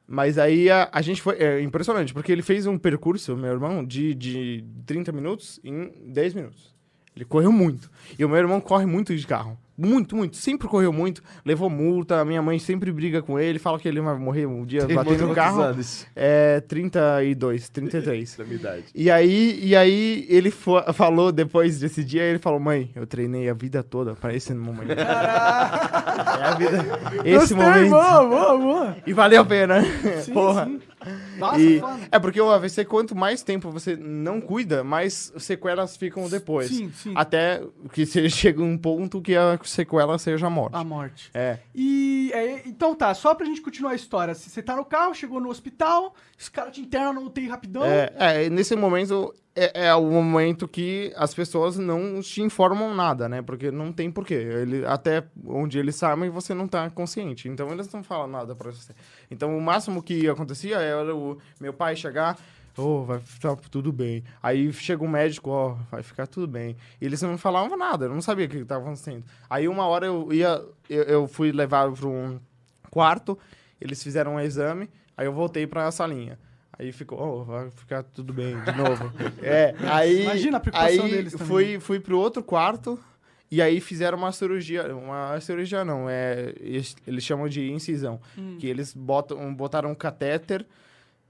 Mas 0.07 0.37
aí 0.37 0.69
a, 0.69 0.89
a 0.91 1.01
gente 1.01 1.21
foi. 1.21 1.37
É 1.37 1.61
impressionante, 1.61 2.13
porque 2.13 2.31
ele 2.31 2.41
fez 2.41 2.67
um 2.67 2.77
percurso, 2.77 3.35
meu 3.37 3.51
irmão, 3.51 3.83
de, 3.83 4.13
de 4.13 4.63
30 4.85 5.11
minutos 5.11 5.59
em 5.63 5.91
10 6.11 6.33
minutos. 6.33 6.73
Ele 7.15 7.25
correu 7.25 7.51
muito. 7.51 7.89
E 8.17 8.25
o 8.25 8.29
meu 8.29 8.37
irmão 8.37 8.59
corre 8.59 8.85
muito 8.85 9.15
de 9.15 9.25
carro. 9.25 9.57
Muito, 9.77 10.15
muito. 10.15 10.37
Sempre 10.37 10.67
correu 10.67 10.93
muito. 10.93 11.21
Levou 11.45 11.69
multa. 11.69 12.23
Minha 12.23 12.41
mãe 12.41 12.59
sempre 12.59 12.91
briga 12.91 13.21
com 13.21 13.39
ele. 13.39 13.57
Fala 13.57 13.79
que 13.79 13.87
ele 13.87 13.99
vai 14.01 14.15
morrer 14.17 14.45
um 14.45 14.63
dia 14.65 14.85
Tem 14.85 14.95
batendo 14.95 15.27
no 15.27 15.33
carro. 15.35 15.61
anos? 15.61 16.05
É 16.15 16.59
32, 16.61 17.69
33. 17.69 18.35
Da 18.37 18.43
minha 18.43 18.55
idade. 18.55 18.83
E 18.93 19.09
aí, 19.09 19.59
e 19.63 19.75
aí 19.75 20.25
ele 20.29 20.51
falou 20.51 21.31
depois 21.31 21.79
desse 21.79 22.03
dia, 22.03 22.23
ele 22.23 22.39
falou, 22.39 22.59
mãe, 22.59 22.91
eu 22.95 23.05
treinei 23.07 23.49
a 23.49 23.53
vida 23.53 23.81
toda 23.83 24.13
pra 24.15 24.33
esse 24.33 24.53
momento. 24.53 24.91
é 24.97 25.01
a 25.03 26.55
vida. 26.57 26.77
Esse 27.25 27.53
Gostei, 27.53 27.57
momento. 27.57 27.89
Boa, 27.89 28.25
boa, 28.27 28.57
boa. 28.57 28.97
E 29.05 29.13
valeu 29.13 29.41
a 29.41 29.45
pena. 29.45 29.83
Porra. 30.33 30.65
sim. 30.65 30.79
Nossa, 31.37 31.59
E- 31.59 31.81
é 32.11 32.17
porque 32.17 32.39
o 32.39 32.49
AVC, 32.49 32.85
quanto 32.85 33.13
mais 33.15 33.43
tempo 33.43 33.69
você 33.69 33.97
não 33.97 34.39
cuida, 34.39 34.83
mais 34.85 35.33
sequelas 35.37 35.97
ficam 35.97 36.29
depois. 36.29 36.69
Sim, 36.69 36.91
sim. 36.93 37.11
Até 37.15 37.61
que 37.91 38.05
você 38.05 38.29
chega 38.31 38.61
um 38.63 38.77
ponto 38.77 39.21
que 39.21 39.35
a 39.35 39.57
sequela 39.69 40.17
seja 40.17 40.47
a 40.47 40.49
morte. 40.49 40.75
A 40.75 40.83
morte. 40.83 41.31
É. 41.33 41.59
E 41.73 42.31
é, 42.33 42.67
então 42.67 42.95
tá, 42.95 43.13
só 43.13 43.33
pra 43.35 43.45
gente 43.45 43.61
continuar 43.61 43.91
a 43.91 43.95
história. 43.95 44.33
Se 44.33 44.49
Você 44.49 44.61
tá 44.61 44.75
no 44.75 44.85
carro, 44.85 45.13
chegou 45.13 45.39
no 45.39 45.49
hospital, 45.49 46.13
os 46.37 46.49
caras 46.49 46.73
te 46.73 46.81
internam 46.81 47.13
no 47.13 47.25
UTI 47.25 47.47
rapidão. 47.47 47.83
É, 47.83 48.11
é, 48.17 48.49
nesse 48.49 48.75
momento 48.75 49.33
é, 49.55 49.87
é 49.87 49.95
o 49.95 50.03
momento 50.05 50.67
que 50.67 51.13
as 51.15 51.33
pessoas 51.33 51.77
não 51.77 52.21
te 52.21 52.41
informam 52.41 52.93
nada, 52.93 53.29
né? 53.29 53.41
Porque 53.41 53.71
não 53.71 53.91
tem 53.91 54.11
porquê. 54.11 54.33
Ele, 54.33 54.85
até 54.85 55.23
onde 55.45 55.77
eles 55.77 55.95
sabem, 55.95 56.29
você 56.29 56.53
não 56.53 56.67
tá 56.67 56.89
consciente. 56.89 57.47
Então 57.47 57.71
eles 57.71 57.91
não 57.91 58.03
falam 58.03 58.27
nada 58.27 58.55
pra 58.55 58.71
você. 58.71 58.93
Então 59.29 59.55
o 59.55 59.61
máximo 59.61 60.01
que 60.01 60.27
acontecia 60.27 60.77
era 60.77 61.15
o 61.15 61.37
meu 61.59 61.73
pai 61.73 61.95
chegar. 61.95 62.37
Ô, 62.77 63.03
vai 63.03 63.19
ficar 63.19 63.55
tudo 63.55 63.91
bem. 63.91 64.23
Aí 64.41 64.71
chega 64.73 65.03
um 65.03 65.07
médico, 65.07 65.49
ó, 65.51 65.75
vai 65.91 66.01
ficar 66.01 66.25
tudo 66.27 66.47
bem. 66.47 66.75
E 66.99 67.05
eles 67.05 67.21
não 67.21 67.37
falavam 67.37 67.77
nada, 67.77 68.05
eu 68.05 68.09
não 68.09 68.21
sabia 68.21 68.45
o 68.45 68.49
que 68.49 68.57
estava 68.57 68.81
acontecendo. 68.81 69.23
Aí 69.49 69.67
uma 69.67 69.85
hora 69.85 70.07
eu 70.07 70.33
ia, 70.33 70.63
eu, 70.89 71.03
eu 71.03 71.27
fui 71.27 71.51
levado 71.51 71.93
para 71.93 72.07
um 72.07 72.39
quarto, 72.89 73.37
eles 73.79 74.01
fizeram 74.01 74.35
um 74.35 74.39
exame, 74.39 74.89
aí 75.15 75.25
eu 75.25 75.33
voltei 75.33 75.67
para 75.67 75.85
a 75.87 75.91
salinha. 75.91 76.39
Aí 76.77 76.91
ficou, 76.91 77.19
ó, 77.19 77.43
vai 77.43 77.69
ficar 77.69 78.01
tudo 78.01 78.33
bem 78.33 78.59
de 78.61 78.71
novo. 78.71 79.13
é, 79.43 79.75
aí. 79.91 80.23
Imagina 80.23 80.57
a 80.57 80.59
preocupação 80.59 81.05
aí 81.05 81.11
deles 81.11 81.33
também. 81.33 81.47
Fui, 81.47 81.79
fui 81.79 81.99
pro 81.99 82.17
outro 82.17 82.43
quarto. 82.43 82.99
E 83.51 83.61
aí 83.61 83.79
fizeram 83.79 84.17
uma 84.17 84.31
cirurgia, 84.31 84.95
uma 84.95 85.39
cirurgia 85.39 85.85
não, 85.85 86.09
é, 86.09 86.55
eles, 86.59 86.95
eles 87.05 87.23
chamam 87.23 87.47
de 87.47 87.69
incisão, 87.71 88.19
Hum. 88.35 88.57
que 88.59 88.65
eles 88.65 88.95
botam, 88.95 89.53
botaram 89.53 89.91
um 89.91 89.95
catéter 89.95 90.65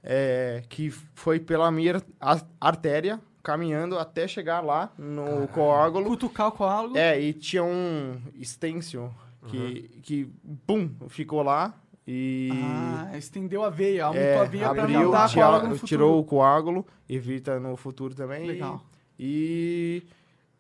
é, 0.04 0.64
que 0.70 0.90
foi 0.92 1.40
pela 1.40 1.72
minha 1.72 2.02
ar- 2.20 2.46
artéria, 2.60 3.20
caminhando 3.42 3.98
até 3.98 4.28
chegar 4.28 4.62
lá 4.62 4.92
no 4.98 5.48
coágulo. 5.50 6.06
Cutucar 6.06 6.48
o 6.48 6.52
coágulo. 6.52 6.98
É, 6.98 7.20
e 7.20 7.34
tinha 7.34 7.64
um 7.64 8.20
stencil 8.44 9.10
que, 9.48 10.00
que 10.02 10.30
pum, 10.66 10.90
ficou 11.10 11.42
lá 11.42 11.74
e 12.08 12.50
Ah, 12.54 13.18
estendeu 13.18 13.64
a 13.64 13.70
veia, 13.70 14.06
aumentou 14.06 14.26
é, 14.28 14.40
a 14.40 14.44
veia 14.46 14.70
pra 14.74 14.84
abriu, 14.84 15.12
dar 15.12 15.28
tia- 15.30 15.42
coágulo 15.44 15.80
tirou 15.80 16.20
o 16.20 16.24
coágulo, 16.24 16.86
evita 17.10 17.60
no 17.60 17.76
futuro 17.78 18.14
também. 18.16 18.46
Legal. 18.48 18.82
E 19.20 20.04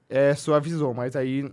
é, 0.10 0.36
suavizou, 0.36 0.94
mas 0.94 1.16
aí 1.16 1.50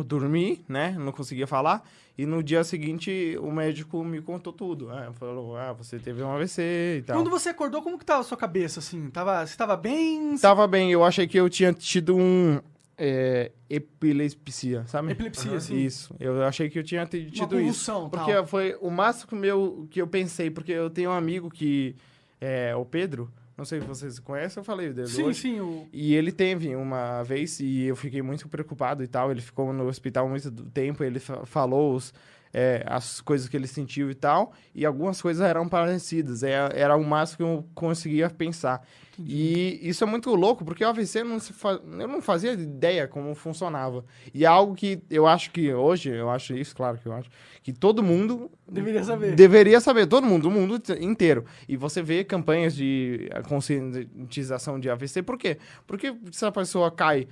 eu 0.00 0.04
dormi, 0.04 0.64
né? 0.68 0.94
Não 0.98 1.12
conseguia 1.12 1.46
falar. 1.46 1.82
E 2.16 2.26
no 2.26 2.42
dia 2.42 2.64
seguinte 2.64 3.36
o 3.40 3.50
médico 3.52 4.02
me 4.04 4.20
contou 4.20 4.52
tudo. 4.52 4.88
né, 4.88 5.08
falou, 5.14 5.56
ah, 5.56 5.72
você 5.72 5.98
teve 5.98 6.22
um 6.22 6.30
AVC 6.32 6.98
e 6.98 7.02
tal. 7.02 7.16
Quando 7.16 7.30
você 7.30 7.50
acordou, 7.50 7.80
como 7.82 7.98
que 7.98 8.04
tava 8.04 8.20
a 8.20 8.24
sua 8.24 8.36
cabeça, 8.36 8.80
assim? 8.80 9.08
Tava, 9.10 9.46
você 9.46 9.56
tava 9.56 9.76
bem? 9.76 10.36
Tava 10.38 10.66
bem, 10.66 10.90
eu 10.90 11.04
achei 11.04 11.28
que 11.28 11.38
eu 11.38 11.48
tinha 11.48 11.72
tido 11.72 12.16
um 12.16 12.60
é, 12.96 13.52
epilepsia, 13.70 14.84
sabe? 14.86 15.12
Epilepsia, 15.12 15.50
Aham. 15.52 15.60
sim. 15.60 15.76
Isso, 15.76 16.14
eu 16.18 16.42
achei 16.42 16.68
que 16.68 16.78
eu 16.78 16.82
tinha 16.82 17.06
tido 17.06 17.30
isso. 17.30 17.46
convulsão, 17.48 18.10
Porque 18.10 18.32
tal. 18.32 18.46
foi 18.46 18.76
o 18.80 18.90
máximo 18.90 19.38
meu 19.38 19.86
que 19.90 20.02
eu 20.02 20.06
pensei, 20.08 20.50
porque 20.50 20.72
eu 20.72 20.90
tenho 20.90 21.10
um 21.10 21.14
amigo 21.14 21.48
que 21.48 21.94
é 22.40 22.74
o 22.74 22.84
Pedro, 22.84 23.30
não 23.58 23.64
sei 23.64 23.80
se 23.80 23.86
vocês 23.86 24.18
conhecem, 24.20 24.60
eu 24.60 24.64
falei 24.64 24.92
dele 24.92 25.08
Sim, 25.08 25.24
hoje. 25.24 25.40
sim, 25.40 25.60
o... 25.60 25.88
E 25.92 26.14
ele 26.14 26.30
teve 26.32 26.74
uma 26.76 27.22
vez 27.24 27.58
e 27.58 27.82
eu 27.82 27.96
fiquei 27.96 28.22
muito 28.22 28.48
preocupado 28.48 29.02
e 29.02 29.08
tal. 29.08 29.30
Ele 29.32 29.40
ficou 29.40 29.72
no 29.72 29.86
hospital 29.88 30.28
muito 30.28 30.50
tempo, 30.70 31.02
ele 31.02 31.18
fa- 31.18 31.44
falou 31.44 31.94
os, 31.96 32.14
é, 32.58 32.82
as 32.86 33.20
coisas 33.20 33.48
que 33.48 33.56
ele 33.56 33.68
sentiu 33.68 34.10
e 34.10 34.14
tal. 34.14 34.52
E 34.74 34.84
algumas 34.84 35.22
coisas 35.22 35.46
eram 35.46 35.68
parecidas. 35.68 36.42
É, 36.42 36.68
era 36.74 36.96
o 36.96 37.04
máximo 37.04 37.36
que 37.36 37.42
eu 37.44 37.64
conseguia 37.72 38.28
pensar. 38.28 38.82
E 39.16 39.78
isso 39.82 40.02
é 40.02 40.06
muito 40.06 40.34
louco, 40.34 40.64
porque 40.64 40.84
o 40.84 40.88
AVC 40.88 41.22
não 41.22 41.38
se 41.38 41.52
fa... 41.52 41.80
eu 41.84 42.08
não 42.08 42.20
fazia 42.20 42.52
ideia 42.52 43.06
como 43.06 43.32
funcionava. 43.34 44.04
E 44.34 44.44
é 44.44 44.48
algo 44.48 44.74
que 44.74 45.00
eu 45.08 45.26
acho 45.26 45.52
que 45.52 45.72
hoje, 45.72 46.10
eu 46.10 46.30
acho 46.30 46.56
isso, 46.56 46.74
claro 46.74 46.98
que 46.98 47.06
eu 47.06 47.12
acho, 47.12 47.30
que 47.62 47.72
todo 47.72 48.02
mundo 48.02 48.50
Deveria 48.68 49.02
saber. 49.02 49.34
Deveria 49.34 49.80
saber, 49.80 50.06
todo 50.06 50.26
mundo, 50.26 50.48
o 50.48 50.50
mundo 50.50 50.80
inteiro. 51.00 51.44
E 51.68 51.76
você 51.76 52.02
vê 52.02 52.22
campanhas 52.22 52.74
de 52.74 53.28
eh, 53.30 53.42
conscientização 53.42 54.78
de 54.78 54.90
AVC, 54.90 55.22
por 55.22 55.38
quê? 55.38 55.58
Porque 55.86 56.14
se 56.30 56.44
a 56.44 56.52
pessoa 56.52 56.90
cai 56.90 57.26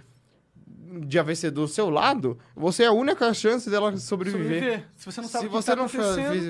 de 1.07 1.19
AVC 1.19 1.51
do 1.51 1.67
seu 1.67 1.91
lado, 1.91 2.39
você 2.55 2.85
é 2.85 2.87
a 2.87 2.93
única 2.93 3.33
chance 3.35 3.69
dela 3.71 3.97
sobreviver. 3.97 4.45
Sobreviver. 4.45 4.85
Se 4.97 5.07
você 5.07 5.21
não 5.21 5.29
sabe 5.29 5.45
Se 5.45 5.51
você 5.51 5.71
tá 5.71 5.77
não 5.77 5.89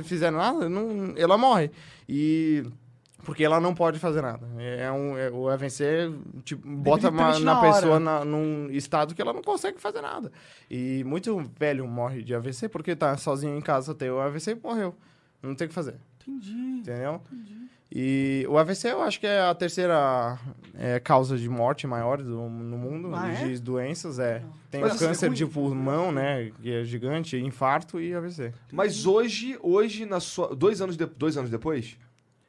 fizer 0.05 0.31
nada, 0.31 0.69
não, 0.69 1.15
ela 1.17 1.37
morre. 1.39 1.71
E 2.09 2.65
porque 3.25 3.43
ela 3.45 3.61
não 3.61 3.75
pode 3.75 3.99
fazer 3.99 4.23
nada. 4.23 4.47
É 4.57 4.91
um, 4.93 5.19
é- 5.19 5.31
o 5.31 5.49
AVC 5.49 6.13
tipo, 6.45 6.67
bota 6.69 7.11
uma, 7.11 7.33
na 7.33 7.41
na 7.41 7.61
pessoa 7.61 7.99
na, 7.99 8.25
num 8.25 8.71
estado 8.71 9.15
que 9.17 9.21
ela 9.21 9.33
não 9.33 9.43
consegue 9.43 9.81
fazer 9.81 10.01
nada. 10.01 10.31
E 10.71 11.03
muito 11.05 11.37
velho 11.59 11.87
morre 11.89 12.23
de 12.23 12.35
AVC 12.35 12.69
porque 12.69 12.95
tá 12.95 13.17
sozinho 13.17 13.57
em 13.57 13.61
casa, 13.61 13.95
tem 13.95 14.11
o 14.11 14.21
AVC 14.21 14.53
e 14.53 14.55
morreu. 14.55 14.95
Não 15.43 15.55
tem 15.57 15.67
o 15.67 15.69
que 15.69 15.75
fazer. 15.75 15.97
Entendi. 16.21 16.53
Entendeu? 16.81 17.21
E 17.91 18.45
o 18.49 18.59
AVC 18.59 18.89
eu 18.91 19.01
acho 19.03 19.21
que 19.21 19.27
é 19.27 19.41
a 19.41 19.55
terceira 19.55 20.39
é, 20.77 20.99
causa 20.99 21.37
de 21.39 21.49
morte 21.49 21.87
maior 21.87 22.19
do, 22.21 22.49
no 22.49 22.77
mundo 22.77 23.11
Ah, 23.15 23.29
é? 23.33 23.45
de 23.47 23.61
doenças. 23.61 24.19
É. 24.19 24.43
Tem 24.71 24.81
Mas 24.81 25.01
o 25.01 25.05
é 25.05 25.09
câncer 25.09 25.31
de 25.33 25.47
pulmão, 25.47 26.11
né? 26.11 26.51
Que 26.61 26.73
é 26.73 26.85
gigante, 26.85 27.37
infarto 27.37 28.01
e 28.01 28.13
AVC. 28.13 28.53
Mas 28.73 29.07
hoje, 29.07 29.57
hoje, 29.63 30.05
na 30.05 30.19
sua. 30.21 30.55
Dois 30.55 30.81
anos, 30.83 30.97
de- 30.97 31.07
dois 31.07 31.37
anos 31.37 31.49
depois? 31.51 31.97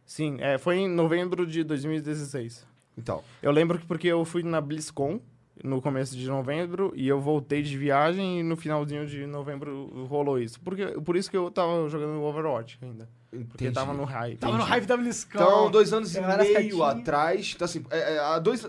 Sim, 0.05 0.37
é, 0.39 0.57
foi 0.57 0.77
em 0.77 0.87
novembro 0.89 1.45
de 1.45 1.63
2016. 1.63 2.65
Então. 2.97 3.21
Eu 3.41 3.51
lembro 3.51 3.77
que 3.77 3.85
porque 3.85 4.07
eu 4.07 4.25
fui 4.25 4.41
na 4.41 4.59
BlizzCon 4.59 5.19
no 5.63 5.81
começo 5.81 6.15
de 6.17 6.27
novembro 6.27 6.91
e 6.95 7.07
eu 7.07 7.19
voltei 7.19 7.61
de 7.61 7.77
viagem 7.77 8.39
e 8.39 8.43
no 8.43 8.55
finalzinho 8.55 9.05
de 9.05 9.25
novembro 9.27 10.05
rolou 10.07 10.39
isso. 10.39 10.59
Porque, 10.61 10.85
por 11.01 11.15
isso 11.15 11.29
que 11.29 11.37
eu 11.37 11.51
tava 11.51 11.87
jogando 11.89 12.21
Overwatch 12.23 12.79
ainda. 12.81 13.07
Porque 13.29 13.65
Entendi. 13.65 13.71
tava 13.73 13.93
no 13.93 14.03
hype. 14.03 14.37
Tava 14.37 14.57
no 14.57 14.63
hype 14.63 14.85
da 14.85 14.97
BlizzCon. 14.97 15.37
Então, 15.37 15.71
dois 15.71 15.91
anos 15.93 16.15
e 16.15 16.21
meio 16.21 16.83
atrás. 16.83 17.53
Então, 17.55 17.65
assim, 17.65 17.85
é, 17.89 18.15
é, 18.17 18.39
dois, 18.39 18.65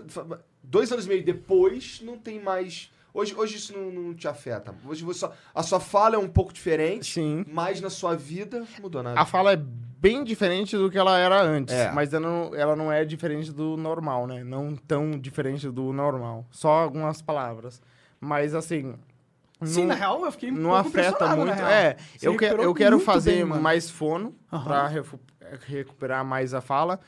dois 0.63 0.91
anos 0.91 1.05
e 1.05 1.09
meio 1.09 1.23
depois, 1.23 2.01
não 2.03 2.17
tem 2.17 2.41
mais. 2.41 2.91
Hoje, 3.13 3.33
hoje 3.35 3.55
isso 3.55 3.73
não, 3.73 3.91
não 3.91 4.13
te 4.13 4.27
afeta. 4.27 4.75
Hoje 4.85 5.03
você 5.03 5.21
só, 5.21 5.33
a 5.55 5.63
sua 5.63 5.79
fala 5.79 6.15
é 6.15 6.17
um 6.17 6.27
pouco 6.27 6.53
diferente, 6.53 7.13
Sim. 7.13 7.43
mas 7.51 7.81
na 7.81 7.89
sua 7.89 8.15
vida 8.15 8.63
mudou 8.81 9.01
nada. 9.01 9.19
A 9.19 9.25
fala 9.25 9.53
é 9.53 9.57
bem 9.57 10.23
diferente 10.23 10.77
do 10.77 10.91
que 10.91 10.97
ela 10.97 11.17
era 11.17 11.41
antes, 11.41 11.73
É. 11.73 11.91
mas 11.91 12.13
ela 12.13 12.27
não, 12.27 12.55
ela 12.55 12.75
não 12.75 12.91
é 12.91 13.03
diferente 13.03 13.51
do 13.51 13.75
normal, 13.75 14.27
né? 14.27 14.43
Não 14.43 14.75
tão 14.75 15.17
diferente 15.17 15.69
do 15.69 15.91
normal. 15.91 16.45
Só 16.51 16.69
algumas 16.83 17.21
palavras. 17.21 17.81
Mas 18.19 18.53
assim. 18.53 18.95
Sim, 19.63 19.81
não- 19.81 19.87
na 19.87 19.93
real, 19.95 20.25
eu 20.25 20.31
fiquei 20.31 20.51
um 20.51 20.55
não 20.55 20.69
pouco 20.71 20.87
afeta 20.87 21.35
muito. 21.35 21.53
real. 21.53 21.69
É, 21.69 21.97
Você 22.17 22.27
eu, 22.27 22.37
que, 22.37 22.45
eu 22.45 22.73
quero 22.73 22.99
fazer 22.99 23.45
bem, 23.45 23.61
mais 23.61 23.89
fono 23.89 24.33
Aham. 24.51 24.63
pra 24.63 24.87
refu- 24.87 25.19
recuperar 25.67 26.23
mais 26.23 26.53
a 26.53 26.61
fala. 26.61 26.99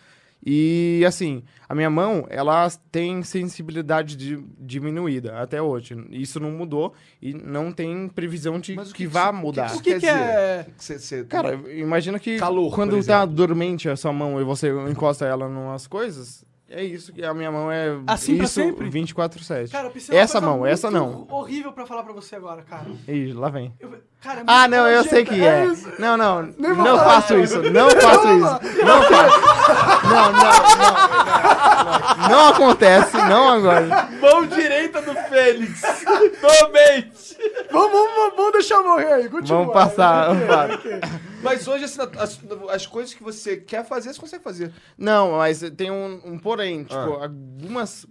E 0.44 1.04
assim, 1.08 1.44
a 1.70 1.76
minha 1.76 1.90
mão, 1.90 2.26
ela 2.28 2.68
tem 2.92 3.22
sensibilidade 3.22 4.16
di- 4.16 4.44
diminuída 4.58 5.40
até 5.40 5.62
hoje. 5.62 5.96
Isso 6.10 6.40
não 6.40 6.50
mudou 6.50 6.96
e 7.22 7.32
não 7.32 7.72
tem 7.72 8.08
previsão 8.10 8.60
de 8.60 8.76
que, 8.76 8.94
que 8.94 9.08
vá 9.08 9.26
isso- 9.26 9.30
o 9.30 9.34
que 9.36 9.40
mudar. 9.40 9.76
O 9.76 9.82
que, 9.82 9.92
quer 9.92 10.00
que 10.00 10.08
é... 10.08 10.58
dizer? 10.64 10.74
Cê- 10.78 11.00
cê- 11.00 11.24
Cara, 11.26 11.54
imagina 11.72 12.18
que 12.20 12.38
Calor, 12.40 12.74
quando 12.74 13.06
tá 13.06 13.24
dormente 13.24 13.88
a 13.88 13.96
sua 13.96 14.12
mão 14.12 14.42
e 14.42 14.44
você 14.44 14.72
encosta 14.90 15.26
ela 15.28 15.46
em 15.48 15.52
umas 15.56 15.86
coisas, 15.86 16.44
é 16.72 16.84
isso 16.84 17.12
que 17.14 17.24
a 17.24 17.34
minha 17.34 17.52
mão 17.52 17.72
é 17.72 17.90
Assim 18.08 18.36
pra 18.38 18.46
isso 18.46 18.54
sempre? 18.54 18.90
24/7. 18.90 19.72
Cara, 19.72 19.88
eu 19.88 19.92
essa 20.18 20.40
coisa 20.40 20.56
mão, 20.58 20.66
essa 20.66 20.90
não. 20.92 21.28
horrível 21.30 21.72
pra 21.74 21.86
falar 21.86 22.04
pra 22.04 22.14
você 22.14 22.36
agora, 22.36 22.62
cara. 22.64 22.88
Ih, 23.08 23.34
lá 23.34 23.50
vem. 23.50 23.74
Eu- 23.80 23.92
cara, 24.22 24.40
é 24.42 24.44
Ah, 24.48 24.68
não, 24.68 24.88
eu 24.88 25.04
sei 25.04 25.26
que 25.26 25.44
é. 25.46 25.66
isso. 25.66 25.90
Não, 26.00 26.16
não, 26.16 26.44
não 26.58 26.76
falar. 26.98 27.22
faço 27.22 27.40
isso, 27.40 27.62
não 27.72 27.90
faço 27.90 28.28
isso. 28.30 28.86
Não 28.86 29.04
faço. 29.04 29.42
Não, 30.08 30.32
não, 30.32 30.32
não, 30.32 30.52
não. 32.22 32.30
Não 32.30 32.48
acontece, 32.50 33.18
não 33.18 33.50
agora. 33.50 34.10
Mão 34.22 34.46
direita 34.48 35.02
do 35.02 35.14
Fênix! 35.14 35.82
Totalmente! 36.40 37.38
Vamos, 37.72 37.92
vamos, 37.92 38.36
vamos 38.36 38.52
deixar 38.54 38.76
eu 38.76 38.84
morrer 38.84 39.14
aí, 39.14 39.30
continua. 39.30 39.60
Vamos 39.60 39.74
passar. 39.74 40.28
para. 40.48 40.80
Mas 41.42 41.68
hoje, 41.68 41.86
assim, 41.86 42.02
as, 42.20 42.40
as 42.70 42.86
coisas 42.86 43.14
que 43.14 43.24
você 43.24 43.58
quer 43.58 43.84
fazer, 43.86 44.14
você 44.14 44.20
consegue 44.20 44.44
fazer. 44.44 44.72
Não, 44.98 45.32
mas 45.38 45.62
tem 45.76 45.90
um, 45.90 46.22
um 46.24 46.38
porém, 46.38 46.84
tipo, 46.84 46.96
Ah. 47.16 47.24
algumas. 47.24 48.06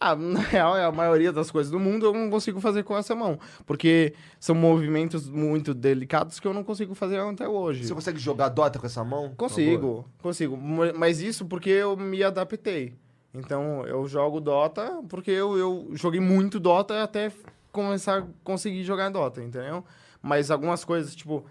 Ah, 0.00 0.14
na 0.16 0.40
real, 0.40 0.74
a 0.74 0.92
maioria 0.92 1.32
das 1.32 1.50
coisas 1.50 1.70
do 1.70 1.78
mundo 1.78 2.06
eu 2.06 2.12
não 2.12 2.30
consigo 2.30 2.60
fazer 2.60 2.84
com 2.84 2.96
essa 2.96 3.14
mão. 3.14 3.38
Porque 3.66 4.14
são 4.38 4.54
movimentos 4.54 5.28
muito 5.28 5.74
delicados 5.74 6.38
que 6.38 6.46
eu 6.46 6.54
não 6.54 6.62
consigo 6.62 6.94
fazer 6.94 7.18
até 7.18 7.48
hoje. 7.48 7.86
Você 7.86 7.94
consegue 7.94 8.18
jogar 8.18 8.48
Dota 8.48 8.78
com 8.78 8.86
essa 8.86 9.04
mão? 9.04 9.34
Consigo, 9.36 10.08
consigo. 10.22 10.56
Mas 10.56 11.20
isso 11.20 11.46
porque 11.46 11.70
eu 11.70 11.96
me 11.96 12.22
adaptei. 12.22 12.94
Então, 13.34 13.86
eu 13.86 14.06
jogo 14.06 14.40
Dota 14.40 15.02
porque 15.08 15.30
eu, 15.30 15.56
eu 15.58 15.88
joguei 15.92 16.20
muito 16.20 16.58
Dota 16.58 17.02
até 17.02 17.30
começar 17.70 18.20
a 18.20 18.26
conseguir 18.42 18.84
jogar 18.84 19.10
Dota, 19.10 19.42
entendeu? 19.42 19.84
Mas 20.22 20.50
algumas 20.50 20.84
coisas, 20.84 21.14
tipo, 21.14 21.44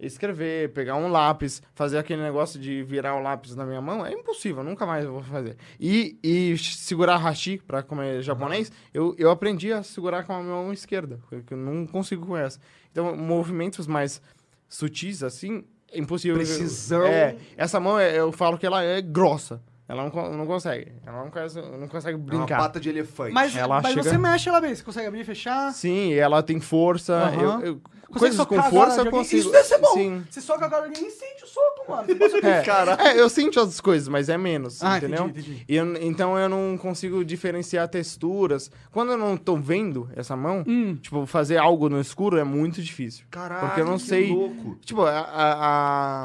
escrever, 0.00 0.72
pegar 0.72 0.96
um 0.96 1.08
lápis, 1.08 1.62
fazer 1.74 1.98
aquele 1.98 2.22
negócio 2.22 2.58
de 2.58 2.82
virar 2.82 3.14
o 3.16 3.22
lápis 3.22 3.54
na 3.54 3.64
minha 3.64 3.80
mão, 3.80 4.04
é 4.04 4.12
impossível, 4.12 4.64
nunca 4.64 4.86
mais 4.86 5.04
eu 5.04 5.12
vou 5.12 5.22
fazer. 5.22 5.56
E, 5.78 6.18
e 6.22 6.56
segurar 6.58 7.16
hashi, 7.18 7.58
pra 7.66 7.82
comer 7.82 8.22
japonês, 8.22 8.72
eu, 8.94 9.14
eu 9.18 9.30
aprendi 9.30 9.72
a 9.72 9.82
segurar 9.82 10.24
com 10.24 10.32
a 10.32 10.42
minha 10.42 10.54
mão 10.54 10.72
esquerda, 10.72 11.20
porque 11.28 11.54
eu 11.54 11.58
não 11.58 11.86
consigo 11.86 12.26
com 12.26 12.36
essa. 12.36 12.58
Então, 12.90 13.14
movimentos 13.16 13.86
mais 13.86 14.20
sutis, 14.68 15.22
assim, 15.22 15.64
é 15.92 15.98
impossível. 15.98 16.36
Precisão. 16.36 17.04
É, 17.04 17.36
essa 17.56 17.78
mão, 17.80 17.98
é- 17.98 18.18
eu 18.18 18.32
falo 18.32 18.56
que 18.56 18.66
ela 18.66 18.82
é 18.82 19.00
grossa. 19.02 19.60
Ela 19.90 20.08
não, 20.08 20.32
não 20.36 20.46
consegue. 20.46 20.92
Ela 21.04 21.24
não 21.24 21.30
consegue, 21.30 21.66
não 21.78 21.88
consegue 21.88 22.14
É 22.14 22.16
uma 22.20 22.24
brincar. 22.26 22.58
pata 22.58 22.78
de 22.78 22.88
elefante. 22.88 23.32
Mas, 23.32 23.56
Ela 23.56 23.80
mas 23.82 23.92
chega- 23.94 24.02
você 24.10 24.18
mexe 24.18 24.48
ela 24.48 24.60
bem, 24.60 24.74
você 24.74 24.82
consegue 24.84 25.06
abrir 25.08 25.20
e 25.20 25.24
fechar. 25.24 25.72
Sim, 25.72 26.14
ela 26.14 26.42
tem 26.42 26.60
força. 26.60 27.14
Aham. 27.14 27.60
Eu, 27.60 27.66
eu- 27.66 27.80
coisas 28.18 28.44
com 28.44 28.60
força 28.64 29.02
eu 29.02 29.10
consigo. 29.10 29.40
Isso 29.40 29.50
deve 29.52 29.64
ser 29.68 29.78
bom. 29.78 29.94
Sim. 29.94 30.24
Você 30.28 30.40
soca 30.40 30.64
agora 30.64 30.88
e 30.88 30.94
sente 31.10 31.44
o 31.44 31.46
soco, 31.46 31.90
mano. 31.90 32.08
É, 33.02 33.08
é, 33.16 33.20
eu 33.20 33.28
sinto 33.28 33.58
as 33.60 33.80
coisas, 33.80 34.06
mas 34.08 34.28
é 34.28 34.36
menos, 34.38 34.82
Ah, 34.82 34.96
entendeu? 34.98 35.26
entendi, 35.26 35.40
entendi. 35.52 35.64
E 35.68 35.76
eu- 35.76 35.96
então 36.02 36.38
eu 36.38 36.48
não 36.48 36.76
consigo 36.78 37.24
diferenciar 37.24 37.88
texturas. 37.88 38.70
Quando 38.92 39.12
eu 39.12 39.18
não 39.18 39.36
tô 39.36 39.56
vendo 39.56 40.08
essa 40.14 40.36
mão, 40.36 40.64
Hum. 40.66 40.96
tipo, 41.00 41.24
fazer 41.26 41.56
algo 41.58 41.88
no 41.88 42.00
escuro 42.00 42.36
é 42.38 42.44
muito 42.44 42.82
difícil. 42.82 43.24
Caralho, 43.30 43.66
porque 43.66 43.80
eu 43.80 43.84
não 43.86 43.98
sei. 43.98 44.32
louco. 44.32 44.76
Tipo, 44.84 45.02
a, 45.02 45.10
a- 45.20 45.54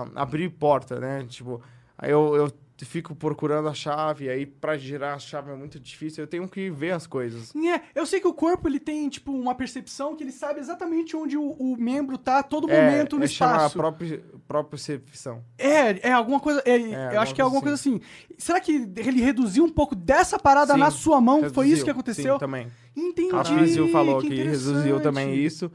a- 0.04 0.06
abrir 0.22 0.50
porta, 0.50 1.00
né? 1.00 1.26
Tipo, 1.28 1.62
aí 1.98 2.12
eu, 2.12 2.52
eu 2.78 2.86
fico 2.86 3.16
procurando 3.16 3.70
a 3.70 3.74
chave, 3.74 4.30
aí 4.30 4.46
pra 4.46 4.78
girar 4.78 5.16
a 5.16 5.20
chave 5.20 5.52
é 5.52 5.56
muito 5.56 5.80
difícil, 5.80 6.24
eu 6.24 6.28
tenho 6.28 6.48
que 6.48 6.70
ver 6.70 6.92
as 6.92 7.08
coisas. 7.08 7.54
É, 7.56 7.82
eu 7.94 8.06
sei 8.06 8.20
que 8.20 8.28
o 8.28 8.34
corpo 8.34 8.68
ele 8.68 8.80
tem, 8.80 9.08
tipo, 9.08 9.32
uma 9.32 9.56
percepção 9.56 10.16
que 10.16 10.24
ele 10.24 10.32
sabe 10.32 10.60
exatamente 10.60 11.16
onde 11.16 11.38
o, 11.38 11.52
o 11.52 11.78
membro 11.78 12.18
tá 12.18 12.40
a 12.40 12.44
todo 12.44 12.70
É, 12.70 12.86
momento 12.86 13.18
no 13.18 13.24
é 13.24 13.26
espaço. 13.26 13.78
própria 13.78 14.22
percepção. 14.70 15.44
É, 15.58 16.10
é 16.10 16.12
alguma 16.12 16.40
coisa. 16.40 16.62
é, 16.66 16.78
eu 16.78 16.96
alguma 17.04 17.22
acho 17.22 17.34
que 17.36 17.42
é 17.42 17.44
alguma 17.44 17.62
coisa 17.62 17.66
coisa 17.66 17.76
assim. 17.76 18.02
Será 18.38 18.60
que 18.60 18.74
ele 18.98 19.22
reduziu 19.22 19.64
um 19.64 19.70
pouco 19.70 19.96
dessa 19.96 20.38
parada 20.38 20.74
Sim, 20.74 20.80
na 20.80 20.92
sua 20.92 21.22
mão? 21.22 21.38
Foi 21.50 21.66
Reduziu, 21.66 21.74
isso 21.74 21.84
que 21.86 21.92
aconteceu? 21.92 22.34
Sim, 22.34 22.40
também. 22.40 22.68
Entendi. 22.96 23.36
A 23.36 23.44
falou 23.92 24.20
que, 24.20 24.28
interessante. 24.28 24.68
reduziu 24.68 25.00
também 25.00 25.36
isso. 25.36 25.72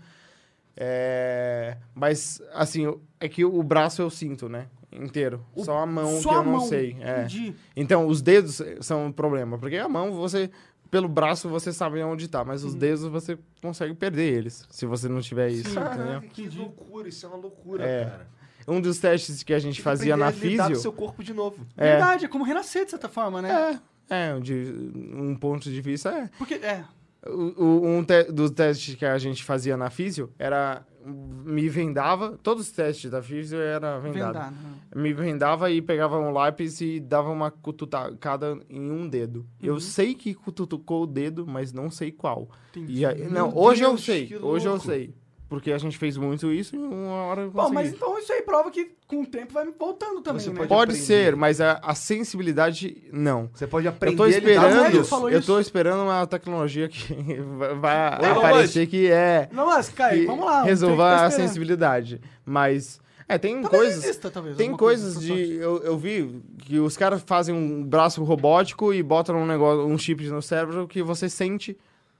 É, 0.76 1.76
mas, 1.94 2.40
assim, 2.54 2.94
é 3.18 3.28
que 3.28 3.44
o 3.44 3.62
braço 3.62 4.00
eu 4.00 4.08
sinto, 4.10 4.48
né? 4.48 4.66
Inteiro. 4.92 5.44
Só 5.58 5.78
a 5.78 5.86
mão 5.86 6.20
Só 6.20 6.30
que 6.30 6.34
a 6.34 6.38
eu 6.38 6.44
não 6.44 6.52
mão, 6.52 6.60
sei. 6.60 6.96
É. 7.00 7.20
Entendi. 7.20 7.54
Então, 7.76 8.06
os 8.06 8.20
dedos 8.20 8.60
são 8.80 9.06
um 9.06 9.12
problema. 9.12 9.58
Porque 9.58 9.76
a 9.76 9.88
mão, 9.88 10.12
você... 10.12 10.50
Pelo 10.90 11.08
braço, 11.08 11.48
você 11.48 11.72
sabe 11.72 12.02
onde 12.02 12.26
tá. 12.26 12.44
Mas 12.44 12.64
os 12.64 12.74
dedos, 12.74 13.04
você 13.04 13.38
consegue 13.62 13.94
perder 13.94 14.34
eles. 14.34 14.66
Se 14.70 14.84
você 14.86 15.08
não 15.08 15.20
tiver 15.20 15.48
isso, 15.48 15.70
entendeu? 15.70 15.84
Caraca, 15.84 16.26
que 16.26 16.48
loucura, 16.48 17.08
isso 17.08 17.24
é 17.24 17.28
uma 17.28 17.38
loucura, 17.38 17.84
É. 17.84 18.04
cara. 18.06 18.28
Um 18.66 18.80
dos 18.80 18.98
testes 18.98 19.42
que 19.44 19.54
a 19.54 19.58
gente 19.58 19.80
fazia 19.80 20.16
na 20.16 20.26
a 20.26 20.30
lidar 20.30 20.64
com 20.64 20.68
Físio... 20.70 20.82
seu 20.82 20.92
corpo 20.92 21.22
de 21.22 21.32
novo. 21.32 21.64
É. 21.76 21.92
Verdade, 21.92 22.24
é 22.24 22.28
como 22.28 22.44
renascer, 22.44 22.84
de 22.84 22.90
certa 22.90 23.08
forma, 23.08 23.40
né? 23.40 23.80
É, 24.10 24.30
é, 24.30 24.40
de, 24.40 24.90
um 25.14 25.34
ponto 25.36 25.70
de 25.70 25.80
vista 25.80 26.10
é... 26.10 26.30
Porque, 26.36 26.54
é. 26.54 26.84
O, 27.26 27.64
o- 27.64 27.86
um 27.86 28.02
te- 28.04 28.24
dos 28.32 28.50
testes 28.50 28.94
que 28.94 29.04
a 29.04 29.18
gente 29.18 29.44
fazia 29.44 29.76
na 29.76 29.90
Físio 29.90 30.30
era... 30.38 30.84
Me 31.04 31.66
vendava... 31.68 32.38
Todos 32.42 32.66
os 32.66 32.72
testes 32.72 33.10
da 33.10 33.22
Físio 33.22 33.58
era 33.58 33.98
vendado. 33.98 34.34
Vendado. 34.34 34.54
Me 34.94 35.12
vendava 35.14 35.70
e 35.70 35.80
pegava 35.80 36.18
um 36.18 36.30
lápis 36.30 36.80
e 36.82 37.00
dava 37.00 37.30
uma 37.30 37.50
cutucada 37.50 38.58
em 38.68 38.90
um 38.90 39.08
dedo. 39.08 39.46
Eu 39.62 39.80
sei 39.80 40.14
que 40.14 40.34
cutucou 40.34 41.04
o 41.04 41.06
dedo, 41.06 41.46
mas 41.46 41.72
não 41.72 41.90
sei 41.90 42.12
qual. 42.12 42.48
Entendi. 42.70 42.92
E 43.00 43.06
aí- 43.06 43.24
não, 43.24 43.48
Meu 43.48 43.58
hoje 43.58 43.82
eu 43.82 43.90
Deus, 43.90 44.04
sei. 44.04 44.26
que 44.26 44.36
Hoje 44.36 44.66
eu 44.66 44.78
sei. 44.78 45.14
Porque 45.50 45.72
a 45.72 45.78
gente 45.78 45.98
fez 45.98 46.16
muito 46.16 46.52
isso 46.52 46.76
e 46.76 46.78
uma 46.78 47.24
hora 47.24 47.42
eu 47.42 47.50
Bom, 47.50 47.68
mas 47.70 47.88
então 47.92 48.16
isso 48.18 48.32
aí 48.32 48.40
prova 48.42 48.70
que 48.70 48.92
com 49.08 49.22
o 49.22 49.26
tempo 49.26 49.52
vai 49.52 49.66
voltando 49.76 50.20
também, 50.22 50.40
Você 50.40 50.50
né? 50.50 50.64
pode- 50.64 50.94
ser, 50.94 51.34
mas 51.34 51.60
a, 51.60 51.72
a 51.82 51.92
sensibilidade, 51.92 53.02
não. 53.12 53.50
Você 53.52 53.66
pode 53.66 53.84
Eu 53.86 53.90
aprender 53.92 54.16
tô 54.16 54.22
a 54.22 54.26
com 54.26 54.30
Mas 54.32 54.36
esperando, 54.38 55.28
eu 55.32 55.42
tô 55.42 55.58
esperando 55.60 56.02
uma 56.04 56.24
tecnologia 56.26 56.88
que 56.88 57.12
vai- 57.80 58.20
Ô, 58.20 58.38
aparecer 58.38 58.86
que 58.86 59.10
é 59.10 59.48
Não, 59.52 59.66
mas, 59.66 59.88
Kai, 59.88 60.20
que 60.20 60.26
vamos 60.26 60.44
lá. 60.46 60.62
resolva 60.62 60.94
vamos 60.96 61.08
ver 61.08 61.14
o 61.14 61.16
que 61.18 61.18
a 61.18 61.22
tá 61.22 61.28
esperando. 61.28 61.48
sensibilidade. 61.48 62.20
Mas 62.46 63.00
é, 63.28 63.36
tem 63.36 63.60
Talvez 63.60 63.82
coisas 63.82 64.04
exista, 64.04 64.30
talvez, 64.30 64.56
Tem 64.56 64.76
coisas 64.76 65.14
coisa, 65.14 65.34
de. 65.34 65.54
Eu, 65.56 65.82
eu 65.82 65.98
vi 65.98 66.40
que 66.58 66.78
os 66.78 66.96
caras 66.96 67.22
fazem 67.26 67.54
um 67.54 67.82
braço 67.84 68.22
robótico 68.22 68.94
e 68.94 69.02
botam 69.02 69.36
um 69.36 69.46
negócio, 69.46 69.84
um 69.84 69.98
chip 69.98 70.24
no 70.28 70.40
cérebro 70.40 70.86
que 70.86 71.02
você 71.02 71.28
sente. 71.28 71.76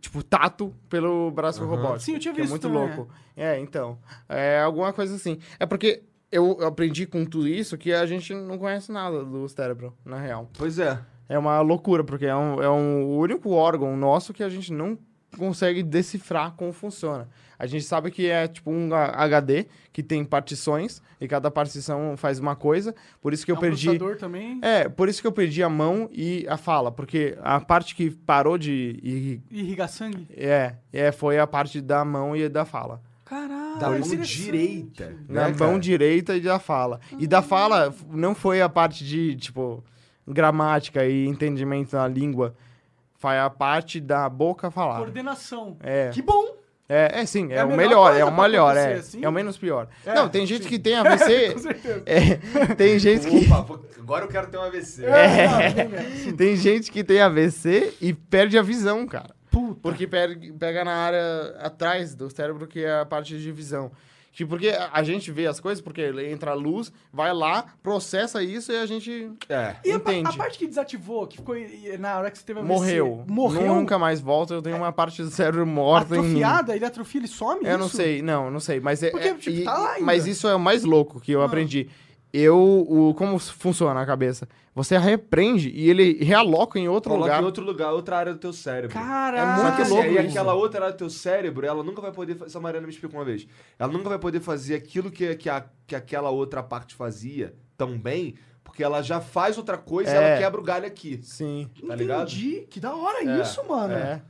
Tipo, 0.00 0.22
tato 0.22 0.74
pelo 0.88 1.30
braço 1.30 1.64
robótico. 1.64 2.00
Sim, 2.00 2.14
eu 2.14 2.18
tinha 2.18 2.34
que 2.34 2.40
visto 2.40 2.50
É 2.50 2.68
muito 2.68 2.68
também, 2.68 2.96
louco. 2.96 3.12
É, 3.36 3.58
então. 3.58 3.98
É 4.28 4.60
alguma 4.60 4.92
coisa 4.92 5.14
assim. 5.14 5.38
É 5.58 5.66
porque 5.66 6.02
eu 6.32 6.58
aprendi 6.66 7.06
com 7.06 7.24
tudo 7.24 7.46
isso 7.46 7.76
que 7.76 7.92
a 7.92 8.06
gente 8.06 8.34
não 8.34 8.58
conhece 8.58 8.90
nada 8.90 9.24
do 9.24 9.48
cérebro, 9.48 9.94
na 10.04 10.18
real. 10.18 10.50
Pois 10.56 10.78
é. 10.78 10.98
É 11.28 11.38
uma 11.38 11.60
loucura, 11.60 12.02
porque 12.02 12.26
é 12.26 12.34
um, 12.36 12.62
é 12.62 12.68
um 12.68 13.04
o 13.04 13.18
único 13.18 13.50
órgão 13.50 13.96
nosso 13.96 14.32
que 14.32 14.42
a 14.42 14.48
gente 14.48 14.72
não 14.72 14.98
consegue 15.38 15.82
decifrar 15.82 16.52
como 16.52 16.72
funciona. 16.72 17.28
A 17.64 17.66
gente 17.66 17.84
sabe 17.84 18.10
que 18.10 18.28
é 18.28 18.46
tipo 18.46 18.70
um 18.70 18.94
HD 18.94 19.66
que 19.92 20.02
tem 20.02 20.22
partições 20.24 21.02
e 21.20 21.26
cada 21.26 21.50
partição 21.50 22.14
faz 22.16 22.38
uma 22.38 22.54
coisa. 22.54 22.94
Por 23.22 23.32
isso 23.32 23.44
que 23.44 23.50
eu 23.50 23.54
É 23.54 23.58
um 23.58 23.60
perdi. 23.60 23.98
também. 24.18 24.58
É, 24.62 24.88
por 24.88 25.08
isso 25.08 25.20
que 25.22 25.26
eu 25.26 25.32
perdi 25.32 25.62
a 25.62 25.68
mão 25.68 26.08
e 26.12 26.46
a 26.48 26.56
fala, 26.58 26.92
porque 26.92 27.38
a 27.42 27.58
parte 27.60 27.94
que 27.94 28.10
parou 28.10 28.58
de 28.58 29.00
irri- 29.02 29.42
Irrigar 29.50 29.88
sangue. 29.88 30.26
é, 30.36 30.74
é 30.92 31.10
foi 31.10 31.38
a 31.38 31.46
parte 31.46 31.80
da 31.80 32.04
mão 32.04 32.36
e 32.36 32.48
da 32.48 32.64
fala. 32.64 33.00
Caralho. 33.24 33.78
Da 33.80 33.88
mão 33.90 34.00
direita. 34.20 35.16
Na 35.28 35.48
né, 35.48 35.48
mão 35.48 35.56
cara? 35.70 35.78
direita 35.78 36.36
e 36.36 36.40
da 36.40 36.58
fala. 36.58 37.00
E 37.18 37.26
da 37.26 37.40
fala 37.40 37.94
não 38.10 38.34
foi 38.34 38.60
a 38.60 38.68
parte 38.68 39.02
de, 39.02 39.34
tipo, 39.36 39.82
gramática 40.28 41.06
e 41.06 41.26
entendimento 41.26 41.92
da 41.92 42.06
língua. 42.06 42.54
Foi 43.14 43.38
a 43.38 43.48
parte 43.48 44.00
da 44.00 44.28
boca 44.28 44.70
falar. 44.70 44.98
Coordenação. 44.98 45.78
É. 45.80 46.10
Que 46.10 46.20
bom. 46.20 46.56
É, 46.88 47.20
é 47.20 47.26
sim, 47.26 47.50
é, 47.50 47.56
É 47.56 47.64
o 47.64 47.74
melhor 47.74 48.14
é 48.14 48.24
o 48.24 48.36
melhor, 48.36 48.76
é. 48.76 48.94
assim? 48.94 49.24
É 49.24 49.28
o 49.28 49.32
menos 49.32 49.56
pior. 49.56 49.88
É, 50.04 50.14
não, 50.14 50.28
tem 50.28 50.46
gente 50.46 50.64
sim. 50.64 50.68
que 50.68 50.78
tem 50.78 50.94
AVC. 50.94 51.52
Com 51.54 51.58
certeza. 51.58 52.02
é, 52.04 52.36
tem 52.76 52.98
gente 52.98 53.26
que. 53.26 53.50
Opa, 53.50 53.80
agora 53.98 54.24
eu 54.24 54.28
quero 54.28 54.48
ter 54.48 54.58
um 54.58 54.62
AVC. 54.62 55.04
É. 55.06 56.32
Tem 56.36 56.56
gente 56.56 56.90
que 56.90 57.02
tem 57.02 57.20
AVC 57.20 57.94
e 58.00 58.12
perde 58.12 58.58
a 58.58 58.62
visão, 58.62 59.06
cara. 59.06 59.34
Puta. 59.50 59.80
Porque 59.80 60.06
pega 60.06 60.84
na 60.84 60.94
área 60.94 61.56
atrás 61.60 62.14
do 62.14 62.28
cérebro, 62.28 62.66
que 62.66 62.84
é 62.84 63.00
a 63.00 63.06
parte 63.06 63.38
de 63.38 63.52
visão. 63.52 63.90
Tipo, 64.34 64.50
porque 64.50 64.68
a 64.68 64.90
a 64.92 65.02
gente 65.02 65.30
vê 65.30 65.46
as 65.46 65.60
coisas, 65.60 65.80
porque 65.82 66.02
entra 66.28 66.50
a 66.50 66.54
luz, 66.54 66.92
vai 67.12 67.32
lá, 67.32 67.66
processa 67.82 68.42
isso 68.42 68.72
e 68.72 68.76
a 68.76 68.84
gente 68.86 69.30
É. 69.48 69.76
E 69.84 69.92
a, 69.92 69.96
entende. 69.96 70.28
a 70.28 70.32
parte 70.32 70.58
que 70.58 70.66
desativou, 70.66 71.26
que 71.26 71.36
ficou 71.36 71.54
na 71.98 72.18
hora 72.18 72.30
que 72.30 72.38
você 72.38 72.44
teve 72.44 72.58
AVC, 72.60 72.72
morreu. 72.72 73.24
Morreu? 73.28 73.74
Nunca 73.74 73.98
mais 73.98 74.20
volta. 74.20 74.54
Eu 74.54 74.62
tenho 74.62 74.76
uma 74.76 74.92
parte 74.92 75.22
do 75.22 75.30
cérebro 75.30 75.64
morta 75.66 76.14
em. 76.16 76.18
Atrofiada? 76.18 76.74
Ele 76.76 76.84
atrofia, 76.84 77.20
ele 77.20 77.28
some 77.28 77.64
Eu 77.64 77.78
não 77.78 77.86
isso? 77.86 77.96
sei, 77.96 78.22
não, 78.22 78.50
não 78.50 78.60
sei. 78.60 78.80
Mas 78.80 79.02
é, 79.02 79.10
Porque, 79.10 79.28
é- 79.28 79.34
tipo, 79.34 79.56
e- 79.56 79.64
tá 79.64 79.78
lá 79.78 79.92
ainda. 79.92 80.04
Mas 80.06 80.26
isso 80.26 80.48
é 80.48 80.54
o 80.54 80.60
mais 80.60 80.82
louco 80.84 81.20
que 81.20 81.32
eu 81.32 81.40
Ah. 81.42 81.46
aprendi. 81.46 81.88
Eu, 82.36 82.58
o, 82.58 83.14
como 83.14 83.38
funciona 83.38 84.00
a 84.00 84.04
cabeça? 84.04 84.48
Você 84.74 84.98
repreende 84.98 85.68
e 85.70 85.88
ele 85.88 86.24
realoca 86.24 86.80
em 86.80 86.88
outro 86.88 87.10
Coloca 87.12 87.28
lugar. 87.28 87.42
em 87.42 87.46
outro 87.46 87.64
lugar, 87.64 87.92
outra 87.92 88.16
área 88.18 88.32
do 88.32 88.40
teu 88.40 88.52
cérebro. 88.52 88.92
Caralho. 88.92 89.36
É 89.60 89.62
muito 89.76 89.88
louco 89.88 90.08
aí 90.08 90.18
isso. 90.18 90.28
aquela 90.30 90.52
outra 90.54 90.80
área 90.86 90.92
do 90.94 90.98
teu 90.98 91.08
cérebro, 91.08 91.64
ela 91.64 91.84
nunca 91.84 92.02
vai 92.02 92.10
poder. 92.10 92.36
Essa 92.44 92.58
Mariana 92.58 92.84
me 92.88 92.92
explicou 92.92 93.20
uma 93.20 93.24
vez. 93.24 93.46
Ela 93.78 93.92
nunca 93.92 94.08
vai 94.08 94.18
poder 94.18 94.40
fazer 94.40 94.74
aquilo 94.74 95.12
que, 95.12 95.32
que, 95.36 95.48
a, 95.48 95.64
que 95.86 95.94
aquela 95.94 96.30
outra 96.30 96.60
parte 96.60 96.96
fazia 96.96 97.54
tão 97.76 97.96
bem, 97.96 98.34
porque 98.64 98.82
ela 98.82 99.00
já 99.00 99.20
faz 99.20 99.56
outra 99.56 99.78
coisa 99.78 100.10
e 100.10 100.14
É. 100.14 100.16
ela 100.16 100.38
quebra 100.40 100.60
o 100.60 100.64
galho 100.64 100.86
aqui. 100.86 101.20
Sim. 101.22 101.70
Tá 101.86 101.94
ligado? 101.94 102.22
Entendi. 102.28 102.66
Que 102.68 102.80
da 102.80 102.96
hora 102.96 103.22
É, 103.24 103.40
isso, 103.42 103.62
mano. 103.68 103.94
É. 103.94 104.20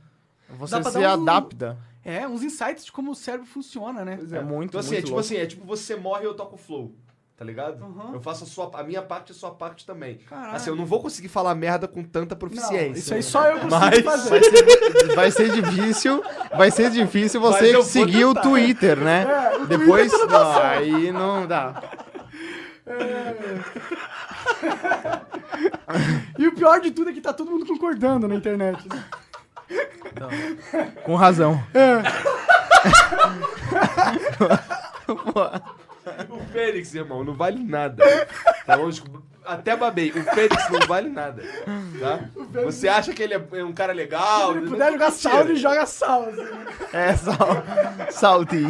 Você 0.59 0.83
se 0.83 0.97
um- 0.99 1.09
adapta. 1.09 1.75
É, 2.03 2.27
uns 2.27 2.43
insights 2.43 2.85
de 2.85 2.91
como 2.91 3.09
o 3.09 3.15
cérebro 3.15 3.47
funciona, 3.47 4.05
né? 4.05 4.19
É 4.31 4.39
muito, 4.41 4.69
Então, 4.69 4.79
assim, 4.79 4.89
muito 4.89 4.93
é 4.93 4.97
tipo 5.01 5.07
louco. 5.09 5.19
assim, 5.21 5.37
é 5.37 5.45
tipo 5.47 5.65
você 5.65 5.95
morre 5.95 6.21
e 6.21 6.25
eu 6.27 6.35
toco 6.35 6.53
o 6.53 6.57
flow. 6.59 6.93
Tá 7.37 7.43
ligado? 7.43 7.83
Uhum. 7.83 8.13
Eu 8.13 8.21
faço 8.21 8.45
a, 8.45 8.47
sua, 8.47 8.71
a 8.79 8.83
minha 8.83 9.01
parte 9.01 9.29
e 9.29 9.31
a 9.33 9.35
sua 9.35 9.51
parte 9.51 9.85
também. 9.85 10.19
Caralho. 10.19 10.55
Assim, 10.55 10.69
eu 10.69 10.75
não 10.75 10.85
vou 10.85 11.01
conseguir 11.01 11.27
falar 11.27 11.53
merda 11.53 11.85
com 11.85 12.01
tanta 12.01 12.33
proficiência. 12.33 12.87
Não, 12.87 12.95
isso 12.95 13.13
aí 13.13 13.23
só 13.23 13.43
eu 13.51 13.59
consigo 13.59 13.75
Mas- 13.77 14.03
fazer. 14.03 14.29
Vai 14.29 14.41
ser, 14.41 15.15
vai 15.15 15.31
ser 15.31 15.51
difícil, 15.51 16.23
vai 16.55 16.71
ser 16.71 16.89
difícil 16.91 17.41
você 17.41 17.83
seguir 17.83 18.23
o. 18.23 18.33
Twitter, 18.33 18.97
né? 18.97 19.23
É, 19.53 19.57
o 19.57 19.65
Depois, 19.65 20.09
Twitter 20.11 20.29
não 20.29 20.53
não, 20.53 20.61
aí 20.61 21.11
não 21.11 21.45
dá. 21.45 21.83
E 26.39 26.47
o 26.47 26.55
pior 26.55 26.79
de 26.79 26.91
tudo 26.91 27.09
é 27.09 27.13
que 27.13 27.19
tá 27.19 27.33
todo 27.33 27.51
mundo 27.51 27.65
concordando 27.65 28.29
na 28.29 28.35
internet. 28.35 28.87
né? 28.87 29.03
Com 31.03 31.15
razão. 31.15 31.61
O 36.29 36.39
Fênix, 36.51 36.93
irmão, 36.93 37.23
não 37.23 37.33
vale 37.33 37.63
nada. 37.63 38.03
Tá 38.65 38.75
longe. 38.75 39.01
até 39.43 39.75
babei. 39.75 40.11
O 40.11 40.23
Fênix 40.23 40.69
não 40.69 40.87
vale 40.87 41.09
nada. 41.09 41.43
Tá? 41.99 42.29
Você 42.63 42.87
acha 42.87 43.13
que 43.13 43.23
ele 43.23 43.33
é 43.33 43.63
um 43.63 43.73
cara 43.73 43.93
legal? 43.93 44.53
Se 44.53 44.57
ele 44.59 44.67
puder 44.67 44.91
jogar 44.91 45.11
sal, 45.11 45.41
ele 45.41 45.55
joga 45.55 45.85
sal. 45.85 46.23
assim. 46.29 46.41
É, 46.93 47.15
sal, 47.15 47.63
salty. 48.11 48.63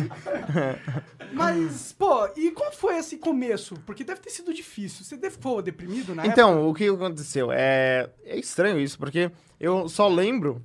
Mas, 1.31 1.93
pô, 1.97 2.29
e 2.38 2.49
como 2.51 2.71
foi 2.71 2.97
esse 2.97 3.17
começo? 3.17 3.75
Porque 3.86 4.03
deve 4.03 4.21
ter 4.21 4.29
sido 4.29 4.53
difícil. 4.53 5.03
Você 5.03 5.17
deve 5.17 5.36
ficou 5.36 5.61
deprimido 5.61 6.15
na 6.15 6.25
Então, 6.25 6.67
o 6.67 6.73
que 6.73 6.88
aconteceu? 6.88 7.51
É, 7.51 8.09
é 8.23 8.39
estranho 8.39 8.79
isso, 8.79 8.97
porque 8.97 9.29
eu 9.59 9.89
só 9.89 10.07
lembro 10.07 10.61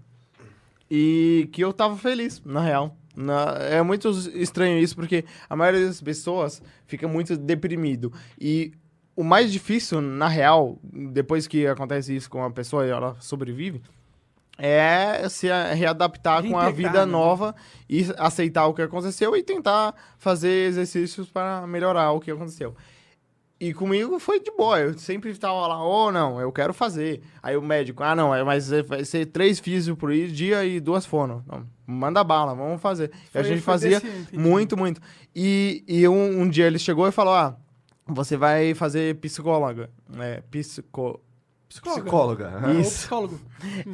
e 0.91 1.49
que 1.53 1.63
eu 1.63 1.73
tava 1.73 1.97
feliz, 1.97 2.41
na 2.45 2.61
real. 2.61 2.97
Na- 3.17 3.57
é 3.61 3.83
muito 3.83 4.09
estranho 4.35 4.79
isso, 4.79 4.95
porque 4.95 5.25
a 5.49 5.57
maioria 5.57 5.87
das 5.87 6.01
pessoas 6.01 6.63
fica 6.87 7.09
muito 7.09 7.37
deprimido. 7.37 8.13
E 8.41 8.73
o 9.17 9.25
mais 9.25 9.53
difícil, 9.53 10.01
na 10.01 10.29
real, 10.29 10.79
depois 10.83 11.47
que 11.47 11.67
acontece 11.67 12.15
isso 12.15 12.31
com 12.31 12.43
a 12.45 12.51
pessoa 12.51 12.87
e 12.87 12.91
ela 12.91 13.17
sobrevive, 13.21 13.83
é 14.59 15.27
se 15.29 15.49
readaptar 15.75 16.43
com 16.47 16.59
a 16.59 16.71
vida 16.71 17.07
né? 17.07 17.13
nova 17.13 17.55
e 17.89 18.07
aceitar 18.19 18.67
o 18.67 18.75
que 18.75 18.83
aconteceu 18.83 19.35
e 19.37 19.43
tentar 19.43 19.95
fazer 20.19 20.69
exercícios 20.69 21.31
para 21.31 21.67
melhorar 21.67 22.13
o 22.13 22.21
que 22.21 22.31
aconteceu. 22.31 22.75
E 23.59 23.75
comigo 23.75 24.19
foi 24.19 24.41
de 24.41 24.51
boa, 24.53 24.81
eu 24.81 24.99
sempre 24.99 25.35
tava 25.37 25.67
lá, 25.67 25.85
oh 25.85 26.11
não, 26.11 26.41
eu 26.41 26.51
quero 26.51 26.73
fazer. 26.73 27.21
Aí 27.43 27.57
o 27.57 27.63
médico, 27.63 28.03
ah 28.03 28.15
não, 28.15 28.35
é, 28.35 28.43
mas 28.43 28.71
vai 28.87 29.05
ser 29.05 29.27
três 29.27 29.59
físicos 29.61 29.99
por 29.99 30.13
dia 30.15 30.65
e 30.65 30.81
duas 30.81 31.05
fono. 31.05 31.45
Não, 31.47 31.67
manda 31.91 32.23
bala, 32.25 32.55
vamos 32.55 32.81
fazer. 32.81 33.11
e 33.35 33.39
a 33.39 33.43
Foi- 33.43 33.45
gente 33.45 33.61
foi 33.63 33.73
fazia 33.75 34.03
muito, 34.33 34.77
muito. 34.77 35.01
E, 35.35 35.85
e 35.89 36.07
um, 36.09 36.43
um 36.43 36.49
dia 36.49 36.67
ele 36.67 36.79
chegou 36.79 37.07
e 37.09 37.13
falou, 37.13 37.35
ah, 37.35 37.57
você 38.07 38.37
vai 38.37 38.75
fazer 38.75 39.17
psicóloga. 39.17 39.91
É, 40.19 40.43
psico... 40.51 41.21
Psicólogo. 41.69 42.03
Psicóloga. 42.03 42.63
Ou 42.67 42.81
Isso. 42.81 42.91
psicólogo. 42.99 43.41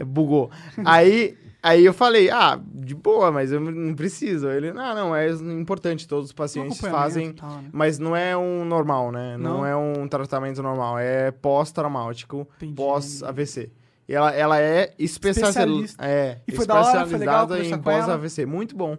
Bugou. 0.07 0.51
aí, 0.83 1.37
aí 1.63 1.85
eu 1.85 1.93
falei, 1.93 2.31
ah, 2.31 2.59
de 2.73 2.95
boa, 2.95 3.31
mas 3.31 3.53
eu 3.53 3.61
não 3.61 3.95
preciso. 3.95 4.49
Ele, 4.49 4.71
ah, 4.71 4.95
não, 4.95 5.15
é 5.15 5.29
importante, 5.31 6.09
todos 6.09 6.27
os 6.27 6.33
pacientes 6.33 6.81
fazem, 6.81 7.33
tal, 7.33 7.51
né? 7.61 7.69
mas 7.73 7.99
não 7.99 8.17
é 8.17 8.35
um 8.35 8.65
normal, 8.65 9.13
né? 9.13 9.37
Não, 9.37 9.59
Não? 9.59 9.67
é 9.67 9.77
um 9.77 10.09
tratamento 10.09 10.63
normal, 10.63 10.99
é 10.99 11.31
pós-traumático, 11.31 12.49
Entendi. 12.57 12.73
pós-AVC. 12.75 13.71
E 14.09 14.15
ela, 14.15 14.33
ela 14.33 14.61
é 14.61 14.95
especialista, 14.99 16.05
é, 16.05 16.39
E 16.47 16.53
foi 16.53 16.67
da 16.67 16.75
hora, 16.77 17.07
foi 17.07 17.19
legal 17.19 17.45
especializada 17.45 17.77
em 17.77 17.83
pós-AVC. 17.83 18.47
Muito 18.47 18.77
bom. 18.77 18.97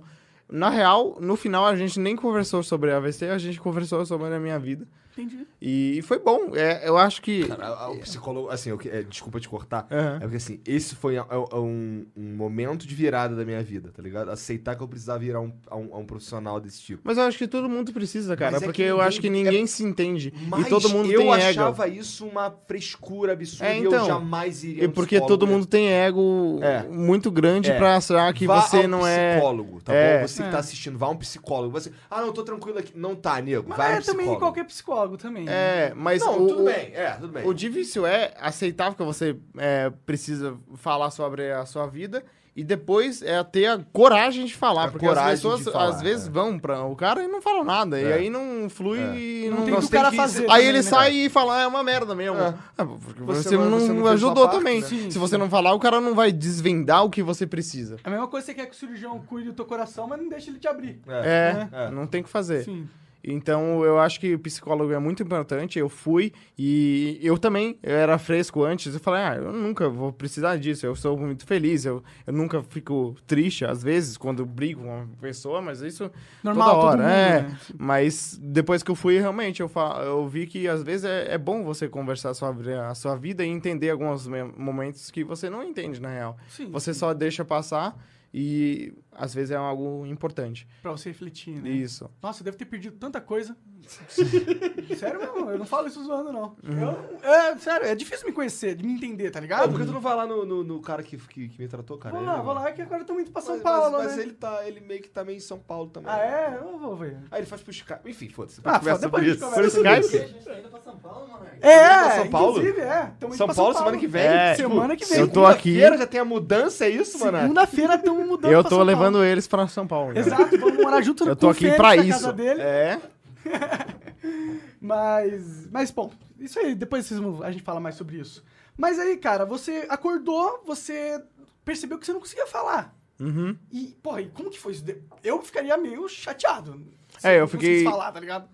Na 0.50 0.70
real, 0.70 1.18
no 1.20 1.36
final 1.36 1.66
a 1.66 1.76
gente 1.76 2.00
nem 2.00 2.16
conversou 2.16 2.64
sobre 2.64 2.92
AVC, 2.92 3.30
a 3.30 3.38
gente 3.38 3.60
conversou 3.60 4.06
sobre 4.06 4.34
a 4.34 4.40
minha 4.40 4.60
vida. 4.60 4.88
Entendi. 5.18 5.48
E 5.62 6.02
foi 6.04 6.20
bom. 6.20 6.52
É, 6.56 6.88
eu 6.88 6.98
acho 6.98 7.22
que. 7.22 7.48
Cara, 7.48 7.90
o 7.90 8.00
psicólogo, 8.00 8.50
assim, 8.50 8.70
eu 8.70 8.80
é, 8.86 9.02
desculpa 9.04 9.40
te 9.40 9.50
cortar. 9.50 9.88
Aham. 9.92 10.18
É 10.18 10.20
porque 10.20 10.38
assim, 10.38 10.60
esse 10.66 10.96
foi 10.96 11.18
a- 11.18 11.26
a- 11.28 11.60
um, 11.60 12.06
um 12.16 12.36
momento 12.36 12.86
de 12.86 12.94
virada 12.94 13.36
da 13.36 13.44
minha 13.44 13.64
vida, 13.64 13.92
tá 13.96 14.02
ligado? 14.02 14.30
Aceitar 14.30 14.76
que 14.76 14.84
eu 14.84 14.88
precisava 14.88 15.20
virar 15.20 15.42
um, 15.42 15.52
a 15.70 15.76
um, 15.76 15.90
a 15.94 15.98
um 15.98 16.06
profissional 16.06 16.60
desse 16.60 16.82
tipo. 16.82 17.02
Mas 17.04 17.18
eu 17.18 17.24
acho 17.24 17.38
que 17.38 17.48
todo 17.48 17.68
mundo 17.68 17.92
precisa, 17.92 18.36
cara. 18.38 18.58
É 18.58 18.60
porque 18.60 18.84
que 18.84 18.90
eu 18.90 19.02
acho 19.02 19.20
que 19.20 19.30
ninguém 19.30 19.66
se 19.66 19.84
entende. 19.84 20.34
Mas 20.48 20.68
e 20.68 20.70
todo 20.70 20.90
mundo 20.90 21.12
eu 21.12 21.20
tem 21.22 21.34
ego. 21.34 21.50
achava 21.62 21.88
isso 21.88 22.26
uma 22.28 22.52
frescura 22.68 23.34
absurda 23.34 23.66
É, 23.68 23.80
e 23.80 23.84
eu 23.84 23.92
então. 23.92 24.06
jamais 24.06 24.64
iria 24.64 24.84
E 24.84 24.88
no 24.88 24.94
porque 24.94 25.20
todo 25.22 25.48
mundo 25.48 25.66
tem 25.66 25.88
ego 25.90 26.60
É. 26.62 26.84
muito 26.84 27.32
grande 27.32 27.72
É. 27.72 27.78
pra 27.78 27.96
achar 27.98 28.32
que 28.34 28.46
Vá 28.46 28.62
você 28.62 28.86
não 28.88 29.06
é. 29.06 29.34
psicólogo, 29.34 29.82
tá 29.82 29.94
É. 29.94 30.20
bom? 30.22 30.28
Você 30.28 30.44
que 30.44 30.50
É. 30.50 30.52
tá 30.52 30.60
assistindo, 30.60 30.98
vá 30.98 31.08
a 31.08 31.10
um 31.10 31.18
psicólogo. 31.18 31.72
Você, 31.72 31.92
ah, 32.10 32.22
não, 32.22 32.32
tô 32.32 32.44
tranquilo 32.44 32.78
aqui. 32.78 32.92
Não 32.96 33.16
tá, 33.16 33.42
nego. 33.42 33.66
Mas 33.70 33.78
vai 33.78 33.92
é 33.92 33.96
no 33.96 34.02
psicólogo. 34.02 34.24
também 34.26 34.40
qualquer 34.40 34.64
psicólogo 34.66 35.07
também. 35.16 35.44
né? 35.46 35.52
É, 35.54 35.94
mas 35.96 36.22
Não, 36.26 36.44
o, 36.44 36.48
tudo 36.48 36.64
bem. 36.64 36.92
É, 36.94 37.12
tudo 37.12 37.28
bem. 37.30 37.48
O 37.48 37.54
difícil 37.54 38.06
é 38.08 38.34
aceitar 38.42 38.96
que 38.96 39.04
você 39.04 39.38
é, 39.58 39.92
precisa 40.08 40.58
falar 40.76 41.12
sobre 41.12 41.52
a 41.52 41.66
sua 41.68 41.86
vida 41.86 42.24
e 42.56 42.64
depois 42.64 43.22
é 43.22 43.44
ter 43.44 43.68
a 43.68 43.80
coragem 43.94 44.44
de 44.46 44.56
falar. 44.56 44.86
A 44.86 44.92
porque 44.92 45.06
as 45.06 45.22
pessoas 45.30 45.64
falar, 45.64 45.90
às 45.90 46.02
vezes 46.02 46.26
é. 46.26 46.30
vão 46.32 46.58
pra 46.58 46.84
o 46.86 46.96
cara 46.96 47.24
e 47.24 47.28
não 47.28 47.40
falam 47.40 47.64
nada. 47.64 48.02
E 48.02 48.06
É. 48.06 48.14
aí 48.14 48.30
não 48.32 48.68
flui 48.68 48.98
É. 49.00 49.16
e 49.16 49.48
Não 49.52 49.58
não, 49.60 49.66
tem 49.66 49.74
o 49.76 49.80
que 49.80 49.86
o 49.86 49.90
cara 49.90 50.12
fazer. 50.12 50.50
Aí 50.50 50.66
ele 50.66 50.78
né, 50.80 50.82
sai 50.82 51.14
e 51.14 51.30
fala, 51.30 51.62
é 51.62 51.68
uma 51.68 51.84
merda 51.84 52.16
mesmo. 52.16 52.36
É. 52.40 52.56
Ah, 52.76 52.84
porque 52.84 53.22
Você 53.22 53.44
você, 53.50 53.56
não- 53.58 53.70
você 53.80 53.94
não 53.94 54.08
ajudou 54.08 54.46
parte, 54.48 54.58
também. 54.58 54.82
né? 54.82 54.88
Sim, 54.88 55.12
Se 55.12 55.20
você 55.20 55.36
sim. 55.36 55.40
não 55.40 55.52
falar, 55.52 55.76
o 55.76 55.80
cara 55.80 56.02
não 56.02 56.16
vai 56.16 56.32
desvendar 56.32 57.06
o 57.06 57.12
que 57.12 57.22
você 57.22 57.46
precisa. 57.46 57.98
É 58.04 58.08
a 58.08 58.10
mesma 58.10 58.28
coisa 58.28 58.44
que 58.48 58.52
você 58.54 58.60
quer 58.60 58.66
que 58.68 58.76
o 58.76 58.80
cirurgião 58.80 59.20
cuide 59.20 59.50
do 59.50 59.54
teu 59.54 59.66
coração, 59.66 60.08
mas 60.08 60.20
não 60.20 60.28
deixa 60.28 60.50
ele 60.50 60.58
te 60.58 60.68
abrir. 60.68 61.00
É, 61.08 61.68
É. 61.72 61.92
não 61.92 62.08
tem 62.08 62.22
o 62.22 62.24
que 62.24 62.30
fazer. 62.32 62.64
Sim. 62.64 62.90
Então, 63.30 63.84
eu 63.84 64.00
acho 64.00 64.20
que 64.20 64.34
o 64.34 64.40
psicólogo 64.40 64.92
é 64.94 65.00
muito 65.00 65.22
importante. 65.22 65.78
Eu 65.78 65.90
fui 65.90 66.32
e 66.58 67.20
eu 67.22 67.38
também 67.38 67.78
eu 67.84 67.96
era 67.96 68.18
fresco 68.18 68.64
antes. 68.64 68.94
Eu 68.94 69.00
falei, 69.00 69.22
ah, 69.22 69.36
eu 69.36 69.52
nunca 69.52 69.90
vou 69.90 70.14
precisar 70.14 70.58
disso. 70.58 70.86
Eu 70.86 70.96
sou 70.96 71.18
muito 71.18 71.46
feliz. 71.46 71.86
Eu, 71.86 72.02
eu 72.26 72.32
nunca 72.34 72.64
fico 72.64 73.16
triste, 73.28 73.66
às 73.66 73.84
vezes, 73.84 74.16
quando 74.18 74.46
brigo 74.46 74.82
com 74.82 74.88
uma 74.88 75.08
pessoa, 75.20 75.62
mas 75.62 75.82
isso 75.82 76.10
Normal, 76.44 76.70
toda 76.76 76.86
hora. 76.88 76.98
mundo, 77.04 77.10
é. 77.10 77.42
né? 77.44 77.58
Mas 77.78 78.40
depois 78.42 78.82
que 78.82 78.90
eu 78.92 78.96
fui, 78.96 79.20
realmente, 79.20 79.60
eu, 79.62 79.68
fa- 79.68 80.02
eu 80.06 80.28
vi 80.28 80.48
que 80.48 80.68
às 80.68 80.82
vezes 80.82 81.04
é, 81.04 81.34
é 81.34 81.38
bom 81.38 81.64
você 81.64 81.88
conversar 81.90 82.34
sobre 82.34 82.74
a 82.74 82.94
sua 82.96 83.16
vida 83.16 83.44
e 83.46 83.50
entender 83.50 83.90
alguns 83.90 84.28
me- 84.28 84.44
momentos 84.56 85.12
que 85.12 85.24
você 85.24 85.50
não 85.50 85.64
entende, 85.64 86.02
na 86.02 86.10
real. 86.10 86.38
Sim. 86.48 86.70
Você 86.72 86.94
só 86.94 87.14
deixa 87.14 87.44
passar 87.44 87.98
e 88.34 88.94
às 89.12 89.34
vezes 89.34 89.52
é 89.52 89.56
algo 89.56 90.06
importante. 90.06 90.68
Pra 90.82 90.92
você 90.92 91.10
refletir, 91.10 91.62
né? 91.62 91.70
Isso. 91.70 92.10
Nossa, 92.22 92.42
eu 92.42 92.46
devo 92.46 92.58
ter 92.58 92.66
perdido 92.66 92.98
tanta 92.98 93.20
coisa. 93.22 93.56
sério 94.98 95.20
mesmo, 95.20 95.52
eu 95.52 95.58
não 95.60 95.66
falo 95.66 95.88
isso 95.88 96.04
zoando, 96.04 96.32
não. 96.32 96.56
Uhum. 96.68 96.82
Eu- 97.24 97.30
é, 97.30 97.58
sério, 97.58 97.88
é 97.88 97.96
difícil 97.96 98.26
me 98.28 98.34
conhecer, 98.34 98.76
de 98.76 98.86
me 98.86 98.94
entender, 98.94 99.30
tá 99.32 99.40
ligado? 99.40 99.70
por 99.70 99.80
que 99.80 99.86
tu 99.86 99.92
não 99.94 100.00
vai 100.02 100.16
lá 100.16 100.26
no, 100.26 100.46
no, 100.46 100.64
no 100.64 100.82
cara 100.82 101.04
que, 101.04 101.18
que, 101.18 101.50
que 101.50 101.62
me 101.62 101.68
tratou, 101.68 101.98
cara? 101.98 102.14
Vou 102.16 102.24
Ele- 102.24 102.32
lá, 102.32 102.42
vou 102.42 102.54
lá, 102.54 102.72
que 102.72 102.82
agora 102.82 103.02
eu 103.02 103.06
tô 103.06 103.20
indo 103.20 103.32
pra 103.32 103.42
São 103.42 103.56
Mas, 103.56 103.64
Paulo, 103.64 103.98
mas, 103.98 104.08
mas 104.08 104.18
né? 104.18 104.24
ele 104.24 104.34
tá, 104.34 104.62
ele 104.68 104.80
meio 104.82 105.02
que 105.02 105.10
tá 105.10 105.24
meio 105.24 105.38
em 105.38 105.42
São 105.42 105.60
Paulo 105.60 105.90
também. 105.90 106.12
Ah, 106.12 106.20
é? 106.20 106.58
Eu 106.62 106.78
vou 106.78 106.96
ver. 106.96 107.18
Aí 107.32 107.40
ele 107.40 107.48
faz 107.48 107.62
pro 107.62 107.72
Skype. 107.72 108.10
Enfim, 108.10 108.30
foda-se. 108.30 108.62
Ah, 108.64 108.80
conversa 108.80 109.02
depois 109.02 109.12
sobre 109.12 109.20
a 109.20 109.34
gente 109.34 109.38
isso. 109.38 109.46
conversa 109.50 109.70
sobre 109.76 110.00
Skype? 110.00 110.44
Tá 110.46 110.60
indo 110.60 110.70
pra 110.70 110.80
São 110.82 110.98
Paulo, 110.98 111.28
mano? 111.30 111.46
É, 111.62 111.80
pra 111.88 112.12
São 112.12 112.28
Paulo? 112.30 112.52
inclusive, 112.60 112.82
é. 112.82 113.12
São 113.36 113.46
pra 113.48 113.56
Paulo, 113.56 113.74
semana 113.74 113.98
que 113.98 114.08
vem? 114.08 114.22
É, 114.26 114.56
semana 114.56 114.96
que 114.96 115.06
vem. 115.06 115.20
eu 115.20 115.28
tô 115.28 115.46
aqui- 115.46 115.70
Segunda-feira 115.74 115.98
já 115.98 116.08
tem 116.08 116.20
a 116.20 116.26
mudança, 116.26 116.86
é 116.86 116.90
isso, 116.90 117.20
mano? 117.20 117.40
Segunda-feira 117.40 117.96
estamos 117.96 118.26
mudando 118.28 118.52
Eu 118.52 118.62
pra 118.62 118.70
tô 118.70 118.76
São 118.78 118.84
levando 118.86 119.24
eles 119.24 119.48
pra 119.48 119.68
São 119.68 119.88
Paulo. 119.88 120.14
né? 120.14 120.20
Exato, 120.20 120.58
vamos 120.58 120.78
morar 120.78 121.02
junto 121.02 121.24
Eu 121.24 121.30
com 121.36 121.36
tô 121.36 121.50
aqui 121.50 121.72
pra 121.72 121.96
isso. 121.96 122.10
casa 122.10 122.34
dele. 122.34 122.62
É. 122.62 123.00
Mas, 124.80 125.68
mas, 125.72 125.92
bom, 125.92 126.12
isso 126.40 126.60
aí, 126.60 126.76
depois 126.76 127.06
vocês 127.06 127.20
a 127.44 127.52
gente 127.52 127.64
fala 127.64 127.80
mais 127.80 127.96
sobre 127.96 128.18
isso. 128.20 128.44
Mas 128.78 129.00
aí, 129.00 129.18
cara, 129.18 129.46
você 129.46 129.86
acordou, 129.90 130.64
você 130.66 131.22
percebeu 131.66 131.98
que 131.98 132.06
você 132.06 132.14
não 132.14 132.20
conseguia 132.20 132.46
falar. 132.48 132.96
Uhum. 133.20 133.58
E, 133.72 133.98
porra, 134.02 134.22
e 134.22 134.28
como 134.30 134.50
que 134.52 134.60
foi 134.60 134.74
isso? 134.74 134.86
Eu 135.24 135.42
ficaria 135.42 135.76
meio 135.78 136.08
chateado. 136.08 136.86
se 137.18 137.28
É, 137.28 137.40
eu 137.40 137.48
fiquei- 137.48 137.84
falar, 137.84 138.12
tá 138.12 138.20
ligado? 138.20 138.48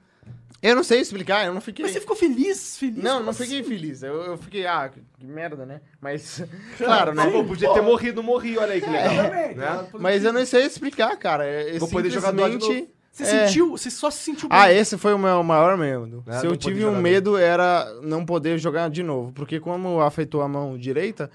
Eu 0.62 0.78
não 0.78 0.84
sei 0.84 1.02
explicar, 1.02 1.46
eu 1.46 1.54
não 1.54 1.60
fiquei. 1.60 1.84
Mas 1.84 1.92
você 1.92 2.00
ficou 2.00 2.16
feliz? 2.16 2.78
Feliz? 2.78 3.04
Não, 3.04 3.22
não 3.22 3.34
fiquei 3.34 3.60
assim? 3.60 3.68
feliz. 3.70 4.02
Eu, 4.02 4.16
eu 4.22 4.38
fiquei, 4.38 4.66
ah, 4.66 4.88
que 4.88 5.26
merda, 5.26 5.66
né? 5.66 5.82
Mas, 6.00 6.42
claro, 6.78 7.14
né? 7.14 7.30
Pô, 7.30 7.44
podia 7.44 7.74
ter 7.74 7.82
morrido, 7.82 8.24
morri, 8.24 8.58
olha 8.58 8.72
aí 8.72 8.80
que 8.80 8.90
legal. 8.90 9.12
Exatamente. 9.14 9.56
Né? 9.58 9.90
Mas 10.00 10.24
eu 10.24 10.32
não 10.32 10.46
sei 10.46 10.64
explicar, 10.66 11.18
cara. 11.18 11.44
É, 11.44 11.78
Vou 11.78 11.90
poder 11.90 12.10
jogar 12.10 12.30
simplesmente... 12.30 12.90
Você 13.14 13.24
É. 13.24 13.46
sentiu, 13.48 13.70
você 13.78 13.92
só 13.92 14.10
se 14.10 14.18
sentiu 14.24 14.50
bem. 14.50 14.58
Ah, 14.60 14.74
esse 14.74 14.98
foi 14.98 15.14
o 15.14 15.20
meu 15.20 15.44
maior 15.44 15.78
medo. 15.78 16.24
É, 16.28 16.40
Se 16.40 16.48
eu 16.48 16.58
tive 16.58 16.84
um 16.84 17.00
medo 17.00 17.38
era 17.38 17.88
não 18.02 18.26
poder 18.26 18.58
jogar 18.58 18.90
de 18.90 19.04
novo, 19.04 19.32
porque 19.32 19.60
como 19.60 20.02
afetou 20.02 20.42
a 20.42 20.48
mão 20.48 20.76
direita, 20.76 21.30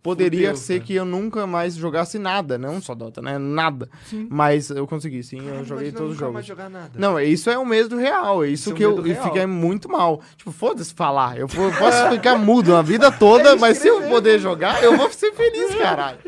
poderia 0.00 0.50
Fudeu, 0.50 0.56
ser 0.56 0.78
né? 0.78 0.84
que 0.86 0.94
eu 0.94 1.04
nunca 1.04 1.44
mais 1.44 1.74
jogasse 1.74 2.20
nada, 2.20 2.56
não 2.56 2.80
só 2.80 2.94
Dota, 2.94 3.20
né? 3.20 3.36
Nada. 3.36 3.88
Mas 4.30 4.70
eu 4.70 4.86
consegui, 4.86 5.24
sim, 5.24 5.40
eu 5.44 5.64
joguei 5.64 5.90
todos 5.90 6.12
os 6.12 6.18
jogos. 6.18 6.46
jogar 6.46 6.70
nada. 6.70 6.90
Não, 6.94 7.18
isso 7.18 7.50
é 7.50 7.58
um 7.58 7.64
medo 7.64 7.96
real, 7.96 8.44
é 8.44 8.48
isso 8.48 8.54
Isso 8.64 8.70
é 8.70 8.72
um 8.74 8.76
que 8.76 8.82
eu 8.84 9.06
e 9.06 9.12
real. 9.14 9.24
fiquei 9.24 9.44
muito 9.46 9.88
mal. 9.88 10.20
Tipo, 10.36 10.52
foda-se 10.52 10.94
falar, 10.94 11.36
eu 11.36 11.48
po- 11.48 11.72
posso 11.80 12.10
ficar 12.10 12.36
mudo 12.38 12.76
a 12.76 12.82
vida 12.82 13.10
toda, 13.10 13.56
mas 13.58 13.78
se 13.78 13.88
eu 13.88 14.02
poder 14.02 14.38
jogar, 14.38 14.84
eu 14.84 14.96
vou 14.96 15.10
ser 15.10 15.32
feliz, 15.32 15.74
caralho. 15.74 16.18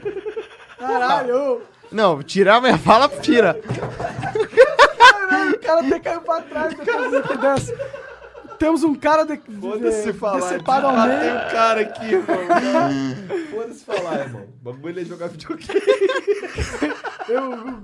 Caralho, 0.78 1.60
Não, 1.92 2.20
tirar 2.22 2.60
minha 2.60 2.76
fala, 2.76 3.08
tira. 3.08 3.56
O 5.56 5.60
cara 5.60 5.80
até 5.86 5.98
caiu 6.00 6.20
pra 6.22 6.40
trás 6.42 6.74
depois 6.76 7.26
que 7.26 7.36
dessa. 7.38 7.74
Temos 8.58 8.82
um 8.84 8.94
cara 8.94 9.24
de, 9.24 9.36
de, 9.36 9.60
Foda-se 9.60 10.12
falar. 10.14 10.40
decepado 10.40 10.86
ao 10.86 10.96
Ah, 10.96 11.06
meio. 11.06 11.20
tem 11.20 11.30
um 11.30 11.50
cara 11.50 11.80
aqui, 11.82 12.06
irmão. 12.06 12.36
Foda-se 13.52 13.84
falar, 13.84 14.20
irmão. 14.20 14.42
O 14.44 14.64
bagulho 14.72 14.98
é 15.00 15.04
jogar 15.04 15.28
videogame. 15.28 15.68
Eu, 17.28 17.52
eu- 17.52 17.82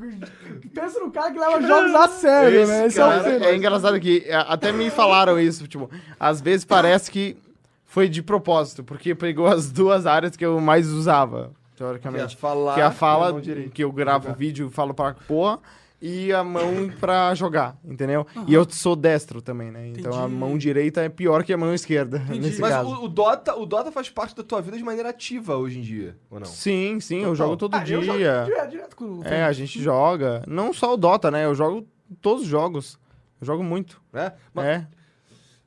pensa 0.73 1.01
no 1.01 1.11
cara 1.11 1.33
que 1.33 1.39
leva 1.39 1.61
jogos 1.61 1.93
a 1.97 2.07
sério, 2.09 2.61
Esse 2.61 2.70
né? 2.70 2.87
Esse 2.87 2.97
cara 2.97 3.29
é 3.29 3.39
o. 3.39 3.45
É 3.45 3.57
engraçado 3.57 3.99
que 3.99 4.23
é, 4.25 4.37
até 4.37 4.70
me 4.70 4.89
falaram 4.89 5.39
isso, 5.39 5.66
tipo, 5.66 5.91
às 6.18 6.41
vezes 6.41 6.64
parece 6.64 7.11
que 7.11 7.37
foi 7.85 8.09
de 8.09 8.23
propósito, 8.23 8.85
porque 8.85 9.16
pegou 9.16 9.49
as 9.49 9.70
duas 9.73 10.07
áreas 10.07 10.37
que 10.37 10.47
eu 10.47 10.61
mais 10.61 10.89
usava, 10.89 11.51
teoricamente. 11.77 12.29
Que 12.29 12.35
é 12.35 12.39
falar 12.39 12.75
que 12.75 12.81
é 12.81 12.85
a 12.85 12.91
fala, 12.93 13.41
que 13.75 13.83
eu 13.83 13.91
gravo 13.91 14.27
Jogar. 14.27 14.37
vídeo 14.37 14.68
e 14.68 14.70
falo 14.73 14.95
pra 14.95 15.12
porra, 15.27 15.59
e 16.03 16.32
a 16.32 16.42
mão 16.42 16.90
pra 16.98 17.32
jogar, 17.34 17.78
entendeu? 17.84 18.26
E 18.48 18.53
eu 18.53 18.66
sou 18.68 18.96
destro 18.96 19.40
também, 19.40 19.70
né? 19.70 19.86
Então 19.88 20.12
a 20.18 20.26
mão 20.26 20.59
direita 20.59 21.00
é 21.00 21.09
pior 21.09 21.44
que 21.44 21.53
a 21.53 21.57
mão 21.57 21.72
esquerda, 21.72 22.18
nesse 22.18 22.61
Mas 22.61 22.72
caso. 22.72 22.88
o, 22.90 23.05
o 23.05 23.09
Dota, 23.09 23.55
o 23.55 23.64
Dota 23.64 23.92
faz 23.92 24.11
parte 24.11 24.34
da 24.34 24.42
tua 24.42 24.61
vida 24.61 24.76
de 24.76 24.82
maneira 24.82 25.11
ativa 25.11 25.57
hoje 25.57 25.78
em 25.78 25.82
dia, 25.82 26.16
ou 26.28 26.40
não? 26.40 26.46
Sim, 26.46 26.98
sim, 26.98 27.18
eu 27.18 27.30
Total. 27.30 27.36
jogo 27.36 27.57
todo 27.57 27.74
Ah, 27.76 27.84
eu 27.88 28.03
jogo 28.03 28.18
dia. 28.18 28.42
direto, 28.44 28.70
direto 28.70 28.96
com 28.96 29.05
o 29.05 29.24
É, 29.24 29.44
a 29.44 29.53
gente 29.53 29.80
joga. 29.80 30.42
Não 30.48 30.72
só 30.72 30.92
o 30.92 30.96
Dota, 30.96 31.30
né? 31.30 31.44
Eu 31.44 31.55
jogo 31.55 31.86
todos 32.20 32.42
os 32.42 32.48
jogos. 32.48 32.98
Eu 33.40 33.46
jogo 33.46 33.62
muito. 33.62 34.03
Né? 34.12 34.32
Mas 34.53 34.66
É. 34.66 34.86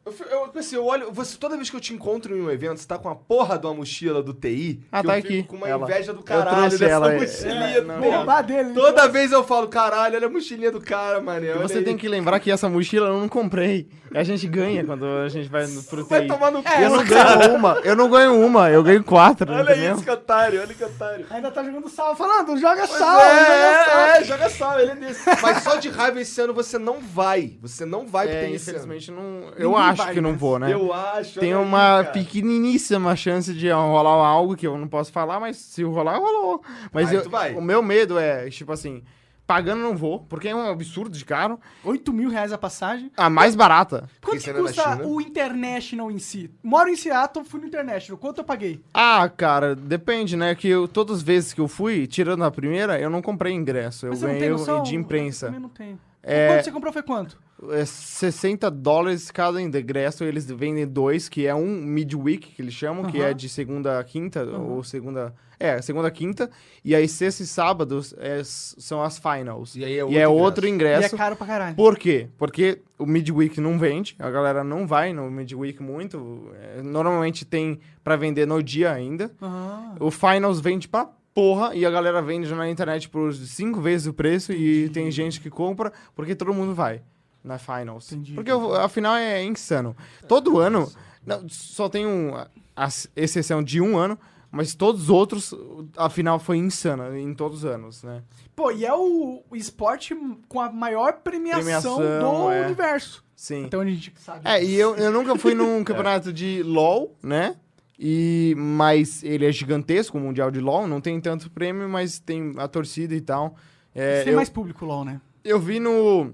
eu, 0.05 0.13
eu, 0.29 0.51
assim, 0.59 0.75
eu 0.75 0.85
olho, 0.85 1.11
você, 1.11 1.35
toda 1.37 1.55
vez 1.55 1.69
que 1.69 1.75
eu 1.75 1.79
te 1.81 1.93
encontro 1.93 2.37
em 2.37 2.41
um 2.41 2.51
evento, 2.51 2.77
você 2.79 2.87
tá 2.87 2.97
com 2.97 3.09
a 3.09 3.15
porra 3.15 3.57
de 3.57 3.65
uma 3.65 3.73
mochila 3.73 4.21
do 4.21 4.33
TI, 4.33 4.79
Ah, 4.91 5.01
que 5.01 5.07
tá 5.07 5.17
eu 5.17 5.21
fico 5.21 5.33
aqui, 5.33 5.43
com 5.43 5.55
uma 5.57 5.67
ela. 5.67 5.83
inveja 5.83 6.13
do 6.13 6.21
caralho 6.21 6.69
dessa 6.69 6.85
ela, 6.85 7.13
é- 7.13 7.19
mochilinha 7.19 7.77
é, 7.77 7.81
do 7.81 7.87
não, 7.87 8.43
dele. 8.43 8.73
Toda 8.73 9.07
vez 9.07 9.31
eu 9.31 9.43
falo, 9.43 9.67
caralho, 9.67 10.15
olha 10.15 10.27
a 10.27 10.29
mochilinha 10.29 10.71
do 10.71 10.79
cara, 10.79 11.19
mané. 11.19 11.51
Olha 11.51 11.61
você 11.67 11.79
aí. 11.79 11.83
tem 11.83 11.97
que 11.97 12.07
lembrar 12.07 12.39
que 12.39 12.51
essa 12.51 12.69
mochila 12.69 13.07
eu 13.07 13.19
não 13.19 13.27
comprei. 13.27 13.87
A 14.15 14.23
gente 14.23 14.47
ganha 14.47 14.83
quando 14.85 15.05
a 15.05 15.27
gente 15.29 15.49
vai 15.49 15.67
no 15.67 15.83
pro 15.83 16.05
Vai 16.05 16.25
tomar 16.25 16.51
no 16.51 16.63
cu, 16.63 16.69
Eu 16.69 16.89
não 16.89 17.05
cara. 17.05 17.35
ganho 17.47 17.55
uma, 17.55 17.73
eu 17.83 17.95
não 17.95 18.09
ganho 18.09 18.45
uma, 18.45 18.69
eu 18.69 18.81
ganho 18.83 19.03
quatro, 19.03 19.51
Olha 19.51 19.71
entendeu? 19.73 19.95
isso, 19.95 20.03
que 20.03 20.09
otário, 20.09 20.61
olha 20.61 20.73
que 20.73 20.83
otário. 20.83 21.25
Ainda 21.29 21.51
tá 21.51 21.63
jogando 21.63 21.89
sal, 21.89 22.15
falando, 22.15 22.57
joga 22.57 22.87
Pois 22.87 22.99
sal, 22.99 23.19
joga 23.19 23.85
sal. 23.85 23.99
é, 23.99 24.17
é, 24.17 24.23
joga 24.23 24.49
sal, 24.49 24.79
ele 24.79 24.91
é 24.91 24.95
desse. 24.95 25.21
Mas 25.41 25.63
só 25.63 25.75
de 25.75 25.89
raiva 25.89 26.21
esse 26.21 26.39
ano 26.41 26.53
você 26.53 26.77
não 26.77 26.99
vai. 27.01 27.57
Você 27.61 27.85
não 27.85 28.07
vai 28.07 28.27
É, 28.27 28.31
esse 28.31 28.45
ano. 28.45 28.55
infelizmente 28.79 29.11
não. 29.11 29.51
Eu 29.57 29.71
Ninguém 29.71 29.83
acho 29.85 30.03
vai, 30.03 30.13
que 30.13 30.21
não 30.21 30.31
né? 30.31 30.37
vou, 30.37 30.59
né? 30.59 30.73
Eu 30.73 30.93
acho. 30.93 31.39
Tem 31.39 31.53
aí, 31.53 31.59
uma 31.59 31.77
cara. 32.03 32.03
pequeniníssima 32.11 33.15
chance 33.15 33.53
de 33.53 33.69
rolar 33.69 34.25
algo 34.27 34.55
que 34.55 34.65
eu 34.67 34.77
não 34.77 34.87
posso 34.87 35.11
falar, 35.11 35.39
mas 35.39 35.57
se 35.57 35.83
rolar, 35.83 36.17
rolou. 36.17 36.61
Mas 36.93 37.09
Aí 37.09 37.15
eu- 37.15 37.23
tu 37.23 37.29
vai. 37.29 37.53
o 37.53 37.61
meu 37.61 37.81
medo 37.81 38.17
é, 38.17 38.49
tipo 38.49 38.71
assim, 38.71 39.03
pagando 39.47 39.81
não 39.81 39.95
vou, 39.95 40.19
porque 40.21 40.47
é 40.47 40.55
um 40.55 40.69
absurdo 40.69 41.17
de 41.17 41.23
caro. 41.23 41.59
8 41.83 42.11
mil 42.11 42.29
reais 42.29 42.51
a 42.51 42.57
passagem. 42.57 43.11
A 43.15 43.29
mais 43.29 43.55
barata. 43.55 44.09
Quanto 44.21 44.43
que 44.43 44.49
é 44.49 44.53
na 44.53 44.59
custa 44.59 44.81
China? 44.95 45.07
o 45.07 45.21
International 45.21 46.11
em 46.11 46.19
si? 46.19 46.49
Moro 46.63 46.89
em 46.89 46.95
Seattle, 46.95 47.45
fui 47.45 47.59
no 47.61 47.67
International. 47.67 48.17
Quanto 48.17 48.39
eu 48.39 48.43
paguei? 48.43 48.81
Ah, 48.93 49.29
cara, 49.29 49.75
depende, 49.75 50.35
né? 50.35 50.55
Que 50.55 50.67
eu, 50.67 50.87
todas 50.87 51.17
as 51.17 51.23
vezes 51.23 51.53
que 51.53 51.61
eu 51.61 51.67
fui, 51.67 52.07
tirando 52.07 52.43
a 52.43 52.51
primeira, 52.51 52.99
eu 52.99 53.09
não 53.09 53.21
comprei 53.21 53.53
ingresso. 53.53 54.05
Eu 54.07 54.11
Mas 54.11 54.21
ganhei 54.21 54.49
noção? 54.49 54.83
de 54.83 54.95
Eu 54.95 55.01
imprensa. 55.01 55.47
também 55.47 55.61
não 55.61 55.69
tenho. 55.69 55.99
É- 56.27 56.47
Quanto 56.55 56.63
você 56.65 56.71
comprou 56.71 56.91
foi 56.91 57.03
quanto? 57.03 57.37
É 57.69 57.85
60 57.85 58.69
dólares 58.71 59.29
cada 59.31 59.61
ingresso. 59.61 60.23
Eles 60.23 60.45
vendem 60.49 60.85
dois, 60.87 61.29
que 61.29 61.45
é 61.45 61.53
um 61.55 61.67
midweek, 61.67 62.47
que 62.53 62.61
eles 62.61 62.73
chamam, 62.73 63.05
que 63.11 63.19
Aham. 63.19 63.27
é 63.29 63.33
de 63.33 63.47
segunda 63.47 63.99
a 63.99 64.03
quinta, 64.03 64.43
ou 64.43 64.83
segunda. 64.83 65.33
É, 65.57 65.81
segunda 65.81 66.09
a 66.09 66.11
quinta. 66.11 66.49
E 66.83 66.93
aí, 66.93 67.07
sexta 67.07 67.43
e 67.43 67.45
sábados 67.45 68.13
é, 68.17 68.41
são 68.43 69.01
as 69.01 69.17
finals. 69.17 69.75
E 69.75 69.85
aí 69.85 69.93
é 69.93 70.05
e 70.09 70.17
é 70.17 70.27
outro 70.27 70.43
outro 70.43 70.67
E 70.67 70.69
ingresso. 70.69 71.15
é 71.15 71.17
caro 71.17 71.35
pra 71.37 71.47
caralho. 71.47 71.75
Por 71.77 71.97
quê? 71.97 72.27
Porque 72.37 72.81
o 72.99 73.05
midweek 73.05 73.61
não 73.61 73.79
vende, 73.79 74.15
a 74.19 74.29
galera 74.29 74.63
não 74.65 74.85
vai 74.85 75.13
no 75.13 75.31
midweek 75.31 75.81
muito. 75.81 76.49
é, 76.61 76.81
normalmente 76.81 77.45
tem 77.45 77.79
pra 78.03 78.17
vender 78.17 78.45
no 78.45 78.61
dia 78.61 78.91
ainda. 78.91 79.31
Ah. 79.41 79.95
O 79.99 80.11
finals 80.11 80.59
vende 80.59 80.89
pra 80.89 81.07
porra 81.35 81.75
e 81.75 81.85
a 81.85 81.91
galera 81.91 82.21
vende 82.21 82.51
na 82.55 82.67
internet 82.69 83.09
por 83.09 83.31
cinco 83.35 83.81
vezes 83.81 84.07
o 84.07 84.13
preço 84.13 84.53
e 84.53 84.89
tem 84.89 85.11
gente 85.11 85.39
que 85.41 85.49
compra 85.49 85.91
porque 86.15 86.33
todo 86.33 86.53
mundo 86.53 86.73
vai 86.73 87.01
na 87.43 87.59
finals. 87.59 88.11
Entendi. 88.11 88.33
Porque 88.33 88.51
o- 88.51 88.73
a 88.73 88.87
final 88.89 89.15
é 89.15 89.43
insano. 89.43 89.95
Todo 90.27 90.57
ano, 90.57 90.89
não, 91.25 91.47
só 91.49 91.87
tem 91.89 92.07
um, 92.07 92.33
a 92.75 92.87
exceção 93.15 93.61
de 93.61 93.79
um 93.81 93.97
ano, 93.97 94.17
mas 94.49 94.73
todos 94.73 95.03
os 95.03 95.09
outros, 95.09 95.53
a 95.97 96.09
final 96.09 96.39
foi 96.39 96.57
insana 96.57 97.19
em 97.19 97.33
todos 97.33 97.59
os 97.59 97.65
anos, 97.65 98.01
né? 98.01 98.23
Pô, 98.55 98.71
e 98.71 98.85
é 98.85 98.93
o, 98.93 99.43
o 99.51 99.55
esporte 99.55 100.15
com 100.47 100.61
a 100.61 100.71
maior 100.71 101.13
premiação, 101.21 101.97
Premiação, 101.97 101.97
do 101.97 102.51
é. 102.51 102.65
universo. 102.65 103.23
Sim. 103.35 103.65
Então 103.65 103.81
a 103.81 103.85
gente 103.85 104.13
sabe. 104.17 104.39
É, 104.45 104.63
e 104.63 104.73
eu, 104.75 104.95
eu 104.95 105.11
nunca 105.11 105.37
fui 105.37 105.53
num 105.53 105.83
campeonato 105.85 106.31
de 106.31 106.63
LoL, 106.63 107.13
né? 107.21 107.57
E, 107.99 108.53
mas 108.57 109.23
ele 109.23 109.45
é 109.45 109.51
gigantesco, 109.51 110.17
o 110.17 110.21
Mundial 110.21 110.51
de 110.51 110.59
LoL, 110.59 110.87
não 110.87 110.99
tem 110.99 111.19
tanto 111.21 111.49
prêmio, 111.49 111.87
mas 111.87 112.19
tem 112.19 112.53
a 112.57 112.67
torcida 112.67 113.15
e 113.15 113.21
tal. 113.21 113.55
É, 113.93 114.23
tem 114.23 114.33
eu, 114.33 114.37
mais 114.37 114.49
público 114.49 114.85
LOL, 114.85 115.05
né? 115.05 115.21
eu 115.45 115.59
vi 115.59 115.79
no, 115.79 116.33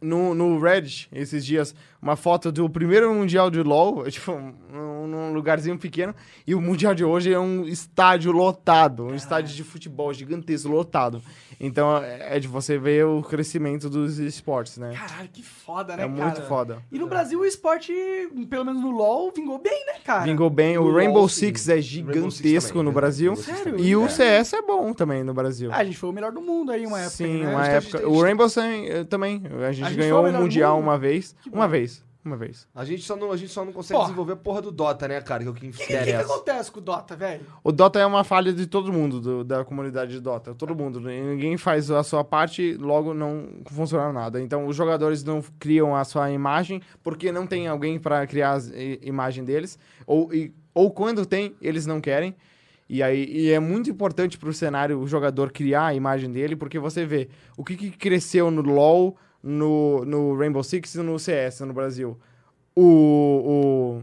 no, 0.00 0.34
no 0.34 0.60
Reddit 0.60 1.08
esses 1.12 1.44
dias 1.44 1.74
uma 2.06 2.14
foto 2.16 2.52
do 2.52 2.70
primeiro 2.70 3.12
Mundial 3.12 3.50
de 3.50 3.60
LoL, 3.62 4.08
tipo, 4.10 4.32
num, 4.72 5.06
num 5.08 5.32
lugarzinho 5.32 5.76
pequeno, 5.76 6.14
e 6.46 6.54
o 6.54 6.60
Mundial 6.60 6.94
de 6.94 7.04
hoje 7.04 7.32
é 7.32 7.38
um 7.38 7.64
estádio 7.66 8.30
lotado, 8.30 9.06
um 9.06 9.14
estádio 9.14 9.54
de 9.56 9.64
futebol 9.64 10.14
gigantesco, 10.14 10.68
lotado. 10.68 11.20
Então 11.58 11.96
é 11.98 12.36
é 12.36 12.38
de 12.40 12.46
você 12.48 12.76
ver 12.78 13.06
o 13.06 13.22
crescimento 13.22 13.88
dos 13.88 14.18
esportes, 14.18 14.76
né? 14.78 14.92
Caralho, 14.94 15.28
que 15.32 15.42
foda, 15.42 15.96
né, 15.96 16.04
É 16.04 16.08
cara? 16.08 16.24
muito 16.24 16.42
foda. 16.42 16.78
E 16.92 16.98
no 16.98 17.06
Brasil 17.06 17.40
o 17.40 17.44
esporte, 17.44 17.92
pelo 18.50 18.64
menos 18.64 18.82
no 18.82 18.90
LoL, 18.90 19.32
vingou 19.34 19.58
bem, 19.58 19.84
né, 19.86 19.94
cara? 20.04 20.24
Vingou 20.24 20.50
bem. 20.50 20.76
O 20.76 20.84
No 20.84 20.94
Rainbow 20.94 21.20
LoL, 21.20 21.28
sim. 21.28 21.46
Six 21.46 21.68
é 21.68 21.72
Rainbow 21.74 21.82
Six 22.30 22.40
gigantesco 22.40 22.68
também, 22.70 22.84
no 22.84 22.90
né? 22.90 22.94
Brasil. 22.94 23.32
Rainbow 23.34 23.44
Six 23.54 23.58
Sério? 23.64 23.80
E 23.80 23.96
o 23.96 24.04
É. 24.04 24.08
CS 24.08 24.52
é 24.54 24.62
bom 24.62 24.92
também 24.92 25.24
no 25.24 25.32
Brasil. 25.34 25.70
Ah, 25.72 25.78
a 25.78 25.84
gente 25.84 25.96
foi 25.96 26.10
o 26.10 26.12
melhor 26.12 26.30
do 26.32 26.40
mundo 26.42 26.70
aí 26.72 26.86
uma 26.86 26.98
época, 27.00 27.10
Sim, 27.16 27.42
né? 27.44 27.48
uma 27.54 27.64
gente 27.64 27.74
época. 27.76 27.98
tem- 27.98 28.06
O 28.06 28.20
Rainbow 28.20 28.48
Six, 28.48 28.90
eh, 28.90 29.04
também. 29.04 29.42
A 29.66 29.72
gente, 29.72 29.86
A 29.86 29.88
gente 29.90 29.98
ganhou 29.98 30.26
o 30.26 30.32
Mundial 30.32 30.78
uma 30.78 30.98
vez. 30.98 31.34
Uma 31.50 31.66
vez. 31.68 31.95
Uma 32.26 32.36
vez. 32.36 32.66
A 32.74 32.84
gente 32.84 33.02
só 33.04 33.14
não, 33.14 33.30
a 33.30 33.36
gente 33.36 33.52
só 33.52 33.64
não 33.64 33.72
consegue 33.72 33.92
Porra. 33.94 34.06
desenvolver 34.06 34.32
a 34.32 34.36
porra 34.36 34.60
do 34.60 34.72
Dota, 34.72 35.06
né, 35.06 35.20
cara? 35.20 35.44
Que 35.44 35.48
é 35.48 35.50
o 35.52 35.54
que 35.54 35.68
O 35.68 35.72
que, 35.72 35.86
que, 35.86 36.10
acontece 36.12 36.72
com 36.72 36.80
o 36.80 36.82
Dota, 36.82 37.14
velho? 37.14 37.46
O 37.62 37.70
Dota 37.70 38.00
é 38.00 38.04
uma 38.04 38.24
falha 38.24 38.52
de 38.52 38.66
todo 38.66 38.92
mundo, 38.92 39.20
do- 39.20 39.44
da 39.44 39.64
comunidade 39.64 40.10
de 40.10 40.20
Dota. 40.20 40.52
Todo 40.52 40.74
mundo. 40.74 40.98
Ninguém 41.00 41.56
faz 41.56 41.88
a 41.88 42.02
sua 42.02 42.24
parte, 42.24 42.74
logo 42.74 43.14
não 43.14 43.46
funciona 43.70 44.12
nada. 44.12 44.40
Então, 44.42 44.66
os 44.66 44.74
jogadores 44.74 45.22
não 45.22 45.40
criam 45.60 45.94
a 45.94 46.02
sua 46.04 46.28
imagem, 46.32 46.82
porque 47.00 47.30
não 47.30 47.46
tem 47.46 47.68
alguém 47.68 47.96
para 47.96 48.26
criar 48.26 48.56
a 48.56 49.06
imagem 49.06 49.44
deles. 49.44 49.78
Ou, 50.04 50.34
e- 50.34 50.52
ou 50.74 50.90
quando 50.90 51.24
tem, 51.24 51.54
eles 51.62 51.86
não 51.86 52.00
querem. 52.00 52.34
E, 52.88 53.04
aí, 53.04 53.24
e 53.24 53.50
é 53.52 53.60
muito 53.60 53.88
importante 53.88 54.36
pro 54.36 54.52
cenário 54.52 54.98
o 54.98 55.06
jogador 55.06 55.52
criar 55.52 55.86
a 55.86 55.94
imagem 55.94 56.30
dele, 56.30 56.56
porque 56.56 56.78
você 56.80 57.06
vê 57.06 57.28
o 57.56 57.62
que, 57.64 57.76
que 57.76 57.90
cresceu 57.90 58.50
no 58.50 58.62
LoL, 58.62 59.16
no, 59.46 60.04
no 60.04 60.36
Rainbow 60.36 60.62
Six 60.62 60.96
e 60.96 60.98
no 60.98 61.18
CS 61.18 61.60
no 61.60 61.72
Brasil. 61.72 62.18
O. 62.74 64.02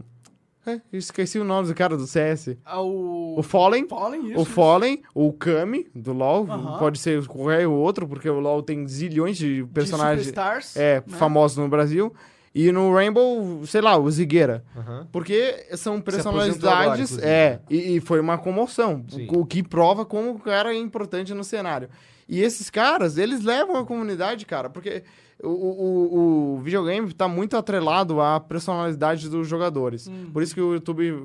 é, 0.66 0.80
esqueci 0.94 1.38
o 1.38 1.44
nome 1.44 1.68
do 1.68 1.74
cara 1.74 1.94
do 1.94 2.06
CS. 2.06 2.56
Ah, 2.64 2.80
O... 2.80 3.38
O 3.38 3.42
Fallen. 3.42 3.86
Fallen, 3.86 4.30
isso. 4.30 4.40
O 4.40 4.44
Fallen, 4.46 5.02
o 5.14 5.30
Kami 5.30 5.86
do 5.94 6.14
LoL, 6.14 6.50
Aham. 6.50 6.78
pode 6.78 6.98
ser 6.98 7.26
qualquer 7.26 7.68
outro, 7.68 8.08
porque 8.08 8.30
o 8.30 8.40
LoL 8.40 8.62
tem 8.62 8.88
zilhões 8.88 9.36
de 9.36 9.56
de 9.56 9.64
personagens 9.64 10.28
Superstars, 10.28 10.74
é, 10.76 11.02
né? 11.06 11.18
famosos 11.18 11.58
no 11.58 11.68
Brasil. 11.68 12.14
E 12.54 12.72
no 12.72 12.94
Rainbow, 12.94 13.66
sei 13.66 13.82
lá, 13.82 13.98
o 13.98 14.10
Zigueira. 14.10 14.64
Aham. 14.74 15.06
Porque 15.12 15.66
são 15.76 15.94
agora, 15.94 16.04
personalidades. 16.04 17.10
inclusive, 17.10 17.26
é, 17.26 17.50
né? 17.50 17.60
e, 17.68 17.96
e 17.96 18.00
foi 18.00 18.20
uma 18.20 18.38
comoção. 18.38 19.04
Sim. 19.08 19.26
O, 19.30 19.40
o 19.40 19.46
que 19.46 19.62
prova 19.62 20.06
como 20.06 20.30
o 20.30 20.38
cara 20.38 20.72
é 20.72 20.78
importante 20.78 21.34
no 21.34 21.44
cenário. 21.44 21.90
E 22.28 22.40
esses 22.40 22.70
caras, 22.70 23.18
eles 23.18 23.42
levam 23.42 23.76
a 23.76 23.84
comunidade, 23.84 24.46
cara, 24.46 24.70
porque 24.70 25.02
o, 25.44 25.50
o, 25.50 26.54
o 26.54 26.58
videogame 26.60 27.12
tá 27.12 27.28
muito 27.28 27.56
atrelado 27.56 28.20
à 28.20 28.40
personalidade 28.40 29.28
dos 29.28 29.46
jogadores. 29.46 30.08
Hum. 30.08 30.30
Por 30.32 30.42
isso 30.42 30.54
que 30.54 30.60
o 30.60 30.74
YouTube, 30.74 31.22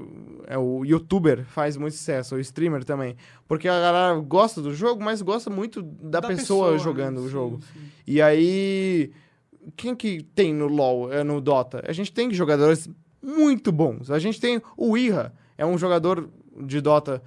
é, 0.47 0.57
o 0.57 0.83
youtuber 0.83 1.45
faz 1.45 1.77
muito 1.77 1.95
sucesso, 1.95 2.35
o 2.35 2.39
streamer 2.39 2.83
também. 2.83 3.15
Porque 3.47 3.67
a 3.67 3.79
galera 3.79 4.19
gosta 4.19 4.61
do 4.61 4.73
jogo, 4.73 5.03
mas 5.03 5.21
gosta 5.21 5.49
muito 5.49 5.81
da, 5.81 6.21
pessoa, 6.21 6.77
jogando 6.77 7.21
né? 7.21 7.25
o 7.27 7.29
jogo. 7.29 7.59
sim. 7.73 7.79
E 8.05 8.21
aí, 8.21 9.11
quem 9.75 9.95
que 9.95 10.23
tem 10.23 10.53
no 10.53 10.67
LoL, 10.67 11.11
é, 11.11 11.23
no 11.23 11.39
Dota? 11.39 11.83
A 11.87 11.93
gente 11.93 12.11
tem 12.11 12.33
jogadores 12.33 12.89
muito 13.21 13.71
bons. 13.71 14.11
A 14.11 14.19
gente 14.19 14.39
tem 14.39 14.61
o 14.75 14.97
Ira, 14.97 15.33
é 15.57 15.65
um 15.65 15.77
jogador 15.77 16.29
de 16.61 16.81
Dota 16.81 17.21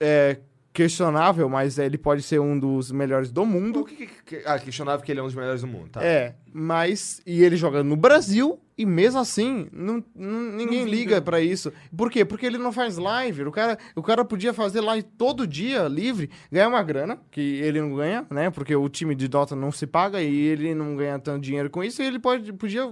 é, 0.00 0.38
questionável, 0.72 1.48
mas 1.48 1.78
ele 1.78 1.98
pode 1.98 2.22
ser 2.22 2.40
um 2.40 2.58
dos 2.58 2.90
melhores 2.90 3.30
do 3.30 3.42
O 3.42 3.46
mundo. 3.46 3.84
que, 3.84 3.94
que, 4.06 4.06
que- 4.24 4.42
ah, 4.46 4.58
questionava 4.58 5.02
que 5.02 5.12
ele 5.12 5.20
é 5.20 5.22
um 5.22 5.26
dos 5.26 5.34
melhores 5.34 5.60
do 5.60 5.66
mundo, 5.66 5.90
tá? 5.90 6.02
É, 6.02 6.34
mas 6.52 7.20
e 7.26 7.42
ele 7.42 7.56
joga 7.56 7.82
no 7.82 7.96
Brasil 7.96 8.58
e 8.82 8.86
mesmo 8.86 9.20
assim 9.20 9.68
não, 9.72 10.04
não- 10.14 10.52
ninguém 10.52 10.80
Não 10.80 10.88
liga 10.88 11.20
pra 11.22 11.40
isso. 11.40 11.72
Por 11.96 12.10
quê? 12.10 12.24
Porque 12.24 12.44
ele 12.44 12.58
não 12.58 12.72
faz 12.72 12.96
live. 12.98 13.44
O 13.44 13.52
cara, 13.52 13.78
o 13.94 14.02
cara 14.02 14.24
podia 14.24 14.52
fazer 14.52 14.80
live 14.80 15.02
todo 15.16 15.46
dia 15.46 15.86
livre, 15.88 16.28
ganhar 16.50 16.68
uma 16.68 16.82
grana 16.82 17.18
que 17.30 17.40
ele 17.40 17.80
não 17.80 17.94
ganha, 17.94 18.26
né? 18.30 18.50
Porque 18.50 18.74
o 18.74 18.88
time 18.88 19.14
de 19.14 19.28
Dota 19.28 19.54
não 19.54 19.70
se 19.70 19.86
paga 19.86 20.20
e 20.20 20.34
ele 20.34 20.74
não 20.74 20.96
ganha 20.96 21.18
tanto 21.18 21.42
dinheiro 21.42 21.70
com 21.70 21.82
isso. 21.82 22.02
E 22.02 22.06
ele 22.06 22.18
pode 22.18 22.52
podia 22.52 22.82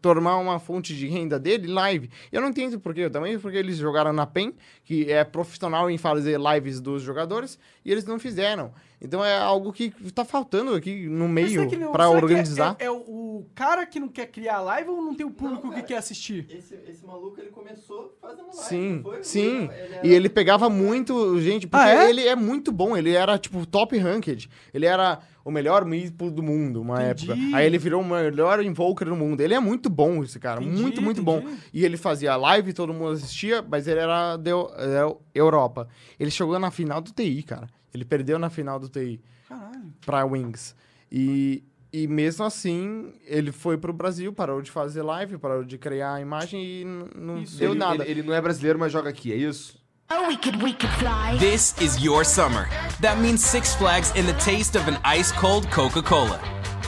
tornar 0.00 0.36
uma 0.38 0.58
fonte 0.58 0.94
de 0.94 1.06
renda 1.06 1.38
dele 1.38 1.66
live. 1.66 2.08
Eu 2.32 2.40
não 2.40 2.48
entendo 2.48 2.78
por 2.78 2.94
quê. 2.94 3.10
Também 3.10 3.38
porque 3.38 3.56
eles 3.58 3.76
jogaram 3.76 4.12
na 4.12 4.26
PEN, 4.26 4.54
que 4.84 5.10
é 5.10 5.24
profissional 5.24 5.90
em 5.90 5.98
fazer 5.98 6.38
lives 6.40 6.80
dos 6.80 7.02
jogadores, 7.02 7.58
e 7.84 7.90
eles 7.92 8.04
não 8.04 8.18
fizeram. 8.18 8.72
Então 9.04 9.22
é 9.24 9.36
algo 9.36 9.70
que 9.72 9.90
tá 10.12 10.24
faltando 10.24 10.74
aqui 10.74 11.06
no 11.06 11.28
meio 11.28 11.60
não- 11.62 11.68
que 11.68 11.76
é- 11.76 12.06
organizar. 12.08 12.74
É, 12.78 12.86
é 12.86 12.90
o, 12.90 12.96
o 12.96 13.46
cara 13.54 13.84
que 13.84 14.00
não 14.00 14.08
quer 14.08 14.26
criar 14.28 14.60
live 14.62 14.88
ou 14.90 15.02
não 15.02 15.14
tem 15.14 15.26
o 15.26 15.30
público 15.30 15.68
cara. 15.68 15.82
que 15.82 15.88
quer 15.88 15.98
assistir? 15.98 16.46
Esse, 16.48 16.74
esse 16.88 17.04
maluco, 17.04 17.38
ele 17.38 17.50
começou 17.50 18.16
fazendo 18.20 18.46
live, 18.46 18.62
Sim, 18.62 18.94
não 18.96 19.02
foi? 19.02 19.22
sim. 19.22 19.68
era- 19.70 20.06
E 20.06 20.12
ele 20.12 20.28
pegava 20.30 20.70
muito 20.70 21.38
gente, 21.40 21.66
porque 21.66 21.84
Ah, 21.86 22.04
é? 22.06 22.08
ele 22.10 22.26
é 22.26 22.34
muito 22.34 22.72
bom, 22.72 22.96
ele 22.96 23.12
era 23.12 23.38
tipo 23.38 23.66
top 23.66 23.96
ranked. 23.98 24.48
Ele 24.72 24.86
era 24.86 25.20
o 25.44 25.50
melhor 25.50 25.84
meeple 25.84 26.30
do 26.30 26.42
mundo, 26.42 26.80
uma 26.80 27.02
Entendi. 27.04 27.30
época. 27.30 27.56
Aí 27.56 27.66
ele 27.66 27.76
virou 27.76 28.00
o 28.00 28.04
melhor 28.04 28.64
invoker 28.64 29.06
do 29.06 29.14
mundo. 29.16 29.42
Ele 29.42 29.52
é 29.52 29.60
muito 29.60 29.90
bom, 29.90 30.22
esse 30.24 30.38
cara, 30.38 30.62
Entendi, 30.62 30.80
muito, 30.80 31.02
muito 31.02 31.22
bom. 31.22 31.40
entendi. 31.40 31.58
E 31.74 31.84
ele 31.84 31.98
fazia 31.98 32.34
live, 32.36 32.72
todo 32.72 32.94
mundo 32.94 33.10
assistia, 33.12 33.62
mas 33.62 33.86
ele 33.86 34.00
era 34.00 34.38
da 34.38 34.50
Eu- 34.50 34.68
da 34.74 35.14
Europa. 35.34 35.86
Ele 36.18 36.30
chegou 36.30 36.58
na 36.58 36.70
final 36.70 37.02
do 37.02 37.12
TI, 37.12 37.42
cara. 37.42 37.68
Ele 37.94 38.04
perdeu 38.04 38.38
na 38.38 38.50
final 38.50 38.78
do 38.80 38.88
TI 38.88 39.20
Caralho. 39.48 39.92
pra 40.04 40.24
Wings. 40.24 40.74
E, 41.10 41.62
e 41.92 42.08
mesmo 42.08 42.44
assim, 42.44 43.12
ele 43.24 43.52
foi 43.52 43.78
pro 43.78 43.92
Brasil, 43.92 44.32
parou 44.32 44.60
de 44.60 44.70
fazer 44.70 45.02
live, 45.02 45.38
parou 45.38 45.64
de 45.64 45.78
criar 45.78 46.14
a 46.14 46.20
imagem 46.20 46.62
e 46.64 46.84
não 46.84 47.40
Isso. 47.40 47.56
deu 47.56 47.70
ele, 47.70 47.78
nada. 47.78 48.02
Ele, 48.02 48.20
ele 48.20 48.22
não 48.24 48.34
é 48.34 48.40
brasileiro, 48.40 48.78
mas 48.78 48.92
joga 48.92 49.10
aqui, 49.10 49.32
é 49.32 49.36
isso? 49.36 49.78
Oh, 50.10 50.26
we 50.26 50.36
could, 50.36 50.62
we 50.62 50.72
could 50.74 50.92
fly. 50.98 51.38
This 51.38 51.74
is 51.80 51.96
your 52.04 52.24
summer. 52.24 52.68
That 53.00 53.18
means 53.20 53.42
Six 53.42 53.74
Flags 53.74 54.10
and 54.16 54.26
the 54.26 54.34
taste 54.44 54.76
of 54.76 54.86
an 54.88 54.98
ice 55.04 55.32
cold 55.32 55.70
Coca 55.70 56.02
Cola. 56.02 56.40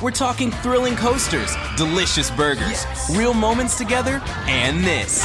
We're 0.02 0.11
talking 0.11 0.50
thrilling 0.61 0.96
coasters, 0.96 1.57
delicious 1.76 2.30
burgers, 2.30 2.84
real 3.16 3.32
moments 3.32 3.78
together, 3.78 4.20
and 4.46 4.84
this. 4.84 5.24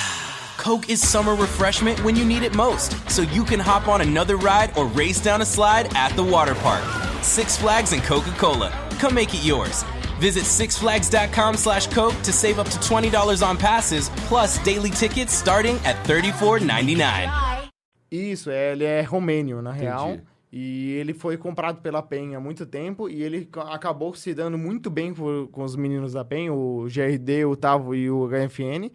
Coke 0.61 0.89
is 0.89 1.01
summer 1.01 1.33
refreshment 1.35 1.99
when 2.03 2.15
you 2.15 2.23
need 2.23 2.43
it 2.43 2.55
most, 2.55 2.93
so 3.09 3.23
you 3.23 3.43
can 3.43 3.59
hop 3.59 3.87
on 3.87 4.01
another 4.01 4.37
ride 4.37 4.71
or 4.77 4.85
race 4.85 5.19
down 5.19 5.41
a 5.41 5.45
slide 5.45 5.89
at 5.95 6.11
the 6.15 6.23
water 6.23 6.53
park. 6.55 6.83
Six 7.23 7.57
Flags 7.57 7.93
and 7.93 8.03
Coca 8.03 8.31
Cola. 8.37 8.71
Come 8.99 9.15
make 9.15 9.33
it 9.33 9.43
yours. 9.43 9.83
Visit 10.19 10.43
sixflags.com 10.43 11.57
slash 11.57 11.87
Coke 11.87 12.13
to 12.21 12.31
save 12.31 12.59
up 12.59 12.69
to 12.69 12.77
$20 12.77 13.41
on 13.43 13.57
passes, 13.57 14.09
plus 14.27 14.59
daily 14.63 14.91
tickets 14.91 15.33
starting 15.33 15.77
at 15.83 15.95
$34.99. 16.05 16.95
Fly. 16.97 17.69
Isso, 18.11 18.51
é, 18.51 18.73
ele 18.73 18.83
é 18.83 19.01
romênio, 19.01 19.61
na 19.63 19.71
real. 19.71 20.09
Entendi. 20.09 20.23
E 20.53 20.91
ele 20.99 21.13
foi 21.13 21.37
comprado 21.37 21.81
pela 21.81 22.03
PEN 22.03 22.35
há 22.35 22.39
muito 22.39 22.65
tempo 22.65 23.09
e 23.09 23.23
ele 23.23 23.45
ca- 23.45 23.73
acabou 23.73 24.13
se 24.13 24.33
dando 24.33 24.57
muito 24.57 24.89
bem 24.89 25.13
com, 25.13 25.47
com 25.49 25.63
os 25.63 25.75
meninos 25.77 26.11
da 26.13 26.25
PEN, 26.25 26.49
o 26.51 26.85
GRD, 26.89 27.45
o 27.45 27.55
Tavo 27.55 27.95
e 27.95 28.11
o 28.11 28.27
HFN. 28.27 28.91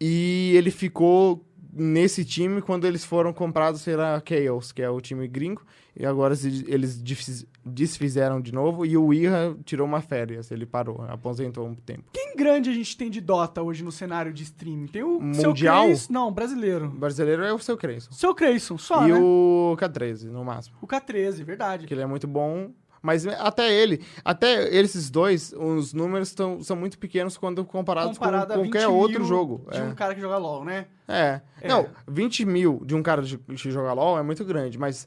E 0.00 0.52
ele 0.54 0.70
ficou 0.70 1.44
nesse 1.72 2.24
time 2.24 2.62
quando 2.62 2.86
eles 2.86 3.04
foram 3.04 3.32
comprados 3.32 3.82
pela 3.82 4.22
Chaos, 4.26 4.72
que 4.72 4.80
é 4.82 4.88
o 4.90 5.00
time 5.00 5.26
gringo. 5.28 5.62
E 5.98 6.04
agora 6.04 6.34
eles 6.66 7.00
desfiz- 7.00 7.46
desfizeram 7.64 8.38
de 8.40 8.52
novo 8.52 8.84
e 8.84 8.96
o 8.98 9.12
Ira 9.14 9.56
tirou 9.64 9.86
uma 9.86 10.00
férias, 10.02 10.50
ele 10.50 10.66
parou, 10.66 11.02
aposentou 11.08 11.66
um 11.66 11.74
tempo. 11.74 12.04
Quem 12.12 12.36
grande 12.36 12.68
a 12.68 12.72
gente 12.74 12.94
tem 12.96 13.10
de 13.10 13.20
Dota 13.20 13.62
hoje 13.62 13.82
no 13.82 13.90
cenário 13.90 14.30
de 14.32 14.42
streaming? 14.42 14.86
Tem 14.88 15.02
o 15.02 15.18
seu 15.34 15.48
Mundial? 15.50 15.84
Creyson- 15.84 16.12
Não, 16.12 16.30
brasileiro. 16.30 16.86
O 16.86 16.98
brasileiro 16.98 17.42
é 17.44 17.52
o 17.52 17.58
seu 17.58 17.76
Creyson. 17.78 18.12
Seu 18.12 18.34
Creyson, 18.34 18.76
só, 18.76 19.06
e 19.08 19.12
né? 19.12 19.18
o 19.18 19.74
K13, 19.78 20.24
no 20.30 20.44
máximo. 20.44 20.76
O 20.82 20.86
K13, 20.86 21.42
verdade. 21.44 21.86
que 21.86 21.94
ele 21.94 22.02
é 22.02 22.06
muito 22.06 22.26
bom. 22.26 22.70
Mas 23.06 23.24
até 23.24 23.72
ele, 23.72 24.02
até 24.24 24.68
esses 24.74 25.08
dois, 25.08 25.54
os 25.56 25.94
números 25.94 26.34
tão, 26.34 26.60
são 26.60 26.74
muito 26.76 26.98
pequenos 26.98 27.38
quando 27.38 27.64
comparados 27.64 28.18
Comparado 28.18 28.54
com 28.54 28.62
20 28.62 28.72
qualquer 28.72 28.88
outro 28.88 29.24
jogo. 29.24 29.64
De 29.70 29.78
é. 29.78 29.82
um 29.84 29.94
cara 29.94 30.12
que 30.12 30.20
joga 30.20 30.36
LOL, 30.36 30.64
né? 30.64 30.86
É. 31.06 31.40
É. 31.62 31.68
Não, 31.68 31.86
20 32.08 32.44
mil 32.44 32.82
de 32.84 32.96
um 32.96 33.02
cara 33.04 33.22
que 33.22 33.70
joga 33.70 33.92
LOL 33.92 34.18
é 34.18 34.24
muito 34.24 34.44
grande, 34.44 34.76
mas 34.76 35.06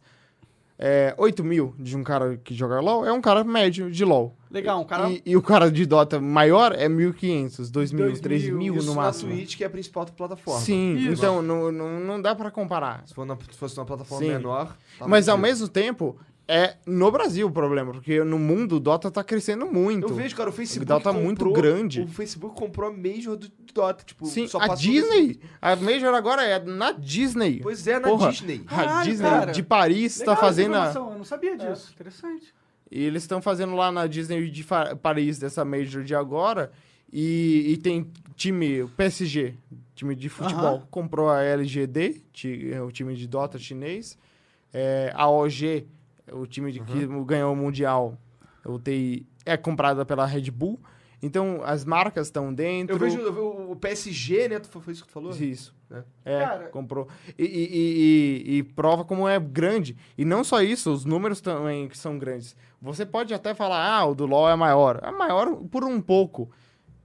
é, 0.82 1.14
8 1.18 1.44
mil 1.44 1.76
de 1.78 1.98
um 1.98 2.04
cara 2.06 2.38
que 2.38 2.54
joga 2.54 2.80
LOL 2.80 3.06
é 3.06 3.12
um 3.12 3.20
cara 3.20 3.44
médio 3.44 3.92
de 3.92 4.06
LOL. 4.06 4.34
Legal, 4.50 4.80
um 4.80 4.86
cara. 4.86 5.10
E, 5.10 5.22
e 5.26 5.36
o 5.36 5.42
cara 5.42 5.70
de 5.70 5.86
Dota 5.86 6.22
maior 6.22 6.72
é 6.72 6.88
1.500, 6.88 7.70
2.000, 7.70 7.70
2.000, 7.70 8.22
3.000 8.22 8.78
Isso 8.78 8.88
no 8.88 8.96
na 8.96 9.02
máximo. 9.02 9.32
Twitch, 9.34 9.58
que 9.58 9.64
é 9.66 9.68
a 9.68 9.70
principal 9.70 10.06
plataforma. 10.06 10.62
Sim, 10.62 10.96
Isso. 10.96 11.12
então 11.12 11.42
não, 11.42 11.70
não, 11.70 12.00
não 12.00 12.22
dá 12.22 12.34
pra 12.34 12.50
comparar. 12.50 13.04
Se, 13.06 13.14
for 13.14 13.26
na- 13.26 13.38
se 13.52 13.58
fosse 13.58 13.78
uma 13.78 13.86
plataforma 13.86 14.26
Sim. 14.26 14.32
menor... 14.32 14.78
tava 14.98 15.10
Mas 15.10 15.28
ao 15.28 15.38
mesmo 15.38 15.68
tempo, 15.68 16.18
é 16.52 16.78
no 16.86 17.12
Brasil 17.12 17.48
o 17.48 17.52
problema, 17.52 17.92
porque 17.92 18.24
no 18.24 18.40
mundo 18.40 18.78
o 18.78 18.80
Dota 18.80 19.12
tá 19.12 19.24
crescendo 19.24 19.68
muito. 19.68 20.08
Eu 20.08 20.16
vejo, 20.16 20.36
cara, 20.36 20.50
o 20.50 20.54
Facebook 20.54 20.86
Dota 20.86 21.14
comprou, 21.14 21.24
muito 21.24 21.52
grande. 21.52 22.02
O 22.02 22.08
Facebook 22.08 22.56
comprou 22.56 22.90
a 22.90 22.92
Major 22.92 23.38
do 23.38 23.48
do 23.70 23.74
Dota, 23.74 24.04
tipo, 24.04 24.26
Sim, 24.26 24.48
só 24.48 24.60
a 24.60 24.76
Disney. 24.76 25.40
A 25.62 25.76
Major 25.76 26.14
agora 26.14 26.44
é 26.44 26.60
na 26.60 26.92
Disney. 26.92 27.60
Pois 27.62 27.88
é, 27.88 28.00
na 28.00 28.08
Porra, 28.10 28.32
Disney. 28.32 28.64
A 28.68 29.04
Disney 29.04 29.30
cara. 29.30 29.52
de 29.52 29.64
Paris 29.64 30.20
Legal 30.20 30.34
está 30.34 30.34
essa 30.34 30.42
fazendo. 30.42 30.76
A... 30.76 30.92
Eu 30.94 31.18
não 31.18 31.24
sabia 31.24 31.56
disso. 31.56 31.92
Interessante. 31.94 32.54
E 32.92 33.04
eles 33.04 33.24
estão 33.24 33.42
fazendo 33.42 33.76
lá 33.76 33.92
na 33.92 34.08
Disney 34.08 34.50
de 34.50 34.66
Paris 35.02 35.38
dessa 35.38 35.64
Major 35.64 36.04
de 36.04 36.16
agora. 36.16 36.72
E, 37.12 37.66
e 37.74 37.78
tem 37.78 38.12
time, 38.36 38.84
o 38.84 38.90
PSG, 38.90 39.56
time 39.96 40.16
de 40.16 40.30
futebol, 40.30 40.76
Aham. 40.76 40.88
comprou 40.90 41.30
a 41.30 41.42
LGD, 41.42 42.22
é 42.72 42.82
o 42.82 42.92
time 42.92 43.16
de 43.16 43.28
Dota 43.28 43.58
chinês. 43.58 44.18
É, 44.72 45.12
a 45.16 45.28
OG, 45.28 45.88
o 46.34 46.46
time 46.48 46.72
de, 46.72 46.80
que 46.82 47.08
ganhou 47.26 47.54
o 47.54 47.56
Mundial, 47.56 48.18
o 48.66 48.78
TI, 48.80 49.26
é 49.46 49.56
comprada 49.58 50.06
pela 50.06 50.26
Red 50.26 50.50
Bull. 50.52 50.80
Então 51.22 51.62
as 51.66 51.84
marcas 51.84 52.28
estão 52.28 52.54
dentro. 52.54 52.96
Eu 52.96 53.00
vejo, 53.00 53.20
eu 53.20 53.34
vejo 53.34 53.72
o 53.72 53.76
PSG, 53.76 54.48
né? 54.48 54.62
Foi 54.64 54.94
isso 54.94 55.02
que 55.04 55.10
tu 55.10 55.14
falou? 55.14 55.32
Isso. 55.32 55.76
né? 55.90 56.04
É, 56.24 56.40
Cara- 56.40 56.68
comprou. 56.70 57.08
E, 57.38 57.44
e- 57.44 58.54
e- 58.54 58.58
e- 58.60 58.64
prova 58.64 59.04
como 59.04 59.28
é 59.28 59.38
grande. 59.38 59.98
E 60.18 60.24
não 60.24 60.44
só 60.46 60.62
isso, 60.62 60.92
os 60.94 61.04
números 61.04 61.42
também 61.42 61.90
que 61.90 61.98
são 61.98 62.18
grandes. 62.18 62.56
Você 62.82 63.06
pode 63.06 63.34
até 63.34 63.54
falar, 63.54 63.86
ah, 63.86 64.06
o 64.06 64.16
do 64.16 64.26
LoL 64.26 64.50
é 64.50 64.56
maior. 64.56 65.02
É 65.04 65.12
maior 65.12 65.54
por 65.70 65.84
um 65.84 66.00
pouco. 66.00 66.50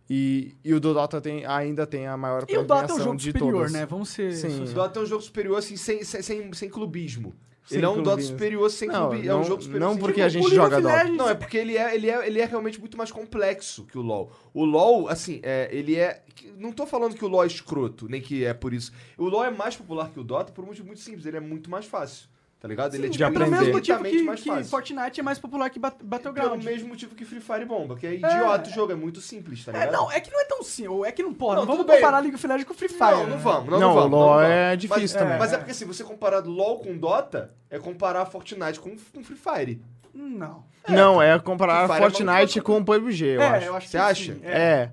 E, 0.09 0.55
e 0.63 0.73
o 0.75 0.79
do 0.79 0.93
Dota 0.95 1.21
tem, 1.21 1.45
ainda 1.47 1.85
tem 1.87 2.07
a 2.07 2.17
maior 2.17 2.45
E 2.47 2.57
o 2.59 2.63
Dota 2.63 2.75
é 2.75 2.85
um 2.85 2.87
premiação 2.87 3.05
jogo 3.05 3.17
de 3.17 3.27
superior, 3.33 3.53
todas. 3.53 3.73
né? 3.73 3.87
Vamos 3.87 4.11
ser. 4.11 4.33
Sim. 4.33 4.63
O 4.63 4.67
Dota 4.67 5.01
é 5.01 5.03
um 5.03 5.07
jogo 5.07 5.23
superior, 5.23 5.59
assim, 5.59 5.77
sem, 5.77 6.05
sem, 6.05 6.23
sem, 6.23 6.53
sem 6.53 6.69
clubismo. 6.69 7.35
Sem 7.65 7.79
ele 7.79 7.87
é 7.87 7.89
um 7.89 7.95
Dota 7.95 8.05
clubismo. 8.09 8.33
superior 8.33 8.71
sem 8.71 8.89
Não, 8.89 9.09
clubismo. 9.09 9.31
É 9.31 9.35
um 9.35 9.39
não- 9.39 9.45
jogo 9.45 9.63
superior 9.63 9.89
não 9.91 9.97
porque 9.97 10.21
a 10.21 10.29
gente 10.29 10.43
League 10.43 10.57
joga 10.57 10.81
Dota. 10.83 10.95
Legends- 10.97 11.17
Não, 11.17 11.29
é 11.31 11.35
porque 11.35 11.57
ele 11.57 11.77
é, 11.79 11.95
ele, 11.95 12.11
é, 12.11 12.27
ele 12.27 12.41
é 12.41 12.45
realmente 12.45 12.79
muito 12.79 12.97
mais 12.99 13.11
complexo 13.11 13.85
que 13.87 13.97
o 13.97 14.03
LoL. 14.03 14.31
O 14.53 14.65
LoL, 14.65 15.09
assim, 15.09 15.41
é, 15.43 15.69
ele 15.73 15.97
é... 15.97 16.23
Não 16.59 16.73
tô 16.73 16.85
falando 16.87 17.15
que 17.15 17.25
o 17.25 17.29
LoL 17.29 17.45
é 17.45 17.47
escroto, 17.47 18.07
nem 18.09 18.21
que 18.21 18.45
é 18.45 18.53
por 18.53 18.75
isso. 18.75 18.93
O 19.17 19.25
LoL 19.29 19.45
é 19.45 19.51
mais 19.51 19.75
popular 19.77 20.11
que 20.11 20.21
o 20.21 20.25
Dota 20.25 20.53
por 20.53 20.63
um 20.63 20.67
motivo 20.69 20.87
muito 20.87 21.01
simples. 21.01 21.25
Ele 21.25 21.39
é 21.39 21.41
muito 21.41 21.71
mais 21.71 21.87
fácil, 21.87 22.29
tá 22.65 22.69
ligado? 22.69 22.95
ele 22.95 23.07
é, 23.07 23.11
de 23.11 23.19
Pelo 23.19 23.31
mesmo 23.31 23.45
aprender. 23.55 23.73
motivo 23.75 24.03
que, 24.03 24.23
mais 24.23 24.41
que 24.41 24.49
fácil. 24.49 24.65
Fortnite 24.71 25.21
é 25.21 25.23
mais 25.23 25.39
popular 25.39 25.69
que 25.69 25.79
Bat- 25.79 25.99
Pelo 25.99 26.09
Battleground. 26.09 26.65
mesmo 26.65 26.89
motivo 26.89 27.15
que 27.15 27.23
Free 27.23 27.41
Fire 27.41 27.67
Bomba, 27.67 27.95
que 27.95 28.07
é 28.07 28.15
idiota 28.15 28.71
o 28.71 28.73
jogo, 28.73 28.93
é 28.93 28.95
muito 28.95 29.21
simples, 29.21 29.63
tá 29.63 29.73
ligado? 29.73 29.89
É, 29.89 29.93
não, 29.93 30.11
é 30.11 30.19
que 30.19 30.31
não 30.33 30.41
é 30.41 30.45
tão 30.47 30.63
simples. 30.63 31.05
É 31.05 31.13
que 31.13 31.23
não 31.23 31.35
pode. 31.35 31.57
Não, 31.57 31.67
Não, 31.67 31.73
vamos 31.73 31.87
bem. 31.87 31.97
comparar 31.97 32.21
League 32.21 32.35
of 32.35 32.47
Legends 32.47 32.67
com 32.67 32.73
Free 32.73 32.89
Fire. 32.89 33.01
Não, 33.01 33.25
né? 33.25 33.31
não 33.33 33.39
vamos, 33.39 33.69
não, 33.71 33.79
Não, 33.81 33.89
não 33.89 33.95
vamos. 33.95 34.13
o 34.13 34.17
LoL 34.17 34.29
não 34.31 34.39
vamos. 34.39 34.51
é 34.51 34.77
difícil 34.77 35.03
mas, 35.03 35.13
também. 35.13 35.39
Mas 35.39 35.53
é 35.53 35.59
porque 35.59 35.75
se 35.75 35.85
você 35.85 36.03
comparar 36.03 36.39
LoL 36.47 36.79
com 36.79 36.97
Dota, 36.97 37.51
é 37.69 37.79
comparar 37.79 38.25
Fortnite 38.25 38.81
com, 38.81 38.97
com 39.15 39.23
Free 39.23 39.37
Fire. 39.37 39.83
Não. 40.15 40.65
Não, 40.89 41.21
é 41.21 41.39
comparar 41.39 41.85
é 41.85 41.99
Fortnite 41.99 42.61
uma- 42.61 42.65
com 42.65 42.79
o 42.79 42.85
PUBG, 42.85 43.25
eu 43.27 43.43
é, 43.43 43.47
acho. 43.49 43.67
eu 43.67 43.77
acho 43.77 43.87
que 43.87 43.91
Você 43.93 43.99
acha? 43.99 44.35
sim, 44.35 44.41
É. 44.43 44.91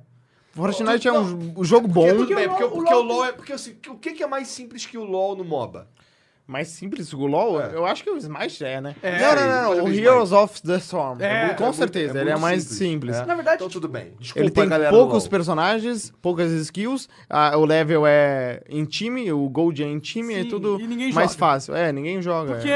Fortnite 0.54 1.08
é 1.08 1.14
um, 1.14 1.64
jogo 1.64 1.88
bom, 1.88 2.02
Porque, 2.02 2.18
tudo 2.24 2.36
bem, 2.36 2.50
Porque 2.50 2.64
o 2.66 2.70
porque 2.72 2.94
o 2.94 2.98
LoL- 3.02 3.06
LoL 3.20 3.26
é. 3.26 3.32
Porque 3.32 3.54
assim, 3.54 3.78
o 3.88 3.96
que, 3.96 4.12
que 4.12 4.22
é 4.22 4.28
mais 4.28 4.50
simples 4.50 4.86
que 4.86 4.98
o 4.98 5.04
LoL 5.06 5.38
no 5.38 5.46
MOBA? 5.46 5.88
Mais 6.52 6.68
simples 6.68 7.10
que 7.10 7.16
o 7.16 7.26
LoL. 7.26 7.62
É. 7.62 7.72
Eu 7.74 7.86
acho 7.86 8.04
que 8.04 8.10
o 8.10 8.18
Smash 8.18 8.62
é, 8.62 8.82
né? 8.82 8.96
É, 9.02 9.20
não, 9.20 9.36
não, 9.36 9.48
não, 9.48 9.76
não. 9.78 9.84
o 9.86 9.88
O 9.88 9.94
Heroes 9.94 10.32
of 10.34 10.62
the 10.62 10.76
Storm. 10.78 11.22
É, 11.22 11.50
com 11.56 11.64
é 11.64 11.66
muito- 11.68 11.78
certeza, 11.78 12.18
é 12.18 12.22
ele 12.22 12.30
é 12.32 12.36
mais 12.36 12.64
simples. 12.64 13.16
É. 13.16 13.26
Na 13.26 13.34
verdade, 13.36 13.56
Então 13.56 13.70
tudo 13.70 13.88
bem. 13.88 14.12
Desculpa, 14.20 14.40
Ele 14.46 14.52
tem 14.52 14.90
poucos 14.90 15.28
personagens, 15.28 16.12
poucas 16.22 16.52
skills, 16.52 17.08
ah, 17.30 17.56
o 17.58 17.66
level 17.66 18.06
é 18.06 18.62
em 18.70 18.84
time, 18.86 19.32
o 19.32 19.48
gold 19.50 19.82
é 19.82 19.88
em 19.88 20.00
time, 20.00 20.34
é 20.34 20.44
Sim, 20.44 20.50
tudo 20.50 20.80
e 20.80 20.86
ninguém 20.88 21.14
mais 21.14 21.30
joga. 21.32 21.40
fácil. 21.40 21.76
É, 21.76 21.92
ninguém 21.92 22.22
joga. 22.22 22.56
Porque. 22.56 22.70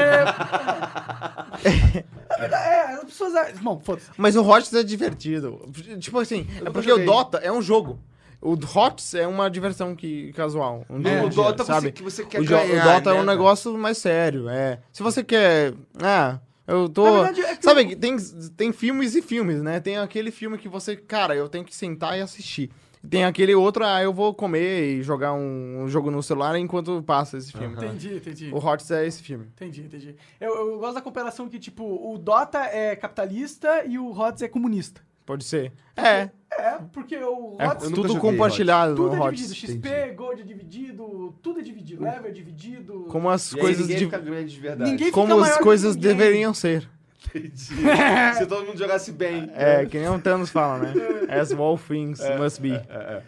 é. 1.64 2.04
é, 2.44 2.82
as 2.94 3.04
pessoas. 3.04 3.32
Bom, 3.60 3.78
foda-se. 3.80 4.08
Mas 4.16 4.36
o 4.36 4.42
HOTS 4.42 4.72
é 4.74 4.82
divertido. 4.82 5.60
Tipo 5.98 6.18
assim, 6.20 6.46
é 6.50 6.58
nunca 6.60 6.70
porque 6.72 6.88
joguei. 6.88 7.04
o 7.04 7.06
Dota 7.06 7.38
é 7.38 7.52
um 7.52 7.60
jogo. 7.62 7.98
O 8.46 8.54
HOTS 8.54 9.14
é 9.14 9.26
uma 9.26 9.48
diversão 9.50 9.94
que, 9.96 10.32
casual. 10.34 10.84
Um 10.88 11.00
dia 11.00 11.12
É, 11.12 11.24
o 11.24 11.28
Dota 11.28 11.64
você- 11.64 11.72
sabe? 11.72 11.92
que 11.92 12.02
você 12.02 12.24
quer 12.24 12.40
o, 12.40 12.44
jo- 12.44 12.54
o 12.54 12.58
ganhar, 12.58 12.84
Dota 12.84 13.10
é 13.10 13.14
né, 13.14 13.20
um 13.20 13.24
cara? 13.24 13.36
negócio 13.36 13.76
mais 13.76 13.98
sério. 13.98 14.48
É. 14.48 14.78
Se 14.92 15.02
você 15.02 15.24
quer. 15.24 15.74
Ah, 16.02 16.38
Eu 16.66 16.88
tô. 16.88 17.04
Verdade, 17.04 17.40
é 17.42 17.56
que 17.56 17.64
Sabe, 17.64 17.92
eu- 17.92 17.96
tem, 17.98 18.16
tem 18.56 18.72
filmes 18.72 19.14
e 19.14 19.22
filmes, 19.22 19.62
né? 19.62 19.78
Tem 19.80 19.98
aquele 19.98 20.30
filme 20.32 20.58
que 20.58 20.68
você, 20.68 20.96
cara, 20.96 21.34
eu 21.34 21.48
tenho 21.48 21.64
que 21.64 21.74
sentar 21.74 22.18
e 22.18 22.20
assistir. 22.20 22.70
Tem 23.08 23.24
aquele 23.24 23.54
outro, 23.54 23.84
ah, 23.84 24.02
eu 24.02 24.12
vou 24.12 24.34
comer 24.34 24.96
e 24.98 25.02
jogar 25.02 25.32
um, 25.32 25.82
um 25.84 25.88
jogo 25.88 26.10
no 26.10 26.20
celular 26.24 26.58
enquanto 26.58 27.00
passa 27.04 27.38
esse 27.38 27.52
filme. 27.52 27.76
Entendi, 27.76 28.16
entendi. 28.16 28.50
O 28.52 28.58
Hots 28.58 28.90
é 28.90 29.06
esse 29.06 29.22
filme. 29.22 29.46
Entendi, 29.54 29.82
entendi. 29.82 30.16
Eu, 30.40 30.56
eu 30.72 30.78
gosto 30.80 30.94
da 30.94 31.00
comparação 31.00 31.48
que, 31.48 31.60
tipo, 31.60 31.84
o 31.84 32.18
Dota 32.18 32.58
é 32.64 32.96
capitalista 32.96 33.84
e 33.86 33.96
o 33.96 34.10
HOTS 34.10 34.42
é 34.42 34.48
comunista. 34.48 35.05
Pode 35.26 35.44
ser. 35.44 35.72
É, 35.96 36.30
É, 36.50 36.78
porque 36.92 37.16
o 37.16 37.56
é 37.58 37.66
nunca 37.66 37.76
tudo 37.80 38.08
joguei 38.08 38.20
compartilhado 38.20 38.94
Tudo 38.94 39.16
é 39.16 39.18
Hots. 39.18 39.40
dividido. 39.48 39.72
XP, 39.88 40.14
Gold 40.14 40.40
é 40.40 40.44
dividido, 40.44 41.34
tudo 41.42 41.60
é 41.60 41.62
dividido. 41.62 42.04
Level 42.04 42.26
é 42.26 42.30
dividido. 42.30 43.06
Como 43.10 43.28
as 43.28 43.52
E 43.52 43.56
aí 43.56 43.60
coisas 43.60 43.82
ninguém 43.82 43.98
de, 43.98 44.04
fica 44.06 44.18
grande 44.18 44.54
de 44.54 44.60
verdade. 44.60 44.90
Ninguém 44.90 45.10
como 45.10 45.26
fica 45.26 45.40
maior 45.40 45.50
as 45.52 45.58
que 45.58 45.62
coisas 45.64 45.96
ninguém. 45.96 46.16
deveriam 46.16 46.54
ser. 46.54 46.88
Entendi. 47.28 47.58
Se 47.58 48.46
todo 48.46 48.64
mundo 48.64 48.78
jogasse 48.78 49.10
bem. 49.12 49.50
É, 49.54 49.84
que 49.84 49.98
nem 49.98 50.08
o 50.08 50.18
Thanos 50.20 50.48
fala, 50.48 50.78
né? 50.78 50.92
As 51.28 51.52
all 51.52 51.76
things 51.76 52.20
must 52.38 52.60
be. 52.62 52.70
É. 52.72 53.22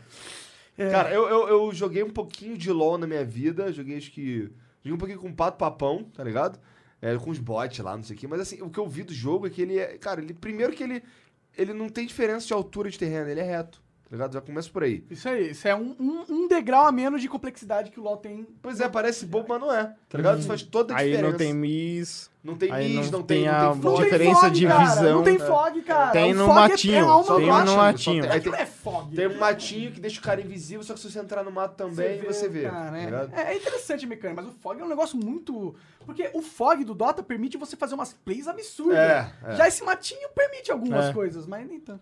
Cara, 0.91 1.13
eu, 1.13 1.29
eu, 1.29 1.49
eu 1.49 1.73
joguei 1.75 2.05
um 2.05 2.11
pouquinho 2.11 2.57
de 2.57 2.71
LoL 2.71 2.97
na 2.97 3.07
minha 3.07 3.25
vida. 3.25 3.73
Joguei, 3.73 3.97
acho 3.97 4.13
que. 4.13 4.49
Joguei 4.85 4.93
um 4.93 4.99
pouquinho 4.99 5.19
com 5.21 5.29
o 5.29 5.35
Pato 5.35 5.59
Papão, 5.59 6.05
tá 6.15 6.23
ligado? 6.23 6.59
É, 7.03 7.17
com 7.17 7.31
os 7.31 7.39
bots 7.39 7.79
lá, 7.81 7.97
não 7.97 8.03
sei 8.05 8.17
o 8.17 8.19
quê. 8.19 8.27
Mas 8.29 8.41
assim, 8.41 8.63
o 8.63 8.71
que 8.71 8.79
eu 8.79 8.87
vi 8.87 9.03
do 9.03 9.13
jogo 9.13 9.47
é 9.47 9.51
que 9.51 9.61
ele 9.63 9.79
é. 9.79 9.99
Cara, 9.99 10.21
ele. 10.21 10.33
Primeiro 10.33 10.73
que 10.73 10.83
ele. 10.85 11.03
Ele 11.59 11.73
não 11.75 11.89
tem 11.89 12.07
diferença 12.07 12.47
de 12.47 12.53
altura 12.55 12.89
de 12.89 12.99
terreno, 12.99 13.29
ele 13.29 13.41
é 13.41 13.45
reto. 13.45 13.83
Tá 14.09 14.17
ligado? 14.17 14.33
Já 14.33 14.41
começa 14.41 14.71
por 14.71 14.83
aí. 14.85 15.05
Isso 15.11 15.29
aí, 15.29 15.51
isso 15.51 15.69
é 15.69 15.75
um, 15.75 15.95
um, 16.01 16.25
um 16.31 16.49
degrau 16.49 16.87
a 16.87 16.93
menos 16.93 17.21
de 17.21 17.29
complexidade 17.29 17.91
que 17.91 18.01
o 18.01 18.03
LoL 18.03 18.17
tem. 18.17 18.47
Pois 18.63 18.81
é, 18.81 18.89
parece 18.89 19.27
bobo, 19.27 19.47
mas 19.51 19.61
não 19.61 19.71
é. 19.71 19.95
Tá 20.09 20.17
ligado? 20.17 20.39
Isso 20.39 20.49
faz 20.49 20.63
toda 20.63 20.95
a 20.95 20.99
Aí 20.99 21.11
diferença. 21.11 21.31
não 21.33 21.37
tem 21.37 21.53
Miss. 21.53 22.31
Não 22.49 22.57
tem 22.57 22.73
aí 22.73 22.95
não 22.95 23.03
não 23.11 23.23
tem, 23.23 23.47
a 23.47 23.73
tem 23.73 23.83
Não 23.83 23.95
tem 23.97 24.05
diferença 24.05 24.41
fog, 24.41 24.51
de 24.53 24.67
cara, 24.67 24.85
visão. 24.85 25.17
Não 25.17 25.23
tem 25.23 25.39
fog, 25.39 25.83
cara. 25.83 26.11
Tem 26.13 26.33
no 26.33 26.47
fog 26.47 26.51
é- 26.51 26.69
matinho, 26.69 26.95
É, 26.95 26.99
alma 27.01 27.25
só 27.25 27.33
do 27.35 27.39
tem 27.41 27.47
no 27.47 27.77
matinho. 27.77 28.29
Tem- 28.31 28.43
não 28.51 28.55
é 28.59 28.67
fog. 28.67 29.15
Tem 29.15 29.27
um 29.27 29.39
matinho 29.39 29.93
que 29.93 30.01
deixa 30.01 30.19
o 30.19 30.23
cara 30.23 30.41
invisível, 30.41 30.83
só 30.83 30.95
que 30.95 31.01
se 31.01 31.11
você 31.11 31.19
entrar 31.21 31.45
no 31.45 31.51
mato 31.53 31.75
também, 31.75 32.23
você 32.23 32.49
vê. 32.49 32.63
tá 32.71 32.91
é. 32.97 33.49
é, 33.49 33.53
é 33.53 33.57
interessante 33.57 34.07
a 34.07 34.09
mecânica, 34.09 34.41
mas 34.43 34.51
o 34.51 34.55
fog 34.59 34.81
é 34.81 34.85
um 34.85 34.89
negócio 34.89 35.19
muito. 35.19 35.75
Porque 36.07 36.31
o 36.33 36.41
fog 36.41 36.83
do 36.85 36.95
Dota 36.95 37.23
permite 37.23 37.59
você 37.59 37.77
fazer 37.77 37.95
umas 37.95 38.15
plays 38.15 38.49
absurdas. 38.49 38.99
É, 38.99 39.31
é. 39.45 39.55
Já 39.57 39.69
esse 39.69 39.85
matinho 39.85 40.27
permite 40.35 40.73
algumas 40.73 41.05
É. 41.07 41.13
coisas, 41.13 41.47
mas 41.47 41.69
nem 41.69 41.79
tanto. 41.79 42.01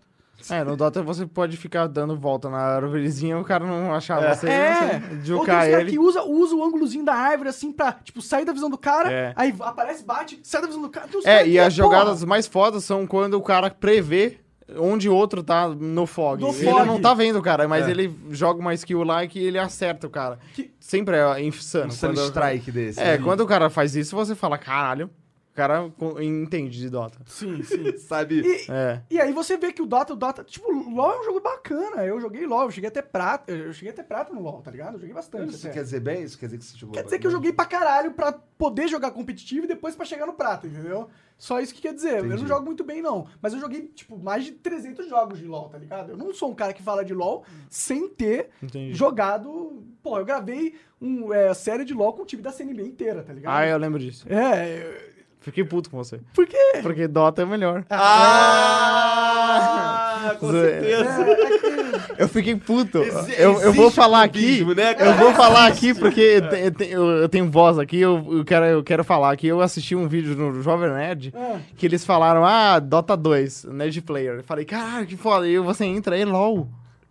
É, 0.49 0.63
no 0.63 0.77
Dota 0.77 1.01
você 1.01 1.25
pode 1.25 1.57
ficar 1.57 1.87
dando 1.87 2.15
volta 2.17 2.49
na 2.49 2.57
árvorezinha, 2.59 3.37
o 3.39 3.43
cara 3.43 3.65
não 3.65 3.93
achar 3.93 4.35
você, 4.35 4.47
É, 4.49 4.99
você 5.21 5.33
ou 5.33 5.39
tem 5.39 5.47
caras 5.47 5.73
ele. 5.81 5.91
que 5.91 5.99
usa, 5.99 6.23
usa 6.23 6.55
o 6.55 6.63
ângulozinho 6.63 7.03
da 7.03 7.13
árvore 7.15 7.49
assim 7.49 7.71
pra, 7.71 7.91
tipo, 7.91 8.21
sair 8.21 8.45
da 8.45 8.53
visão 8.53 8.69
do 8.69 8.77
cara, 8.77 9.11
É. 9.11 9.33
aí 9.35 9.53
aparece, 9.59 10.03
bate, 10.05 10.39
sai 10.43 10.61
da 10.61 10.67
visão 10.67 10.81
do 10.81 10.89
cara. 10.89 11.07
É, 11.25 11.47
e 11.47 11.57
as 11.57 11.65
porra, 11.65 11.69
jogadas 11.71 12.23
mais 12.23 12.45
fodas 12.47 12.83
são 12.83 13.05
quando 13.07 13.33
o 13.33 13.41
cara 13.41 13.69
prevê 13.69 14.37
onde 14.77 15.09
o 15.09 15.15
outro 15.15 15.41
tá 15.41 15.67
no 15.69 16.05
fog. 16.05 16.41
No 16.41 16.49
ele 16.49 16.65
fog. 16.69 16.85
não 16.85 16.99
tá 16.99 17.13
vendo 17.13 17.39
o 17.39 17.41
cara, 17.41 17.67
mas 17.67 17.87
É. 17.87 17.91
ele 17.91 18.13
joga 18.31 18.59
uma 18.59 18.73
skill 18.73 19.01
lá 19.03 19.23
e 19.23 19.27
que 19.29 19.39
ele 19.39 19.57
acerta 19.57 20.05
o 20.05 20.09
cara. 20.09 20.37
Que- 20.53 20.71
Sempre 20.79 21.15
é 21.17 21.41
insano. 21.41 21.87
Um 21.87 21.91
Sun 21.91 22.07
quando- 22.13 22.25
Strike 22.27 22.71
desse. 22.71 22.99
É, 22.99 23.17
né? 23.17 23.23
quando 23.23 23.41
o 23.41 23.47
cara 23.47 23.69
faz 23.69 23.95
isso, 23.95 24.15
você 24.15 24.35
fala, 24.35 24.57
caralho, 24.57 25.09
cara 25.57 25.91
entende 26.21 26.77
de 26.79 26.89
Dota. 26.89 27.19
Sim, 27.25 27.61
sim. 27.63 27.97
Sabe? 27.99 28.41
E, 28.41 28.71
É. 28.71 29.01
e 29.09 29.19
aí 29.19 29.33
você 29.33 29.57
vê 29.57 29.73
que 29.73 29.81
o 29.81 29.85
Dota, 29.85 30.13
o 30.13 30.15
Dota, 30.15 30.43
tipo, 30.43 30.71
LoL 30.71 31.13
é 31.15 31.19
um 31.19 31.23
jogo 31.23 31.39
bacana. 31.41 32.05
Eu 32.05 32.21
joguei 32.21 32.45
LoL, 32.45 32.63
eu 32.65 32.71
cheguei 32.71 32.87
até 32.89 33.01
prata, 33.01 33.51
eu 33.51 33.73
cheguei 33.73 33.91
até 33.91 34.03
prata 34.03 34.33
no 34.33 34.41
LoL, 34.41 34.61
tá 34.61 34.71
ligado? 34.71 34.93
Eu 34.93 34.99
joguei 34.99 35.13
bastante. 35.15 35.53
Isso 35.55 35.65
até. 35.67 35.73
quer 35.75 35.83
dizer 35.83 35.99
bem? 35.99 36.21
Isso 36.23 36.37
quer 36.37 36.45
dizer 36.45 36.57
que 36.59 36.65
você 36.65 36.77
jogou 36.77 36.93
Quer 36.93 37.03
dizer 37.03 37.19
que 37.19 37.27
eu 37.27 37.31
joguei 37.31 37.51
pra 37.51 37.65
caralho 37.65 38.11
pra 38.13 38.31
poder 38.31 38.87
jogar 38.87 39.11
competitivo 39.11 39.65
e 39.65 39.67
depois 39.67 39.95
pra 39.95 40.05
chegar 40.05 40.25
no 40.25 40.33
prata, 40.33 40.67
entendeu? 40.67 41.09
Só 41.37 41.59
isso 41.59 41.73
que 41.73 41.81
quer 41.81 41.93
dizer. 41.93 42.13
Eu 42.19 42.25
Entendi. 42.25 42.41
não 42.41 42.47
jogo 42.47 42.65
muito 42.65 42.83
bem, 42.83 43.01
não. 43.01 43.27
Mas 43.41 43.53
eu 43.53 43.59
joguei, 43.59 43.83
tipo, 43.89 44.17
mais 44.17 44.43
de 44.45 44.53
300 44.53 45.07
jogos 45.07 45.37
de 45.37 45.45
LoL, 45.45 45.69
tá 45.69 45.77
ligado? 45.77 46.11
Eu 46.11 46.17
não 46.17 46.33
sou 46.33 46.49
um 46.51 46.55
cara 46.55 46.73
que 46.73 46.81
fala 46.81 47.05
de 47.05 47.13
LoL 47.13 47.43
sem 47.69 48.07
ter 48.09 48.49
Entendi. 48.61 48.93
jogado... 48.95 49.83
Pô, 50.01 50.17
eu 50.17 50.25
gravei 50.25 50.75
uma 50.99 51.35
é, 51.35 51.53
série 51.53 51.83
de 51.85 51.93
LoL 51.93 52.13
com 52.13 52.23
o 52.23 52.25
time 52.25 52.41
da 52.41 52.51
CNB 52.51 52.81
inteira, 52.83 53.21
tá 53.23 53.33
ligado? 53.33 53.53
Ah, 53.55 53.67
eu 53.67 53.77
lembro 53.77 53.99
disso. 53.99 54.25
É, 54.31 54.79
eu- 54.79 55.16
Fiquei 55.47 55.63
puto 55.63 55.89
com 55.89 55.95
você. 55.97 56.19
por 56.33 56.45
quê? 56.45 56.57
Porque 56.83 57.07
Dota 57.07 57.41
é 57.41 57.45
melhor. 57.45 57.85
Ah, 58.99 60.35
com 60.39 60.51
Zoeira. 60.51 60.81
certeza. 60.81 61.25
Eu 62.17 62.27
fiquei 62.27 62.53
puto. 62.55 62.97
Exi- 62.97 63.35
eu, 63.37 63.61
eu 63.61 63.71
vou 63.71 63.89
falar 63.89 64.23
aqui. 64.23 64.61
né, 64.75 64.93
eu 64.99 65.13
vou 65.13 65.33
falar 65.33 65.67
aqui 65.67 65.93
porque 65.93 66.41
eu- 66.89 67.01
eu 67.21 67.29
tenho 67.29 67.49
voz 67.49 67.79
aqui. 67.79 67.99
Eu, 68.01 68.25
eu 68.39 68.43
quero, 68.43 68.65
eu 68.65 68.83
quero 68.83 69.03
falar 69.03 69.31
aqui. 69.31 69.47
Eu 69.47 69.61
assisti 69.61 69.95
um 69.95 70.05
vídeo 70.07 70.35
no 70.35 70.61
Jovem 70.61 70.89
Nerd 70.91 71.33
Ah. 71.35 71.57
que 71.77 71.85
eles 71.85 72.03
falaram: 72.03 72.43
Ah, 72.43 72.79
Dota 72.79 73.15
2, 73.15 73.63
Nerd 73.65 74.01
Player. 74.01 74.35
Eu 74.37 74.43
falei: 74.43 74.65
Caralho, 74.65 75.05
que 75.07 75.15
foda. 75.15 75.47
E 75.47 75.57
você 75.59 75.85
entra 75.85 76.15
aí, 76.15 76.25
LOL. 76.25 76.67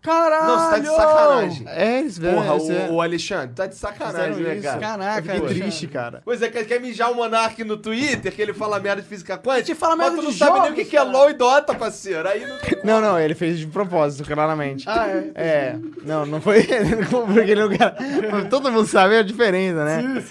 Caralho! 0.06 0.46
Não, 0.46 0.58
você 0.58 0.70
tá 0.70 0.78
de 0.78 0.86
sacanagem. 0.86 1.66
É, 1.68 1.98
eles 1.98 2.16
vieram. 2.18 2.42
Porra, 2.42 2.54
eles 2.54 2.90
o, 2.90 2.92
o 2.94 3.02
Alexandre, 3.02 3.48
tá 3.56 3.66
de 3.66 3.74
sacanagem, 3.74 4.36
né, 4.42 4.60
cara? 4.60 4.78
Caraca, 4.78 5.32
Alexandre. 5.32 5.54
triste, 5.60 5.86
cara. 5.88 6.22
Pois 6.24 6.40
é, 6.40 6.48
quer, 6.48 6.64
quer 6.64 6.80
mijar 6.80 7.10
o 7.10 7.16
Monark 7.16 7.64
no 7.64 7.76
Twitter, 7.76 8.32
que 8.32 8.40
ele 8.40 8.54
fala 8.54 8.78
merda 8.78 9.02
de 9.02 9.08
física 9.08 9.36
quântica? 9.36 9.72
Ele 9.72 9.78
fala 9.78 9.96
mas 9.96 10.06
merda 10.06 10.22
tu 10.22 10.24
não 10.26 10.30
de 10.30 10.38
sabe 10.38 10.60
nem 10.60 10.70
o 10.70 10.74
que, 10.76 10.84
que 10.84 10.96
é. 10.96 11.02
LOL 11.02 11.30
e 11.30 11.34
Dota, 11.34 11.74
parceiro. 11.74 12.28
Aí 12.28 12.46
não 12.46 12.56
tem 12.58 12.78
Não, 12.84 13.00
não, 13.00 13.18
ele 13.18 13.34
fez 13.34 13.58
de 13.58 13.66
propósito, 13.66 14.24
claramente. 14.24 14.88
Ah, 14.88 15.08
é? 15.08 15.30
É, 15.34 15.76
não, 16.04 16.24
não 16.24 16.40
foi 16.40 16.62
porque 17.10 17.50
ele 17.50 17.60
não 17.62 17.68
quer. 17.68 17.94
Todo 18.48 18.70
mundo 18.70 18.86
sabe 18.86 19.16
a 19.16 19.22
diferença, 19.22 19.84
né? 19.84 20.22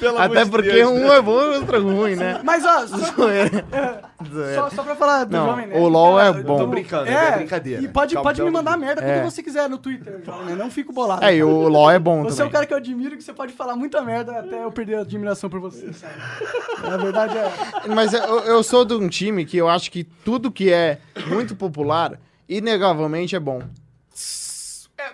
pelo 0.00 0.16
amor 0.18 0.30
Até 0.32 0.44
de 0.44 0.50
porque 0.50 0.70
Deus, 0.72 0.92
né? 0.92 1.06
um 1.06 1.12
é 1.12 1.22
bom 1.22 1.40
e 1.40 1.44
o 1.44 1.54
outro 1.54 1.76
é 1.76 1.78
ruim, 1.78 2.16
né? 2.16 2.40
Mas, 2.42 2.64
ó, 2.64 2.86
só, 2.88 2.96
Zoeira. 2.96 3.64
só, 4.56 4.70
só 4.70 4.82
pra 4.82 4.96
falar 4.96 5.24
do 5.24 5.36
Não, 5.36 5.46
Jovem 5.46 5.66
Nerd. 5.66 5.80
o 5.80 5.88
LoL 5.88 6.20
é 6.20 6.32
bom. 6.32 6.58
Tô 6.58 6.66
brincando, 6.66 7.08
é, 7.08 7.12
É, 7.28 7.36
brincadeira. 7.36 7.82
E 7.82 7.88
pode, 7.88 8.14
pode 8.14 8.40
me 8.40 8.46
pelo 8.46 8.52
mandar 8.52 8.72
de 8.74 8.80
merda 8.80 9.02
É. 9.12 9.20
quando 9.20 9.30
você 9.30 9.42
quiser 9.42 9.68
no 9.68 9.78
Twitter, 9.78 10.22
Nerd. 10.26 10.56
Não 10.58 10.70
fico 10.70 10.92
bolado. 10.92 11.24
É, 11.24 11.34
e 11.36 11.42
o 11.42 11.68
LoL 11.68 11.90
é 11.90 11.98
bom 11.98 12.22
Você 12.22 12.34
é 12.34 12.36
também. 12.36 12.48
um 12.48 12.52
cara 12.52 12.66
que 12.66 12.72
eu 12.72 12.76
admiro 12.78 13.16
que 13.16 13.22
você 13.22 13.32
pode 13.32 13.52
falar 13.52 13.76
muita 13.76 14.00
merda 14.02 14.38
até 14.38 14.64
eu 14.64 14.72
perder 14.72 14.96
a 14.96 15.00
admiração 15.00 15.48
por 15.50 15.60
você, 15.60 15.92
sabe? 15.92 16.14
Na 16.82 16.96
verdade 16.96 17.36
é. 17.36 17.52
Mas 17.94 18.12
eu, 18.12 18.20
eu 18.40 18.62
sou 18.62 18.84
de 18.84 18.94
um 18.94 19.08
time 19.08 19.44
que 19.44 19.56
eu 19.56 19.68
acho 19.68 19.90
que 19.90 20.04
tudo 20.04 20.50
que 20.50 20.72
é 20.72 20.98
muito 21.26 21.54
popular, 21.56 22.18
inegavelmente 22.48 23.34
é 23.36 23.40
bom. 23.40 23.62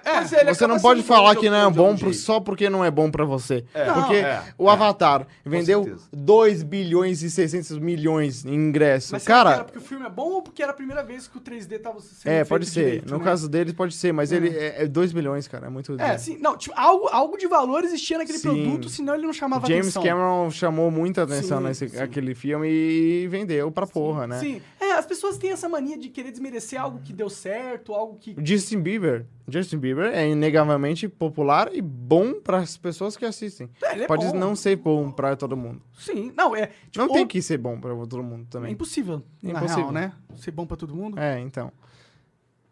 Mas 0.05 0.33
ele 0.33 0.55
Você 0.55 0.67
não 0.67 0.79
pode 0.81 1.03
falar 1.03 1.37
que 1.37 1.49
não 1.51 1.69
é 1.69 1.71
bom 1.71 1.97
só 2.13 2.41
porque 2.41 2.69
não 2.71 2.85
é 2.85 2.91
bom 2.91 3.11
pra 3.11 3.25
você. 3.25 3.65
É. 3.75 3.85
Porque 3.93 4.23
Não, 4.23 4.29
é, 4.29 4.43
o 4.59 4.69
Avatar 4.69 5.27
vendeu 5.45 5.85
certeza. 5.85 6.09
2 6.13 6.63
bilhões 6.63 7.23
e 7.23 7.31
600 7.31 7.79
milhões 7.79 8.45
em 8.45 8.55
ingressos. 8.55 9.13
Mas 9.13 9.25
que 9.25 9.33
era 9.33 9.51
Cara, 9.51 9.65
porque 9.65 9.79
o 9.79 9.83
filme 9.83 10.07
é 10.07 10.11
bom 10.11 10.31
ou 10.33 10.43
porque 10.43 10.63
era 10.63 10.73
a 10.73 10.75
primeira 10.75 11.03
vez 11.03 11.27
que 11.29 11.39
o 11.39 11.41
3D 11.41 11.81
tava 11.81 12.01
sendo 12.01 12.33
é, 12.33 12.45
pode 12.45 12.67
ser. 12.67 12.85
direito, 12.85 13.11
No 13.11 13.19
né? 13.19 13.25
caso 13.25 13.49
dele, 13.49 13.73
pode 13.73 13.95
ser. 13.95 14.13
Mas 14.13 14.33
ele 14.33 14.49
é 14.57 14.87
2 14.87 15.13
bilhões, 15.13 15.47
cara. 15.49 15.67
É 15.67 15.71
muito 15.71 15.93
É, 15.95 15.97
dinheiro. 15.97 16.19
sim. 16.19 16.39
Não, 16.41 16.57
tipo, 16.57 16.75
algo, 16.79 17.09
algo 17.09 17.37
de 17.37 17.47
valor 17.47 17.85
existia 17.85 18.19
naquele 18.19 18.39
Sim. 18.39 18.49
produto, 18.49 18.89
senão 18.89 19.15
ele 19.15 19.27
não 19.27 19.33
chamava 19.33 19.67
James 19.67 19.87
atenção. 19.89 20.03
Cameron 20.03 20.51
chamou 20.51 20.91
muita 20.91 21.23
atenção 21.23 21.59
Sim, 21.59 21.65
nesse 21.65 21.89
sim. 21.89 21.99
aquele 22.01 22.35
filme 22.35 22.69
e 22.69 23.27
vendeu 23.29 23.71
pra 23.71 23.87
porra, 23.87 24.27
né? 24.27 24.39
Sim. 24.39 24.61
É, 24.81 24.93
as 24.93 25.07
pessoas 25.07 25.39
têm 25.39 25.51
essa 25.53 25.69
mania 25.69 25.97
de 25.99 26.09
querer 26.09 26.31
desmerecer 26.31 26.81
algo 26.81 27.01
que 27.05 27.13
deu 27.13 27.29
certo, 27.29 27.95
algo 27.95 28.17
que. 28.19 28.33
O 28.39 28.45
Justin 28.45 28.81
Bieber. 28.81 29.25
Justin 29.49 29.79
Bieber 29.79 30.13
é 30.13 30.29
inegavelmente 30.29 31.09
popular 31.09 31.75
e 31.75 31.81
bom 31.81 32.35
para 32.41 32.59
as 32.59 32.77
pessoas 32.77 33.17
que 33.17 33.25
assistem. 33.25 33.71
É, 33.83 33.93
ele 33.95 34.05
é 34.05 34.07
Pode 34.07 34.27
bom. 34.27 34.35
não 34.35 34.55
ser 34.55 34.77
bom 34.77 35.11
para 35.11 35.35
todo 35.37 35.57
mundo. 35.57 35.81
Sim. 35.99 36.33
Não, 36.37 36.55
é. 36.55 36.67
Tipo, 36.91 36.99
não 36.99 37.09
tem 37.09 37.23
ou- 37.23 37.27
que 37.27 37.41
ser 37.41 37.57
bom 37.59 37.81
para 37.81 37.95
todo 38.07 38.23
mundo 38.23 38.43
É 38.43 38.51
também. 38.51 38.73
impossível, 38.73 39.23
na 39.43 39.51
Impossível. 39.53 39.77
real, 39.85 39.93
né? 39.93 40.13
Ser 40.37 40.51
bom 40.51 40.67
pra 40.67 40.77
todo 40.77 40.95
mundo. 40.95 41.19
É, 41.19 41.41
então. 41.41 41.73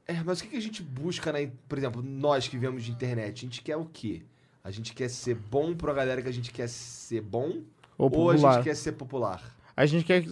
É, 0.07 0.22
mas 0.24 0.39
o 0.39 0.45
que, 0.45 0.51
que 0.51 0.57
a 0.57 0.61
gente 0.62 0.83
busca, 0.83 1.33
na, 1.33 1.39
por 1.68 1.79
exemplo, 1.79 2.03
nós 2.03 2.47
que 2.47 2.57
vemos 2.57 2.85
de 2.85 2.93
internet? 2.93 3.39
A 3.39 3.49
gente 3.49 3.62
quer 3.62 3.77
o 3.77 3.87
quê? 3.87 4.22
A 4.62 4.70
gente 4.70 4.93
quer 4.95 5.09
ser 5.09 5.35
bom 5.35 5.74
pra 5.74 5.93
galera 5.93 6.20
que 6.22 6.29
a 6.29 6.33
gente 6.33 6.53
quer 6.53 6.68
ser 6.68 7.20
bom? 7.22 7.62
Ou 7.99 8.14
Ou 8.14 8.31
a 8.31 8.37
gente 8.37 8.62
quer 8.62 8.77
ser 8.77 8.93
popular? 8.93 9.43
A 9.77 9.87
gente 9.87 10.05
quer. 10.05 10.24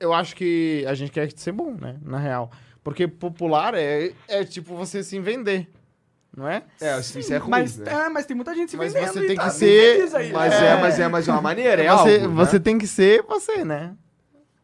Eu 0.00 0.12
acho 0.12 0.34
que 0.34 0.84
a 0.88 0.94
gente 0.94 1.12
quer 1.12 1.30
ser 1.36 1.52
bom, 1.52 1.72
né? 1.80 1.96
Na 2.02 2.18
real. 2.18 2.50
Porque 2.82 3.06
popular 3.06 3.74
é, 3.74 4.12
é 4.28 4.44
tipo 4.44 4.74
você 4.74 5.02
se 5.02 5.18
vender. 5.20 5.68
Não 6.36 6.48
é? 6.48 6.62
É, 6.80 6.98
isso 6.98 7.18
isso 7.18 7.32
é 7.34 7.36
ruim, 7.36 7.50
mas, 7.50 7.76
né? 7.76 7.92
é, 7.92 8.08
mas 8.08 8.24
tem 8.24 8.34
muita 8.34 8.54
gente 8.54 8.70
se 8.70 8.76
Mas 8.76 8.94
vendendo 8.94 9.12
você 9.12 9.24
e 9.24 9.26
tem 9.26 9.36
tá 9.36 9.50
que 9.50 9.58
bem 9.60 10.08
ser- 10.08 10.16
aí, 10.16 10.32
Mas 10.32 10.50
né? 10.52 10.66
é, 10.66 10.80
mas 10.80 10.98
é, 10.98 11.08
mas 11.08 11.28
é 11.28 11.32
uma 11.32 11.42
maneira, 11.42 11.82
é 11.82 11.90
você, 11.94 12.20
algo, 12.20 12.34
você 12.34 12.54
né? 12.54 12.58
tem 12.64 12.78
que 12.78 12.86
ser 12.86 13.22
você, 13.22 13.64
né? 13.64 13.94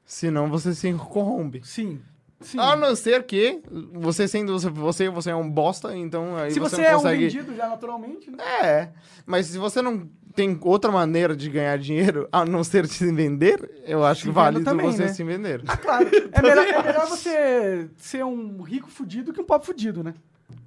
Senão 0.04 0.48
você 0.48 0.74
se 0.74 0.90
corrompe. 0.94 1.60
Sim. 1.64 2.00
Sim. 2.40 2.58
A 2.60 2.74
não 2.76 2.94
ser 2.96 3.24
que 3.24 3.60
você 3.92 4.26
sendo 4.28 4.58
você, 4.58 4.70
você, 4.70 5.08
você 5.10 5.30
é 5.30 5.34
um 5.36 5.50
bosta, 5.50 5.94
então 5.94 6.36
aí 6.36 6.52
se 6.52 6.60
você, 6.60 6.76
você, 6.76 6.82
não 6.82 6.88
é 6.88 6.92
um 6.92 6.96
consegue. 7.00 7.22
vendido 7.24 7.54
já 7.54 7.68
naturalmente, 7.68 8.30
né? 8.30 8.38
É, 8.62 8.88
mas 9.26 9.46
se 9.46 9.58
você 9.58 9.82
não 9.82 10.08
tem 10.38 10.56
outra 10.62 10.92
maneira 10.92 11.34
de 11.34 11.50
ganhar 11.50 11.76
dinheiro 11.78 12.28
a 12.30 12.44
não 12.44 12.62
ser 12.62 12.86
se 12.86 13.10
vender, 13.12 13.82
eu 13.84 14.04
acho 14.04 14.22
Se 14.22 14.30
venda 14.30 14.62
também, 14.62 14.86
você 14.86 15.02
né? 15.02 15.08
se 15.08 15.24
vender. 15.24 15.62
Claro. 15.82 16.08
É 16.30 16.40
melhor, 16.40 16.62
é 16.68 16.82
melhor 16.84 17.06
você 17.08 17.90
ser 17.96 18.24
um 18.24 18.62
rico 18.62 18.88
fudido 18.88 19.32
que 19.32 19.40
um 19.40 19.44
pobre 19.44 19.66
fudido, 19.66 20.04
né? 20.04 20.14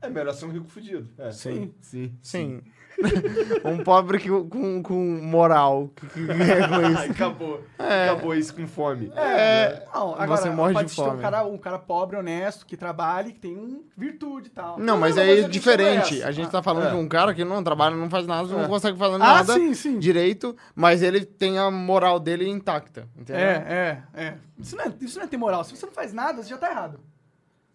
É 0.02 0.10
melhor 0.10 0.34
ser 0.34 0.43
um 0.45 0.49
rico 0.49 0.68
fudido. 0.68 1.07
É. 1.18 1.31
Sim. 1.31 1.73
Sim. 1.80 2.11
Sim. 2.22 2.61
um 3.65 3.78
pobre 3.84 4.19
que- 4.19 4.30
com, 4.30 4.82
com 4.84 4.95
moral. 5.22 5.90
Que, 5.95 6.07
que 6.07 6.22
é 6.32 6.68
com 6.68 6.73
Ah, 6.76 6.91
isso. 7.03 7.11
acabou. 7.11 7.64
Acabou 7.78 8.36
isso 8.36 8.56
com 8.56 8.68
fome. 8.68 9.11
É, 9.15 9.86
Não, 9.94 10.14
agora, 10.15 10.41
Você 10.41 10.49
morre 10.49 10.73
pode 10.73 10.90
de 10.90 10.95
ter 10.95 11.02
um 11.02 11.06
fome. 11.06 11.22
cara, 11.22 11.45
um 11.45 11.57
cara 11.57 11.80
pobre, 11.80 12.18
honesto, 12.18 12.65
que 12.65 12.78
trabalhe, 12.78 13.34
que 13.34 13.40
tem 13.40 13.56
um 13.57 13.84
virtude 13.98 14.48
e 14.48 14.52
tal. 14.52 14.80
Não, 14.80 14.98
mas 14.98 15.15
não, 15.15 15.23
aí 15.23 15.36
mas 15.38 15.45
é 15.45 15.49
diferente. 15.49 16.15
é 16.15 16.18
essa. 16.19 16.28
A 16.28 16.32
gente 16.32 16.49
tá 16.49 16.61
falando 16.64 16.88
é. 16.88 16.90
de 16.91 16.95
um 16.95 17.07
cara 17.07 17.34
que 17.34 17.44
não 17.44 17.64
trabalha, 17.64 17.95
não 17.95 18.10
faz 18.10 18.26
nada, 18.28 18.48
não 18.48 18.68
consegue 18.68 18.98
fazer 18.98 19.15
Ah, 19.15 19.18
nada 19.18 19.53
sim, 19.53 19.73
sim. 19.73 19.99
direito, 19.99 20.56
mas 20.76 21.02
ele 21.02 21.26
tem 21.26 21.57
a 21.60 21.69
moral 21.72 22.19
dele 22.19 22.48
intacta. 22.48 23.07
Entendeu? 23.18 23.41
É, 23.41 24.03
é, 24.15 24.23
é. 24.23 24.38
Isso 24.60 24.76
não 24.76 24.86
é, 24.86 24.94
isso 25.02 25.18
não 25.18 25.26
é 25.26 25.28
ter 25.28 25.38
moral. 25.38 25.64
Se 25.64 25.76
você 25.76 25.86
não 25.86 25.94
faz 25.94 26.14
nada, 26.14 26.41
você 26.44 26.49
já 26.49 26.57
tá 26.57 26.69
errado. 26.69 26.99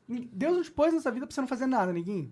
Deus 0.09 0.55
não 0.57 0.62
te 0.62 0.70
pôs 0.70 0.93
nessa 0.94 1.11
vida 1.11 1.27
pra 1.27 1.35
você 1.35 1.40
não 1.40 1.48
fazer 1.48 1.66
nada, 1.66 1.93
ninguém. 1.93 2.31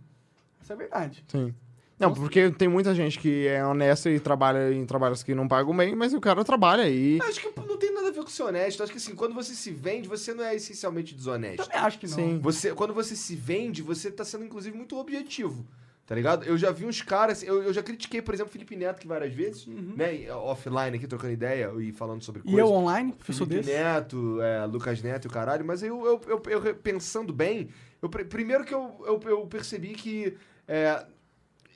Essa 0.63 0.75
é 0.75 0.77
verdade. 0.77 1.25
Sim. 1.29 1.53
Não, 1.99 2.13
porque 2.13 2.51
tem 2.51 2.69
muita 2.69 2.95
gente 2.95 3.19
que 3.19 3.47
é 3.47 3.65
honesta 3.65 4.11
e 4.11 4.19
trabalha 4.19 4.73
em 4.73 4.85
trabalhos 4.85 5.23
que 5.23 5.35
não 5.35 5.47
pagam 5.47 5.77
bem, 5.77 5.95
mas 5.95 6.13
o 6.13 6.21
cara 6.21 6.45
trabalha 6.45 6.89
e. 6.89 7.21
Acho 7.23 7.41
que 7.41 7.61
não 7.61 7.77
tem 7.77 7.93
nada 7.95 8.09
a 8.09 8.11
ver 8.11 8.21
com 8.23 8.27
ser 8.29 8.43
honesto. 8.43 8.83
Acho 8.83 8.93
que 8.93 8.99
assim, 8.99 9.15
quando 9.15 9.35
você 9.35 9.55
se 9.55 9.71
vende, 9.71 10.09
você 10.09 10.35
não 10.35 10.45
é 10.45 10.55
essencialmente 10.57 11.15
desonesto. 11.15 11.65
Também 11.65 11.79
acho 11.79 11.99
que 11.99 12.07
não. 12.07 12.15
Sim. 12.15 12.39
Você, 12.41 12.75
quando 12.75 12.93
você 12.93 13.15
se 13.15 13.37
vende, 13.37 13.81
você 13.81 14.11
tá 14.11 14.25
sendo, 14.25 14.45
inclusive, 14.45 14.77
muito 14.77 14.97
objetivo. 14.99 15.65
Tá 16.07 16.15
ligado? 16.15 16.45
Eu 16.45 16.59
já 16.59 16.71
vi 16.71 16.85
uns 16.85 17.01
caras. 17.01 17.43
Eu, 17.43 17.63
eu 17.63 17.73
já 17.73 17.83
critiquei, 17.83 18.21
por 18.21 18.35
exemplo, 18.35 18.51
o 18.51 18.53
Felipe 18.53 18.77
Neto 18.77 19.01
que 19.01 19.07
várias 19.07 19.33
vezes, 19.33 19.67
né? 19.67 20.15
e, 20.15 20.31
Offline 20.31 20.97
aqui, 20.99 21.07
trocando 21.07 21.33
ideia 21.33 21.73
e 21.79 21.93
falando 21.93 22.23
sobre 22.23 22.41
E 22.41 22.45
coisas. 22.45 22.61
eu 22.61 22.67
online, 22.71 23.13
professor 23.13 23.47
Felipe 23.47 23.65
desse. 23.67 23.79
Neto, 23.79 24.39
é, 24.43 24.67
Lucas 24.67 25.01
Neto 25.03 25.25
e 25.25 25.29
o 25.29 25.31
caralho, 25.31 25.65
mas 25.65 25.83
eu, 25.83 26.05
eu, 26.05 26.21
eu, 26.47 26.63
eu 26.63 26.75
pensando 26.75 27.33
bem, 27.33 27.71
eu, 28.03 28.09
primeiro 28.11 28.65
que 28.65 28.75
eu, 28.75 28.95
eu, 29.07 29.21
eu 29.31 29.47
percebi 29.47 29.95
que 29.95 30.37
é, 30.69 31.07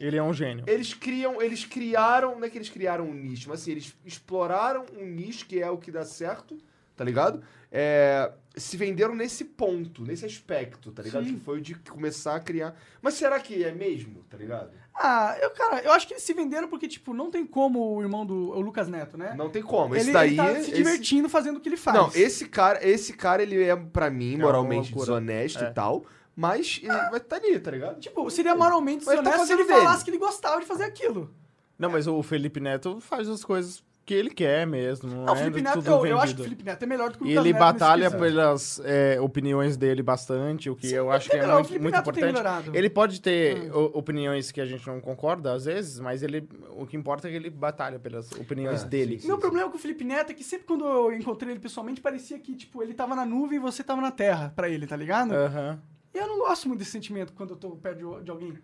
Ele 0.01 0.17
é 0.17 0.23
um 0.23 0.33
gênio. 0.33 0.65
eles 0.67 0.95
criam, 0.95 1.41
eles 1.43 1.65
criaram, 1.65 2.39
não 2.39 2.45
é 2.45 2.51
que 2.51 2.59
eles 2.59 2.69
criaram 2.69 3.05
um 3.09 3.15
nicho, 3.15 3.49
mas 3.49 3.63
assim, 3.63 3.73
eles 3.73 3.95
exploraram 4.05 4.85
um 4.99 5.05
nicho 5.05 5.47
que 5.47 5.61
é 5.61 5.71
o 5.71 5.77
que 5.79 5.91
dá 5.91 6.05
certo, 6.05 6.57
tá 6.97 7.05
ligado? 7.05 7.43
É, 7.71 8.33
se 8.57 8.77
venderam 8.77 9.15
nesse 9.15 9.45
ponto, 9.45 10.03
nesse 10.03 10.25
aspecto, 10.25 10.91
tá 10.91 11.03
ligado? 11.03 11.25
Sim. 11.27 11.35
Que 11.35 11.41
foi 11.41 11.59
o 11.59 11.61
de 11.61 11.75
começar 11.75 12.35
a 12.37 12.41
criar. 12.41 12.75
Mas 13.03 13.15
será 13.15 13.39
que 13.39 13.63
é 13.63 13.71
mesmo, 13.73 14.25
tá 14.31 14.37
ligado? 14.39 14.71
Ah, 14.95 15.37
eu, 15.41 15.51
cara, 15.51 15.81
eu 15.83 15.93
acho 15.93 16.07
que 16.09 16.15
eles 16.15 16.23
se 16.25 16.33
venderam 16.33 16.67
porque, 16.69 16.89
tipo, 16.89 17.13
não 17.15 17.31
tem 17.31 17.47
como 17.47 17.95
o 17.97 18.03
irmão 18.03 18.25
do 18.27 18.51
o 18.51 18.61
Lucas 18.61 18.89
Neto, 18.89 19.17
né? 19.19 19.35
Não 19.37 19.49
tem 19.51 19.63
como. 19.63 19.95
Esse 19.95 20.07
ele, 20.07 20.13
daí. 20.13 20.29
ele 20.29 20.37
tá 20.37 20.55
se 20.55 20.61
esse- 20.61 20.73
divertindo 20.73 21.29
fazendo 21.29 21.59
o 21.59 21.61
que 21.61 21.69
ele 21.69 21.77
faz. 21.77 21.97
Não, 21.97 22.11
esse 22.15 22.49
cara, 22.49 22.81
esse 22.87 23.13
cara, 23.13 23.43
ele 23.43 23.63
é, 23.63 23.77
pra 23.77 24.11
mim, 24.11 24.35
uma 24.37 24.45
moralmente 24.47 24.91
loucura. 24.93 25.21
desonesto 25.21 25.63
É. 25.63 25.69
e 25.69 25.73
tal, 25.75 26.05
mas 26.41 26.79
ele 26.83 26.93
vai 27.11 27.19
tá 27.21 27.37
ali, 27.37 27.59
tá 27.59 27.71
ligado? 27.73 27.99
Tipo, 27.99 28.31
seria 28.31 28.55
moralmente 28.55 29.05
ele 29.09 29.17
tá 29.17 29.23
desonesto 29.23 29.47
se 29.47 29.53
ele 29.55 29.65
dele. 29.65 29.79
falasse 29.81 30.05
que 30.05 30.11
ele 30.11 30.19
gostava 30.19 30.61
de 30.61 30.67
fazer 30.67 30.85
aquilo. 30.85 31.35
Não, 31.77 31.91
mas 31.91 32.07
o 32.07 32.23
Felipe 32.23 32.61
Neto 32.61 33.01
faz 33.01 33.29
as 33.29 33.45
coisas 33.45 33.83
que 34.07 34.15
ele 34.15 34.31
quer 34.31 34.67
mesmo. 34.67 35.11
Não, 35.11 35.25
Não, 35.27 35.33
o 35.35 35.37
é 35.37 35.39
Felipe 35.41 35.63
tudo 35.63 35.77
Neto, 35.83 35.87
eu, 35.91 36.07
eu 36.07 36.17
acho 36.19 36.27
que 36.35 36.41
vendido. 36.41 36.41
o 36.41 36.45
Felipe 36.45 36.65
Neto 36.65 36.83
é 36.83 36.87
melhor 36.87 37.11
do 37.11 37.19
que 37.19 37.25
o 37.25 37.27
E 37.27 37.31
Lucas 37.31 37.45
ele 37.45 37.53
Neto 37.53 37.65
nesse 37.65 37.75
batalha 37.79 38.11
pelas 38.11 38.81
é, 38.85 39.21
opiniões 39.21 39.77
dele 39.77 40.03
bastante, 40.03 40.71
o 40.71 40.75
que 40.77 40.89
Sim, 40.89 40.95
eu 40.95 41.11
acho 41.13 41.29
que 41.29 41.37
é 41.37 41.41
melhor, 41.41 41.55
muito, 41.57 41.67
Felipe 41.67 41.83
muito 41.83 41.99
importante. 41.99 42.71
Ele 42.73 42.89
pode 42.91 43.21
ter 43.21 43.71
Hum. 43.71 43.91
opiniões 43.95 44.51
que 44.51 44.61
a 44.61 44.65
gente 44.65 44.87
não 44.87 44.99
concorda 45.01 45.53
às 45.53 45.67
vezes, 45.67 46.01
mas 46.01 46.23
ele, 46.23 46.49
o 46.77 46.87
que 46.87 46.97
importa 46.97 47.29
é 47.29 47.31
que 47.31 47.37
ele 47.37 47.51
batalha 47.51 47.99
pelas 47.99 48.33
opiniões 48.33 48.83
É, 48.83 48.87
dele. 48.87 49.21
sim, 49.21 49.27
meu 49.27 49.39
problema 49.39 49.69
com 49.71 49.77
o 49.77 49.81
Felipe 49.81 50.05
Neto 50.05 50.31
é 50.31 50.35
que 50.35 50.43
sempre 50.45 50.67
quando 50.67 50.87
eu 50.87 51.13
encontrei 51.13 51.53
ele 51.53 51.61
pessoalmente, 51.61 52.01
parecia 52.01 52.39
que, 52.39 52.55
tipo, 52.57 52.83
ele 52.83 52.95
tava 52.95 53.15
na 53.15 53.27
nuvem 53.27 53.57
e 53.57 53.61
você 53.61 53.85
tava 53.85 54.01
na 54.01 54.11
terra 54.11 54.53
pra 54.57 54.69
ele, 54.71 54.87
tá 54.87 54.97
ligado? 54.97 55.33
Aham. 55.33 55.83
E 56.15 56.19
eu 56.19 56.27
não 56.27 56.39
gosto 56.39 56.67
muito 56.69 56.79
desse 56.81 56.91
sentimento 56.93 57.33
quando 57.33 57.51
eu 57.51 57.57
tô 57.57 57.71
perto 57.73 57.99
de, 58.19 58.25
de 58.25 58.31
alguém. 58.31 58.55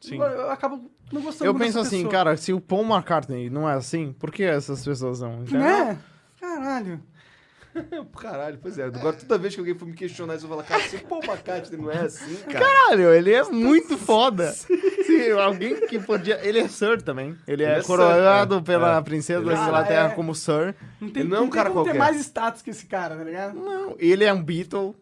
Sim. 0.00 0.16
Eu, 0.16 0.22
eu 0.26 0.50
acabo 0.50 0.90
não 1.12 1.20
gostando 1.22 1.48
Eu 1.50 1.54
penso 1.54 1.78
assim, 1.78 1.96
pessoa. 1.98 2.12
cara, 2.12 2.36
se 2.36 2.52
o 2.52 2.60
Paul 2.60 2.84
McCartney 2.84 3.50
não 3.50 3.68
é 3.68 3.74
assim, 3.74 4.12
por 4.12 4.30
que 4.30 4.42
essas 4.44 4.84
pessoas 4.84 5.20
não? 5.20 5.42
Entendeu? 5.42 5.60
Né? 5.60 5.98
Caralho. 6.40 7.00
Caralho, 8.18 8.58
pois 8.60 8.78
é. 8.78 8.84
Agora, 8.84 9.14
toda 9.16 9.38
vez 9.38 9.54
que 9.54 9.60
alguém 9.60 9.74
for 9.74 9.86
me 9.86 9.94
questionar 9.94 10.34
isso, 10.34 10.44
eu 10.44 10.48
vou 10.48 10.56
falar, 10.58 10.68
cara, 10.68 10.82
se 10.88 10.98
Paul 10.98 11.22
McCartney 11.22 11.80
não 11.80 11.90
é 11.90 11.98
assim, 12.00 12.34
cara. 12.50 12.64
Caralho, 12.64 13.12
ele 13.12 13.32
é 13.32 13.42
muito 13.44 13.96
foda. 13.96 14.50
Sim, 15.06 15.30
alguém 15.32 15.86
que 15.86 15.98
podia. 15.98 16.38
Ele 16.46 16.58
é 16.60 16.68
Sir 16.68 17.02
também. 17.02 17.36
Ele, 17.46 17.62
Ele 17.62 17.64
é, 17.64 17.78
é 17.78 17.82
coroado 17.82 18.54
Sir, 18.56 18.60
é. 18.60 18.64
pela 18.64 18.96
É. 18.96 19.00
princesa 19.00 19.44
da 19.44 19.52
é. 19.52 19.54
Inglaterra 19.54 20.08
é. 20.08 20.14
como 20.14 20.34
Sir. 20.34 20.74
Não 21.00 21.10
tem, 21.10 21.22
Ele 21.22 21.30
não 21.30 21.36
é 21.36 21.40
um 21.40 21.44
tem 21.44 21.50
cara 21.50 21.70
como 21.70 21.84
ter 21.84 21.90
qualquer. 21.90 21.98
mais 21.98 22.16
status 22.20 22.62
que 22.62 22.70
esse 22.70 22.86
cara, 22.86 23.16
tá 23.16 23.24
ligado? 23.24 23.54
Não, 23.54 23.94
ele 23.98 24.24
é 24.24 24.32
um 24.32 24.42
Beatle. 24.42 24.94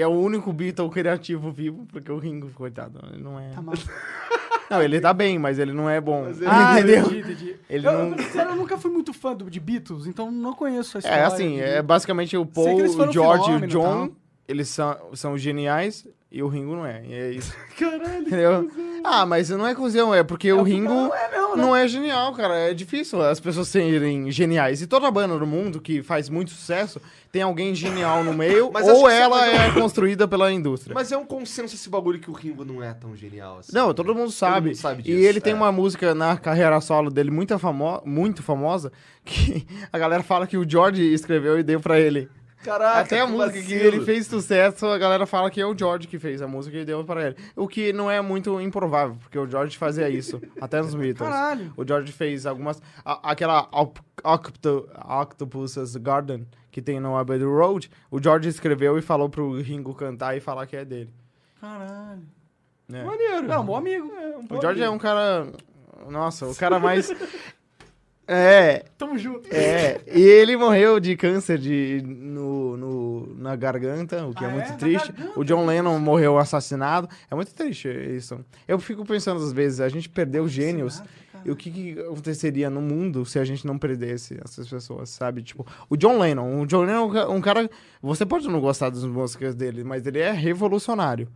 É 0.00 0.06
o 0.06 0.10
único 0.10 0.52
Beatle 0.52 0.90
criativo 0.90 1.50
vivo, 1.50 1.86
porque 1.90 2.12
o 2.12 2.18
Ringo, 2.18 2.50
coitado, 2.50 3.00
ele 3.12 3.22
não 3.22 3.38
é. 3.40 3.50
Tá 3.50 3.62
mal. 3.62 3.74
Não, 4.68 4.82
ele 4.82 5.00
tá 5.00 5.14
bem, 5.14 5.38
mas 5.38 5.60
ele 5.60 5.72
não 5.72 5.88
é 5.88 6.00
bom. 6.00 6.26
ele- 6.28 6.44
Ah, 6.44 6.72
entendeu? 6.80 7.04
entendi, 7.06 7.18
entendi. 7.20 7.56
Ele 7.70 7.86
eu, 7.86 7.92
não- 7.92 8.16
eu, 8.16 8.56
nunca 8.56 8.76
fui 8.76 8.90
muito 8.90 9.12
fã 9.12 9.32
do, 9.32 9.48
de 9.48 9.60
Beatles, 9.60 10.08
então 10.08 10.28
não 10.28 10.52
conheço 10.54 10.96
a 10.96 10.98
história. 10.98 11.20
É 11.20 11.24
assim, 11.24 11.54
de 11.54 11.60
é 11.60 11.80
basicamente 11.80 12.36
o 12.36 12.44
Paul, 12.44 12.76
o 12.76 13.12
George 13.12 13.52
e 13.52 13.54
o 13.54 13.66
John, 13.68 14.10
eles 14.48 14.68
são, 14.68 14.96
são 15.14 15.38
geniais 15.38 16.04
e 16.36 16.42
o 16.42 16.48
Ringo 16.48 16.76
não 16.76 16.84
é. 16.84 17.02
E 17.02 17.14
é 17.14 17.30
isso. 17.30 17.54
Caralho. 17.78 18.20
Entendeu? 18.20 18.70
Ah, 19.02 19.24
mas 19.24 19.48
não 19.48 19.66
é 19.66 19.74
cuzão, 19.74 20.14
é 20.14 20.22
porque 20.22 20.52
o 20.52 20.62
que 20.62 20.70
Ringo 20.70 20.92
não 20.92 21.14
é 21.14 21.30
mesmo, 21.30 21.56
né? 21.56 21.62
não 21.62 21.74
é 21.74 21.88
genial, 21.88 22.34
cara. 22.34 22.54
É 22.54 22.74
difícil 22.74 23.22
as 23.22 23.40
pessoas 23.40 23.68
serem 23.68 24.30
geniais. 24.30 24.82
E 24.82 24.86
toda 24.86 25.10
banda 25.10 25.38
do 25.38 25.46
mundo 25.46 25.80
que 25.80 26.02
faz 26.02 26.28
muito 26.28 26.50
sucesso 26.50 27.00
tem 27.32 27.40
alguém 27.40 27.74
genial 27.74 28.22
no 28.22 28.34
meio, 28.34 28.66
ou 28.68 28.72
você 28.72 29.14
ela 29.14 29.46
é 29.46 29.72
construída 29.72 30.28
pela 30.28 30.52
indústria. 30.52 30.92
Mas 30.92 31.10
é 31.10 31.16
um 31.16 31.24
consenso 31.24 31.74
esse 31.74 31.88
bagulho 31.88 32.18
que 32.18 32.30
o 32.30 32.34
Ringo 32.34 32.66
não 32.66 32.82
é 32.82 32.92
tão 32.92 33.16
genial 33.16 33.60
assim. 33.60 33.72
Não, 33.74 33.94
todo 33.94 34.14
mundo 34.14 34.30
sabe. 34.30 34.68
mundo 34.68 34.76
sabe 34.76 35.00
e 35.00 35.04
disso, 35.04 35.26
ele 35.26 35.40
tem 35.40 35.54
é. 35.54 35.56
uma 35.56 35.72
música 35.72 36.14
na 36.14 36.36
carreira 36.36 36.78
solo 36.82 37.08
dele 37.08 37.30
muito, 37.30 37.58
famo 37.58 38.02
muito 38.04 38.42
famosa 38.42 38.92
que 39.24 39.66
a 39.90 39.98
galera 39.98 40.22
fala 40.22 40.46
que 40.46 40.58
o 40.58 40.68
George 40.68 41.02
escreveu 41.02 41.58
e 41.58 41.62
deu 41.62 41.80
pra 41.80 41.98
ele. 41.98 42.28
Caraca, 42.66 43.00
Até 43.00 43.20
a 43.20 43.26
que 43.26 43.32
música 43.32 43.52
que 43.52 43.74
vacilo. 43.74 43.84
ele 43.84 44.04
fez 44.04 44.26
sucesso, 44.26 44.86
a 44.86 44.98
galera 44.98 45.24
fala 45.24 45.50
que 45.50 45.60
é 45.60 45.66
o 45.66 45.76
George 45.76 46.06
que 46.08 46.18
fez 46.18 46.42
a 46.42 46.48
música 46.48 46.76
e 46.76 46.84
deu 46.84 47.04
pra 47.04 47.28
ele. 47.28 47.36
O 47.54 47.66
que 47.68 47.92
não 47.92 48.10
é 48.10 48.20
muito 48.20 48.60
improvável, 48.60 49.16
porque 49.20 49.38
o 49.38 49.48
George 49.48 49.78
fazia 49.78 50.08
isso, 50.10 50.40
até 50.60 50.82
nos 50.82 50.94
Beatles. 50.94 51.18
Caralho. 51.28 51.72
O 51.76 51.86
George 51.86 52.12
fez 52.12 52.44
algumas... 52.46 52.82
a- 53.04 53.30
aquela 53.30 53.68
Op- 53.72 54.00
Octo, 54.24 54.88
Octopus's 55.22 55.96
Garden, 55.96 56.46
que 56.70 56.82
tem 56.82 57.00
no 57.00 57.16
Abbey 57.16 57.38
Road, 57.42 57.90
o 58.10 58.22
George 58.22 58.48
escreveu 58.48 58.98
e 58.98 59.02
falou 59.02 59.28
pro 59.30 59.60
Ringo 59.60 59.94
cantar 59.94 60.36
e 60.36 60.40
falar 60.40 60.66
que 60.66 60.76
é 60.76 60.84
dele. 60.84 61.10
Caralho. 61.60 62.22
É. 62.92 63.02
Maneiro. 63.04 63.42
Não, 63.42 63.64
bom 63.64 63.76
amigo. 63.76 64.12
O 64.50 64.60
George 64.60 64.82
é 64.82 64.90
um 64.90 64.98
cara... 64.98 65.46
Nossa, 66.08 66.46
o 66.46 66.54
cara 66.54 66.78
mais... 66.78 67.10
É, 68.28 68.84
Tamo 68.98 69.16
junto. 69.16 69.48
é, 69.54 70.00
e 70.12 70.20
ele 70.20 70.56
morreu 70.56 70.98
de 70.98 71.16
câncer 71.16 71.58
de, 71.58 72.02
no, 72.04 72.76
no- 72.76 73.34
na 73.38 73.54
garganta, 73.54 74.26
o 74.26 74.34
que 74.34 74.44
Ah, 74.44 74.48
é 74.48 74.52
muito 74.52 74.72
é? 74.72 74.76
Triste. 74.76 75.14
O 75.36 75.44
John 75.44 75.64
Lennon 75.64 75.96
morreu 76.00 76.36
assassinado. 76.36 77.08
É 77.30 77.34
muito 77.36 77.54
triste 77.54 77.88
isso. 77.88 78.38
Eu 78.66 78.80
fico 78.80 79.04
pensando 79.04 79.40
às 79.42 79.52
vezes, 79.52 79.80
a 79.80 79.88
gente 79.88 80.08
perdeu 80.08 80.48
gênios. 80.48 81.00
E 81.44 81.50
o 81.52 81.54
que, 81.54 81.70
que 81.70 82.00
aconteceria 82.00 82.68
no 82.68 82.80
mundo 82.80 83.24
se 83.24 83.38
a 83.38 83.44
gente 83.44 83.64
não 83.64 83.78
perdesse 83.78 84.36
essas 84.44 84.68
pessoas, 84.68 85.08
sabe? 85.10 85.42
Tipo, 85.44 85.64
o 85.88 85.96
John 85.96 86.18
Lennon. 86.18 86.62
O 86.62 86.66
John 86.66 86.80
Lennon 86.82 87.14
é 87.16 87.28
um 87.28 87.40
ca- 87.40 87.54
cara. 87.54 87.70
Você 88.02 88.26
pode 88.26 88.48
não 88.48 88.60
gostar 88.60 88.90
das 88.90 89.04
músicas 89.04 89.54
dele, 89.54 89.84
mas 89.84 90.04
ele 90.04 90.18
é 90.18 90.32
revolucionário. 90.32 91.28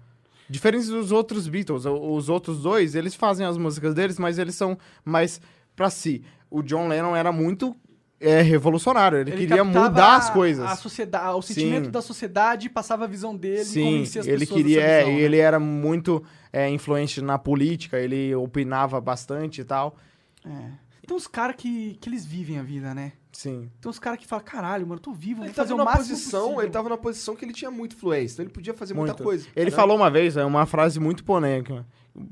Diferente 0.49 0.89
dos 0.89 1.12
outros 1.12 1.47
Beatles. 1.47 1.85
Os 1.87 2.29
outros 2.29 2.61
dois, 2.61 2.97
eles 2.97 3.15
fazem 3.15 3.47
as 3.47 3.57
músicas 3.57 3.95
deles, 3.95 4.19
mas 4.19 4.37
eles 4.37 4.57
são 4.57 4.77
mais 5.05 5.41
pra 5.81 5.89
si. 5.89 6.23
O 6.51 6.62
John 6.62 6.89
Lennon 6.89 7.16
era 7.16 7.32
muito 7.32 7.74
é, 8.20 8.43
revolucionário. 8.43 9.16
Ele, 9.16 9.32
queria 9.32 9.65
captava 9.65 9.89
mudar 9.89 10.16
as 10.16 10.28
coisas. 10.28 10.66
A 10.66 10.77
sociedade, 10.77 11.39
o 11.39 11.40
sentimento 11.40 11.86
Sim. 11.86 11.90
da 11.90 12.02
sociedade 12.02 12.69
passava 12.69 13.05
a 13.05 13.09
visão 13.09 13.35
dele 13.35 13.65
Sim, 13.65 14.05
ele 14.27 14.44
queria, 14.44 14.82
é, 14.82 14.98
visão, 14.98 15.12
e 15.12 15.16
né? 15.16 15.23
ele 15.23 15.39
era 15.39 15.59
muito 15.59 16.23
é, 16.52 16.69
influente 16.69 17.23
na 17.23 17.39
política, 17.39 17.98
ele 17.98 18.35
opinava 18.35 19.01
bastante 19.01 19.62
e 19.62 19.65
tal. 19.65 19.97
É. 20.44 20.90
Tem 21.11 21.16
uns 21.16 21.27
caras 21.27 21.57
que, 21.57 21.99
que 22.01 22.09
eles 22.09 22.24
vivem 22.24 22.57
a 22.61 22.62
vida, 22.62 22.95
né? 22.95 23.15
Sim. 23.32 23.69
Tem 23.81 23.91
uns 23.91 23.99
caras 23.99 24.16
que 24.20 24.28
falam, 24.28 24.45
caralho, 24.45 24.87
mano, 24.87 25.01
eu 25.01 25.03
tô 25.03 25.12
vivo, 25.12 25.41
Ele 25.41 25.49
vou 25.49 25.55
fazer 25.57 25.70
tava 25.70 25.74
o 25.74 25.78
numa 25.78 25.85
máximo 25.91 26.09
posição, 26.15 26.41
possível. 26.43 26.62
ele 26.62 26.70
tava 26.70 26.89
numa 26.89 26.99
posição 26.99 27.35
que 27.35 27.45
ele 27.45 27.53
tinha 27.53 27.69
muita 27.69 27.97
influência, 27.97 28.35
então 28.35 28.45
ele 28.45 28.53
podia 28.53 28.73
fazer 28.73 28.95
muita 28.95 29.15
Muito. 29.15 29.24
coisa. 29.24 29.49
Ele 29.57 29.70
né? 29.73 29.77
falou 29.77 29.97
uma 29.97 30.09
vez, 30.09 30.37
é 30.37 30.45
uma 30.45 30.66
frase 30.66 31.01
muito 31.01 31.24
polêmica, 31.24 31.85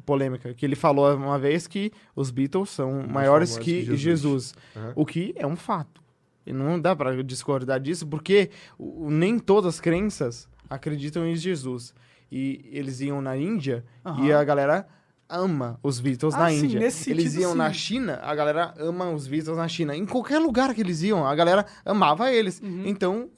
polêmica, 0.06 0.54
que 0.54 0.64
ele 0.64 0.76
falou 0.76 1.12
uma 1.16 1.40
vez 1.40 1.66
que 1.66 1.90
os 2.14 2.30
Beatles 2.30 2.70
são 2.70 3.02
maiores 3.08 3.58
que 3.58 3.64
que 3.64 3.82
Jesus. 3.82 4.00
Jesus. 4.00 4.54
Aham. 4.76 4.92
O 4.94 5.04
que 5.04 5.34
é 5.34 5.44
um 5.44 5.56
fato. 5.56 6.00
E 6.46 6.52
não 6.52 6.80
dá 6.80 6.94
pra 6.94 7.20
discordar 7.20 7.80
disso, 7.80 8.06
porque 8.06 8.48
nem 8.78 9.40
todas 9.40 9.74
as 9.74 9.80
crenças 9.80 10.48
acreditam 10.70 11.26
em 11.26 11.34
Jesus. 11.34 11.92
E 12.30 12.60
eles 12.70 13.00
iam 13.00 13.20
na 13.20 13.36
Índia 13.36 13.84
e 14.04 14.08
Aham. 14.30 14.38
a 14.38 14.44
galera 14.44 14.88
ama 15.28 15.78
os 15.82 16.00
Beatles 16.00 16.34
Ah, 16.34 16.38
na 16.38 16.50
sim, 16.50 16.64
Índia. 16.64 16.80
nesse 16.80 17.10
eles 17.10 17.24
sentido, 17.32 17.40
iam 17.42 17.54
na 17.54 17.68
sim. 17.68 17.74
China, 17.78 18.18
a 18.22 18.34
galera 18.34 18.74
ama 18.78 19.10
os 19.10 19.26
Beatles 19.26 19.56
na 19.56 19.68
China. 19.68 19.94
Em 19.96 20.06
qualquer 20.06 20.38
lugar 20.38 20.74
que 20.74 20.80
eles 20.80 21.02
iam, 21.02 21.26
a 21.26 21.34
galera 21.34 21.66
amava 21.84 22.32
eles. 22.32 22.60
Uhum. 22.62 22.82
Então, 22.86 23.28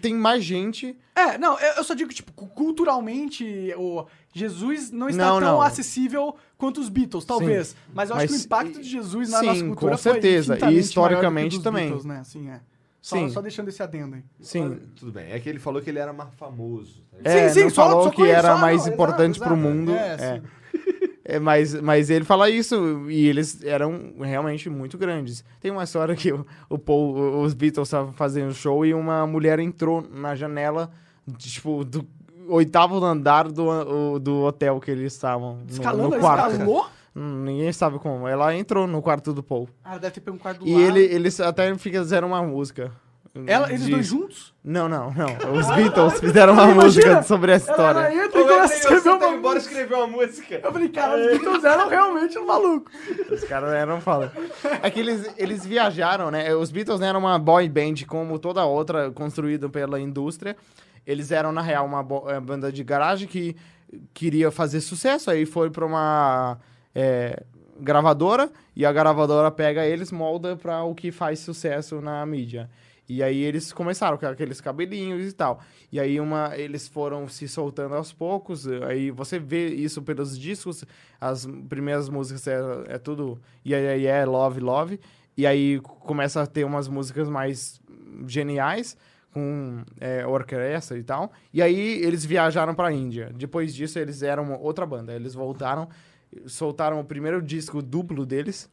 tem 0.00 0.14
mais 0.14 0.44
gente. 0.44 0.96
É, 1.14 1.36
não, 1.38 1.58
eu 1.58 1.82
só 1.84 1.94
digo, 1.94 2.12
tipo, 2.12 2.32
cu- 2.32 2.46
culturalmente, 2.48 3.44
o 3.76 4.06
Jesus 4.32 4.90
não 4.90 5.08
está 5.08 5.26
Não, 5.26 5.40
tão 5.40 5.48
não. 5.54 5.62
acessível 5.62 6.34
quanto 6.56 6.80
os 6.80 6.88
Beatles, 6.88 7.24
talvez. 7.24 7.74
Mas 7.92 8.10
eu 8.10 8.16
acho 8.16 8.26
que 8.26 8.32
o 8.32 8.36
Mas- 8.36 8.44
impacto 8.44 8.80
de 8.80 8.88
Jesus 8.88 9.30
na 9.30 9.40
sim, 9.40 9.46
nossa 9.46 9.60
com 9.62 9.68
cultura 9.68 9.98
foi 9.98 10.12
certeza. 10.12 10.54
E 10.54 10.56
infinitamente 10.56 10.60
maior 10.60 10.70
do 10.70 10.74
que 10.74 10.80
historicamente 10.80 11.56
dos 11.56 11.64
também. 11.64 11.84
Beatles, 11.86 12.04
né? 12.04 12.18
Assim, 12.20 12.48
é. 12.50 12.60
Só, 13.02 13.16
Sim. 13.16 13.30
só 13.30 13.40
deixando 13.40 13.68
esse 13.68 13.82
adendo 13.82 14.16
aí. 14.16 14.22
Sim. 14.40 14.78
Tudo 14.94 15.10
bem. 15.10 15.32
É 15.32 15.40
que 15.40 15.48
ele 15.48 15.58
falou 15.58 15.80
que 15.80 15.88
ele 15.88 15.98
era 15.98 16.12
mais 16.12 16.28
famoso. 16.34 17.02
tá? 17.10 17.30
É, 17.30 17.48
Sim, 17.48 17.54
sim, 17.54 17.62
não 17.64 17.70
só- 17.70 17.86
falou 17.88 18.04
só 18.04 18.10
que 18.10 18.22
era 18.24 18.56
só, 18.56 18.58
mais 18.58 18.84
não, 18.84 18.92
importante 18.92 19.36
exato, 19.36 19.48
pro 19.50 19.56
mundo. 19.56 19.90
É, 19.92 20.14
É, 20.14 20.18
sim. 20.36 20.42
É, 21.30 21.38
mas, 21.38 21.74
mas 21.80 22.10
ele 22.10 22.24
fala 22.24 22.50
isso 22.50 23.08
e 23.08 23.26
eles 23.28 23.62
eram 23.64 24.12
realmente 24.20 24.68
muito 24.68 24.98
grandes. 24.98 25.44
Tem 25.60 25.70
uma 25.70 25.84
história 25.84 26.14
que 26.16 26.32
o, 26.32 26.44
o 26.68 26.78
Paul, 26.78 27.40
os 27.42 27.54
Beatles 27.54 27.86
estavam 27.88 28.12
fazendo 28.12 28.52
show 28.52 28.84
e 28.84 28.92
uma 28.92 29.26
mulher 29.26 29.58
entrou 29.60 30.02
na 30.12 30.34
janela, 30.34 30.90
tipo, 31.38 31.84
do 31.84 32.04
oitavo 32.48 33.04
andar 33.04 33.48
do, 33.48 34.18
do 34.18 34.42
hotel 34.42 34.80
que 34.80 34.90
eles 34.90 35.12
estavam. 35.12 35.56
no- 35.58 35.70
Escalando, 35.70 36.16
no, 36.16 36.20
quarto. 36.20 36.52
escalou? 36.52 36.86
Hum, 37.14 37.44
Ninguém 37.44 37.72
sabe 37.72 37.98
como. 37.98 38.26
Ela 38.26 38.54
entrou 38.56 38.86
no 38.86 39.00
quarto 39.02 39.32
do 39.32 39.42
Paul. 39.42 39.68
Ah, 39.84 39.98
deve 39.98 40.14
ter 40.14 40.20
pego 40.20 40.36
um 40.36 40.40
quarto 40.40 40.60
do 40.60 40.66
E 40.68 40.72
lado. 40.72 40.96
ele, 40.96 41.00
eles 41.14 41.38
até 41.40 41.72
fizeram 41.76 42.28
uma 42.28 42.42
música. 42.42 42.92
Ela, 43.46 43.68
eles 43.68 43.84
de- 43.84 43.92
dois 43.92 44.06
juntos? 44.06 44.52
Não, 44.62 44.88
não, 44.88 45.12
não. 45.14 45.52
Os 45.54 45.66
Beatles 45.74 46.18
fizeram 46.18 46.52
uma 46.52 46.64
Imagina, 46.64 46.82
música 46.84 47.22
sobre 47.22 47.52
essa 47.52 47.70
Ela, 47.72 47.80
história. 47.90 47.98
ela 48.12 48.24
entra 48.26 48.40
e 48.40 48.44
começa 48.44 48.74
a 48.74 48.76
escrever 48.76 49.08
uma 49.10 49.28
embora 49.28 49.54
música. 49.54 49.58
escrever 49.72 49.94
uma 49.94 50.06
música. 50.08 50.60
Eu 50.64 50.72
falei, 50.72 50.88
cara, 50.88 51.16
os 51.16 51.26
Beatles 51.38 51.64
eram 51.64 51.88
realmente 51.88 52.38
um 52.38 52.46
maluco. 52.46 52.90
Os 53.30 53.44
caras 53.44 53.72
eram 53.72 54.00
foda. 54.00 54.32
É 54.82 54.90
que 54.90 54.98
eles, 54.98 55.32
eles 55.38 55.64
viajaram, 55.64 56.30
né? 56.30 56.52
Os 56.54 56.72
Beatles 56.72 56.98
não 56.98 57.06
eram 57.06 57.20
uma 57.20 57.38
boy 57.38 57.68
band 57.68 57.94
como 58.08 58.36
toda 58.38 58.64
outra 58.64 59.10
construída 59.12 59.68
pela 59.68 60.00
indústria. 60.00 60.56
Eles 61.06 61.30
eram, 61.30 61.52
na 61.52 61.62
real, 61.62 61.86
uma 61.86 62.04
eh, 62.32 62.40
banda 62.40 62.70
de 62.72 62.82
garagem 62.82 63.28
que 63.28 63.56
queria 64.12 64.50
fazer 64.50 64.80
sucesso. 64.80 65.30
Aí 65.30 65.46
foi 65.46 65.70
pra 65.70 65.86
uma 65.86 66.58
eh, 66.94 67.44
gravadora 67.78 68.50
e 68.76 68.84
a 68.84 68.92
gravadora 68.92 69.50
pega 69.52 69.86
eles, 69.86 70.10
molda 70.12 70.56
pra 70.56 70.82
o 70.82 70.94
que 70.96 71.10
faz 71.12 71.38
sucesso 71.38 72.00
na 72.00 72.26
mídia. 72.26 72.68
E 73.10 73.24
aí 73.24 73.42
eles 73.42 73.72
começaram 73.72 74.16
com 74.16 74.24
aqueles 74.24 74.60
cabelinhos 74.60 75.28
e 75.28 75.32
tal. 75.32 75.60
E 75.90 75.98
aí 75.98 76.20
uma, 76.20 76.56
eles 76.56 76.86
foram 76.86 77.26
se 77.26 77.48
soltando 77.48 77.96
aos 77.96 78.12
poucos. 78.12 78.68
Aí 78.68 79.10
você 79.10 79.36
vê 79.36 79.66
isso 79.66 80.00
pelos 80.00 80.38
discos. 80.38 80.84
As 81.20 81.44
primeiras 81.68 82.08
músicas 82.08 82.46
é, 82.46 82.60
é 82.86 82.98
tudo 82.98 83.40
Yeah, 83.66 83.94
yeah, 83.94 84.00
yeah, 84.00 84.30
Love, 84.30 84.60
Love. 84.60 85.00
E 85.36 85.44
aí 85.44 85.80
começa 85.80 86.40
a 86.40 86.46
ter 86.46 86.62
umas 86.62 86.86
músicas 86.86 87.28
mais 87.28 87.80
geniais 88.28 88.96
com 89.32 89.82
é, 90.00 90.24
orquestra 90.24 90.96
e 90.96 91.02
tal. 91.02 91.32
E 91.52 91.60
aí 91.60 92.00
eles 92.04 92.24
viajaram 92.24 92.76
pra 92.76 92.92
Índia. 92.92 93.32
Depois 93.34 93.74
disso 93.74 93.98
eles 93.98 94.22
eram 94.22 94.52
outra 94.60 94.86
banda. 94.86 95.12
Eles 95.12 95.34
voltaram, 95.34 95.88
soltaram 96.46 97.00
o 97.00 97.04
primeiro 97.04 97.42
disco 97.42 97.82
duplo 97.82 98.24
deles 98.24 98.70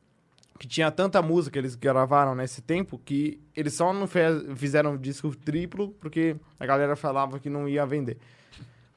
que 0.57 0.67
tinha 0.67 0.91
tanta 0.91 1.21
música 1.21 1.53
que 1.53 1.59
eles 1.59 1.75
gravaram 1.75 2.35
nesse 2.35 2.61
tempo 2.61 2.99
que 3.03 3.39
eles 3.55 3.73
só 3.73 3.93
não 3.93 4.07
fe- 4.07 4.55
fizeram 4.55 4.97
disco 4.97 5.35
triplo 5.35 5.89
porque 5.99 6.35
a 6.59 6.65
galera 6.65 6.95
falava 6.95 7.39
que 7.39 7.49
não 7.49 7.67
ia 7.69 7.85
vender. 7.85 8.17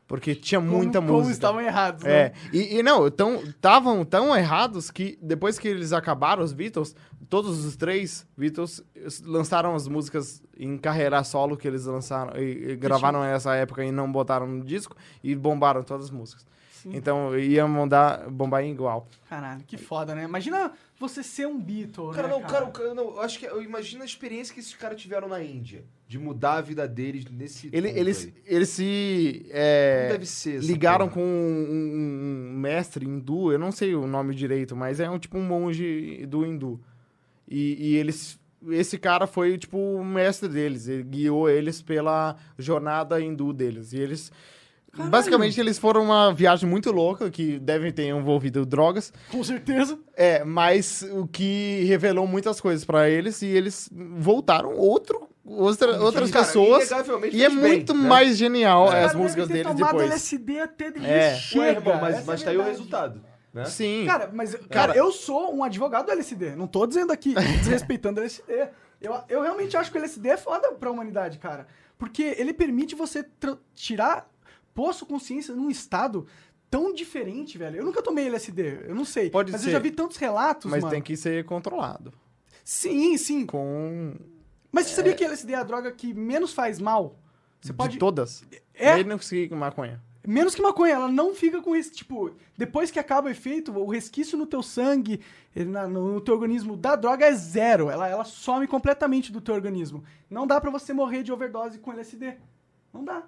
Porque 0.06 0.34
tinha 0.34 0.60
muita 0.60 0.98
como, 1.00 1.12
música. 1.12 1.22
Como 1.22 1.30
estavam 1.30 1.60
errados, 1.60 2.02
né? 2.02 2.12
É, 2.12 2.32
e, 2.52 2.78
e 2.78 2.82
não, 2.82 3.06
estavam 3.06 4.04
tão 4.04 4.36
errados 4.36 4.90
que 4.90 5.16
depois 5.22 5.56
que 5.56 5.68
eles 5.68 5.92
acabaram, 5.92 6.42
os 6.42 6.52
Beatles, 6.52 6.96
todos 7.28 7.64
os 7.64 7.76
três 7.76 8.26
Beatles 8.36 8.82
lançaram 9.22 9.72
as 9.72 9.86
músicas 9.86 10.42
em 10.58 10.76
carreira 10.76 11.22
solo 11.22 11.56
que 11.56 11.68
eles 11.68 11.84
lançaram 11.84 12.36
e, 12.40 12.72
e 12.72 12.76
gravaram 12.76 13.20
nessa 13.20 13.54
época 13.54 13.84
e 13.84 13.92
não 13.92 14.10
botaram 14.10 14.48
no 14.48 14.64
disco 14.64 14.96
e 15.22 15.32
bombaram 15.36 15.84
todas 15.84 16.06
as 16.06 16.10
músicas. 16.10 16.44
Então 16.86 17.38
ia 17.38 17.68
mandar 17.68 18.28
bombar 18.30 18.64
igual. 18.64 19.06
Caralho, 19.28 19.62
que 19.64 19.76
foda, 19.76 20.14
né? 20.14 20.24
Imagina 20.24 20.72
você 21.00 21.22
ser 21.22 21.46
um 21.48 21.58
Beatle, 21.58 22.12
Cara, 22.12 22.28
né, 22.28 22.34
não, 22.34 22.42
cara, 22.42 22.66
cara, 22.70 22.94
não, 22.94 23.04
eu 23.14 23.20
acho 23.22 23.38
que 23.38 23.46
eu 23.46 23.62
imagino 23.62 24.02
a 24.02 24.06
experiência 24.06 24.52
que 24.54 24.60
esses 24.60 24.74
caras 24.74 25.00
tiveram 25.00 25.26
na 25.28 25.42
Índia. 25.42 25.84
De 26.06 26.18
mudar 26.18 26.54
a 26.54 26.60
vida 26.60 26.86
deles 26.86 27.24
nesse. 27.30 27.70
Ele- 27.72 27.88
eles, 27.88 28.26
aí. 28.26 28.34
eles 28.44 28.68
se 28.68 29.46
é, 29.50 30.00
Como 30.02 30.12
deve 30.12 30.26
ser 30.26 30.58
essa 30.58 30.66
ligaram 30.66 31.08
porra? 31.08 31.20
com 31.20 31.26
um, 31.26 32.50
um 32.52 32.58
mestre 32.58 33.06
hindu, 33.06 33.50
eu 33.50 33.58
não 33.58 33.72
sei 33.72 33.94
o 33.94 34.06
nome 34.06 34.34
direito, 34.34 34.76
mas 34.76 35.00
é 35.00 35.08
um 35.08 35.18
tipo 35.18 35.38
um 35.38 35.42
monge 35.44 36.26
do 36.26 36.44
hindu. 36.44 36.80
E, 37.48 37.76
e 37.92 37.96
eles, 37.96 38.38
esse 38.68 38.98
cara 38.98 39.26
foi 39.26 39.56
tipo 39.56 39.78
o 39.78 40.04
mestre 40.04 40.48
deles, 40.48 40.86
ele 40.86 41.02
guiou 41.04 41.48
eles 41.48 41.80
pela 41.80 42.36
jornada 42.58 43.20
hindu 43.20 43.52
deles. 43.52 43.92
E 43.92 43.98
eles, 44.00 44.30
basicamente, 44.96 45.60
eles 45.60 45.78
foram 45.78 46.02
uma 46.04 46.32
viagem 46.32 46.68
muito 46.68 46.90
louca 46.90 47.30
que 47.30 47.58
devem 47.58 47.92
ter 47.92 48.06
envolvido 48.08 48.64
drogas. 48.66 49.12
Com 49.30 49.42
certeza. 49.44 49.98
É, 50.16 50.44
mas 50.44 51.02
o 51.12 51.26
que 51.26 51.84
revelou 51.84 52.26
muitas 52.26 52.60
coisas 52.60 52.84
pra 52.84 53.08
eles 53.08 53.42
e 53.42 53.46
eles 53.46 53.88
voltaram 53.92 54.74
outro, 54.74 55.28
outra, 55.44 56.00
outras 56.02 56.30
cara, 56.30 56.44
pessoas. 56.44 56.90
E 57.32 57.44
é 57.44 57.48
bem, 57.48 57.58
muito 57.58 57.94
né? 57.94 58.08
mais 58.08 58.36
genial 58.36 58.88
Cara, 58.88 59.06
as 59.06 59.14
músicas 59.14 59.48
deles 59.48 59.74
depois. 59.74 60.06
LSD 60.10 60.60
até 60.60 60.90
de 60.90 61.04
É. 61.04 61.34
chega. 61.36 61.62
Ué, 61.64 61.70
irmão, 61.72 62.00
mas, 62.00 62.16
essa 62.16 62.26
mas 62.26 62.42
é 62.42 62.44
tá 62.44 62.50
aí 62.50 62.56
o 62.58 62.62
resultado. 62.62 63.22
Né? 63.52 63.64
Sim. 63.64 64.04
Cara, 64.06 64.30
mas, 64.32 64.54
cara, 64.70 64.94
eu 64.94 65.10
sou 65.10 65.54
um 65.54 65.64
advogado 65.64 66.06
do 66.06 66.12
LSD. 66.12 66.54
Não 66.54 66.66
tô 66.68 66.86
dizendo 66.86 67.12
aqui, 67.12 67.34
desrespeitando 67.58 68.20
o 68.20 68.22
LSD. 68.22 68.68
Eu, 69.00 69.14
eu 69.28 69.42
realmente 69.42 69.76
acho 69.76 69.90
que 69.90 69.96
o 69.96 70.00
LSD 70.00 70.28
é 70.28 70.36
foda 70.36 70.72
pra 70.72 70.90
humanidade, 70.90 71.38
cara. 71.38 71.66
Porque 71.98 72.34
ele 72.38 72.52
permite 72.54 72.94
você 72.94 73.24
tirar, 73.74 74.28
sua 74.94 75.06
consciência 75.06 75.54
num 75.54 75.70
estado 75.70 76.26
tão 76.70 76.92
diferente, 76.92 77.58
velho. 77.58 77.76
Eu 77.76 77.84
nunca 77.84 78.02
tomei 78.02 78.26
LSD, 78.26 78.84
eu 78.88 78.94
não 78.94 79.04
sei. 79.04 79.28
Pode 79.30 79.50
mas 79.50 79.62
ser. 79.62 79.68
eu 79.68 79.72
já 79.72 79.78
vi 79.78 79.90
tantos 79.90 80.16
relatos, 80.16 80.70
mas 80.70 80.82
mano. 80.82 80.92
tem 80.92 81.02
que 81.02 81.16
ser 81.16 81.44
controlado. 81.44 82.12
Sim, 82.64 83.16
sim. 83.16 83.44
Com. 83.44 84.14
Mas 84.70 84.86
você 84.86 84.94
sabia 84.94 85.14
que 85.14 85.24
LSD 85.24 85.52
é 85.52 85.56
a 85.56 85.64
droga 85.64 85.90
que 85.90 86.14
menos 86.14 86.52
faz 86.52 86.78
mal? 86.78 87.18
Você 87.60 87.72
pode... 87.72 87.94
De 87.94 87.98
todas. 87.98 88.44
É. 88.72 88.96
Menos 88.96 89.28
que 89.28 89.48
maconha. 89.54 90.00
Menos 90.26 90.54
que 90.54 90.62
maconha, 90.62 90.94
ela 90.94 91.08
não 91.08 91.34
fica 91.34 91.62
com 91.62 91.74
esse, 91.74 91.90
tipo, 91.92 92.30
depois 92.56 92.90
que 92.90 92.98
acaba 92.98 93.28
o 93.28 93.30
efeito, 93.30 93.72
o 93.72 93.88
resquício 93.90 94.36
no 94.36 94.46
teu 94.46 94.62
sangue, 94.62 95.20
ele 95.56 95.70
na- 95.70 95.88
no, 95.88 96.20
teu 96.20 96.34
organismo 96.34 96.76
da 96.76 96.94
droga 96.94 97.26
é 97.26 97.32
zero. 97.32 97.88
Ela, 97.88 98.06
ela 98.06 98.24
some 98.24 98.66
completamente 98.66 99.32
do 99.32 99.40
teu 99.40 99.54
organismo. 99.54 100.04
Não 100.28 100.46
dá 100.46 100.60
pra 100.60 100.70
você 100.70 100.92
morrer 100.92 101.22
de 101.22 101.32
overdose 101.32 101.78
com 101.78 101.90
LSD. 101.92 102.36
Não 102.92 103.02
dá. 103.02 103.26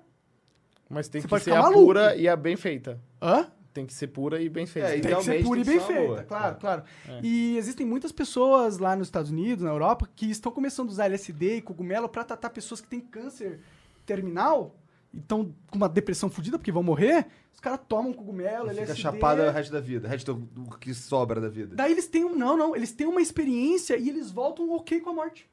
Mas 0.92 1.08
tem 1.08 1.20
Você 1.22 1.26
que 1.26 1.30
pode 1.30 1.44
ser 1.44 1.50
ficar 1.52 1.60
a 1.60 1.62
maluco. 1.64 1.84
pura 1.86 2.14
e 2.16 2.28
a 2.28 2.36
bem 2.36 2.54
feita. 2.56 3.00
Hã? 3.20 3.46
Tem 3.72 3.86
que 3.86 3.94
ser 3.94 4.08
pura 4.08 4.38
e 4.42 4.48
bem 4.50 4.66
feita. 4.66 4.88
É, 4.88 4.92
Tem 4.92 5.00
que 5.00 5.06
ser 5.08 5.14
Idealmente 5.16 5.44
pura 5.44 5.60
e 5.60 5.64
tem 5.64 5.72
bem 5.72 5.80
que 5.80 5.86
ser 5.86 5.92
uma 5.92 5.98
feita, 6.00 6.12
boa. 6.14 6.24
claro, 6.24 6.56
É. 6.56 6.60
claro. 6.60 6.82
E 7.22 7.56
existem 7.56 7.86
muitas 7.86 8.12
pessoas 8.12 8.76
lá 8.76 8.94
nos 8.94 9.06
Estados 9.08 9.30
Unidos, 9.30 9.64
na 9.64 9.70
Europa, 9.70 10.06
que 10.14 10.30
estão 10.30 10.52
começando 10.52 10.88
a 10.88 10.92
usar 10.92 11.06
LSD 11.06 11.56
e 11.56 11.62
cogumelo 11.62 12.06
pra 12.08 12.22
tratar 12.24 12.50
pessoas 12.50 12.82
que 12.82 12.88
têm 12.88 13.00
câncer 13.00 13.60
terminal 14.04 14.76
e 15.14 15.18
estão 15.18 15.54
com 15.70 15.76
uma 15.78 15.88
depressão 15.88 16.28
fodida 16.28 16.58
porque 16.58 16.70
vão 16.70 16.82
morrer. 16.82 17.26
Os 17.54 17.60
caras 17.60 17.80
tomam 17.88 18.12
cogumelo, 18.12 18.68
Fica 18.68 18.80
LSD. 18.82 19.00
chapada 19.00 19.48
o 19.48 19.50
resto 19.50 19.72
da 19.72 19.80
vida. 19.80 20.06
O 20.06 20.10
resto 20.10 20.34
do, 20.34 20.40
do 20.64 20.78
que 20.78 20.92
sobra 20.92 21.40
da 21.40 21.48
vida. 21.48 21.74
Daí 21.74 21.92
eles 21.92 22.06
têm 22.08 22.24
um. 22.26 22.34
Não, 22.36 22.56
não. 22.56 22.76
Eles 22.76 22.92
têm 22.92 23.06
uma 23.06 23.22
experiência 23.22 23.96
e 23.96 24.08
eles 24.10 24.30
voltam 24.30 24.70
ok 24.72 25.00
com 25.00 25.08
a 25.10 25.14
morte. 25.14 25.48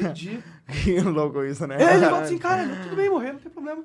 Entendi. 0.00 0.42
Que 0.82 0.98
louco 1.00 1.44
isso, 1.44 1.66
né? 1.66 1.76
É, 1.80 1.90
eles 1.94 2.00
voltam 2.08 2.20
assim, 2.22 2.38
cara, 2.38 2.64
tudo 2.82 2.96
bem 2.96 3.10
morrer, 3.10 3.32
não 3.34 3.38
tem 3.40 3.52
problema. 3.52 3.84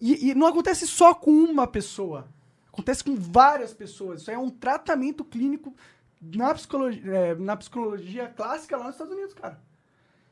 E, 0.00 0.30
e 0.30 0.34
não 0.34 0.46
acontece 0.46 0.86
só 0.86 1.14
com 1.14 1.30
uma 1.30 1.66
pessoa. 1.66 2.28
Acontece 2.72 3.04
com 3.04 3.14
várias 3.16 3.72
pessoas. 3.72 4.22
Isso 4.22 4.30
é 4.30 4.38
um 4.38 4.50
tratamento 4.50 5.24
clínico 5.24 5.74
na 6.20 6.54
psicologia, 6.54 7.12
é, 7.12 7.34
na 7.34 7.56
psicologia 7.56 8.26
clássica 8.28 8.76
lá 8.76 8.86
nos 8.86 8.94
Estados 8.94 9.12
Unidos, 9.14 9.34
cara. 9.34 9.60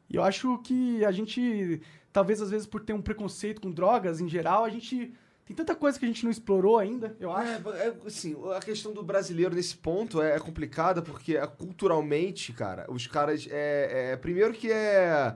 E 0.09 0.16
eu 0.16 0.22
acho 0.22 0.59
que 0.59 1.05
a 1.05 1.12
gente, 1.12 1.80
talvez 2.12 2.40
às 2.40 2.51
vezes 2.51 2.66
por 2.66 2.82
ter 2.82 2.93
um 2.93 3.01
preconceito 3.01 3.60
com 3.60 3.70
drogas 3.70 4.20
em 4.20 4.28
geral, 4.28 4.64
a 4.64 4.68
gente. 4.68 5.14
Tem 5.44 5.56
tanta 5.56 5.74
coisa 5.74 5.98
que 5.98 6.05
a 6.05 6.09
gente 6.09 6.22
não 6.22 6.30
explorou 6.30 6.78
ainda, 6.78 7.16
eu 7.18 7.32
acho. 7.32 7.68
É, 7.70 7.89
é, 7.89 7.94
assim, 8.06 8.36
a 8.55 8.60
questão 8.60 8.93
do 8.93 9.02
brasileiro 9.02 9.55
nesse 9.55 9.76
ponto 9.76 10.22
é, 10.22 10.36
é 10.36 10.39
complicada 10.39 11.02
porque 11.02 11.36
é, 11.36 11.47
culturalmente, 11.47 12.52
cara, 12.52 12.86
os 12.89 13.06
caras. 13.06 13.47
É, 13.51 14.12
é- 14.12 14.16
primeiro 14.16 14.52
que 14.52 14.70
é, 14.70 15.34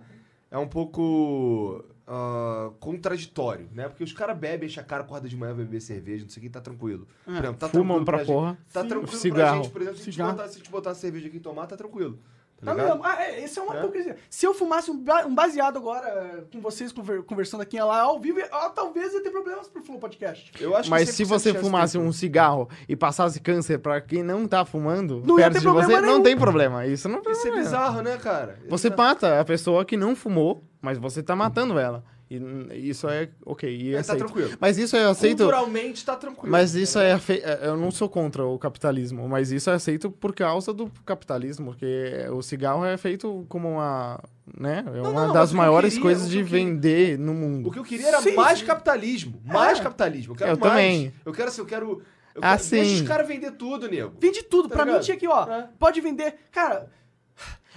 é 0.51 0.59
um 0.59 0.69
pouco 0.69 1.85
ah, 2.07 2.71
contraditório, 2.79 3.69
né? 3.73 3.89
Porque 3.89 4.05
os 4.05 4.13
caras 4.13 4.39
bebem, 4.39 4.69
enchem 4.69 4.83
a 4.83 4.87
cara, 4.87 5.03
acorda 5.03 5.29
de 5.29 5.37
manhã, 5.37 5.55
vai 5.55 5.65
beber 5.65 5.81
cerveja, 5.81 6.23
não 6.25 6.31
sei 6.31 6.41
o 6.41 6.45
que, 6.45 6.51
tá 6.51 6.61
tranquilo. 6.61 7.07
Por 7.25 7.33
exemplo, 7.35 7.55
tá 7.55 7.69
Fumam 7.69 7.87
tranquilo 7.87 8.05
pra 8.05 8.19
gente- 8.19 8.27
porra. 8.27 8.59
Tá 8.73 8.83
Sim. 8.83 8.89
tranquilo 8.89 9.11
pra 9.11 9.19
Cigarro. 9.21 9.63
gente, 9.65 9.73
por 9.73 9.83
exemplo, 9.83 9.99
se 9.99 10.09
a 10.09 10.13
gente 10.13 10.23
botar, 10.23 10.49
se 10.49 10.55
a 10.55 10.59
gente 10.59 10.71
botar 10.71 10.91
a 10.91 10.95
cerveja 10.95 11.29
aqui 11.29 11.37
e 11.37 11.41
tomar, 11.41 11.67
tá 11.67 11.77
tranquilo. 11.77 12.19
Tá 12.65 12.73
ligado? 12.73 12.89
mesmo. 12.89 13.05
Ah, 13.05 13.23
é, 13.23 13.45
esse 13.45 13.59
é 13.59 13.63
uma 13.63 13.75
É. 13.77 13.79
hipocrisia. 13.79 14.17
Se 14.31 14.47
eu 14.47 14.55
fumasse 14.55 14.91
um, 14.91 14.99
ba- 14.99 15.27
baseado 15.29 15.77
agora 15.77 16.07
eh, 16.09 16.45
com 16.51 16.61
vocês 16.61 16.91
conver- 16.91 17.23
conversando 17.23 17.61
aqui 17.61 17.79
lá 17.79 18.01
ao 18.01 18.19
vivo, 18.19 18.41
ah, 18.51 18.71
talvez 18.71 19.13
ia 19.13 19.23
ter 19.23 19.31
problemas 19.31 19.69
pro 19.69 19.83
Flow 19.83 19.99
Podcast. 19.99 20.51
Eu 20.59 20.75
acho 20.75 20.85
que 20.85 20.91
Mas 20.91 21.11
se 21.11 21.23
100% 21.25 21.27
você 21.29 21.55
fumasse 21.55 21.99
um 21.99 22.11
cigarro 22.13 22.69
e 22.89 22.97
passasse 22.97 23.41
câncer 23.41 23.79
pra 23.79 24.01
quem 24.01 24.23
não 24.23 24.49
tá 24.49 24.65
fumando, 24.65 25.23
Não 25.25 25.37
perto 25.37 25.55
de 25.59 25.61
problema 25.61 25.89
você, 25.91 26.01
nenhum. 26.01 26.13
não 26.15 26.23
tem 26.23 26.37
problema. 26.37 26.87
Isso 26.87 27.09
não 27.09 27.21
tem 27.23 27.33
Isso 27.33 27.41
é 27.43 27.45
problema. 27.51 27.65
bizarro, 27.71 28.01
né, 28.03 28.17
cara? 28.17 28.59
Você 28.69 28.89
Isso 28.89 28.95
é- 28.95 28.97
mata 28.97 29.41
a 29.41 29.45
pessoa 29.45 29.85
que 29.85 29.97
não 29.97 30.17
fumou, 30.17 30.65
mas 30.81 30.97
você 30.99 31.23
tá 31.23 31.37
matando 31.37 31.79
ela. 31.79 32.03
E 32.29 32.91
isso 32.91 33.09
é 33.09 33.29
ok. 33.45 33.69
E 33.73 33.93
Mas 33.95 34.07
tá 34.07 34.13
aceito. 34.15 34.27
tranquilo. 34.27 34.59
Mas 34.61 34.79
isso 34.79 34.97
eu 34.97 35.11
aceito. 35.11 35.39
Culturalmente 35.39 36.05
tá 36.05 36.17
tranquilo. 36.17 36.51
Mas 36.51 36.75
isso 36.75 36.99
é, 36.99 37.13
é- 37.13 37.61
Eu 37.69 37.77
não 37.77 37.91
sou 37.93 38.09
contra 38.09 38.45
o 38.45 38.59
capitalismo, 38.59 39.29
mas 39.29 39.53
isso 39.53 39.71
é 39.71 39.75
aceito 39.75 40.11
por 40.11 40.35
causa 40.35 40.73
do 40.73 40.91
capitalismo, 41.05 41.67
porque 41.67 42.27
o 42.33 42.43
cigarro 42.43 42.85
é 42.85 42.97
feito 42.97 43.47
como 43.49 43.69
uma. 43.71 44.21
Né? 44.59 44.85
É 44.87 45.01
Não, 45.03 45.11
uma 45.13 45.27
não, 45.29 45.33
das 45.35 45.53
maiores 45.53 45.91
queria- 45.95 46.03
coisas 46.03 46.29
de 46.29 46.43
queria- 46.43 46.51
vender 46.65 47.19
no 47.19 47.33
mundo. 47.35 47.69
O 47.69 47.73
que 47.73 47.79
eu 47.79 47.85
queria 47.85 48.09
era 48.09 48.21
Sim, 48.21 48.35
mais 48.35 48.59
sim. 48.61 48.65
capitalismo. 48.65 49.41
Mais 49.45 49.79
capitalismo. 49.81 50.33
Eu 50.35 50.37
quero 50.37 50.51
Eu 50.53 50.57
mais. 50.59 50.71
também. 50.73 51.13
Eu 51.25 51.33
quero 51.33 51.49
assim, 51.49 51.61
eu 51.61 51.67
quero. 51.67 52.03
Eu 52.35 52.41
Ah, 52.43 52.57
quero, 52.57 52.71
Deixa 52.71 52.91
sim. 52.91 53.03
os 53.03 53.09
caras 53.09 53.27
vender 53.27 53.53
tudo, 53.53 53.89
nego. 53.89 54.13
Vende 54.21 54.43
tudo. 54.43 54.69
Tá 54.69 54.75
pra 54.77 54.85
mim 54.85 54.91
ligado? 54.93 55.05
tinha 55.05 55.17
aqui, 55.17 55.27
ó. 55.27 55.45
É. 55.51 55.69
Pode 55.79 56.01
vender. 56.01 56.35
Cara, 56.53 56.91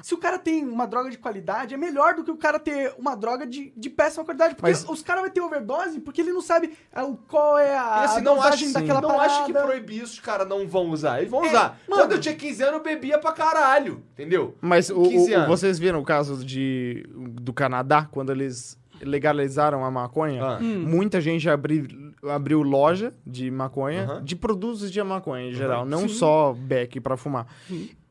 se 0.02 0.14
o 0.14 0.18
cara 0.18 0.38
tem 0.40 0.66
uma 0.66 0.86
droga 0.88 1.10
de 1.10 1.18
qualidade, 1.18 1.74
é 1.74 1.78
melhor 1.78 2.16
do 2.16 2.24
que 2.24 2.32
o 2.32 2.38
cara 2.38 2.60
ter 2.60 2.94
uma 2.98 3.16
droga 3.16 3.46
de, 3.46 3.72
de 3.76 3.90
péssima 3.90 4.24
qualidade. 4.26 4.56
Porque 4.56 4.70
Mas- 4.72 4.88
os 4.88 5.02
caras 5.02 5.24
vão 5.24 5.32
ter 5.32 5.42
overdose 5.42 6.00
porque 6.00 6.22
ele 6.22 6.32
não 6.34 6.42
sabe 6.42 6.72
ah, 6.94 7.04
o- 7.06 7.18
qual 7.18 7.58
é 7.58 7.78
a, 7.78 8.02
E 8.02 8.06
assim, 8.06 8.18
a 8.20 8.22
não 8.22 8.36
dosagem 8.36 8.66
acho, 8.70 8.74
daquela 8.74 9.02
não 9.02 9.10
parada. 9.10 9.32
acho 9.34 9.46
que 9.46 9.54
proibir 9.54 10.04
isso 10.04 10.14
os 10.14 10.20
caras 10.20 10.48
não 10.48 10.68
vão 10.68 10.90
usar. 10.90 11.20
Eles 11.20 11.32
vão 11.32 11.44
É, 11.44 11.50
usar. 11.50 11.80
mano. 11.88 12.02
Quando 12.04 12.12
eu 12.14 12.20
tinha 12.20 12.36
15 12.36 12.64
anos, 12.64 12.76
eu 12.78 12.84
bebia 12.84 13.18
pra 13.20 13.32
caralho. 13.32 14.04
Entendeu? 14.14 14.56
Mas 14.62 14.90
o, 14.90 15.04
15 15.04 15.32
o- 15.34 15.36
anos. 15.38 15.48
vocês 15.48 15.80
viram 15.80 16.00
o 16.00 16.04
caso 16.06 16.44
de, 16.46 17.06
do 17.42 17.54
Canadá, 17.54 18.08
quando 18.12 18.32
eles 18.32 18.78
legalizaram 19.02 19.84
a 19.86 19.92
maconha? 19.92 20.44
Ah. 20.44 20.60
Hum. 20.62 20.84
Muita 20.88 21.20
gente 21.22 21.50
abri, 21.50 21.88
abriu 22.24 22.62
loja 22.62 23.14
de 23.26 23.50
maconha, 23.50 24.04
Aham. 24.04 24.24
de 24.24 24.36
produtos 24.36 24.92
de 24.92 25.02
maconha 25.02 25.50
em 25.50 25.54
geral, 25.54 25.86
não 25.86 26.08
só 26.10 26.54
beck 26.54 27.00
pra 27.00 27.16
fumar. 27.18 27.48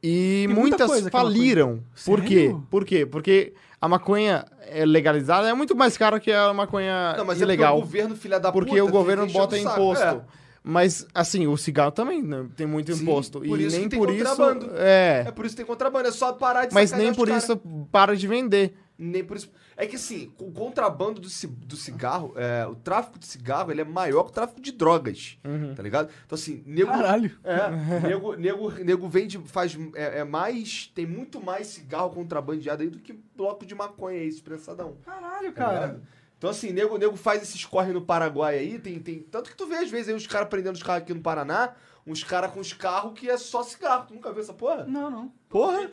E 0.03 0.47
muita 0.49 0.87
muitas 0.87 1.07
é 1.07 1.11
faliram. 1.11 1.83
Por 2.05 2.23
quê? 2.23 2.55
Por 2.71 2.85
quê? 2.85 3.05
Porque 3.05 3.53
a 3.81 3.89
maconha 3.89 4.45
é 4.61 4.85
legalizada 4.85 5.49
é 5.49 5.55
muito 5.55 5.77
mais 5.77 5.97
cara 5.97 6.21
que 6.21 6.31
a 6.31 6.53
maconha 6.53 7.15
Não, 7.17 7.25
mas 7.25 7.41
ilegal. 7.41 7.75
é 7.75 7.79
o 7.79 7.81
governo, 7.81 8.17
filha 8.17 8.39
da 8.39 8.53
porque 8.53 8.71
puta, 8.71 8.85
o 8.85 8.89
governo 8.89 9.27
bota 9.27 9.59
imposto. 9.59 10.05
É. 10.05 10.21
Mas, 10.63 11.07
assim, 11.15 11.47
o 11.47 11.57
cigarro 11.57 11.93
também 11.93 12.23
né, 12.23 12.47
tem 12.55 12.67
muito 12.67 12.93
Sim, 12.93 13.03
imposto. 13.03 13.41
por 13.41 13.59
e 13.59 13.67
isso 13.67 13.77
nem 13.77 13.85
que 13.85 13.91
tem 13.91 13.99
por 13.99 14.11
isso. 14.13 14.25
contrabando. 14.25 14.71
É. 14.77 15.25
É 15.27 15.31
por 15.31 15.47
isso 15.47 15.55
que 15.55 15.63
tem 15.63 15.67
contrabando. 15.67 16.09
É 16.09 16.13
só 16.13 16.33
parar 16.33 16.67
de 16.67 16.75
Mas 16.75 16.93
nem 16.93 17.15
por 17.15 17.29
isso 17.29 17.57
para 17.91 18.15
de 18.15 18.27
vender. 18.27 18.75
Nem 18.99 19.25
por 19.25 19.37
isso. 19.37 19.51
É 19.81 19.87
que 19.87 19.95
assim, 19.95 20.33
o 20.41 20.51
contrabando 20.51 21.21
do, 21.21 21.29
ci- 21.29 21.47
do 21.47 21.77
cigarro, 21.77 22.33
é, 22.35 22.67
o 22.67 22.75
tráfico 22.75 23.17
de 23.17 23.25
cigarro, 23.27 23.71
ele 23.71 23.81
é 23.81 23.85
maior 23.85 24.25
que 24.25 24.31
o 24.31 24.33
tráfico 24.35 24.61
de 24.61 24.73
drogas. 24.73 25.39
Uhum. 25.45 25.73
Tá 25.73 25.83
ligado? 25.85 26.11
Então 26.27 26.35
assim, 26.37 26.65
nego. 26.67 26.91
Caralho. 26.91 27.39
É, 27.45 28.01
nego, 28.09 28.35
nego, 28.35 28.71
nego 28.73 29.09
vende, 29.09 29.39
faz. 29.39 29.79
É, 29.95 30.19
é 30.19 30.25
mais. 30.25 30.91
Tem 30.93 31.07
muito 31.07 31.41
mais 31.41 31.69
cigarro 31.69 32.11
contrabandeado 32.11 32.83
aí 32.83 32.91
do 32.91 32.99
que 32.99 33.13
bloco 33.37 33.65
de 33.65 33.73
maconha 33.77 34.19
aí, 34.19 34.27
expressadão. 34.27 34.97
Caralho, 35.05 35.53
Tá 35.53 35.65
cara. 35.65 35.87
ligado? 35.87 36.03
Então, 36.37 36.51
assim, 36.51 36.73
nego, 36.73 36.99
nego 36.99 37.17
faz 37.17 37.43
esses 37.43 37.65
corre 37.65 37.93
no 37.93 38.01
Paraguai 38.03 38.59
aí, 38.59 38.79
tem, 38.81 38.99
tem. 38.99 39.21
Tanto 39.21 39.49
que 39.51 39.57
tu 39.57 39.67
vê, 39.67 39.77
às 39.77 39.91
vezes, 39.91 40.09
aí 40.09 40.15
os 40.15 40.27
caras 40.27 40.49
prendendo 40.49 40.75
os 40.77 40.83
carros 40.83 41.03
aqui 41.03 41.15
no 41.15 41.21
Paraná, 41.21 41.75
uns 42.07 42.23
caras 42.25 42.51
com 42.53 42.59
os 42.61 42.73
carros 42.73 43.19
que 43.19 43.29
é 43.31 43.37
só 43.37 43.63
cigarro. 43.63 44.07
Tu 44.09 44.15
nunca 44.15 44.33
viu 44.33 44.43
essa 44.43 44.53
porra? 44.53 44.85
Não, 44.87 45.09
não. 45.11 45.33
Porra! 45.49 45.89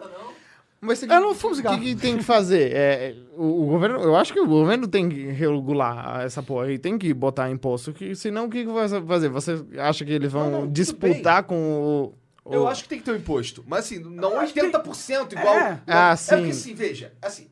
Mas 0.81 1.01
Eu 1.01 1.07
não 1.07 1.33
fumo 1.33 1.53
O 1.53 1.55
cigarro. 1.55 1.79
que, 1.79 1.95
que 1.95 2.01
tem 2.01 2.17
que 2.17 2.23
fazer? 2.23 2.71
É, 2.73 2.75
é, 3.09 3.15
o, 3.35 3.63
o 3.63 3.65
governo, 3.67 3.99
eu 4.01 4.15
acho 4.15 4.31
que 4.33 4.39
o 4.39 4.45
governo 4.47 4.87
tem 4.87 5.09
que 5.09 5.25
regular 5.27 6.21
essa 6.23 6.43
porra 6.43 6.71
e 6.71 6.77
tem 6.77 6.97
que 6.97 7.11
botar 7.13 7.49
imposto, 7.49 7.91
que, 7.93 8.13
senão 8.15 8.45
o 8.45 8.49
que, 8.49 8.63
que 8.65 8.71
vai 8.71 8.87
fazer? 8.87 9.29
Você 9.29 9.63
acha 9.79 10.05
que 10.05 10.11
eles 10.11 10.31
vão 10.31 10.51
Não, 10.51 10.61
não, 10.61 10.71
disputar 10.71 11.43
com 11.43 11.55
o, 11.55 12.49
o- 12.49 12.53
Eu 12.53 12.67
acho 12.67 12.83
que 12.83 12.89
tem 12.89 12.99
que 12.99 13.05
ter 13.05 13.11
um 13.11 13.15
imposto. 13.15 13.63
Mas 13.67 13.85
assim, 13.85 13.99
não 13.99 14.33
Eu 14.33 14.39
acho 14.41 14.53
que 14.53 14.61
80% 14.61 15.31
igual. 15.33 15.57
É. 15.57 15.81
Ah, 15.87 16.11
É 16.11 16.15
sim. 16.15 16.35
porque 16.35 16.49
assim, 16.51 16.73
veja, 16.75 17.13
assim. 17.21 17.47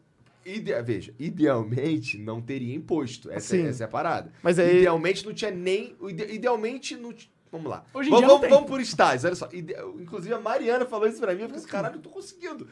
ide- 0.45 0.79
veja, 0.83 1.13
idealmente 1.17 2.17
não 2.19 2.41
teria 2.41 2.75
imposto. 2.75 3.31
Essa, 3.31 3.55
Sim. 3.55 3.65
essa 3.65 3.83
é 3.83 3.85
a 3.85 3.89
parada. 3.89 4.31
Mas 4.43 4.59
aí- 4.59 4.79
Idealmente 4.79 5.25
não 5.25 5.33
tinha 5.33 5.49
nem. 5.49 5.95
o 5.99 6.09
ide- 6.09 6.31
Idealmente 6.33 6.95
não. 6.95 7.13
Vamos 7.51 7.69
lá. 7.69 7.83
Hoje 7.93 8.09
em 8.09 8.11
vamos, 8.11 8.19
dia 8.21 8.27
não 8.27 8.35
vamos, 8.35 8.41
tem. 8.41 8.49
vamos 8.49 8.67
por 8.69 8.81
estágios, 8.81 9.25
olha 9.25 9.35
só. 9.35 9.47
Ide- 9.53 9.75
Inclusive 9.99 10.33
a 10.33 10.39
Mariana 10.39 10.85
falou 10.85 11.07
isso 11.07 11.19
pra 11.19 11.33
mim. 11.35 11.41
Eu 11.41 11.47
falei 11.47 11.61
assim, 11.61 11.71
caralho, 11.71 11.95
eu 11.95 12.01
tô 12.01 12.09
conseguindo. 12.09 12.67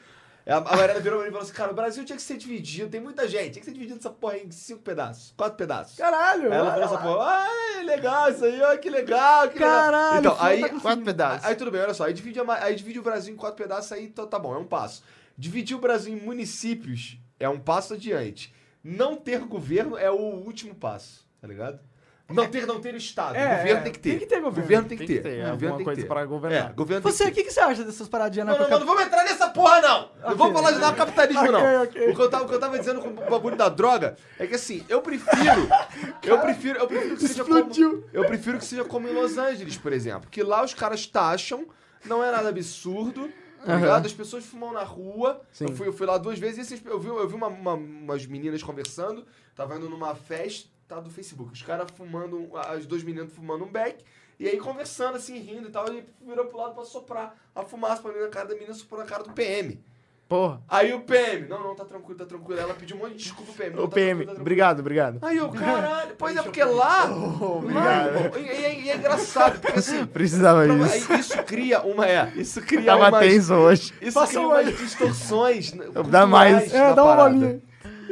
A 0.45 0.57
a 0.57 0.75
Mariana 0.75 0.99
virou 0.99 1.19
pra 1.19 1.27
mim 1.27 1.29
e 1.29 1.31
falou 1.31 1.43
assim: 1.43 1.53
cara, 1.53 1.71
o 1.71 1.75
Brasil 1.75 2.03
tinha 2.03 2.15
que 2.15 2.21
ser 2.21 2.37
dividido. 2.37 2.89
Tem 2.89 2.99
muita 2.99 3.27
gente. 3.27 3.51
Tinha 3.51 3.61
que 3.61 3.65
ser 3.65 3.73
dividido 3.73 3.99
essa 3.99 4.09
porra 4.09 4.37
em 4.37 4.49
cinco 4.51 4.81
pedaços, 4.81 5.33
quatro 5.37 5.57
pedaços. 5.57 5.97
Caralho. 5.97 6.51
Aí 6.51 6.57
ela 6.57 6.73
olha 6.73 6.87
falou 6.87 6.95
essa 6.97 6.97
porra, 6.97 7.25
ah, 7.25 7.81
legal 7.83 8.31
isso 8.31 8.45
aí, 8.45 8.61
ó, 8.61 8.77
que 8.77 8.89
legal, 8.89 9.49
que 9.49 9.59
Caralho, 9.59 10.15
legal. 10.17 10.19
Então, 10.19 10.45
aí, 10.45 10.61
tá 10.61 10.69
quatro 10.79 11.05
pedaços. 11.05 11.45
Aí 11.45 11.55
tudo 11.55 11.71
bem, 11.71 11.81
olha 11.81 11.93
só, 11.93 12.05
aí 12.05 12.13
divide, 12.13 12.39
a 12.39 12.63
aí 12.63 12.75
divide 12.75 12.99
o 12.99 13.03
Brasil 13.03 13.33
em 13.33 13.37
quatro 13.37 13.57
pedaços, 13.61 13.91
aí 13.91 14.05
então 14.05 14.25
tá 14.25 14.39
bom, 14.39 14.53
é 14.53 14.57
um 14.57 14.65
passo. 14.65 15.03
Dividir 15.37 15.75
o 15.75 15.79
Brasil 15.79 16.13
em 16.13 16.19
municípios 16.19 17.17
é 17.39 17.47
um 17.47 17.59
passo 17.59 17.93
adiante. 17.93 18.53
Não 18.83 19.15
ter 19.15 19.39
governo 19.41 19.97
é 19.97 20.09
o 20.09 20.15
último 20.15 20.73
passo, 20.73 21.25
tá 21.39 21.47
ligado? 21.47 21.79
Não 22.33 22.47
ter, 22.47 22.65
não 22.67 22.79
ter 22.81 22.95
Estado. 22.95 23.35
É, 23.35 23.57
governo 23.57 23.79
é, 23.79 23.83
tem 23.83 23.91
que 23.91 23.99
ter. 23.99 24.09
tem 24.11 24.19
que 24.19 24.25
ter 24.25 24.41
governo. 24.41 24.67
tem 24.87 24.97
que 24.97 25.05
Tem 25.05 25.07
ter. 25.07 25.13
que 25.17 25.21
ter, 25.21 25.29
governo 25.29 25.51
alguma 25.51 25.69
tem 25.71 25.77
que 25.79 25.83
coisa 25.85 26.01
ter. 26.01 26.07
pra 26.07 26.25
governar. 26.25 26.69
É, 26.69 26.73
governo 26.73 27.01
Você, 27.03 27.23
o 27.23 27.25
tem 27.27 27.33
que 27.35 27.41
que, 27.41 27.47
que 27.47 27.53
você 27.53 27.59
acha 27.59 27.83
dessas 27.83 28.07
paradinhas 28.07 28.47
não, 28.47 28.53
não, 28.53 28.59
narcoca- 28.61 28.79
não, 28.79 28.85
não 28.85 28.93
vamos 28.95 29.07
entrar 29.07 29.23
nessa 29.23 29.49
porra, 29.49 29.81
não! 29.81 30.09
Não 30.29 30.35
vamos 30.35 30.53
falar 30.53 30.71
de 30.71 30.79
narcocapitalismo, 30.79 31.41
Ok, 31.43 31.51
não. 31.51 31.83
ok. 31.83 32.09
O, 32.09 32.15
que 32.15 32.21
eu 32.21 32.29
tava, 32.29 32.43
o 32.43 32.47
que 32.47 32.53
eu 32.55 32.59
tava 32.59 32.79
dizendo 32.79 33.01
com 33.01 33.09
o 33.09 33.29
bagulho 33.29 33.55
da 33.55 33.69
droga 33.69 34.15
é 34.39 34.47
que 34.47 34.55
assim, 34.55 34.83
eu 34.89 35.01
prefiro. 35.01 35.67
eu 36.23 36.39
prefiro, 36.39 36.79
eu 36.79 36.87
prefiro 36.87 37.15
que 37.17 37.27
seja 37.27 37.43
como. 37.43 37.57
explodiu. 37.57 38.05
Eu 38.13 38.25
prefiro 38.25 38.57
que 38.57 38.65
seja 38.65 38.83
como 38.83 39.07
em 39.07 39.13
Los 39.13 39.37
Angeles, 39.37 39.77
por 39.77 39.93
exemplo. 39.93 40.29
Que 40.29 40.43
lá 40.43 40.63
os 40.63 40.73
caras 40.73 41.05
taxam, 41.05 41.65
não 42.05 42.23
é 42.23 42.31
nada 42.31 42.49
absurdo. 42.49 43.29
Tá 43.63 43.75
ligado? 43.75 44.07
As 44.07 44.13
pessoas 44.13 44.43
fumam 44.43 44.73
na 44.73 44.81
rua. 44.81 45.39
Sim. 45.51 45.65
Eu 45.69 45.75
fui, 45.75 45.87
eu 45.87 45.93
fui 45.93 46.07
lá 46.07 46.17
duas 46.17 46.39
vezes 46.39 46.57
e 46.57 46.61
esses- 46.73 46.83
eu 46.83 46.99
vi, 46.99 47.09
eu 47.09 47.27
vi 47.27 47.35
uma- 47.35 47.45
uma- 47.47 47.75
umas 47.75 48.25
meninas 48.25 48.63
conversando. 48.63 49.23
Tava 49.55 49.75
indo 49.77 49.87
numa 49.87 50.15
festa 50.15 50.67
do 50.99 51.09
Facebook. 51.09 51.53
Os 51.53 51.61
caras 51.61 51.87
fumando, 51.95 52.37
um- 52.37 52.57
as 52.57 52.85
duas 52.85 53.03
meninas 53.03 53.31
fumando 53.31 53.63
um 53.63 53.71
beck. 53.71 54.03
E 54.39 54.47
aí 54.47 54.57
conversando, 54.57 55.15
assim, 55.17 55.37
rindo 55.39 55.67
e 55.69 55.71
tal. 55.71 55.87
Ele 55.87 56.03
virou 56.19 56.45
pro 56.45 56.57
lado 56.57 56.73
pra 56.73 56.83
soprar 56.83 57.35
a 57.55 57.63
fumaça 57.63 58.01
pra 58.01 58.11
mim 58.11 58.19
na 58.19 58.27
cara 58.27 58.47
da 58.47 58.55
menina, 58.55 58.73
soprou 58.73 58.99
na 58.99 59.05
cara 59.05 59.23
do 59.23 59.31
PM. 59.31 59.79
Porra. 60.27 60.61
Aí 60.69 60.93
o 60.93 61.01
PM, 61.01 61.45
não, 61.49 61.61
não, 61.61 61.75
tá 61.75 61.83
tranquilo, 61.83 62.17
tá 62.17 62.25
tranquilo. 62.25 62.57
Ela 62.59 62.73
pediu 62.73 62.95
um 62.95 62.99
monte 63.01 63.11
de 63.15 63.17
desculpa 63.23 63.51
pro 63.51 63.53
PM. 63.63 63.75
não, 63.75 63.83
O 63.83 63.87
tá 63.89 63.93
PM, 63.95 64.11
tá 64.11 64.23
tranquilo. 64.23 64.41
obrigado, 64.41 64.79
obrigado. 64.79 65.19
Aí 65.21 65.35
eu, 65.37 65.49
caralho, 65.51 66.15
pois 66.17 66.37
é 66.37 66.41
porque 66.41 66.63
lá. 66.63 67.05
Mano, 67.61 68.37
e, 68.37 68.39
e- 68.39 68.83
e 68.85 68.89
é 68.89 68.95
engraçado, 68.95 69.59
porque 69.59 69.77
assim. 69.79 70.05
Precisava 70.07 70.65
pra- 70.65 70.73
disso. 70.75 71.11
aí 71.11 71.19
isso 71.19 71.43
cria 71.43 71.81
uma. 71.81 72.07
É, 72.07 72.31
isso 72.35 72.61
cria 72.61 72.85
Tava 72.85 73.09
umas, 73.09 73.19
tenso 73.19 73.53
hoje. 73.53 73.93
Isso 74.01 74.25
cria 74.27 74.39
uma 74.39 74.47
umas 74.61 74.77
distorções. 74.77 75.71
Dá 76.09 76.25
mais. 76.25 76.73
É, 76.73 76.93
dá 76.93 77.03
uma 77.03 77.15
bolinha. 77.17 77.61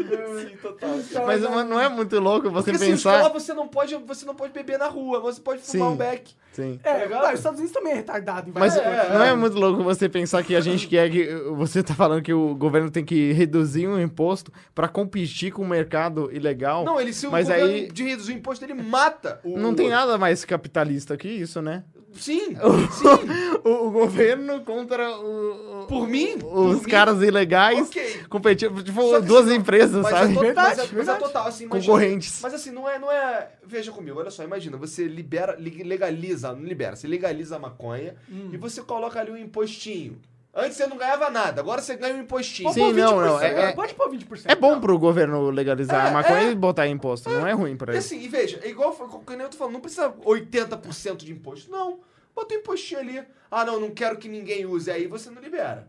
Sim, 0.04 0.58
total. 0.62 0.90
Mas 1.26 1.42
não 1.42 1.80
é 1.80 1.90
muito 1.90 2.20
louco 2.20 2.50
você 2.50 2.72
Porque 2.72 2.84
assim, 2.84 2.92
pensar. 2.94 3.22
caras, 3.22 3.34
você 3.34 3.54
não 3.54 3.68
pode, 3.68 3.96
você 3.96 4.26
não 4.26 4.36
pode 4.36 4.54
beber 4.54 4.78
na 4.80 4.88
rua, 4.88 5.20
você 5.20 5.40
pode 5.42 5.62
fumar 5.62 5.88
Sim. 5.90 5.94
um 5.94 5.98
beck. 5.98 6.32
Sim. 6.52 6.80
É, 6.84 7.08
mas 7.08 7.28
os 7.34 7.40
Estados 7.40 7.60
Unidos 7.60 7.72
também 7.74 7.94
é 7.94 7.96
retardado. 7.98 8.50
em 8.50 8.54
Mas 8.54 8.74
coisas. 8.74 9.10
não 9.14 9.24
é 9.24 9.36
muito 9.36 9.58
louco 9.58 9.84
você 9.84 10.10
pensar 10.10 10.44
que 10.44 10.56
a 10.56 10.62
gente 10.62 10.88
quer 10.88 11.10
que. 11.10 11.26
Você 11.56 11.82
tá 11.84 11.94
falando 11.94 12.22
que 12.22 12.34
o 12.34 12.56
governo 12.56 12.90
tem 12.90 13.06
que 13.06 13.32
reduzir 13.34 13.88
o 13.88 14.00
imposto 14.02 14.52
pra 14.74 14.88
competir 14.88 15.52
com 15.52 15.62
o 15.62 15.68
mercado 15.68 16.30
ilegal. 16.34 16.84
Não, 16.84 17.00
ele 17.00 17.14
se 17.14 17.28
o 17.28 17.32
Mas 17.32 17.48
governo 17.48 17.68
aí- 17.74 17.88
de 17.92 18.04
reduzir 18.04 18.34
o 18.34 18.36
imposto, 18.36 18.66
ele 18.66 18.74
mata 18.74 19.40
o. 19.44 19.58
Não 19.58 19.74
tem 19.74 19.90
nada 19.90 20.18
mais 20.18 20.44
capitalista 20.44 21.16
que 21.16 21.28
isso, 21.30 21.62
né? 21.62 21.84
Sim, 22.15 22.56
sim. 22.91 23.60
O, 23.64 23.88
o 23.88 23.91
governo 23.91 24.61
contra 24.61 25.10
o, 25.19 25.84
o- 25.84 25.86
Por 25.88 26.07
mim? 26.07 26.36
os 26.36 26.41
por 26.41 26.73
mim, 26.73 26.80
caras 26.90 27.22
ilegais 27.22 27.88
Ok. 27.88 28.23
competindo. 28.30 28.84
Tipo, 28.84 29.19
duas 29.22 29.45
assim, 29.48 29.56
empresas, 29.56 30.02
Mas 30.03 30.11
sabe? 30.11 30.31
é, 30.31 30.34
to- 30.36 30.40
Verdade, 30.41 30.77
mas 30.77 30.91
é- 30.91 30.95
mas 30.95 31.07
é 31.07 31.15
total, 31.15 31.48
assim, 31.48 31.65
imagina- 31.65 31.86
Concorrentes. 31.94 32.40
Mas 32.41 32.53
assim, 32.53 32.72
não 32.72 32.90
é, 32.90 32.98
não 32.99 33.11
é. 33.11 33.49
Veja 33.65 33.91
comigo, 33.91 34.19
olha 34.19 34.31
só, 34.31 34.44
imagina, 34.44 34.76
você 34.77 35.06
libera, 35.07 35.56
leg- 35.60 35.84
legaliza, 35.84 36.52
não 36.53 36.64
libera, 36.64 36.95
você 36.95 37.07
legaliza 37.07 37.56
a 37.56 37.60
maconha 37.60 38.15
Hum. 38.30 38.49
e 38.52 38.57
você 38.57 38.81
coloca 38.81 39.19
ali 39.19 39.31
um 39.31 39.38
impostinho. 39.38 40.18
Antes 40.54 40.78
você 40.78 40.88
não 40.88 40.98
ganhava 40.98 41.30
nada, 41.30 41.62
agora 41.62 41.82
você 41.82 41.96
ganha 41.96 42.16
um 42.16 42.22
impostinho. 42.22 42.74
Sim, 42.74 42.92
não, 42.94 43.22
não, 43.22 43.40
é- 43.42 43.54
cara, 43.54 43.70
é- 43.70 43.74
Pode 43.74 43.94
pôr 43.94 44.10
20%. 44.10 44.46
É 44.52 44.56
bom 44.56 44.80
pro 44.82 44.98
governo 44.98 45.50
legalizar 45.52 46.06
É, 46.06 46.10
a 46.10 46.12
maconha 46.12 46.40
é. 46.48 46.52
e 46.52 46.56
botar 46.56 46.88
imposto. 46.88 47.30
Não 47.30 47.46
é 47.46 47.52
ruim 47.54 47.78
pra 47.78 47.92
ele. 47.94 48.00
assim, 48.00 48.20
e 48.20 48.28
veja, 48.28 48.60
é 48.64 48.68
igual 48.70 48.92
foi- 48.94 49.08
como 49.08 49.42
eu 49.42 49.50
tô 49.50 49.58
falando, 49.58 49.74
não 49.76 49.82
precisa 49.82 50.12
80% 50.26 51.18
de 51.24 51.32
imposto. 51.32 51.70
Não. 51.72 52.00
Bota 52.36 52.56
um 52.56 52.58
impostinho 52.58 53.00
ali. 53.00 53.24
Ah, 53.52 53.64
não, 53.66 53.80
não 53.80 53.92
quero 53.92 54.18
que 54.18 54.28
ninguém 54.28 54.66
use. 54.66 54.90
Aí 54.90 55.08
você 55.08 55.30
não 55.30 55.42
libera. 55.42 55.88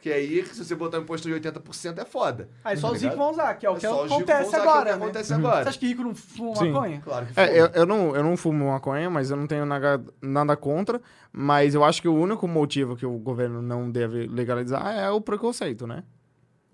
Porque 0.00 0.10
aí, 0.10 0.42
se 0.46 0.64
você 0.64 0.74
botar 0.74 0.98
um 0.98 1.02
imposto 1.02 1.28
de 1.28 1.34
80%, 1.38 1.98
é 1.98 2.04
foda. 2.06 2.48
Aí 2.64 2.74
só 2.74 2.88
Tá 2.88 2.94
os 2.94 3.02
ricos 3.02 3.14
ligado? 3.14 3.18
vão 3.18 3.30
usar, 3.32 3.54
que 3.56 3.66
é 3.66 3.70
o 3.70 3.76
que 3.76 3.84
É 3.84 3.90
acontece 3.90 4.56
é 4.56 4.58
agora, 4.58 4.80
que 4.94 4.98
né? 4.98 5.04
acontece 5.04 5.34
agora. 5.34 5.62
Você 5.62 5.68
acha 5.68 5.78
que 5.78 5.86
rico 5.88 6.02
não 6.02 6.14
fuma 6.14 6.56
Sim. 6.56 6.70
maconha? 6.70 7.00
Claro 7.04 7.26
que 7.26 7.38
É, 7.38 7.60
eu, 7.60 7.66
foda. 7.66 7.78
eu, 7.78 7.86
não, 7.86 8.16
eu 8.16 8.24
não 8.24 8.34
fumo 8.34 8.68
maconha, 8.70 9.10
mas 9.10 9.30
eu 9.30 9.36
não 9.36 9.46
tenho 9.46 9.66
nada, 9.66 10.02
nada 10.22 10.56
contra. 10.56 11.02
Mas 11.30 11.74
eu 11.74 11.84
acho 11.84 12.00
que 12.00 12.08
o 12.08 12.14
único 12.14 12.48
motivo 12.48 12.96
que 12.96 13.04
o 13.04 13.18
governo 13.18 13.60
não 13.60 13.90
deve 13.90 14.26
legalizar 14.26 14.96
é 14.96 15.10
o 15.10 15.20
preconceito, 15.20 15.86
né? 15.86 16.02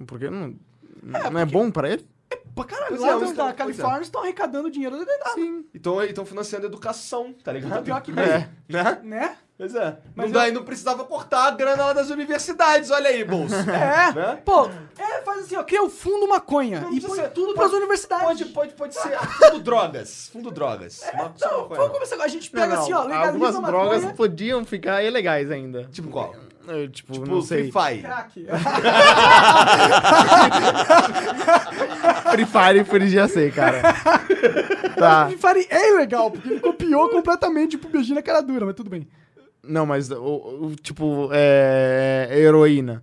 Porque 0.07 0.31
não, 0.31 0.55
não 1.03 1.41
é 1.41 1.45
bom 1.45 1.69
pra 1.69 1.91
ele? 1.91 2.07
Pra 2.55 2.65
caralho, 2.65 3.01
lá 3.01 3.09
é, 3.09 3.11
da- 3.11 3.17
os 3.19 3.31
da 3.31 3.37
caras- 3.37 3.57
Califórnia 3.57 4.03
estão 4.03 4.23
arrecadando 4.23 4.71
dinheiro 4.71 4.97
doidado, 4.97 5.35
Sim. 5.35 5.65
Então 5.75 6.01
estão 6.05 6.25
financiando 6.25 6.67
educação, 6.67 7.35
tá 7.45 7.53
ligado? 7.53 7.83
Pior 7.83 8.01
que 8.01 8.13
é. 8.13 8.49
Né? 8.69 9.01
né? 9.03 9.37
Pois 9.59 9.75
é. 9.75 9.97
Mas 10.15 10.27
não, 10.27 10.33
dá, 10.41 10.49
eu- 10.49 10.55
não 10.55 10.63
precisava 10.65 11.03
cortar 11.05 11.47
a 11.47 11.51
grana 11.51 11.87
lá 11.87 11.93
das 11.95 12.11
universidades, 12.11 12.91
olha 12.91 13.09
aí, 13.09 13.25
bolso. 13.25 13.55
É, 13.71 14.13
Né? 14.13 14.39
pô, 14.45 14.69
é, 14.99 15.23
faz 15.23 15.45
assim, 15.45 15.57
ó, 15.57 15.65
cria 15.65 15.83
o 15.83 15.89
fundo 15.89 16.29
maconha 16.29 16.81
Não 16.83 16.93
e 16.93 17.01
põe 17.01 17.17
ser- 17.17 17.31
tudo 17.31 17.55
pode- 17.55 17.59
pras 17.59 17.73
universidades. 17.73 18.27
Pode, 18.27 18.45
pode, 18.47 18.75
pode 18.75 18.95
ser 18.95 19.17
fundo 19.41 19.61
drogas. 19.61 20.29
Fundo 20.31 20.51
drogas. 20.51 21.03
Uma- 21.15 21.33
só 21.37 21.51
Não, 21.51 21.69
vamos 21.69 21.93
começar, 21.93 22.23
a 22.23 22.29
gente 22.29 22.51
pega 22.51 22.75
Não, 22.75 22.83
assim, 22.83 22.93
ó, 22.93 23.03
legaliza 23.05 23.29
Algumas 23.29 23.55
maconha, 23.55 23.71
drogas 23.73 24.13
podiam 24.13 24.63
ficar 24.65 25.03
ilegais 25.03 25.51
ainda. 25.51 25.85
Tipo 25.91 26.09
qual? 26.11 26.35
Eu, 26.69 26.91
tipo, 26.91 27.13
Tipo, 27.13 27.27
não 27.27 27.41
sei. 27.41 27.71
Free 27.71 27.73
Fire. 27.73 28.03
crack. 28.03 28.47
Free 32.31 32.47
Fire 32.47 32.85
podia 32.85 33.29
ser, 33.29 33.53
cara. 33.55 33.81
tá. 34.99 35.27
Free 35.29 35.39
Fire 35.39 35.67
é 35.71 35.93
ilegal, 35.93 36.31
porque 36.31 36.49
ele 36.49 36.61
copiou 36.61 37.09
completamente 37.09 37.77
o 37.77 37.79
beijinho 37.79 38.17
na 38.17 38.23
cara 38.23 38.41
dura, 38.43 38.67
mas 38.67 38.75
tudo 38.75 38.91
bem. 38.91 39.07
Não, 39.69 39.85
mas 39.87 40.11
o, 40.11 40.17
o- 40.23 40.77
tipo, 40.81 41.29
é, 41.33 42.29
heroína. 42.33 43.03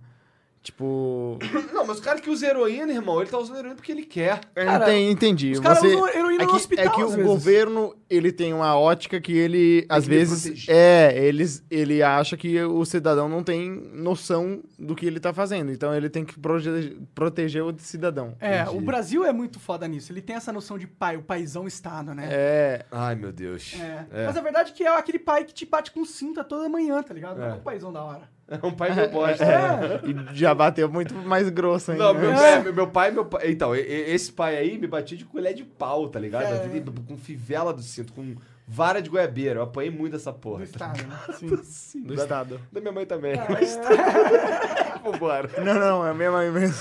Tipo. 0.64 1.38
Não, 1.74 1.86
mas 1.86 1.98
o 1.98 2.02
cara 2.02 2.18
que 2.18 2.30
usa 2.30 2.46
heroína, 2.46 2.90
irmão, 2.90 3.20
ele 3.20 3.28
tá 3.30 3.36
usando 3.38 3.58
heroína 3.58 3.74
porque 3.76 3.92
ele 3.92 4.02
quer. 4.02 4.40
Cara, 4.54 4.84
Enten- 4.94 5.10
entendi. 5.10 5.52
os 5.52 5.60
caras 5.60 5.78
Você, 5.80 5.88
usam 5.88 6.08
heroína 6.08 6.42
é 6.42 6.46
no 6.46 6.50
que, 6.52 6.56
hospital, 6.56 6.84
É 6.86 6.88
que 6.88 7.02
às 7.02 7.06
o 7.06 7.10
vezes. 7.10 7.26
governo, 7.26 7.94
ele 8.08 8.32
tem 8.32 8.54
uma 8.54 8.74
ótica 8.78 9.20
que 9.20 9.36
ele, 9.36 9.84
às 9.90 10.04
que 10.04 10.10
vezes, 10.10 10.66
é, 10.66 11.12
eles, 11.22 11.62
ele 11.70 12.02
acha 12.02 12.34
que 12.34 12.58
o 12.62 12.82
cidadão 12.86 13.28
não 13.28 13.42
tem 13.44 13.68
noção 13.92 14.62
do 14.78 14.94
que 14.96 15.04
ele 15.04 15.20
tá 15.20 15.34
fazendo. 15.34 15.70
Então 15.70 15.94
ele 15.94 16.08
tem 16.08 16.24
que 16.24 16.38
proteger, 16.40 16.96
proteger 17.14 17.62
o 17.62 17.74
cidadão. 17.78 18.34
É, 18.40 18.62
Entendi. 18.62 18.78
o 18.78 18.80
Brasil 18.80 19.22
é 19.26 19.34
muito 19.34 19.60
foda 19.60 19.86
nisso. 19.86 20.10
Ele 20.12 20.22
tem 20.22 20.34
essa 20.36 20.50
noção 20.50 20.78
de 20.78 20.86
pai, 20.86 21.18
o 21.18 21.22
paizão 21.22 21.66
Estado, 21.66 22.14
né? 22.14 22.26
É. 22.30 22.86
Ai, 22.90 23.14
meu 23.14 23.32
Deus. 23.32 23.76
É. 23.78 24.06
É. 24.22 24.26
Mas 24.26 24.36
a 24.36 24.40
verdade 24.40 24.70
é 24.72 24.74
que 24.74 24.82
é 24.82 24.88
aquele 24.96 25.18
pai 25.18 25.44
que 25.44 25.52
te 25.52 25.66
bate 25.66 25.90
com 25.90 26.06
cinta 26.06 26.42
toda 26.42 26.70
manhã, 26.70 27.02
tá 27.02 27.12
ligado? 27.12 27.36
Não 27.38 27.46
é 27.46 27.50
É. 27.50 27.52
um 27.52 27.60
paizão 27.60 27.92
da 27.92 28.02
hora. 28.02 28.32
É 28.62 28.66
um 28.66 28.72
pai 28.72 29.08
bosta. 29.08 29.42
É. 29.44 30.00
E 30.06 30.36
já 30.36 30.54
bateu 30.54 30.86
muito 30.88 31.14
mais 31.14 31.48
grosso 31.48 31.92
ainda. 31.92 32.04
Não, 32.04 32.14
meu, 32.14 32.30
É. 32.32 32.52
é, 32.52 32.60
meu- 32.62 32.74
meu 32.74 32.86
pai, 32.88 33.10
meu 33.10 33.24
pai. 33.24 33.50
Então, 33.50 33.74
esse 33.74 34.30
pai 34.32 34.56
aí 34.58 34.76
me 34.78 34.86
batia 34.86 35.16
de 35.16 35.24
colher 35.24 35.54
de 35.54 35.64
pau, 35.64 36.08
tá 36.08 36.20
ligado? 36.20 36.44
É. 36.44 36.82
Com 37.08 37.16
fivela 37.16 37.72
do 37.72 37.80
cinto, 37.80 38.12
com 38.12 38.34
vara 38.68 39.00
de 39.00 39.08
goiabeira. 39.08 39.60
Eu 39.60 39.62
apanhei 39.64 39.90
muito 39.90 40.12
dessa 40.12 40.30
Do 40.30 40.38
porra. 40.38 40.62
Estado, 40.64 41.02
né? 41.06 41.16
Sim. 41.64 42.02
Do 42.02 42.12
estado. 42.14 42.60
Da 42.70 42.80
minha 42.80 42.92
mãe 42.92 43.06
também. 43.06 43.34
Ah, 43.34 43.46
Mas 43.48 43.76
é. 43.80 44.98
vambora. 45.02 45.48
Não, 45.64 45.74
não, 45.74 46.06
é 46.06 46.10
a 46.10 46.14
minha 46.14 46.30
mãe 46.30 46.50
mesmo. 46.50 46.76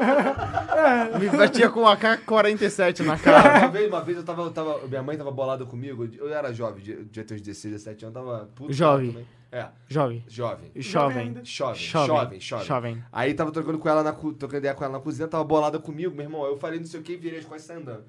Me 1.20 1.28
batia 1.30 1.68
com 1.68 1.86
a 1.86 1.92
AK-47 1.96 3.00
na 3.04 3.18
cara. 3.18 3.58
Uma 3.60 3.68
vez, 3.68 3.88
uma 3.88 4.00
vez 4.00 4.16
eu 4.18 4.24
tava, 4.24 4.42
eu 4.42 4.50
tava- 4.50 4.86
Minha 4.88 5.02
mãe 5.02 5.16
tava 5.16 5.30
bolada 5.30 5.64
comigo. 5.66 6.08
Eu 6.16 6.32
era 6.32 6.52
jovem, 6.52 6.82
de- 6.82 7.04
devia 7.04 7.24
ter 7.24 7.34
uns 7.34 7.40
16, 7.42 7.74
17 7.74 8.04
anos, 8.06 8.14
tava 8.14 8.48
puto. 8.54 8.72
Jovem. 8.72 9.12
também. 9.12 9.26
É, 9.52 9.66
Jovem. 9.88 10.24
jovem. 10.28 10.70
Jovem. 10.76 11.18
ainda. 11.18 11.40
Jovem, 11.44 11.74
Jovem. 11.82 12.06
jovem, 12.08 12.40
jovem. 12.40 12.66
Jovem. 12.66 13.04
Aí 13.12 13.34
tava 13.34 13.50
trocando 13.50 13.78
com 13.78 13.88
ela 13.88 14.02
na 14.02 14.12
trocando 14.12 14.56
ideia 14.58 14.74
com 14.74 14.84
ela 14.84 14.92
na 14.94 15.00
cozinha, 15.00 15.26
tava 15.26 15.42
bolada 15.44 15.78
comigo, 15.78 16.14
meu 16.14 16.24
irmão. 16.24 16.44
Eu 16.46 16.56
falei 16.56 16.78
não 16.78 16.86
sei 16.86 17.00
o 17.00 17.02
que 17.02 17.12
e 17.14 17.16
virei 17.16 17.40
as 17.40 17.44
costas 17.44 17.64
e 17.64 17.66
saí 17.66 17.76
andando. 17.78 18.04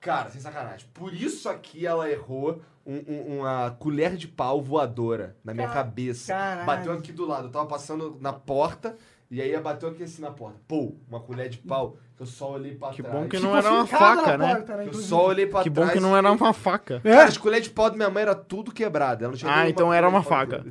Cara, 0.00 0.28
sem 0.30 0.40
sacanagem. 0.40 0.86
Por 0.92 1.14
isso 1.14 1.48
aqui 1.48 1.86
ela 1.86 2.10
errou 2.10 2.60
um- 2.84 3.02
um- 3.08 3.38
uma 3.40 3.70
colher 3.78 4.16
de 4.16 4.28
pau 4.28 4.60
voadora 4.60 5.36
na 5.44 5.54
minha 5.54 5.68
Ca- 5.68 5.74
cabeça. 5.74 6.32
caralho. 6.34 6.66
Bateu 6.66 6.92
aqui 6.92 7.12
do 7.12 7.24
lado. 7.24 7.46
Eu 7.46 7.50
tava 7.52 7.66
passando 7.66 8.18
na 8.20 8.32
porta 8.32 8.96
e 9.30 9.40
aí 9.40 9.58
bateu 9.60 9.88
aqui 9.88 10.02
assim 10.02 10.22
na 10.22 10.30
porta. 10.30 10.60
Pô, 10.66 10.94
uma 11.08 11.20
colher 11.20 11.48
de 11.48 11.58
pau. 11.58 11.98
Eu 12.18 12.26
só 12.26 12.52
olhei 12.52 12.76
pra 12.76 12.90
Que 12.90 13.02
trás. 13.02 13.12
bom 13.16 13.28
que 13.28 13.36
Ficou 13.36 13.50
não 13.50 13.58
era 13.58 13.72
uma 13.72 13.86
fincada 13.86 14.16
faca, 14.22 14.38
né? 14.38 14.54
porta, 14.54 14.72
Eu 14.74 14.82
inclusive. 14.82 15.08
só 15.08 15.26
olhei 15.26 15.46
pra 15.48 15.62
Que 15.64 15.70
trás. 15.70 15.88
bom 15.88 15.92
que 15.92 16.00
não 16.00 16.16
era 16.16 16.30
uma 16.30 16.52
faca. 16.52 17.00
Cara, 17.00 17.24
as 17.24 17.36
colheres 17.36 17.66
de 17.66 17.72
pau 17.72 17.90
da 17.90 17.96
minha 17.96 18.08
mãe 18.08 18.22
era 18.22 18.36
tudo 18.36 18.70
quebrada. 18.70 19.24
Ela 19.24 19.32
não 19.32 19.38
tinha 19.38 19.52
Ah, 19.52 19.68
então 19.68 19.92
era 19.92 20.08
uma 20.08 20.22
pau 20.22 20.30
faca. 20.30 20.58
toda. 20.58 20.70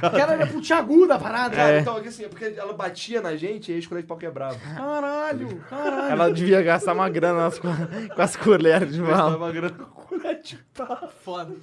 Tá? 0.00 0.10
Que 0.10 0.20
era 0.20 0.46
pontiaguda 0.46 1.14
a 1.14 1.18
parada. 1.18 1.56
É. 1.56 1.80
então, 1.80 1.96
assim, 1.96 2.24
é 2.24 2.28
porque 2.28 2.44
ela 2.56 2.74
batia 2.74 3.22
na 3.22 3.34
gente 3.36 3.70
e 3.70 3.72
aí 3.72 3.78
as 3.78 3.86
colheres 3.86 4.04
de 4.04 4.08
pau 4.08 4.18
quebravam. 4.18 4.58
Caralho, 4.76 5.56
caralho. 5.70 6.12
Ela 6.12 6.30
devia 6.30 6.60
gastar 6.62 6.92
uma 6.92 7.08
grana 7.08 7.38
nas 7.44 7.58
co- 7.58 7.68
com 8.14 8.22
as 8.22 8.36
colheres 8.36 8.92
de 8.92 9.00
Eu 9.00 9.06
mal. 9.06 9.30
tava 9.32 9.50
grana 9.50 9.74
com 9.74 9.84
colher 10.18 10.42
de 10.42 10.56
pau. 10.74 11.10
Foda. 11.24 11.54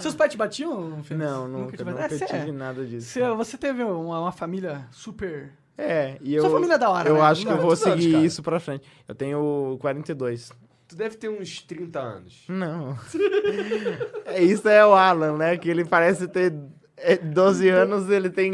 Seus 0.00 0.14
pais 0.14 0.30
te 0.30 0.36
batiam, 0.36 1.02
Fênix? 1.02 1.28
Não, 1.28 1.48
nunca, 1.48 1.76
te 1.76 1.84
nunca, 1.84 2.02
batiam? 2.02 2.20
É, 2.30 2.38
tive 2.38 2.52
nada 2.52 2.84
disso. 2.84 3.08
cê- 3.08 3.28
você 3.30 3.56
teve 3.58 3.82
uma, 3.82 4.20
uma 4.20 4.32
família 4.32 4.86
super... 4.92 5.50
É, 5.78 6.16
e 6.22 6.34
eu. 6.34 6.42
Sua 6.42 6.50
família 6.52 6.74
é 6.74 6.78
da 6.78 6.88
hora, 6.90 7.08
Eu 7.08 7.14
né? 7.16 7.20
acho 7.20 7.40
que 7.42 7.46
Não, 7.48 7.56
eu 7.56 7.60
vou 7.62 7.70
quantos 7.70 7.86
anos, 7.86 8.02
seguir 8.02 8.14
cara? 8.14 8.24
isso 8.26 8.42
pra 8.42 8.60
frente. 8.60 8.88
Eu 9.06 9.14
tenho 9.14 9.76
42. 9.80 10.52
Tu 10.88 10.94
deve 10.96 11.16
ter 11.16 11.28
uns 11.28 11.60
30 11.62 11.98
anos. 12.00 12.44
Não. 12.48 12.96
é, 14.26 14.42
isso 14.42 14.68
é 14.68 14.84
o 14.86 14.94
Alan, 14.94 15.36
né? 15.36 15.56
Que 15.56 15.68
ele 15.68 15.84
parece 15.84 16.28
ter 16.28 16.54
é, 16.96 17.16
12 17.16 17.68
anos, 17.68 18.08
ele 18.08 18.30
tem 18.30 18.52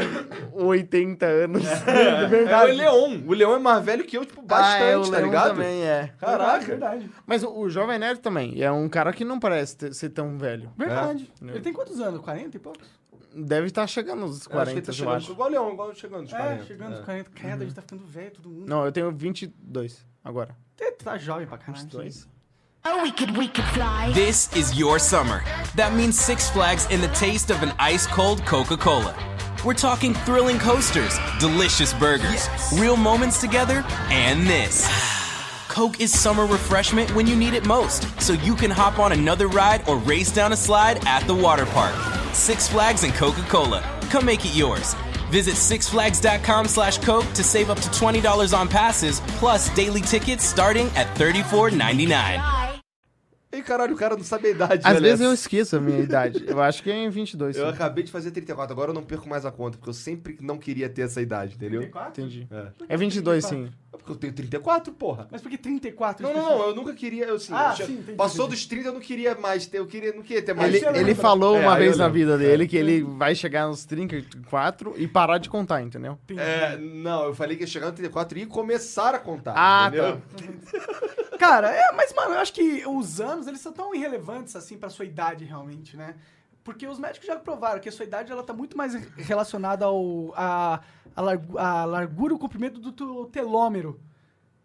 80 0.53 1.27
anos. 1.27 1.63
É 1.87 2.65
o 2.65 2.75
Leon. 2.75 3.21
O 3.27 3.33
Leon 3.35 3.57
é 3.57 3.59
mais 3.59 3.85
velho 3.85 4.05
que 4.05 4.17
eu, 4.17 4.25
tipo, 4.25 4.43
bastante, 4.43 4.83
ah, 4.83 4.87
é, 4.87 4.97
o 4.97 5.03
tá 5.03 5.11
Leão 5.11 5.25
ligado? 5.27 5.49
também 5.51 5.85
é. 5.85 6.13
Caraca. 6.19 6.65
Verdade, 6.65 7.11
Mas 7.27 7.43
o, 7.43 7.53
o 7.57 7.69
Jovem 7.71 7.99
Nerd 7.99 8.21
também 8.21 8.61
é 8.63 8.71
um 8.73 8.89
cara 8.89 9.13
que 9.13 9.25
não 9.25 9.39
parece 9.39 9.77
ter- 9.77 9.95
ser 9.95 10.09
tão 10.11 10.37
velho. 10.39 10.71
verdade. 10.77 11.31
É. 11.43 11.51
Ele 11.51 11.61
tem 11.61 11.73
quantos 11.73 12.01
anos? 12.01 12.21
40 12.21 12.57
e 12.57 12.61
poucos? 12.61 12.89
Deve 13.35 13.67
estar 13.69 13.87
chegando 13.87 14.21
nos 14.21 14.31
Eu 14.31 14.37
acho 14.37 14.43
que 14.45 14.51
40, 14.51 14.71
ele 14.73 14.83
tá 14.83 14.91
eu 14.91 14.95
chegando, 14.95 15.17
acho. 15.17 15.33
igual 15.33 15.49
o 15.49 15.53
Leon, 15.53 15.73
igual 15.73 15.95
chegando 15.95 16.23
nos 16.23 16.33
É, 16.33 16.37
40. 16.37 16.65
chegando 16.67 16.91
nos 16.97 17.05
40. 17.05 17.31
Credo, 17.31 17.63
a 17.63 17.65
gente 17.65 17.75
tá 17.75 17.83
ficando 17.83 18.05
velho, 18.07 18.31
todo 18.33 18.49
mundo. 18.49 18.67
Não, 18.69 18.85
eu 18.85 18.93
tenho 18.93 19.11
22 19.13 20.05
agora. 20.25 20.57
Você 20.77 20.93
tá 20.93 21.17
jovem 21.19 21.47
pra 21.47 21.59
caralho. 21.59 21.83
22. 21.83 22.29
Oh, 22.85 23.03
we 23.03 23.13
could, 23.13 23.37
we 23.39 23.47
could 23.49 23.67
fly. 23.73 24.13
This 24.13 24.51
is 24.57 24.77
your 24.77 24.99
summer. 24.99 25.43
That 25.77 25.93
means 25.95 26.17
Six 26.19 26.51
Flags 26.51 26.87
and 26.91 27.01
the 27.01 27.09
taste 27.17 27.51
of 27.53 27.63
an 27.63 27.73
ice 27.79 28.09
cold 28.09 28.45
Coca 28.45 28.77
Cola. 28.77 29.15
We're 29.65 29.75
talking 29.75 30.15
thrilling 30.27 30.59
coasters, 30.59 31.17
delicious 31.39 31.95
burgers, 31.95 32.49
real 32.77 32.97
moments 32.97 33.41
together, 33.41 33.85
and 34.11 34.45
this. 34.49 34.89
Coke 35.69 36.01
is 36.01 36.13
summer 36.13 36.45
refreshment 36.45 37.15
when 37.15 37.29
you 37.29 37.37
need 37.37 37.55
it 37.55 37.65
most, 37.65 38.05
so 38.21 38.33
you 38.33 38.57
can 38.57 38.71
hop 38.73 38.99
on 38.99 39.13
another 39.13 39.47
ride 39.47 39.89
or 39.89 39.97
race 39.99 40.33
down 40.33 40.53
a 40.53 40.57
slide 40.57 40.99
at 41.07 41.25
the 41.29 41.35
water 41.35 41.65
park. 41.67 41.95
Six 42.33 42.69
Flags 42.69 43.05
and 43.05 43.15
Coca 43.15 43.43
Cola. 43.49 43.83
Come 44.11 44.27
make 44.27 44.45
it 44.45 44.55
yours. 44.55 44.95
Visit 45.31 45.55
sixflags.com 45.55 46.69
slash 46.69 46.99
Coke 46.99 47.27
to 47.35 47.43
save 47.43 47.71
up 47.71 47.81
to 47.81 47.89
$20 47.89 48.53
on 48.59 48.69
passes, 48.69 49.21
plus 49.39 49.71
daily 49.75 50.03
tickets 50.03 50.45
starting 50.45 50.87
at 50.95 51.07
$34.99. 51.17 52.07
Fly. 52.09 52.73
Ei, 53.53 53.61
caralho, 53.61 53.95
o 53.95 53.99
cara 53.99 54.17
não 54.17 54.25
sabe 54.25 54.49
a 54.49 54.51
idade, 54.51 54.83
Às 54.83 54.95
né, 54.95 55.01
vezes 55.01 55.21
eu 55.21 55.31
esqueço 55.31 55.77
a 55.77 55.81
minha 55.81 56.01
idade. 56.01 56.43
Eu 56.47 56.61
acho 56.63 56.83
que 56.83 56.91
é 56.91 56.97
em 56.97 57.11
22. 57.11 57.55
Eu 57.57 57.67
sim. 57.67 57.71
acabei 57.71 58.03
de 58.03 58.11
fazer 58.11 58.31
34, 58.31 58.73
agora 58.73 58.91
eu 58.91 58.95
não 58.95 59.03
perco 59.03 59.29
mais 59.29 59.45
a 59.45 59.53
conta, 59.53 59.77
porque 59.77 59.91
eu 59.91 59.95
sempre 59.95 60.39
não 60.41 60.57
queria 60.57 60.89
ter 60.89 61.03
essa 61.03 61.21
idade, 61.21 61.57
entendeu? 61.57 61.81
34? 61.81 62.23
Entendi. 62.23 62.49
É. 62.51 62.95
É 62.95 62.97
22, 62.97 63.45
sim. 63.45 63.71
É 63.93 63.97
porque 63.99 64.11
eu 64.13 64.17
tenho 64.17 64.33
34, 64.33 64.91
porra. 64.95 65.29
Mas 65.31 65.43
por 65.43 65.51
que 65.51 65.59
34? 65.59 66.27
Não, 66.27 66.33
não, 66.33 66.43
não, 66.59 66.63
eu 66.69 66.75
nunca 66.75 66.95
queria, 66.95 67.27
eu 67.27 67.35
assim, 67.37 67.53
Ah, 67.55 67.73
eu 67.73 67.77
já- 67.77 67.87
sim, 67.87 67.93
entendi, 67.99 68.17
passou 68.17 68.47
entendi. 68.47 68.61
dos 68.61 68.67
30, 68.67 68.89
eu 68.89 68.93
não 68.95 69.01
queria 69.01 69.35
mais 69.35 69.67
ter, 69.67 69.79
eu 69.79 69.87
queria, 69.87 70.13
não 70.15 70.23
queria 70.23 70.43
ter 70.43 70.55
mais. 70.55 70.71
Ele, 70.71 70.79
você 70.81 70.87
ele 70.89 70.99
lembra? 70.99 71.15
falou 71.17 71.57
É, 71.57 71.61
uma 71.61 71.77
vez 71.77 71.99
na 71.99 72.09
vida 72.09 72.39
dele 72.39 72.67
que 72.67 72.77
ele 72.77 73.03
vai 73.03 73.35
chegar 73.35 73.67
nos 73.69 73.85
34 73.85 74.95
e 74.97 75.07
parar 75.07 75.37
de 75.37 75.51
contar, 75.51 75.83
entendeu? 75.83 76.19
É, 76.39 76.77
não, 76.79 77.25
eu 77.27 77.35
falei 77.35 77.55
que 77.57 77.65
ia 77.65 77.67
chegar 77.67 77.87
no 77.89 77.93
34 77.93 78.39
e 78.39 78.47
começar 78.47 79.15
a 79.15 79.19
contar, 79.19 79.53
Ah, 79.57 79.89
entendeu? 79.89 80.23
Cara, 81.39 81.71
é, 81.71 81.93
mas, 81.93 82.15
mano, 82.15 82.35
eu 82.35 82.39
acho 82.41 82.53
que 82.53 82.85
os 82.87 83.21
anos, 83.21 83.47
eles 83.47 83.61
são 83.61 83.73
tão 83.73 83.95
irrelevantes, 83.95 84.55
assim, 84.57 84.79
pra 84.79 84.89
sua 84.89 85.05
idade, 85.05 85.45
realmente, 85.45 85.97
né? 85.97 86.15
Porque 86.65 86.87
os 86.87 86.99
médicos 86.99 87.27
já 87.27 87.37
provaram 87.37 87.81
que 87.81 87.89
a 87.89 87.93
sua 87.93 88.05
idade, 88.05 88.31
ela 88.31 88.43
tá 88.43 88.53
muito 88.53 88.77
mais 88.77 88.95
relacionada 89.17 89.85
ao... 89.85 90.33
A, 90.37 90.81
a, 91.15 91.21
largu- 91.21 91.59
a 91.59 91.85
largura 91.85 92.33
e 92.33 92.37
o 92.37 92.39
comprimento 92.39 92.79
do 92.81 93.27
telômero. 93.27 94.01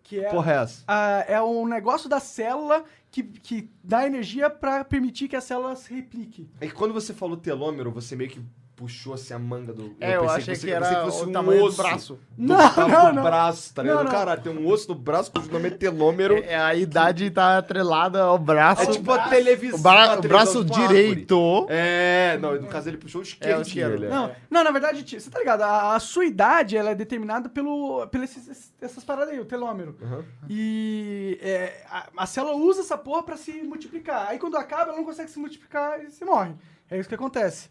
Que 0.03 0.19
é, 0.23 0.29
Porra, 0.29 0.51
é 0.53 0.55
essa? 0.57 0.83
a- 0.87 1.25
é 1.27 1.41
um 1.41 1.67
negócio 1.67 2.07
da 2.07 2.19
célula 2.19 2.85
que, 3.11 3.23
que 3.23 3.69
dá 3.83 4.05
energia 4.05 4.49
pra 4.49 4.85
permitir 4.85 5.27
que 5.27 5.35
a 5.35 5.41
célula 5.41 5.75
se 5.75 5.93
replique. 5.93 6.47
É 6.61 6.67
que 6.67 6.73
quando 6.73 6.93
você 6.93 7.13
falou 7.13 7.35
telômero, 7.35 7.91
você 7.91 8.15
meio 8.15 8.29
que 8.29 8.41
puxou 8.77 9.15
assim 9.15 9.33
a 9.33 9.39
manga 9.39 9.73
do. 9.73 9.95
É, 9.99 10.15
eu 10.17 10.21
pensei 10.21 10.35
achei 10.37 10.55
você- 10.55 10.67
que 10.67 10.71
eu 10.73 10.79
pensei 10.79 10.95
era 10.95 11.05
fosse 11.05 11.23
o 11.25 11.27
um 11.29 11.31
tamanho 11.31 11.59
do 11.61 11.65
osso 11.65 11.77
braço. 11.77 12.19
Do, 12.37 12.47
Não, 12.47 12.57
não, 12.57 13.05
do 13.09 13.13
não. 13.15 13.23
braço, 13.23 13.73
tá 13.73 13.81
ligado? 13.81 13.97
Não, 13.97 14.03
não. 14.03 14.11
Caralho, 14.11 14.41
tem 14.43 14.55
um 14.55 14.67
osso 14.67 14.87
no 14.89 14.93
braço 14.95 15.31
cujo 15.31 15.51
nome 15.51 15.67
é 15.67 15.71
telômero. 15.71 16.37
É, 16.37 16.55
a 16.55 16.75
idade 16.75 17.29
tá 17.31 17.57
atrelada 17.57 18.21
ao 18.21 18.37
braço. 18.37 18.83
É 18.83 18.85
tipo 18.85 19.11
a 19.11 19.27
televisão. 19.29 19.79
o, 19.79 19.81
bra- 19.81 20.19
o 20.19 20.21
braço 20.21 20.63
tipo 20.63 20.79
direito. 20.79 21.65
É, 21.69 22.37
não, 22.39 22.53
no 22.61 22.67
caso 22.67 22.87
ele 22.87 22.97
puxou 22.97 23.21
o 23.21 23.23
esquerdo. 23.23 23.51
É, 23.51 23.57
o 23.57 23.61
esquerdo. 23.63 23.93
ele, 23.95 24.07
Não, 24.09 24.31
não, 24.49 24.63
na 24.63 24.69
verdade, 24.71 25.03
você 25.19 25.27
tá 25.29 25.39
ligado? 25.39 25.63
A, 25.63 25.95
a 25.95 25.99
sua 25.99 26.25
idade, 26.25 26.77
ela 26.77 26.91
é 26.91 26.95
determinada 26.95 27.49
pelo, 27.49 28.05
pelas 28.07 28.71
essas 28.79 29.03
paradas 29.03 29.33
aí, 29.33 29.39
o 29.39 29.45
telômero. 29.45 29.97
Uhum. 29.99 30.23
E 30.47 31.39
é, 31.41 31.83
a, 31.89 32.07
a 32.17 32.25
célula 32.27 32.55
usa 32.55 32.81
essa 32.81 32.97
porra 32.97 33.23
pra 33.23 33.37
se 33.37 33.51
multiplicar. 33.63 34.27
Aí 34.29 34.37
quando 34.37 34.55
acaba, 34.55 34.83
ela 34.91 34.97
não 34.97 35.03
consegue 35.03 35.31
se 35.31 35.39
multiplicar 35.39 36.03
e 36.03 36.11
se 36.11 36.23
morre. 36.23 36.51
É 36.91 36.99
isso 36.99 37.09
que 37.09 37.15
acontece. 37.15 37.69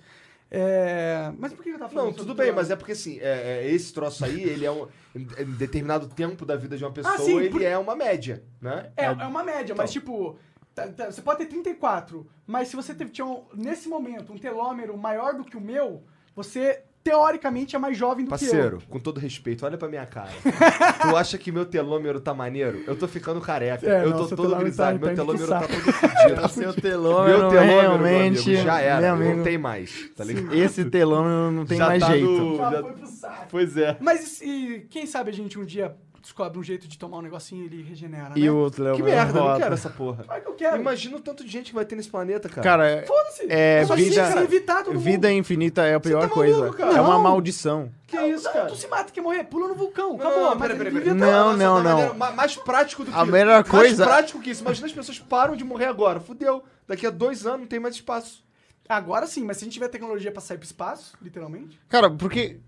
É, 0.50 1.32
Mas 1.38 1.52
por 1.52 1.62
que 1.64 1.70
eu 1.70 1.78
tava 1.78 1.90
falando 1.90 2.06
Não, 2.08 2.12
tudo 2.14 2.34
bem, 2.34 2.52
mas 2.52 2.70
é 2.70 2.76
porque 2.76 2.92
assim, 2.92 3.18
é- 3.20 3.64
é, 3.64 3.70
esse 3.70 3.92
troço 3.92 4.24
aí, 4.24 4.42
ele 4.42 4.64
é 4.64 4.70
um. 4.70 4.86
Em 5.14 5.24
determinado 5.56 6.06
tempo 6.08 6.46
da 6.46 6.54
vida 6.56 6.76
de 6.76 6.84
uma 6.84 6.92
pessoa, 6.92 7.14
Ah, 7.14 7.18
sim, 7.18 7.36
ele 7.38 7.50
por- 7.50 7.62
é 7.62 7.76
uma 7.76 7.96
média, 7.96 8.44
né? 8.60 8.90
É, 8.96 9.06
é 9.06 9.10
uma 9.26 9.42
média, 9.42 9.74
mas 9.74 9.90
tipo, 9.92 10.38
tá- 10.74 10.86
tá- 10.88 11.10
você 11.10 11.20
pode 11.20 11.38
ter 11.40 11.46
34, 11.46 12.26
mas 12.46 12.68
se 12.68 12.76
você 12.76 12.94
teve, 12.94 13.10
tinha 13.10 13.26
um- 13.26 13.44
nesse 13.54 13.88
momento 13.88 14.32
um 14.32 14.38
telômero 14.38 14.96
maior 14.96 15.34
do 15.34 15.44
que 15.44 15.56
o 15.56 15.60
meu, 15.60 16.04
você 16.34 16.82
teoricamente 17.10 17.76
é 17.76 17.78
mais 17.78 17.96
jovem 17.96 18.24
do 18.24 18.28
Parceiro, 18.28 18.82
com 18.90 18.98
todo 18.98 19.20
respeito, 19.20 19.64
olha 19.64 19.78
pra 19.78 19.88
minha 19.88 20.04
cara. 20.04 20.30
tu 21.02 21.16
acha 21.16 21.38
que 21.38 21.52
meu 21.52 21.64
telômero 21.64 22.20
tá 22.20 22.34
maneiro? 22.34 22.82
Eu 22.86 22.96
tô 22.96 23.06
ficando 23.06 23.40
careca. 23.40 23.86
É, 23.88 24.04
eu 24.04 24.10
não, 24.10 24.16
tô 24.18 24.26
todo 24.28 24.36
telômero 24.42 24.64
grisalho. 24.64 24.98
tá- 24.98 25.06
meu 25.06 25.14
tá 25.14 25.22
telômero 25.22 25.48
tá 25.48 25.60
todo 25.60 25.92
fodido. 25.92 26.48
Seu 26.48 26.62
Meu 26.62 26.72
telômero, 26.74 27.36
telômero, 27.50 27.60
realmente, 27.80 28.48
meu 28.50 28.58
amigo, 28.58 28.64
já 28.64 28.80
era. 28.80 29.00
meu 29.00 29.14
amigo, 29.14 29.36
Não 29.36 29.44
tem 29.44 29.58
mais, 29.58 30.10
tá 30.16 30.24
ligado? 30.24 30.54
Esse 30.54 30.84
telômero 30.86 31.50
não 31.52 31.64
tem 31.66 31.78
Já 31.78 31.86
mais 31.86 32.02
tá 32.02 32.10
jeito. 32.10 32.26
no- 32.28 32.36
que 32.36 32.42
eu. 32.52 32.56
Já 32.58 32.70
já- 32.70 32.82
foi 32.82 32.92
pro 32.92 33.06
saco. 33.06 33.46
Pois 33.50 33.76
é. 33.76 33.96
Mas 34.00 34.40
e 34.42 34.86
quem 34.90 35.06
sabe 35.06 35.30
a 35.30 35.32
gente 35.32 35.58
um 35.58 35.64
dia 35.64 35.94
descobre 36.26 36.58
um 36.58 36.62
jeito 36.62 36.88
de 36.88 36.98
tomar 36.98 37.18
um 37.18 37.22
negocinho 37.22 37.62
e 37.62 37.66
ele 37.66 37.82
regenera, 37.82 38.32
E 38.36 38.42
né? 38.42 38.50
o 38.50 38.68
telômero 38.68 38.96
Que 38.96 39.02
merda, 39.10 39.38
eu 39.38 39.44
não 39.44 39.58
quero 39.58 39.74
essa 39.74 39.88
porra. 39.88 40.24
Claro 40.24 40.42
que 40.42 40.48
eu 40.48 40.54
quero. 40.54 40.76
Imagina 40.80 41.16
o 41.16 41.20
tanto 41.20 41.44
de 41.44 41.50
gente 41.50 41.66
que 41.68 41.74
vai 41.74 41.84
ter 41.84 41.94
nesse 41.94 42.08
planeta, 42.08 42.48
cara. 42.48 42.62
Cara, 42.62 43.04
Foda-se. 43.06 43.46
é, 43.48 43.84
Só 43.86 43.94
que 43.94 44.02
vida- 44.02 44.42
evitar 44.42 44.82
todo 44.82 44.98
vida 44.98 45.30
infinita 45.32 45.82
é 45.86 45.94
a 45.94 46.00
pior 46.00 46.22
tá 46.22 46.28
coisa. 46.28 46.58
maluco, 46.58 46.76
cara? 46.76 46.96
É 46.96 47.00
uma 47.00 47.18
maldição. 47.18 47.90
que 48.08 48.16
isso, 48.20 48.44
Não, 48.44 48.52
cara? 48.52 48.66
Tu 48.66 48.76
se 48.76 48.88
mata, 48.88 49.12
quer 49.12 49.20
morrer, 49.20 49.44
pula 49.44 49.68
no 49.68 49.74
vulcão, 49.76 50.16
Não, 50.16 50.26
acabou. 50.26 50.56
pera, 50.56 50.74
pera, 50.76 50.90
pera. 50.90 51.14
Não, 51.14 51.52
Nossa, 51.52 51.56
não, 51.56 51.82
não. 51.82 52.14
Mais 52.14 52.56
prático 52.56 53.04
do 53.04 53.10
que 53.12 53.16
A 53.18 53.22
isso. 53.22 53.32
melhor 53.32 53.62
coisa- 53.64 54.04
Mais 54.04 54.16
prático 54.16 54.40
que 54.40 54.50
isso. 54.50 54.62
Imagina 54.62 54.86
as 54.88 54.92
pessoas 54.92 55.18
param 55.20 55.54
de 55.56 55.62
morrer 55.64 55.86
agora. 55.86 56.18
Fudeu. 56.20 56.62
Daqui 56.88 57.06
a 57.06 57.10
dois 57.10 57.46
anos 57.46 57.60
não 57.60 57.66
tem 57.66 57.78
mais 57.80 57.94
espaço. 57.94 58.44
Agora 58.88 59.26
sim, 59.26 59.44
mas 59.44 59.56
se 59.58 59.64
a 59.64 59.66
gente 59.66 59.74
tiver 59.74 59.88
tecnologia 59.88 60.30
pra 60.32 60.40
sair 60.40 60.56
pro 60.58 60.66
espaço, 60.66 61.16
literalmente, 61.22 61.80
Cara, 61.88 62.08
porque 62.10 62.58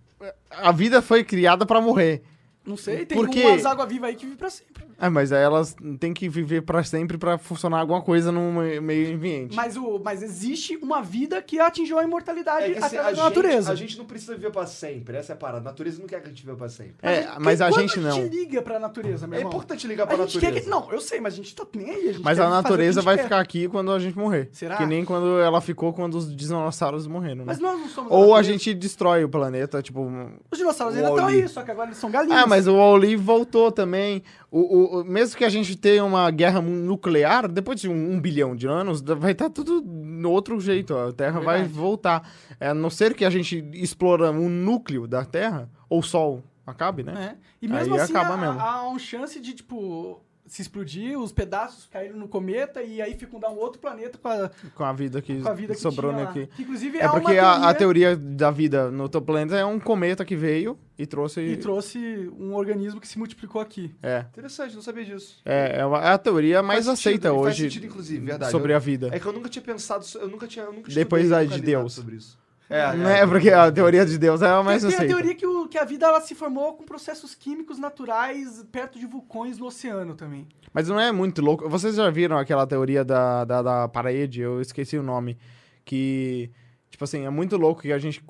a 0.51 0.73
vida 0.73 1.01
foi 1.03 1.23
criada 1.25 1.65
pra 1.67 1.81
morrer. 1.81 2.23
Não 2.69 2.77
sei, 2.77 3.07
tem 3.07 3.17
Por 3.17 3.29
quê? 3.29 3.45
umas 3.45 3.65
água-viva 3.65 4.07
aí 4.07 4.15
que 4.15 4.27
vive 4.27 4.37
pra 4.37 4.51
sempre. 4.51 4.85
Ah, 5.01 5.09
mas 5.09 5.31
aí 5.33 5.43
elas 5.43 5.77
têm 6.01 6.13
que 6.13 6.29
viver 6.29 6.63
pra 6.63 6.83
sempre 6.83 7.17
pra 7.17 7.39
funcionar 7.39 7.79
alguma 7.79 8.03
coisa 8.03 8.33
no 8.33 8.53
me- 8.53 8.81
meio 8.81 9.15
ambiente. 9.15 9.55
Mas, 9.55 9.77
o, 9.77 10.01
mas 10.03 10.23
existe 10.25 10.77
uma 10.77 11.01
vida 11.03 11.41
que 11.41 11.61
atingiu 11.61 11.99
a 11.99 12.05
imortalidade 12.05 12.73
É 12.73 12.79
assim, 12.79 12.97
através 12.97 12.99
a, 12.99 13.03
da 13.03 13.11
gente, 13.15 13.23
natureza. 13.25 13.73
a 13.73 13.75
gente 13.77 13.97
não 13.99 14.05
precisa 14.05 14.35
viver 14.35 14.51
pra 14.51 14.67
sempre. 14.67 15.17
Essa 15.17 15.33
é 15.33 15.35
a 15.35 15.37
parada. 15.37 15.61
A 15.69 15.71
natureza 15.71 16.01
não 16.01 16.07
quer 16.09 16.21
que 16.21 16.27
a 16.27 16.31
gente 16.31 16.45
viva 16.45 16.57
pra 16.57 16.69
sempre. 16.69 16.95
É, 17.03 17.29
mas 17.39 17.61
a 17.61 17.71
gente 17.71 18.01
não. 18.01 18.11
A 18.11 18.13
gente 18.23 18.35
liga 18.37 18.61
pra 18.61 18.81
natureza, 18.81 19.27
meu 19.27 19.37
É 19.37 19.41
irmão. 19.41 19.53
importante 19.53 19.87
ligar 19.87 20.03
A 20.05 20.07
pra 20.09 20.17
gente 20.17 20.41
quer 20.41 20.47
natureza. 20.53 20.65
que... 20.65 20.71
Não, 20.71 20.91
eu 20.93 21.01
sei, 21.01 21.21
mas 21.21 21.35
a 21.35 21.37
gente 21.37 21.55
tá 21.55 21.65
nem 21.77 21.91
aí. 21.91 22.17
A 22.17 22.21
Mas 22.21 22.41
a 22.41 22.49
natureza 22.51 22.99
a 22.99 23.03
gente 23.03 23.05
vai 23.05 23.17
quer. 23.17 23.23
ficar 23.23 23.39
aqui 23.41 23.69
quando 23.69 23.93
a 23.93 23.99
gente 24.01 24.19
morrer. 24.19 24.49
Será? 24.53 24.77
Que 24.77 24.85
nem 24.87 25.05
quando 25.05 25.39
ela 25.39 25.61
ficou 25.61 25.93
quando 25.93 26.17
os 26.17 26.35
dinossauros 26.35 27.07
morreram, 27.07 27.37
né? 27.37 27.45
Mas 27.47 27.61
nós 27.61 27.79
não 27.79 27.89
somos 27.89 28.11
Ou 28.11 28.35
a 28.35 28.39
natureza. 28.39 28.53
gente 28.53 28.75
destrói 28.75 29.23
o 29.23 29.29
planeta, 29.29 29.81
tipo... 29.81 30.11
Os 30.51 30.59
dinossauros 30.59 30.95
O 30.95 30.99
ainda 30.99 31.11
estão 31.11 31.27
aí, 31.27 31.49
só 31.49 31.63
que 31.63 31.71
agora 31.71 31.87
eles 31.89 31.99
são 31.99 32.11
galinhas. 32.11 32.37
Ah, 32.43 32.47
mas 32.49 32.67
o 32.67 32.75
Wall-E 32.75 33.15
voltou 33.15 33.71
também. 33.71 34.23
O, 34.51 35.01
o- 35.01 35.05
mesmo 35.05 35.37
que 35.37 35.45
a 35.45 35.49
gente 35.51 35.77
tenha 35.77 36.03
uma 36.05 36.31
guerra 36.31 36.61
nuclear, 36.63 37.47
depois 37.49 37.79
de 37.81 37.89
um, 37.89 38.13
um 38.13 38.21
bilhão 38.21 38.57
de 38.57 38.67
anos, 38.67 39.03
vai 39.03 39.33
estar 39.33 39.51
tudo 39.51 39.83
no 39.83 40.31
outro 40.31 40.59
jeito. 40.59 40.97
A 40.97 41.13
Terra 41.13 41.39
vai 41.41 41.59
Verdade. 41.59 41.79
voltar. 41.79 42.31
É, 42.59 42.69
a 42.69 42.75
não 42.75 42.89
ser 42.89 43.15
que 43.15 43.25
a 43.25 43.31
gente 43.31 43.63
explora 43.75 44.31
um 44.31 44.49
núcleo 44.49 45.07
da 45.07 45.25
Terra, 45.25 45.69
ou 45.89 45.99
o 46.01 46.03
Sol 46.03 46.43
acabe, 46.67 47.03
né? 47.03 47.35
É. 47.35 47.39
E 47.61 47.69
mesmo 47.69 47.95
Aí 47.95 48.01
assim, 48.01 48.13
acaba 48.15 48.35
há, 48.35 48.37
mesmo. 48.39 48.61
há 48.61 48.89
uma 48.89 48.99
chance 48.99 49.39
de, 49.41 49.53
tipo, 49.55 50.21
se 50.49 50.63
explodir, 50.63 51.19
os 51.19 51.31
pedaços 51.31 51.87
caírem 51.87 52.17
no 52.17 52.27
cometa 52.27 52.83
e 52.83 53.01
aí 53.03 53.15
fecundar 53.15 53.53
um 53.53 53.57
outro 53.59 53.81
planeta 53.81 54.19
com 54.19 54.29
a, 54.29 54.51
Com 54.75 54.85
a 54.85 54.93
vida 54.93 55.21
que, 55.23 55.41
com 55.41 55.49
a 55.49 55.53
vida 55.55 55.75
que 55.75 55.81
sobrou 55.81 56.11
tinha 56.13 56.25
lá. 56.25 56.31
aqui. 56.31 56.47
Que, 56.57 56.63
inclusive, 56.63 56.99
É 56.99 57.05
uma 57.07 57.21
porque 57.21 57.39
a, 57.39 57.69
a 57.69 57.75
teoria 57.75 58.17
da 58.17 58.51
vida 58.51 58.91
no 58.91 59.09
teu 59.09 59.21
planeta 59.23 59.57
é 59.57 59.65
um 59.65 59.79
cometa 59.79 60.25
que 60.25 60.35
veio 60.35 60.79
e 60.99 61.07
trouxe. 61.07 61.41
E 61.41 61.57
trouxe 61.57 61.99
um 62.39 62.55
organismo 62.55 63.01
que 63.01 63.07
se 63.07 63.19
multiplicou 63.19 63.61
aqui. 63.61 63.95
É. 64.03 64.25
Interessante, 64.33 64.75
não 64.75 64.83
sabia 64.83 65.05
disso. 65.05 65.41
É, 65.45 65.81
é, 65.81 65.87
uma- 65.87 66.03
é 66.03 66.09
a 66.09 66.19
teoria 66.19 66.63
mais 66.63 66.87
Faz 66.87 66.99
sentido, 66.99 67.27
aceita 67.29 67.29
faz 67.29 67.41
hoje 67.55 67.63
sentido, 67.65 67.87
inclusive, 67.87 68.27
verdade. 68.27 68.51
sobre 68.51 68.73
Eu- 68.73 68.77
a 68.77 68.81
vida. 68.81 69.11
É 69.13 69.19
que 69.21 69.27
eu 69.27 69.33
nunca 69.33 69.49
tinha 69.49 69.63
pensado, 69.63 70.05
eu 70.17 70.29
nunca 70.29 70.47
tinha, 70.47 70.65
eu 70.65 70.73
nunca 70.73 70.91
Depois 70.93 71.29
da 71.29 71.45
de 71.45 71.61
Deus. 71.61 71.93
sobre 71.93 72.17
isso. 72.17 72.39
É, 72.71 72.95
Não 72.95 73.09
é 73.09 73.27
porque 73.27 73.51
a 73.51 73.73
teoria 73.73 74.05
de 74.05 74.19
Deus 74.19 74.43
é 74.43 74.49
a 74.49 74.63
mais 74.63 74.83
tem, 74.83 74.91
tem 74.91 75.01
a 75.01 75.09
teoria 75.09 75.35
que, 75.35 75.47
o- 75.47 75.67
que 75.69 75.79
a 75.79 75.85
vida 75.85 76.07
ela 76.07 76.21
se 76.21 76.35
formou 76.35 76.75
com 76.75 76.85
processos 76.85 77.35
químicos 77.35 77.79
naturais 77.79 78.63
perto 78.71 78.99
de 78.99 79.07
vulcões 79.07 79.57
no 79.59 79.67
oceano 79.67 80.15
também. 80.15 80.47
Mas 80.73 80.87
não 80.89 81.01
é 81.01 81.11
muito 81.11 81.41
louco. 81.41 81.67
Vocês 81.69 81.95
já 81.95 82.11
viram 82.11 82.37
aquela 82.37 82.67
teoria 82.67 83.03
da, 83.05 83.45
da, 83.47 83.63
da 83.63 83.89
parede? 83.89 84.43
Eu 84.43 84.61
esqueci 84.61 84.99
o 84.99 85.03
nome. 85.03 85.39
Que, 85.83 86.51
tipo 86.91 87.03
assim, 87.05 87.25
é 87.25 87.31
muito 87.31 87.57
louco 87.57 87.81
que 87.81 87.91
a 87.93 87.99
gente 87.99 88.23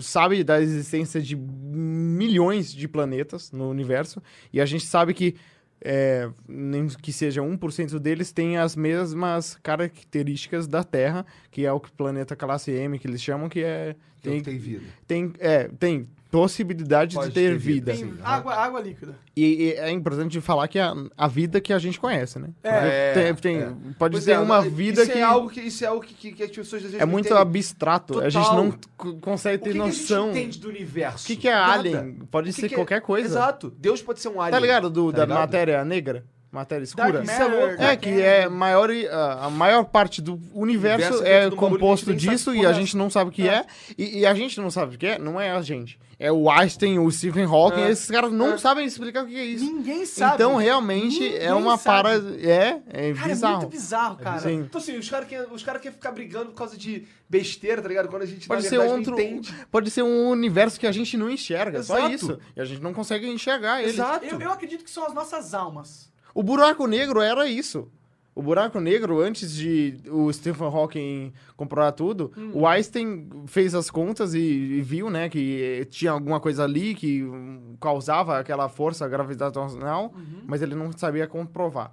sabe 0.00 0.42
da 0.42 0.60
existência 0.60 1.22
de 1.22 1.36
milhões 1.36 2.72
de 2.72 2.88
planetas 2.88 3.52
no 3.52 3.68
universo. 3.70 4.20
E 4.52 4.60
a 4.60 4.66
gente 4.66 4.84
sabe 4.86 5.14
que, 5.14 5.36
é, 5.80 6.28
nem 6.48 6.86
que 6.88 7.12
seja 7.12 7.40
1% 7.42 7.98
deles, 7.98 8.32
tem 8.32 8.56
as 8.56 8.74
mesmas 8.74 9.58
características 9.62 10.66
da 10.66 10.82
Terra, 10.82 11.24
que 11.50 11.64
é 11.64 11.72
o 11.72 11.80
planeta 11.80 12.34
classe 12.36 12.70
M, 12.72 12.98
que 12.98 13.06
eles 13.06 13.22
chamam, 13.22 13.48
que 13.48 13.62
é... 13.62 13.94
Tem, 14.20 14.32
Tem, 14.32 14.42
tem 14.42 14.58
vida. 14.58 14.84
tem, 15.06 15.32
é, 15.38 15.68
tem 15.68 16.08
possibilidade 16.30 17.14
Pode 17.14 17.28
de 17.28 17.34
ter, 17.34 17.50
ter 17.52 17.58
vida. 17.58 17.92
vida, 17.92 18.06
Tem 18.14 18.18
água, 18.24 18.54
água 18.54 18.80
líquida. 18.80 19.14
E, 19.36 19.64
e 19.64 19.72
é 19.72 19.90
importante 19.90 20.40
falar 20.40 20.68
que 20.68 20.78
a, 20.78 20.94
a 21.16 21.26
vida 21.28 21.60
que 21.60 21.72
a 21.72 21.78
gente 21.78 21.98
conhece, 21.98 22.38
né? 22.38 22.48
É, 22.62 23.12
tem, 23.12 23.34
tem- 23.34 23.56
é. 23.62 23.72
Pode 23.98 24.12
Pois 24.12 24.24
ter 24.24 24.32
é, 24.32 24.38
uma 24.38 24.60
vida 24.62 25.02
isso 25.02 25.12
que 25.12 25.18
É 25.18 25.22
algo 25.22 25.48
que 25.50 25.60
isso 25.60 25.84
é 25.84 25.86
algo 25.88 26.02
que, 26.04 26.14
que, 26.14 26.32
que 26.32 26.42
as 26.42 26.50
pessoas 26.50 26.74
às 26.84 26.90
vezes 26.90 27.00
é 27.00 27.04
muito 27.06 27.26
entendem. 27.26 27.42
abstrato. 27.42 28.20
A 28.20 28.28
gente 28.28 28.44
Total. 28.44 28.64
não 28.64 29.18
consegue 29.20 29.62
O 29.62 29.64
ter 29.64 29.72
que 29.72 29.78
noção. 29.78 30.24
Que 30.26 30.30
a 30.30 30.34
gente 30.34 30.38
entende 30.40 30.58
do 30.60 30.68
universo? 30.68 31.24
O 31.24 31.26
que, 31.26 31.36
que 31.36 31.48
é 31.48 31.54
Nada. 31.54 31.72
alien? 31.80 32.12
Pode 32.30 32.50
O 32.50 32.54
que 32.54 32.60
ser 32.60 32.68
que 32.68 32.74
é- 32.74 32.78
qualquer 32.78 33.00
coisa. 33.00 33.28
Exato. 33.28 33.72
Deus 33.78 34.02
pode 34.02 34.20
ser 34.20 34.28
um 34.28 34.40
alien. 34.40 34.52
Tá 34.52 34.60
ligado 34.60 34.90
do, 34.90 35.10
Tá 35.10 35.18
da 35.18 35.24
ligado? 35.24 35.38
matéria 35.38 35.84
negra? 35.84 36.24
Matéria 36.50 36.82
escura? 36.84 37.22
Isso 37.22 37.30
é 37.32 37.44
louco. 37.44 37.82
É, 37.82 37.94
que 37.96 38.08
é 38.08 38.48
maior, 38.48 38.90
e- 38.90 39.06
a 39.06 39.50
maior 39.50 39.84
parte 39.84 40.22
do 40.22 40.40
universo, 40.54 41.18
Universo 41.18 41.24
é 41.24 41.44
é 41.46 41.50
composto 41.50 42.14
disso 42.14 42.54
e 42.54 42.64
a 42.64 42.70
é 42.70 42.74
gente 42.74 42.96
não 42.96 43.10
sabe 43.10 43.28
o 43.30 43.32
que 43.32 43.46
É. 43.46 43.56
é. 43.56 43.66
E, 43.98 44.20
e 44.20 44.26
a 44.26 44.32
gente 44.34 44.58
não 44.60 44.70
sabe 44.70 44.94
o 44.96 44.98
que 44.98 45.06
é, 45.06 45.18
não 45.18 45.38
é 45.38 45.50
a 45.50 45.60
gente. 45.60 45.98
É 46.20 46.32
o 46.32 46.50
Einstein, 46.50 46.98
o 46.98 47.08
Stephen 47.12 47.44
Hawking, 47.44 47.82
É. 47.82 47.90
esses 47.90 48.10
caras 48.10 48.32
não 48.32 48.54
É. 48.54 48.58
sabem 48.58 48.84
explicar 48.84 49.22
o 49.24 49.26
que 49.28 49.36
é 49.36 49.44
isso. 49.44 49.64
Ninguém 49.64 50.04
sabe. 50.04 50.34
Então, 50.34 50.56
realmente, 50.56 51.20
Ninguém 51.20 51.38
é 51.38 51.54
uma 51.54 51.76
sabe. 51.76 52.02
para... 52.02 52.34
É, 52.40 52.80
é 52.88 53.12
Cara, 53.12 53.28
bizarro. 53.28 53.54
é 53.54 53.58
muito 53.58 53.70
bizarro, 53.70 54.16
cara. 54.16 54.40
Sim. 54.40 54.60
Então 54.60 54.80
assim, 54.80 54.96
os 54.98 55.08
caras 55.08 55.28
querem 55.28 55.46
cara 55.64 55.78
quer 55.78 55.92
ficar 55.92 56.10
brigando 56.12 56.46
por 56.46 56.54
causa 56.56 56.76
de 56.76 57.06
besteira, 57.28 57.80
tá 57.82 57.88
ligado? 57.88 58.08
Quando 58.08 58.22
a 58.22 58.26
gente 58.26 58.48
Pode 58.48 58.62
na 58.64 58.68
ser 58.68 58.78
verdade 58.78 58.98
outro, 58.98 59.12
não 59.12 59.20
entende. 59.20 59.54
pode 59.70 59.90
ser 59.90 60.02
um 60.02 60.28
universo 60.30 60.80
que 60.80 60.86
a 60.86 60.92
gente 60.92 61.16
não 61.16 61.30
enxerga, 61.30 61.82
só 61.84 61.98
Exato. 61.98 62.14
isso. 62.14 62.38
E 62.56 62.60
a 62.60 62.64
gente 62.64 62.82
não 62.82 62.92
consegue 62.94 63.28
enxergar 63.28 63.80
ele. 63.82 63.90
Exato. 63.90 64.24
Eu, 64.24 64.40
eu 64.40 64.50
acredito 64.50 64.82
que 64.82 64.90
são 64.90 65.06
as 65.06 65.14
nossas 65.14 65.54
almas. 65.54 66.08
O 66.38 66.42
buraco 66.44 66.86
negro 66.86 67.20
era 67.20 67.48
isso. 67.48 67.88
O 68.32 68.40
buraco 68.40 68.78
negro, 68.78 69.20
antes 69.20 69.52
de 69.52 69.96
o 70.08 70.32
Stephen 70.32 70.68
Hawking 70.68 71.32
comprovar 71.56 71.90
tudo, 71.92 72.30
Hum. 72.38 72.50
o 72.54 72.66
Einstein 72.68 73.28
fez 73.48 73.74
as 73.74 73.90
contas 73.90 74.32
e, 74.34 74.38
e 74.38 74.80
viu, 74.80 75.10
né, 75.10 75.28
que 75.28 75.60
eh, 75.80 75.84
tinha 75.84 76.12
alguma 76.12 76.38
coisa 76.38 76.62
ali 76.62 76.94
que 76.94 77.24
hum, 77.24 77.74
causava 77.80 78.38
aquela 78.38 78.68
força 78.68 79.08
gravitacional, 79.08 80.12
Uhum. 80.14 80.42
mas 80.46 80.62
ele 80.62 80.76
não 80.76 80.92
sabia 80.96 81.26
comprovar. 81.26 81.90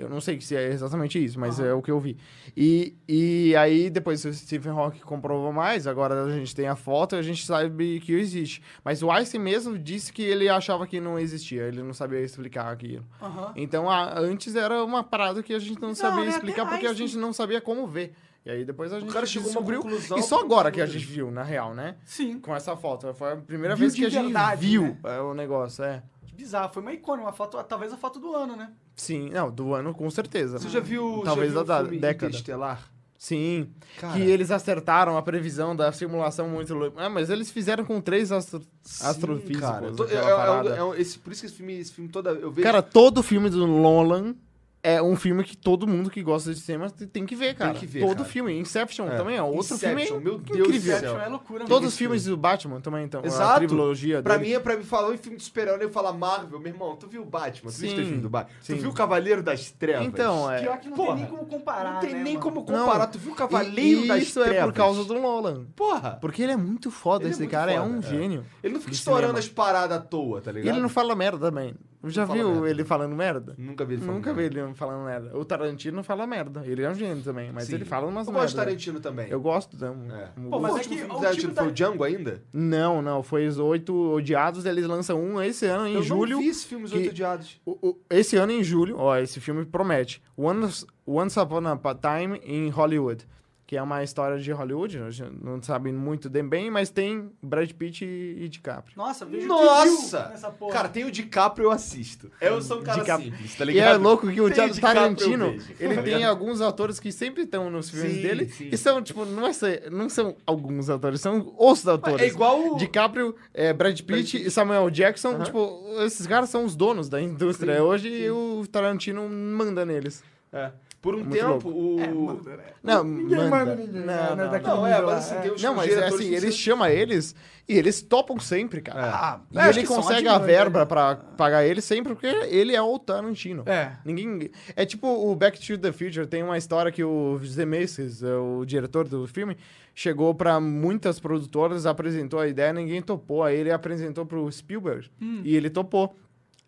Eu 0.00 0.08
não 0.08 0.20
sei 0.20 0.40
se 0.40 0.56
é 0.56 0.68
exatamente 0.68 1.22
isso, 1.22 1.38
mas 1.38 1.60
é 1.60 1.72
o 1.74 1.80
que 1.82 1.90
eu 1.90 2.00
vi. 2.00 2.16
E, 2.56 2.94
e 3.08 3.54
aí, 3.56 3.90
depois 3.90 4.24
o 4.24 4.32
Stephen 4.32 4.72
Hawking 4.72 5.00
comprovou 5.00 5.52
mais, 5.52 5.86
agora 5.86 6.24
a 6.24 6.30
gente 6.30 6.54
tem 6.54 6.66
a 6.68 6.76
foto 6.76 7.14
e 7.14 7.18
a 7.18 7.22
gente 7.22 7.44
sabe 7.44 8.00
que 8.00 8.12
existe. 8.12 8.62
Mas 8.84 9.02
o 9.02 9.10
Einstein 9.10 9.40
mesmo 9.40 9.78
disse 9.78 10.12
que 10.12 10.22
ele 10.22 10.48
achava 10.48 10.86
que 10.86 11.00
não 11.00 11.18
existia, 11.18 11.62
ele 11.62 11.82
não 11.82 11.92
sabia 11.94 12.20
explicar 12.20 12.72
aquilo. 12.72 13.04
Aham. 13.20 13.52
Então, 13.56 13.88
a- 13.90 14.18
antes 14.18 14.56
era 14.56 14.82
uma 14.84 15.04
parada 15.04 15.42
que 15.42 15.52
a 15.54 15.58
gente 15.58 15.80
não 15.80 15.88
Não, 15.88 15.94
sabia 15.94 16.24
né, 16.24 16.30
explicar 16.30 16.66
porque 16.68 16.86
a 16.86 16.90
Einstein- 16.90 17.06
gente 17.08 17.18
não 17.18 17.32
sabia 17.32 17.60
como 17.60 17.86
ver. 17.86 18.14
E 18.44 18.50
aí 18.50 18.64
depois 18.64 18.90
a 18.90 18.98
gente 18.98 19.12
cara 19.12 19.26
chegou 19.26 19.48
a 19.48 19.52
uma 19.52 19.54
descobriu. 19.60 19.82
conclusão 19.82 20.16
E 20.18 20.22
só 20.22 20.40
agora 20.40 20.70
que 20.70 20.80
a 20.80 20.86
gente 20.86 21.04
viu, 21.04 21.30
na 21.30 21.42
real, 21.42 21.74
né? 21.74 21.96
Sim. 22.06 22.40
Com 22.40 22.56
essa 22.56 22.74
foto. 22.74 23.12
Foi 23.12 23.32
a 23.32 23.36
primeira 23.36 23.76
Viu 23.76 23.82
vez 23.82 23.94
que 23.94 24.06
a 24.06 24.08
gente 24.08 24.24
verdade, 24.24 24.66
viu 24.66 24.82
né? 24.82 24.96
é, 25.04 25.20
o 25.20 25.34
negócio, 25.34 25.84
é. 25.84 26.02
Que 26.26 26.34
bizarro. 26.34 26.72
Foi 26.72 26.80
uma 26.82 26.92
icônica, 26.94 27.26
uma 27.26 27.34
foto, 27.34 27.62
talvez 27.64 27.92
a 27.92 27.98
foto 27.98 28.18
do 28.18 28.34
ano, 28.34 28.56
né? 28.56 28.72
Sim, 29.00 29.30
não, 29.30 29.50
do 29.50 29.72
ano 29.74 29.94
com 29.94 30.10
certeza. 30.10 30.58
Você 30.58 30.68
já 30.68 30.80
viu, 30.80 31.22
Talvez 31.24 31.52
já 31.52 31.58
viu 31.60 31.66
da- 31.66 31.82
década. 31.82 32.26
Interestelar? 32.26 32.90
Sim. 33.16 33.68
Cara. 33.98 34.14
Que 34.14 34.22
eles 34.22 34.50
acertaram 34.50 35.16
a 35.16 35.22
previsão 35.22 35.74
da 35.76 35.90
simulação 35.92 36.48
muito 36.48 36.72
louca. 36.74 37.02
Ah, 37.02 37.08
mas 37.10 37.28
eles 37.30 37.50
fizeram 37.50 37.84
com 37.84 38.00
três 38.00 38.30
astro... 38.32 38.62
Sim, 38.82 39.06
astrofísicos. 39.06 39.60
cara. 39.60 39.92
Tô- 39.92 40.04
é- 40.06 40.14
é 40.14 40.78
é 40.78 40.84
um- 40.84 40.94
esse- 40.94 41.18
por 41.18 41.32
isso 41.32 41.42
que 41.42 41.46
esse 41.46 41.56
filme, 41.56 41.78
esse 41.78 41.92
filme 41.92 42.08
todo 42.10 42.28
eu 42.30 42.50
vejo. 42.50 42.62
Cara, 42.66 42.80
todo 42.82 43.22
filme 43.22 43.48
do 43.50 43.66
Nolan 43.66 44.34
é 44.82 45.02
um 45.02 45.14
filme 45.14 45.44
que 45.44 45.56
todo 45.56 45.86
mundo 45.86 46.08
que 46.10 46.22
gosta 46.22 46.54
de 46.54 46.60
cinema 46.60 46.88
tem 46.90 47.26
que 47.26 47.36
ver, 47.36 47.54
cara. 47.54 47.74
que 47.74 47.86
ver, 47.86 48.00
Todo 48.00 48.16
cara. 48.18 48.28
filme. 48.28 48.58
Inception 48.58 49.08
É. 49.08 49.16
também 49.16 49.36
é 49.36 49.42
outro 49.42 49.74
Inception, 49.74 50.06
filme 50.06 50.24
meu 50.24 50.38
Deus 50.38 50.58
incrível. 50.68 50.94
do 50.94 51.00
céu. 51.00 51.20
É 51.20 51.28
loucura 51.28 51.64
Todos 51.66 51.88
os 51.90 51.96
filmes 51.98 52.24
do 52.24 52.36
Batman 52.36 52.80
também, 52.80 53.04
então. 53.04 53.20
A 53.22 53.26
Exato. 53.26 53.66
trilogia 53.66 54.22
Pra 54.22 54.36
dele. 54.38 54.48
mim, 54.50 54.54
é 54.56 54.58
pra 54.60 54.76
mim 54.76 54.82
falar 54.82 55.12
em 55.14 55.18
filme 55.18 55.36
de 55.36 55.44
super-herói, 55.44 55.84
eu 55.84 55.90
falar 55.90 56.12
Marvel, 56.14 56.58
meu 56.58 56.72
irmão, 56.72 56.96
tu 56.96 57.06
viu 57.06 57.22
o 57.22 57.26
Batman? 57.26 57.70
Tu 57.70 57.76
Sim, 57.76 57.88
viu 57.94 58.02
o 58.04 58.06
filme 58.06 58.22
do 58.22 58.30
Batman? 58.30 58.56
sim. 58.62 58.74
Tu 58.76 58.80
viu 58.80 58.90
o 58.90 58.94
Cavaleiro 58.94 59.42
das 59.42 59.70
Trevas? 59.70 60.06
Então, 60.06 60.50
é. 60.50 60.62
Pior 60.62 60.78
que 60.78 60.88
não 60.88 60.96
Porra, 60.96 61.08
tem 61.16 61.16
nem 61.24 61.26
como 61.30 61.46
comparar, 61.46 61.92
Não 61.94 62.00
tem 62.00 62.10
né, 62.14 62.22
nem 62.22 62.32
mano? 62.34 62.44
como 62.44 62.64
comparar. 62.64 62.98
Não. 63.04 63.06
Tu 63.12 63.18
viu 63.18 63.32
o 63.32 63.36
Cavaleiro 63.36 64.04
E 64.04 64.08
das 64.08 64.22
isso 64.22 64.40
Trevas? 64.40 64.56
é 64.56 64.64
por 64.64 64.72
causa 64.72 65.04
do 65.04 65.14
Nolan. 65.20 65.66
Porra! 65.76 66.18
Porque 66.20 66.42
ele 66.42 66.52
é 66.52 66.56
muito 66.56 66.90
foda, 66.90 67.24
Ele 67.24 67.28
é 67.28 67.30
esse 67.32 67.40
muito 67.40 67.50
cara 67.52 67.70
é 67.72 67.78
foda, 67.78 67.90
um 67.90 67.98
é. 67.98 68.02
gênio. 68.02 68.46
Ele 68.62 68.74
não 68.74 68.80
fica 68.80 68.92
estourando 68.94 69.38
as 69.38 69.46
paradas 69.48 69.98
à 69.98 70.00
toa, 70.00 70.40
tá 70.40 70.50
E 70.50 70.54
ligado? 70.54 70.74
ele 70.74 70.80
não 70.82 70.88
fala 70.88 71.14
merda 71.14 71.38
também. 71.50 71.74
Já 72.04 72.26
fala 72.26 72.38
viu 72.38 72.50
merda. 72.52 72.70
ele 72.70 72.84
falando 72.84 73.14
merda? 73.14 73.54
Nunca 73.58 73.84
vi 73.84 73.94
ele 73.94 74.00
falando 74.02 74.16
Nunca 74.16 74.32
vi 74.32 74.40
merda. 74.42 74.60
ele 74.60 74.74
falando 74.74 75.04
merda. 75.04 75.36
O 75.38 75.44
Tarantino 75.44 76.02
fala 76.02 76.26
merda. 76.26 76.62
Ele 76.66 76.82
é 76.82 76.90
um 76.90 76.94
gênio 76.94 77.22
também, 77.22 77.52
mas 77.52 77.64
Sim. 77.64 77.74
ele 77.74 77.84
fala 77.84 78.06
umas 78.06 78.26
Eu 78.26 78.32
merda. 78.32 78.44
gosto 78.46 78.54
de 78.56 78.64
Tarantino 78.64 79.00
também. 79.00 79.28
Eu 79.28 79.40
gosto 79.40 79.76
também. 79.76 80.10
É. 80.16 80.28
Pô, 80.48 80.58
mas 80.58 80.72
o 80.72 80.74
é 80.74 80.78
último 80.78 80.94
que 80.94 80.98
filme 81.00 81.12
o 81.12 81.14
do 81.16 81.20
Tarantino 81.20 81.42
time 81.42 81.54
foi 81.54 81.68
o 81.68 81.72
Django 81.72 82.04
ainda? 82.04 82.42
Não, 82.52 83.02
não. 83.02 83.22
Foi 83.22 83.46
os 83.46 83.58
Oito 83.58 83.94
Odiados. 84.12 84.64
Eles 84.64 84.86
lançam 84.86 85.20
um 85.22 85.42
esse 85.42 85.66
ano, 85.66 85.86
em 85.86 85.94
eu 85.94 86.02
julho. 86.02 86.36
não 86.36 86.42
vi 86.42 86.48
esse 86.48 86.66
filme, 86.66 86.84
Os 86.86 86.90
que- 86.92 86.98
Oito 86.98 87.10
Odiados. 87.10 87.60
O- 87.66 87.78
o- 87.88 87.98
esse 88.08 88.36
ano, 88.36 88.52
em 88.52 88.64
julho, 88.64 88.96
ó, 88.98 89.16
esse 89.18 89.38
filme 89.40 89.64
promete. 89.66 90.22
Once, 90.36 90.86
Once 91.06 91.38
Upon 91.38 91.66
a 91.66 91.78
Time 91.94 92.40
in 92.46 92.68
Hollywood. 92.70 93.26
Que 93.70 93.76
é 93.76 93.82
uma 93.82 94.02
história 94.02 94.36
de 94.36 94.50
Hollywood. 94.50 94.98
Não 95.40 95.62
sabe 95.62 95.92
muito 95.92 96.28
bem, 96.28 96.68
mas 96.72 96.90
tem 96.90 97.30
Brad 97.40 97.70
Pitt 97.70 98.04
e, 98.04 98.42
e 98.42 98.48
DiCaprio. 98.48 98.94
Nossa, 98.96 99.24
vejo 99.24 99.46
Nossa! 99.46 100.28
nessa 100.30 100.50
porra. 100.50 100.72
Cara, 100.72 100.88
tem 100.88 101.04
o 101.04 101.10
DiCaprio, 101.12 101.66
eu 101.66 101.70
assisto. 101.70 102.32
Eu 102.40 102.60
sou 102.60 102.80
um 102.80 102.82
cara 102.82 102.98
DiCaprio. 102.98 103.30
simples, 103.30 103.54
tá 103.56 103.62
E 103.62 103.66
ligado? 103.68 103.94
é 103.94 103.96
louco 103.96 104.28
que 104.28 104.40
o 104.40 104.48
DiCaprio, 104.50 104.80
Tarantino, 104.80 105.50
vejo, 105.52 105.72
ele 105.78 105.94
tá 105.94 106.02
tem 106.02 106.24
alguns 106.24 106.60
atores 106.60 106.98
que 106.98 107.12
sempre 107.12 107.44
estão 107.44 107.70
nos 107.70 107.90
filmes 107.90 108.16
Sim, 108.16 108.22
dele. 108.22 108.48
sim. 108.48 108.70
E 108.72 108.76
são, 108.76 109.00
tipo, 109.00 109.24
não, 109.24 109.46
é, 109.46 109.52
ser- 109.52 109.88
não 109.88 110.08
são 110.08 110.34
alguns 110.44 110.90
atores, 110.90 111.20
são 111.20 111.54
os 111.56 111.86
atores. 111.86 112.22
É 112.22 112.26
igual 112.26 112.72
o- 112.72 112.76
DiCaprio, 112.76 113.36
é, 113.54 113.72
Brad 113.72 114.00
Pitt 114.00 114.36
e 114.36 114.50
Samuel 114.50 114.90
Jackson. 114.90 115.44
Tipo, 115.44 115.80
esses 116.04 116.26
caras 116.26 116.50
são 116.50 116.64
os 116.64 116.74
donos 116.74 117.08
da 117.08 117.22
indústria 117.22 117.84
hoje 117.84 118.08
e 118.08 118.28
o 118.32 118.66
Tarantino 118.66 119.28
manda 119.28 119.84
neles. 119.86 120.24
É. 120.52 120.72
Por 121.02 121.14
um 121.14 121.20
Muito 121.20 121.32
tempo, 121.32 121.68
louco. 121.70 121.70
o... 121.70 122.40
Não, 122.82 123.02
Ninguém 123.02 123.38
manda. 123.38 123.50
manda 123.50 123.74
ninguém, 123.76 124.00
Não, 124.02 124.06
né, 124.06 124.34
não, 124.44 124.50
daquele 124.50 124.74
Não, 124.74 124.86
é, 124.86 124.90
mas 124.90 125.04
lá, 125.06 125.16
assim, 125.16 125.34
é. 125.34 125.38
tem 125.40 125.52
os 125.52 125.62
Não, 125.62 125.74
mas 125.74 125.92
é 125.92 126.06
assim, 126.06 126.16
que 126.18 126.24
ele 126.34 126.40
são- 126.40 126.50
chama 126.52 126.90
eles 126.90 127.34
e 127.66 127.78
eles 127.78 128.02
topam 128.02 128.38
sempre, 128.38 128.82
cara. 128.82 129.00
Ah, 129.14 129.40
E 129.50 129.58
é, 129.58 129.68
ele 129.70 129.86
consegue 129.86 130.28
a 130.28 130.34
admirantes, 130.36 130.46
verba 130.46 130.78
né? 130.80 130.84
pra 130.84 131.16
pagar 131.16 131.64
ele 131.64 131.80
sempre 131.80 132.12
porque 132.14 132.26
ele 132.26 132.76
é 132.76 132.82
o 132.82 132.98
Tarantino. 132.98 133.62
É. 133.64 133.92
Ninguém. 134.04 134.50
É 134.76 134.84
tipo 134.84 135.06
o 135.08 135.34
Back 135.34 135.58
to 135.66 135.78
the 135.78 135.90
Future. 135.90 136.26
Tem 136.26 136.42
uma 136.42 136.58
história 136.58 136.92
que 136.92 137.02
o 137.02 137.38
Zemeckis, 137.42 138.22
é 138.22 138.34
o 138.36 138.62
diretor 138.66 139.08
do 139.08 139.26
filme, 139.26 139.56
chegou 139.94 140.34
pra 140.34 140.60
muitas 140.60 141.18
produtoras, 141.18 141.86
apresentou 141.86 142.40
a 142.40 142.46
ideia, 142.46 142.74
ninguém 142.74 143.00
topou. 143.00 143.42
Aí 143.42 143.56
ele 143.56 143.72
apresentou 143.72 144.26
pro 144.26 144.50
Spielberg 144.52 145.08
Hum. 145.18 145.40
e 145.44 145.56
ele 145.56 145.70
topou. 145.70 146.14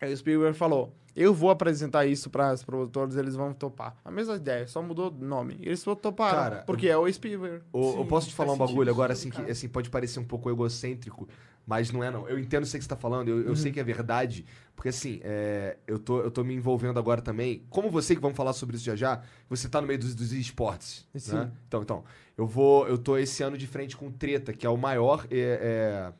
Aí 0.01 0.11
o 0.11 0.17
Spielberg 0.17 0.57
falou: 0.57 0.91
Eu 1.15 1.33
vou 1.33 1.49
apresentar 1.49 2.05
isso 2.05 2.29
para 2.29 2.49
as 2.49 2.63
produtoras, 2.63 3.15
eles 3.15 3.35
vão 3.35 3.53
topar. 3.53 3.95
A 4.03 4.09
mesma 4.09 4.35
ideia, 4.35 4.67
só 4.67 4.81
mudou 4.81 5.11
o 5.11 5.25
nome. 5.25 5.57
Eles 5.61 5.79
só 5.79 5.93
toparam, 5.93 6.37
Cara, 6.37 6.63
porque 6.65 6.87
é 6.87 6.97
o 6.97 7.11
Spielberg. 7.11 7.63
Ô, 7.71 7.99
eu 7.99 8.05
posso 8.05 8.29
te 8.29 8.33
falar 8.33 8.53
um 8.53 8.57
bagulho 8.57 8.89
agora, 8.89 9.13
assim, 9.13 9.29
cara. 9.29 9.45
que 9.45 9.51
assim, 9.51 9.69
pode 9.69 9.89
parecer 9.91 10.19
um 10.19 10.23
pouco 10.23 10.49
egocêntrico, 10.49 11.27
mas 11.67 11.91
não 11.91 12.03
é 12.03 12.09
não. 12.09 12.27
Eu 12.27 12.39
entendo 12.39 12.63
o 12.63 12.65
que 12.65 12.71
você 12.71 12.77
está 12.77 12.95
falando, 12.95 13.27
eu, 13.27 13.41
eu 13.41 13.55
sei 13.55 13.71
que 13.71 13.79
é 13.79 13.83
verdade, 13.83 14.43
porque 14.75 14.89
assim, 14.89 15.19
é, 15.23 15.77
eu, 15.85 15.99
tô, 15.99 16.19
eu 16.19 16.31
tô 16.31 16.43
me 16.43 16.55
envolvendo 16.55 16.97
agora 16.97 17.21
também. 17.21 17.63
Como 17.69 17.91
você, 17.91 18.15
que 18.15 18.21
vamos 18.21 18.35
falar 18.35 18.53
sobre 18.53 18.75
isso 18.75 18.85
já 18.85 18.95
já, 18.95 19.21
você 19.47 19.69
tá 19.69 19.79
no 19.79 19.87
meio 19.87 19.99
dos, 19.99 20.15
dos 20.15 20.33
esportes, 20.33 21.07
Sim. 21.15 21.35
né? 21.35 21.51
Então, 21.67 21.83
então, 21.83 22.03
eu 22.35 22.47
vou, 22.47 22.87
eu 22.87 22.97
tô 22.97 23.17
esse 23.17 23.43
ano 23.43 23.57
de 23.57 23.67
frente 23.67 23.95
com 23.95 24.07
o 24.07 24.11
Treta, 24.11 24.51
que 24.51 24.65
é 24.65 24.69
o 24.69 24.77
maior 24.77 25.27
é, 25.29 26.11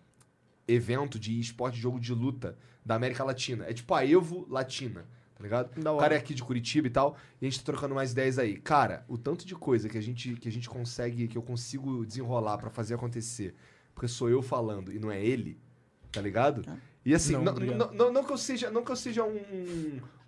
é, 0.69 0.73
evento 0.73 1.17
de 1.19 1.39
esporte 1.39 1.75
de 1.75 1.81
jogo 1.81 1.99
de 1.99 2.13
luta 2.13 2.55
da 2.85 2.95
América 2.95 3.23
Latina. 3.23 3.65
É 3.67 3.73
tipo 3.73 3.93
a 3.93 4.05
Evo 4.05 4.45
Latina, 4.49 5.05
tá 5.35 5.43
ligado? 5.43 5.69
O 5.79 5.97
cara 5.97 6.15
é 6.15 6.17
aqui 6.17 6.33
de 6.33 6.43
Curitiba 6.43 6.87
e 6.87 6.89
tal, 6.89 7.17
e 7.41 7.45
a 7.45 7.49
gente 7.49 7.59
tá 7.59 7.65
trocando 7.65 7.95
mais 7.95 8.11
ideias 8.11 8.37
aí. 8.37 8.57
Cara, 8.57 9.05
o 9.07 9.17
tanto 9.17 9.45
de 9.45 9.55
coisa 9.55 9.87
que 9.89 9.97
a 9.97 10.01
gente, 10.01 10.35
que 10.35 10.47
a 10.47 10.51
gente 10.51 10.69
consegue, 10.69 11.27
que 11.27 11.37
eu 11.37 11.41
consigo 11.41 12.05
desenrolar 12.05 12.57
pra 12.57 12.69
fazer 12.69 12.95
acontecer, 12.95 13.55
porque 13.93 14.07
sou 14.07 14.29
eu 14.29 14.41
falando 14.41 14.91
e 14.91 14.99
não 14.99 15.11
é 15.11 15.23
ele, 15.23 15.59
tá 16.11 16.21
ligado? 16.21 16.63
E 17.05 17.13
assim, 17.13 17.33
Não, 17.33 17.53
não, 17.53 17.91
não, 17.93 18.13
não, 18.13 18.23
que 18.23 18.31
eu 18.31 18.37
seja, 18.37 18.71
não 18.71 18.81
que 18.83 18.91
eu 18.91 18.95
seja 18.95 19.25
um, 19.25 19.41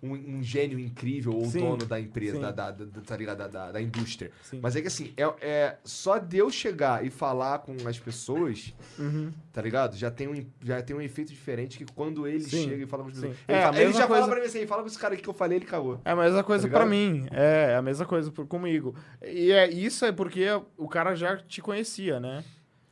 um, 0.02 0.12
um 0.12 0.42
gênio 0.42 0.78
incrível 0.78 1.32
ou 1.34 1.46
Sim, 1.46 1.60
dono 1.60 1.86
da 1.86 1.98
empresa, 1.98 2.38
da, 2.38 2.50
da, 2.50 2.70
da, 2.70 3.00
tá 3.00 3.16
ligado? 3.16 3.38
Da, 3.38 3.48
da, 3.48 3.72
da 3.72 3.80
indústria. 3.80 4.30
Sim. 4.42 4.60
Mas 4.62 4.76
é 4.76 4.82
que 4.82 4.88
assim, 4.88 5.10
é, 5.16 5.22
é 5.40 5.76
só 5.84 6.18
de 6.18 6.36
eu 6.36 6.50
chegar 6.50 7.02
e 7.02 7.08
falar 7.08 7.60
com 7.60 7.74
as 7.88 7.98
pessoas, 7.98 8.74
Uhum. 8.98 9.30
tá 9.54 9.62
ligado? 9.62 9.96
Já 9.96 10.10
tem 10.10 10.28
um, 10.28 10.46
já 10.62 10.82
tem 10.82 10.94
um 10.94 11.00
efeito 11.00 11.32
diferente 11.32 11.78
que 11.78 11.86
quando 11.94 12.26
ele 12.26 12.40
Sim, 12.44 12.68
chega 12.68 12.84
e 12.84 12.86
fala 12.86 13.04
com 13.04 13.08
as 13.08 13.14
pessoas. 13.14 13.36
É, 13.48 13.52
Ele, 13.54 13.62
fala, 13.62 13.80
ele 13.80 13.92
já 13.92 13.98
fala 14.00 14.08
coisa- 14.08 14.26
pra 14.28 14.40
mim 14.40 14.46
assim, 14.46 14.66
fala 14.66 14.82
com 14.82 14.88
esse 14.88 14.98
cara 14.98 15.14
aqui 15.14 15.22
que 15.22 15.28
eu 15.30 15.34
falei, 15.34 15.56
ele 15.58 15.64
cagou. 15.64 15.98
É 16.04 16.10
a 16.10 16.16
mesma 16.16 16.44
coisa 16.44 16.68
Tá 16.68 16.74
pra 16.76 16.84
mim. 16.86 17.26
É, 17.30 17.70
é 17.72 17.76
a 17.76 17.82
mesma 17.82 18.04
coisa 18.04 18.30
por, 18.30 18.46
comigo. 18.46 18.94
E 19.24 19.50
é, 19.50 19.70
isso 19.70 20.04
é 20.04 20.12
porque 20.12 20.44
o 20.76 20.88
cara 20.88 21.14
já 21.14 21.38
te 21.38 21.62
conhecia, 21.62 22.20
né? 22.20 22.44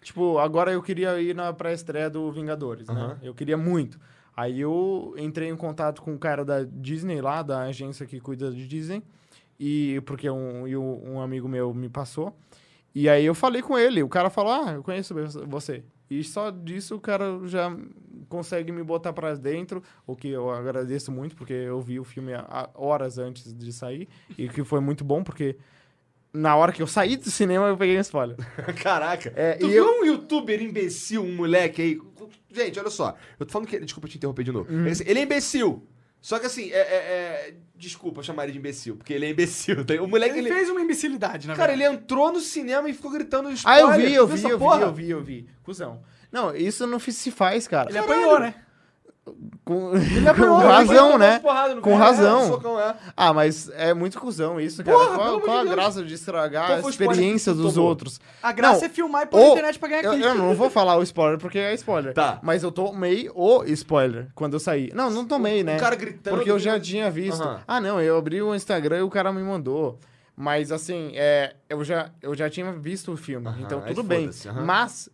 Tipo, 0.05 0.39
agora 0.39 0.70
eu 0.70 0.82
queria 0.82 1.18
ir 1.18 1.35
na 1.35 1.51
pré-estreia 1.51 2.10
do 2.10 2.31
Vingadores, 2.31 2.86
né? 2.89 2.94
Aham. 2.94 3.18
Eu 3.22 3.35
queria 3.35 3.56
muito. 3.56 3.98
Aí 4.36 4.60
eu 4.60 5.14
entrei 5.16 5.48
em 5.48 5.56
contato 5.56 6.02
com 6.02 6.14
o 6.14 6.18
cara 6.18 6.44
da 6.44 6.62
Disney 6.62 7.22
lá, 7.22 7.43
da 7.43 7.62
agência 7.62 8.05
que 8.05 8.20
cuida 8.20 8.51
de 8.52 8.68
Disney, 8.68 9.02
e 9.59 10.02
porque 10.05 10.28
um, 10.28 10.68
e 10.68 10.76
um 10.76 11.20
amigo 11.20 11.48
meu 11.48 11.72
me 11.72 11.89
passou. 11.89 12.36
E 12.94 13.09
aí 13.09 13.24
eu 13.24 13.35
falei 13.35 13.62
com 13.62 13.78
ele, 13.78 14.02
o 14.02 14.09
cara 14.09 14.28
falou: 14.28 14.52
"Ah, 14.52 14.72
eu 14.72 14.82
conheço 14.82 15.14
você". 15.47 15.82
E 16.10 16.22
só 16.22 16.51
disso 16.51 16.97
o 16.97 17.01
cara 17.01 17.40
já 17.47 17.74
consegue 18.28 18.70
me 18.72 18.82
botar 18.82 19.12
pra 19.14 19.35
dentro, 19.35 19.82
o 20.06 20.14
que 20.14 20.28
eu 20.28 20.51
agradeço 20.51 21.10
muito, 21.10 21.35
porque 21.35 21.55
eu 21.55 21.81
vi 21.81 21.98
o 21.98 22.05
filme 22.05 22.32
horas 22.74 23.16
antes 23.16 23.55
de 23.55 23.72
sair, 23.72 24.06
e 24.36 24.48
que 24.48 24.62
foi 24.64 24.81
muito 24.81 25.02
bom, 25.02 25.24
porque 25.24 25.56
na 26.35 26.56
hora 26.56 26.73
que 26.73 26.82
eu 26.82 26.86
saí 26.86 27.16
do 27.16 27.31
cinema 27.31 27.69
eu 27.69 27.77
peguei 27.77 27.97
um 27.97 28.01
spoiler. 28.01 28.36
Caraca. 28.82 29.32
É, 29.36 29.52
tu 29.55 29.66
e 29.66 29.70
viu 29.70 29.85
eu- 29.86 30.01
um 30.01 30.05
youtuber 30.05 30.61
imbecil, 30.61 31.23
um 31.23 31.35
moleque 31.35 31.81
aí? 31.81 32.01
Gente, 32.52 32.78
olha 32.78 32.90
só. 32.90 33.15
Eu 33.39 33.47
tô 33.47 33.52
falando 33.52 33.69
que 33.69 33.77
ele. 33.77 33.85
Desculpa 33.85 34.09
te 34.09 34.16
interromper 34.16 34.44
de 34.44 34.52
novo. 34.52 34.69
Assim, 34.90 35.05
Ele 35.06 35.20
é 35.20 35.23
imbecil. 35.23 35.86
Só 36.20 36.39
que 36.39 36.47
assim, 36.47 36.70
é. 36.73 36.77
é- 36.78 36.78
é- 37.51 37.55
Desculpa 37.77 38.23
chamar 38.23 38.44
ele 38.44 38.52
de 38.52 38.59
imbecil, 38.59 38.97
porque 38.97 39.12
ele 39.12 39.27
é 39.27 39.31
imbecil. 39.31 39.85
tá? 39.85 39.94
O 40.01 40.06
moleque, 40.06 40.39
Ele 40.39 40.48
ele. 40.48 40.55
fez 40.56 40.70
uma 40.70 40.81
imbecilidade, 40.81 41.47
na 41.48 41.55
Cara, 41.55 41.73
ele 41.73 41.82
verdade. 41.82 42.02
entrou 42.05 42.32
no 42.32 42.40
cinema 42.40 42.89
e 42.89 42.94
ficou 42.94 43.11
gritando 43.11 43.48
Ah, 43.48 43.52
spoiler. 43.52 43.85
eu 43.85 43.93
vi, 43.93 44.15
eu 44.15 44.27
vi, 44.27 44.43
eu 44.51 44.59
vi, 44.59 44.81
eu 44.82 44.93
vi, 44.93 45.11
eu 45.11 45.23
vi. 45.23 45.48
Cusão. 45.62 46.01
Não, 46.32 46.55
isso 46.56 46.86
não 46.86 46.98
se 46.98 47.31
faz, 47.31 47.69
cara. 47.69 47.90
Ele 47.90 47.98
apanhou, 47.98 48.39
né? 48.40 48.55
Com, 49.65 49.93
com 50.37 50.67
razão, 50.69 51.17
né? 51.17 51.39
Com 51.39 51.93
cara, 51.93 52.05
razão. 52.05 52.61
é, 52.79 52.91
é. 52.91 52.95
Ah, 53.17 53.33
mas 53.33 53.71
é 53.75 53.95
muito 53.95 54.21
cuzão 54.21 54.61
isso, 54.61 54.85
cara. 54.85 54.99
Porra, 54.99 55.15
qual 55.17 55.41
qual 55.41 55.59
a 55.59 55.63
Deus. 55.63 55.75
graça 55.75 56.05
de 56.05 56.13
estragar 56.13 56.71
a 56.71 56.75
o 56.75 56.91
spoiler 56.91 57.15
experiência 57.15 57.55
dos 57.55 57.79
outros? 57.79 58.21
A 58.43 58.53
graça 58.53 58.81
Não, 58.81 58.87
é 58.87 58.89
filmar 58.91 59.23
e 59.23 59.27
pôr 59.27 59.41
na 59.41 59.49
internet 59.49 59.79
pra 59.79 59.89
ganhar 59.89 60.05
Eu, 60.05 60.11
clique. 60.13 60.27
eu 60.27 60.35
não 60.35 60.55
vou 60.55 60.69
falar 60.69 60.99
o 60.99 61.03
spoiler 61.03 61.39
porque 61.39 61.59
é 61.59 61.73
spoiler. 61.75 62.13
Tá. 62.13 62.39
Mas 62.43 62.63
eu 62.63 62.71
tomei 62.71 63.31
o 63.35 63.65
spoiler 63.65 64.29
quando 64.35 64.55
eu 64.55 64.61
saí. 64.61 64.91
Não, 64.95 65.09
não 65.09 65.25
tomei, 65.25 65.63
O 65.63 65.65
né? 65.67 65.79
cara 65.79 65.97
gritando. 65.97 66.37
Porque 66.37 66.51
eu 66.51 66.59
já 66.59 66.79
tinha 66.79 67.11
visto. 67.11 67.43
Aham. 67.43 67.61
Ah, 67.67 67.81
não, 67.81 67.99
eu 68.03 68.19
abri 68.19 68.43
o 68.43 68.55
Instagram 68.55 68.99
e 68.99 69.03
o 69.03 69.11
cara 69.11 69.33
me 69.33 69.43
mandou. 69.43 69.99
Mas 70.37 70.71
assim, 70.71 71.13
é, 71.15 71.55
eu, 71.69 71.83
já, 71.85 72.11
eu 72.21 72.35
já 72.35 72.51
tinha 72.51 72.71
visto 72.73 73.13
o 73.13 73.17
filme, 73.17 73.47
Aham, 73.47 73.57
então 73.61 73.81
tudo 73.81 74.03
bem. 74.03 74.29
aham. 74.47 74.65
Mas 74.65 75.09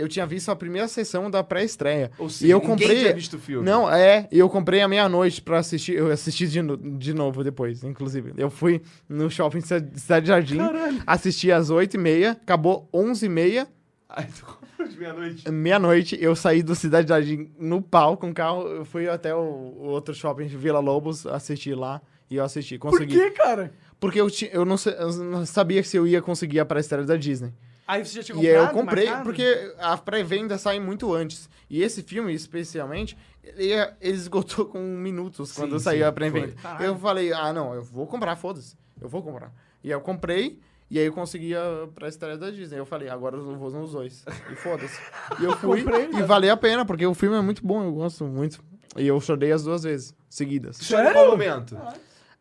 eu 0.00 0.08
tinha 0.08 0.26
visto 0.26 0.50
a 0.50 0.56
primeira 0.56 0.88
sessão 0.88 1.30
da 1.30 1.44
pré-estreia. 1.44 2.10
Ou 2.18 2.26
E 2.26 2.30
seja, 2.30 2.52
eu 2.52 2.58
ninguém 2.58 2.70
comprei. 2.78 2.98
tinha 3.00 3.14
visto 3.14 3.34
o 3.34 3.38
filme. 3.38 3.64
Não, 3.64 3.90
é, 3.90 4.26
e 4.32 4.38
eu 4.38 4.48
comprei 4.48 4.80
à 4.80 4.88
meia-noite 4.88 5.40
pra 5.42 5.58
assistir. 5.58 5.94
Eu 5.96 6.10
assisti 6.10 6.48
de, 6.48 6.62
no- 6.62 6.76
de 6.76 7.12
novo 7.14 7.44
depois, 7.44 7.84
inclusive. 7.84 8.32
Eu 8.36 8.50
fui 8.50 8.80
no 9.08 9.30
shopping 9.30 9.60
Cida- 9.60 9.90
Cidade 9.94 10.26
Jardim, 10.28 10.58
assisti 11.06 11.52
às 11.52 11.70
8h30, 11.70 12.30
acabou 12.32 12.88
11h30. 12.92 13.66
Aí 14.08 14.26
tu 14.26 14.44
comprou 14.44 14.88
de 14.88 14.98
meia-noite. 14.98 15.50
Meia-noite, 15.50 16.18
eu 16.20 16.34
saí 16.34 16.62
do 16.64 16.74
Cidade 16.74 17.08
Jardim 17.08 17.50
no 17.58 17.80
pau 17.80 18.16
com 18.16 18.30
o 18.30 18.34
carro. 18.34 18.66
Eu 18.66 18.84
fui 18.84 19.08
até 19.08 19.32
o, 19.34 19.38
o 19.38 19.84
outro 19.84 20.12
shopping, 20.14 20.46
Vila 20.46 20.80
Lobos, 20.80 21.26
assistir 21.26 21.74
lá. 21.74 22.00
E 22.28 22.36
eu 22.36 22.44
assisti, 22.44 22.78
Por 22.78 22.90
consegui. 22.90 23.14
que, 23.16 23.30
cara? 23.32 23.72
Porque 24.00 24.20
eu, 24.20 24.30
ti- 24.30 24.48
eu, 24.52 24.64
não, 24.64 24.76
eu 24.98 25.12
não 25.24 25.44
sabia 25.46 25.82
se 25.84 25.96
eu 25.96 26.06
ia 26.06 26.22
conseguir 26.22 26.58
a 26.60 26.64
pré-estreia 26.64 27.04
da 27.04 27.16
Disney. 27.16 27.52
Aí 27.90 28.04
você 28.04 28.14
já 28.14 28.22
tinha 28.22 28.36
E 28.42 28.46
aí 28.48 28.54
eu 28.54 28.60
comprado, 28.68 28.74
comprei, 28.86 29.04
marcado? 29.06 29.24
porque 29.24 29.74
a 29.78 29.96
pré-venda 29.96 30.56
sai 30.58 30.78
muito 30.78 31.12
antes. 31.12 31.48
E 31.68 31.82
esse 31.82 32.02
filme, 32.02 32.32
especialmente, 32.32 33.16
ele, 33.42 33.72
é- 33.72 33.94
ele 34.00 34.16
esgotou 34.16 34.66
com 34.66 34.78
minutos 34.78 35.52
quando 35.52 35.78
Sim, 35.78 35.84
saiu 35.84 35.98
sim, 36.04 36.08
a 36.08 36.12
pré-venda. 36.12 36.54
Eu 36.80 36.96
falei, 36.98 37.32
ah, 37.32 37.52
não, 37.52 37.74
eu 37.74 37.82
vou 37.82 38.06
comprar, 38.06 38.36
foda-se. 38.36 38.76
Eu 39.00 39.08
vou 39.08 39.22
comprar. 39.22 39.52
E 39.82 39.88
aí 39.88 39.92
eu 39.94 40.00
comprei, 40.00 40.60
e 40.90 40.98
aí 40.98 41.06
eu 41.06 41.12
consegui 41.12 41.54
a 41.54 41.88
pré-estreia 41.94 42.36
da 42.36 42.50
Disney. 42.50 42.78
Eu 42.78 42.84
falei, 42.86 43.08
agora 43.08 43.36
eu 43.36 43.56
vou 43.56 43.70
nos 43.70 43.92
dois. 43.92 44.24
E 44.52 44.54
foda-se. 44.56 44.98
E 45.40 45.44
eu 45.44 45.52
fui, 45.58 45.82
Comprei, 45.82 46.06
e 46.06 46.08
cara. 46.12 46.26
valeu 46.26 46.52
a 46.52 46.56
pena, 46.56 46.84
porque 46.84 47.06
o 47.06 47.14
filme 47.14 47.36
é 47.36 47.40
muito 47.40 47.66
bom, 47.66 47.82
eu 47.82 47.92
gosto 47.92 48.24
muito. 48.24 48.62
E 48.96 49.06
eu 49.06 49.20
chorei 49.20 49.52
as 49.52 49.62
duas 49.64 49.84
vezes, 49.84 50.14
seguidas. 50.28 50.78
Chora 50.86 51.10
em 51.10 51.12
qual 51.12 51.28
momento? 51.30 51.76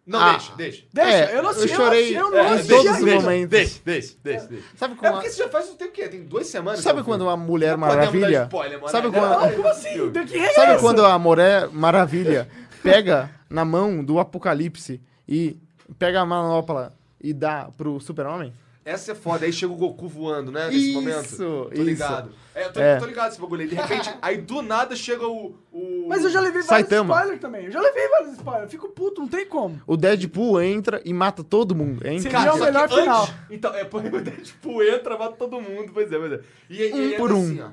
Não, 0.10 0.20
Ah. 0.20 0.32
deixa, 0.32 0.52
deixa. 0.58 0.84
Deixa, 0.92 1.12
É, 1.12 1.32
eu 1.32 1.44
não 1.44 1.44
eu 1.44 1.50
assisti, 1.50 1.76
chorei 1.76 2.18
eu 2.18 2.32
não 2.32 2.38
É, 2.40 2.42
em 2.42 2.46
assisti 2.54 2.70
todos 2.74 2.92
os 2.92 3.04
deixa, 3.06 3.22
momentos. 3.22 3.50
Deixa, 3.50 3.80
deixa, 3.86 4.16
deixa, 4.24 4.48
deixa. 4.48 4.66
Sabe 4.76 4.94
É 4.96 4.98
quando, 4.98 5.14
porque 5.14 5.30
você 5.30 5.38
já 5.44 5.50
faz 5.50 5.70
um 5.70 5.76
tempo 5.76 5.92
que 5.92 6.08
Tem 6.10 6.24
duas 6.24 6.48
semanas. 6.48 6.80
sabe 6.80 7.02
eu 7.02 7.06
quando 7.06 7.26
vi. 7.26 7.30
a 7.32 7.38
Mulher 7.38 7.72
Não 7.78 7.88
Maravilha... 7.88 8.44
spoiler, 8.46 8.80
mano. 8.80 8.90
Sabe 8.92 9.08
Não, 9.08 9.14
quando... 9.14 9.56
Como 9.56 9.68
assim? 9.68 10.10
Tem 10.12 10.26
que 10.26 10.34
regar 10.38 10.54
Sabe 10.56 10.72
essa. 10.72 10.80
quando 10.82 11.06
a 11.06 11.20
Mulher 11.20 11.70
Maravilha 11.72 12.50
pega 12.82 13.30
na 13.48 13.64
mão 13.64 14.04
do 14.04 14.20
Apocalipse 14.20 15.00
e 15.28 15.56
pega 16.00 16.22
a 16.22 16.26
manopla 16.26 16.92
e 17.22 17.32
dá 17.32 17.70
pro 17.78 18.00
Super-Homem? 18.00 18.52
Essa 18.86 19.12
é 19.12 19.16
foda. 19.16 19.46
Aí 19.46 19.54
chega 19.54 19.72
o 19.72 19.76
Goku 19.76 20.08
voando, 20.08 20.52
né? 20.52 20.68
Nesse 20.68 20.90
Isso, 20.92 21.02
momento. 21.02 21.38
Tô 21.38 21.70
isso. 21.74 21.84
ligado. 21.84 22.32
É, 22.56 22.66
eu 22.66 22.74
tô, 22.74 22.80
É. 22.80 22.98
tô 22.98 23.06
ligado 23.06 23.32
esse 23.32 23.40
bagulho 23.40 23.62
aí. 23.62 23.68
De 23.68 23.76
repente, 23.76 24.10
aí 24.22 24.38
do 24.38 24.62
nada 24.62 24.96
chega 24.96 25.28
o. 25.28 25.56
o... 25.72 26.06
Mas 26.08 26.24
eu 26.24 26.30
já 26.30 26.40
levei 26.40 26.62
vários 26.64 26.88
Saitama. 26.90 27.14
spoilers 27.14 27.42
também. 27.42 27.66
Eu 27.66 27.72
já 27.72 27.82
levei 27.82 28.08
vários 28.08 28.34
spoilers. 28.34 28.64
Eu 28.64 28.70
fico 28.70 28.90
puto, 28.90 29.22
não 29.22 29.28
tem 29.28 29.46
como. 29.46 29.80
O 29.86 29.96
Deadpool 29.96 30.62
entra 30.62 31.02
e 31.06 31.14
mata 31.14 31.44
todo 31.44 31.76
mundo. 31.76 32.02
É 32.08 32.14
incrível. 32.14 32.40
é 32.40 32.52
o 32.54 32.58
melhor 32.58 32.88
que 32.90 32.96
final. 33.00 33.24
antes- 33.24 33.36
Então, 33.52 33.74
é 33.76 33.84
porque 33.86 34.08
o 34.16 34.22
Deadpool 34.22 34.84
entra, 34.84 35.18
mata 35.18 35.36
todo 35.38 35.62
mundo. 35.62 35.92
Pois 35.94 36.12
é, 36.12 36.18
pois 36.18 36.32
é. 36.32 36.40
E 36.70 36.82
ele, 36.82 36.94
Um 36.94 36.98
ele 37.02 37.16
por 37.16 37.30
entra 37.32 37.36
um. 37.38 37.44
assim, 37.46 37.62
ó. 37.62 37.70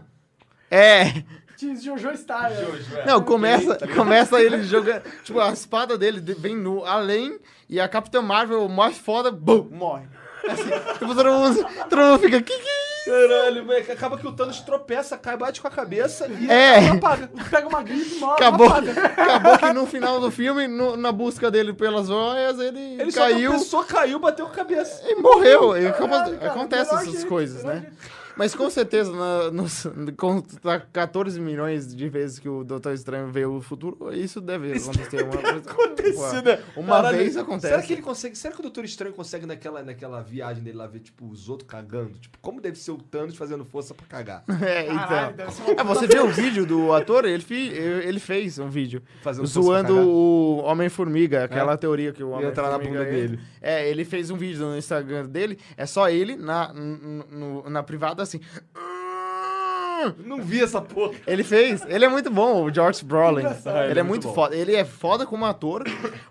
É. 0.70 1.24
Diz 1.56 1.82
Jojo 1.82 2.14
Star. 2.18 2.50
né? 2.50 2.56
Jojo, 2.62 2.96
é. 2.98 3.06
Não, 3.06 3.22
começa, 3.22 3.78
começa 3.94 4.38
ele 4.42 4.62
jogando. 4.64 5.02
Tipo, 5.24 5.40
a 5.40 5.50
espada 5.52 5.96
dele 5.96 6.20
de- 6.20 6.34
vem 6.34 6.54
no 6.54 6.84
além 6.84 7.38
e 7.68 7.80
a 7.80 7.88
Capitã 7.88 8.20
Marvel 8.20 8.68
mais 8.68 8.98
foda, 8.98 9.30
bum, 9.30 9.66
morre. 9.70 10.04
Assim, 10.48 10.92
tipo, 10.98 11.14
todo 11.14 11.30
mundo, 11.30 11.66
todo 11.88 11.98
mundo 12.02 12.18
fica. 12.20 12.40
Que 12.42 12.58
que 12.58 12.68
é 12.68 12.72
isso?" 12.82 13.06
Caralho. 13.06 13.66
Acaba 13.92 14.18
que 14.18 14.26
o 14.26 14.32
Thanos 14.32 14.60
tropeça, 14.60 15.16
cai, 15.16 15.36
bate 15.36 15.60
com 15.60 15.68
a 15.68 15.70
cabeça 15.70 16.26
e 16.28 16.50
É. 16.50 16.88
apaga. 16.88 17.30
Pega 17.50 17.68
uma 17.68 17.82
gripe 17.82 18.16
e 18.16 18.18
morre. 18.18 18.34
Acabou, 18.34 18.66
acabou 18.68 19.58
que 19.58 19.72
no 19.72 19.86
final 19.86 20.18
do 20.20 20.30
filme, 20.30 20.66
no- 20.66 20.96
na 20.96 21.12
busca 21.12 21.50
dele 21.50 21.72
pelas 21.72 22.08
joias, 22.08 22.58
ele, 22.58 23.00
Ele 23.00 23.12
caiu 23.12 23.52
só 23.60 23.82
tropeçou, 23.82 23.84
caiu, 23.84 24.18
bateu 24.18 24.46
com 24.46 24.52
a 24.52 24.56
cabeça. 24.56 25.02
e 25.08 25.14
morreu. 25.16 25.76
E 25.76 25.86
acaba- 25.86 26.18
Caralho, 26.18 26.38
cara, 26.38 26.50
acontece 26.50 26.94
essas 26.94 27.10
jeito, 27.12 27.26
coisas, 27.28 27.62
né? 27.62 27.74
jeito. 27.80 27.96
Mas 28.36 28.54
com 28.54 28.68
certeza, 28.68 29.10
na, 29.12 29.50
nos, 29.50 29.86
com 30.16 30.40
tá 30.40 30.78
14 30.78 31.40
milhões 31.40 31.94
de 31.94 32.08
vezes 32.08 32.38
que 32.38 32.48
o 32.48 32.62
Doutor 32.64 32.92
Estranho 32.92 33.28
vê 33.32 33.46
o 33.46 33.60
futuro, 33.62 34.12
isso 34.12 34.40
deve 34.40 34.72
acontecer. 34.74 35.22
Uma, 35.24 35.36
coisa- 35.38 35.70
Aconteceu, 35.70 36.42
né? 36.42 36.58
Uma 36.76 36.96
Caralho, 36.96 37.16
vez 37.18 37.36
acontece. 37.36 37.68
Será 37.68 37.82
que 37.82 37.92
ele 37.94 38.02
consegue. 38.02 38.36
Será 38.36 38.52
que 38.52 38.60
o 38.60 38.62
Doutor 38.62 38.84
Estranho 38.84 39.14
consegue 39.14 39.46
naquela, 39.46 39.82
naquela 39.82 40.20
viagem 40.22 40.62
dele 40.62 40.76
lá 40.76 40.86
ver, 40.86 41.00
tipo, 41.00 41.26
os 41.26 41.48
outros 41.48 41.68
cagando? 41.68 42.18
Tipo, 42.18 42.36
como 42.42 42.60
deve 42.60 42.76
ser 42.78 42.90
o 42.90 42.98
Thanos 42.98 43.36
fazendo 43.36 43.64
força 43.64 43.94
pra 43.94 44.06
cagar? 44.06 44.44
É, 44.66 44.84
Caralho, 44.84 45.34
então. 45.34 45.46
deve 45.46 45.72
uma 45.72 45.80
Ah, 45.80 45.84
você 45.84 46.06
viu 46.06 46.26
o 46.26 46.28
vídeo 46.30 46.66
do 46.66 46.92
ator? 46.92 47.24
Ele, 47.24 47.42
fi- 47.42 47.68
ele 47.72 48.18
fez 48.20 48.58
um 48.58 48.68
vídeo 48.68 49.02
Fazendo 49.22 49.46
zoando 49.46 49.96
o 49.98 50.58
Homem-Formiga, 50.64 51.44
aquela 51.44 51.76
teoria 51.76 52.12
que 52.12 52.22
o 52.22 52.38
Ia 52.40 52.48
entrar 52.48 52.70
na 52.70 52.78
bunda 52.78 53.02
é- 53.02 53.10
dele. 53.10 53.40
É, 53.68 53.88
ele 53.90 54.04
fez 54.04 54.30
um 54.30 54.36
vídeo 54.36 54.64
no 54.64 54.78
Instagram 54.78 55.26
dele, 55.26 55.58
é 55.76 55.84
só 55.86 56.08
ele 56.08 56.36
na, 56.36 56.72
no- 56.72 57.68
na 57.68 57.82
privada 57.82 58.22
assim... 58.22 58.40
Não 60.24 60.40
vi 60.42 60.62
essa 60.62 60.80
porra. 60.80 61.14
Ele 61.26 61.42
fez, 61.44 61.82
ele 61.88 62.04
é 62.04 62.08
muito 62.08 62.30
bom, 62.30 62.64
o 62.64 62.72
George 62.72 63.04
Brolin. 63.04 63.40
Engraçado. 63.40 63.76
Ele, 63.78 63.90
Ele 63.92 63.98
é 63.98 64.00
é 64.00 64.02
muito 64.02 64.24
muito 64.26 64.34
foda. 64.34 64.56
Ele 64.56 64.74
é 64.74 64.84
foda 64.84 65.26
como 65.26 65.44
ator, 65.44 65.84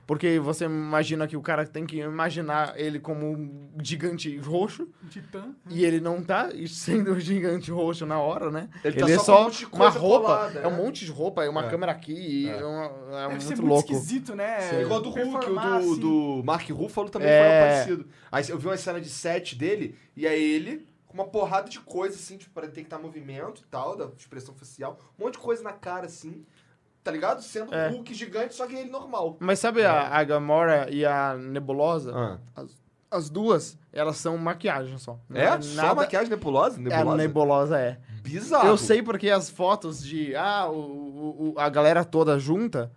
porque 0.07 0.39
você 0.39 0.65
imagina 0.65 1.27
que 1.27 1.37
o 1.37 1.41
cara 1.41 1.65
tem 1.65 1.85
que 1.85 1.97
imaginar 1.99 2.73
ele 2.77 2.99
como 2.99 3.25
um 3.31 3.69
gigante 3.81 4.35
roxo, 4.37 4.87
Titã. 5.09 5.49
e 5.69 5.83
ele 5.85 5.99
não 5.99 6.21
tá 6.21 6.49
sendo 6.67 7.13
um 7.13 7.19
gigante 7.19 7.69
roxo 7.71 8.05
na 8.05 8.19
hora, 8.19 8.49
né? 8.51 8.69
Ele 8.83 8.97
tá 8.99 9.09
é 9.09 9.17
só 9.17 9.17
com 9.17 9.23
só 9.25 9.41
um 9.41 9.43
monte 9.45 9.59
de 9.59 9.65
uma 9.75 9.89
roupa, 9.89 10.25
colada, 10.25 10.59
é 10.59 10.67
um 10.67 10.71
né? 10.71 10.77
monte 10.77 11.05
de 11.05 11.11
roupa, 11.11 11.43
é 11.45 11.49
uma 11.49 11.65
É. 11.65 11.69
câmera 11.69 11.91
aqui, 11.91 12.13
e 12.13 12.49
É. 12.49 12.57
é, 12.57 12.65
uma- 12.65 12.85
é 12.85 13.11
Deve 13.11 13.27
muito 13.29 13.41
ser 13.43 13.55
muito 13.55 13.65
louco. 13.67 13.91
esquisito, 13.93 14.35
né? 14.35 14.57
É 14.77 14.81
igual 14.81 15.01
do 15.01 15.09
Hulk, 15.09 15.49
o 15.49 15.53
do, 15.53 15.59
assim. 15.59 15.99
do 15.99 16.41
Mark 16.45 16.69
Ruffalo 16.69 17.09
também 17.09 17.27
É. 17.29 17.39
foi 17.39 17.47
algo 17.47 17.69
parecido. 17.69 18.05
Aí 18.31 18.43
eu 18.49 18.57
vi 18.57 18.67
uma 18.67 18.77
cena 18.77 18.99
de 19.01 19.09
set 19.09 19.55
dele, 19.55 19.95
e 20.15 20.25
é 20.25 20.37
ele 20.37 20.85
uma 21.15 21.25
porrada 21.25 21.69
de 21.69 21.79
coisa, 21.79 22.15
assim, 22.15 22.37
tipo, 22.37 22.53
pra 22.53 22.67
detectar 22.67 23.01
movimento 23.01 23.61
e 23.61 23.65
tal, 23.71 23.95
da 23.95 24.05
expressão 24.17 24.53
facial. 24.53 24.99
Um 25.17 25.23
monte 25.23 25.33
de 25.33 25.39
coisa 25.39 25.63
na 25.63 25.71
cara, 25.73 26.05
assim, 26.07 26.45
tá 27.03 27.09
ligado? 27.11 27.41
Sendo 27.41 27.73
É. 27.73 27.87
Hulk 27.89 28.13
gigante, 28.13 28.53
só 28.53 28.67
que 28.67 28.75
ele 28.75 28.89
normal. 28.89 29.37
Mas 29.39 29.59
sabe 29.59 29.83
a, 29.85 30.07
a 30.09 30.23
Gamora 30.23 30.87
e 30.91 31.05
a 31.05 31.35
Nebulosa? 31.35 32.11
Ah. 32.13 32.37
As, 32.55 32.83
as 33.09 33.29
duas, 33.29 33.77
elas 33.93 34.17
são 34.17 34.37
maquiagem 34.37 34.97
só. 34.97 35.17
Não 35.29 35.39
É? 35.39 35.61
Só 35.61 35.95
maquiagem 35.95 36.29
nebulosa? 36.29 36.77
É, 36.77 36.81
Nebulosa? 36.83 37.11
a 37.13 37.15
Nebulosa 37.17 37.79
é. 37.79 37.97
Bizarro. 38.21 38.67
Eu 38.67 38.77
sei 38.77 39.01
porque 39.01 39.29
as 39.29 39.49
fotos 39.49 40.03
de 40.03 40.35
ah, 40.35 40.67
o, 40.67 40.73
o- 40.75 41.53
o- 41.55 41.59
a 41.59 41.69
galera 41.69 42.03
toda 42.03 42.37
junta, 42.37 42.91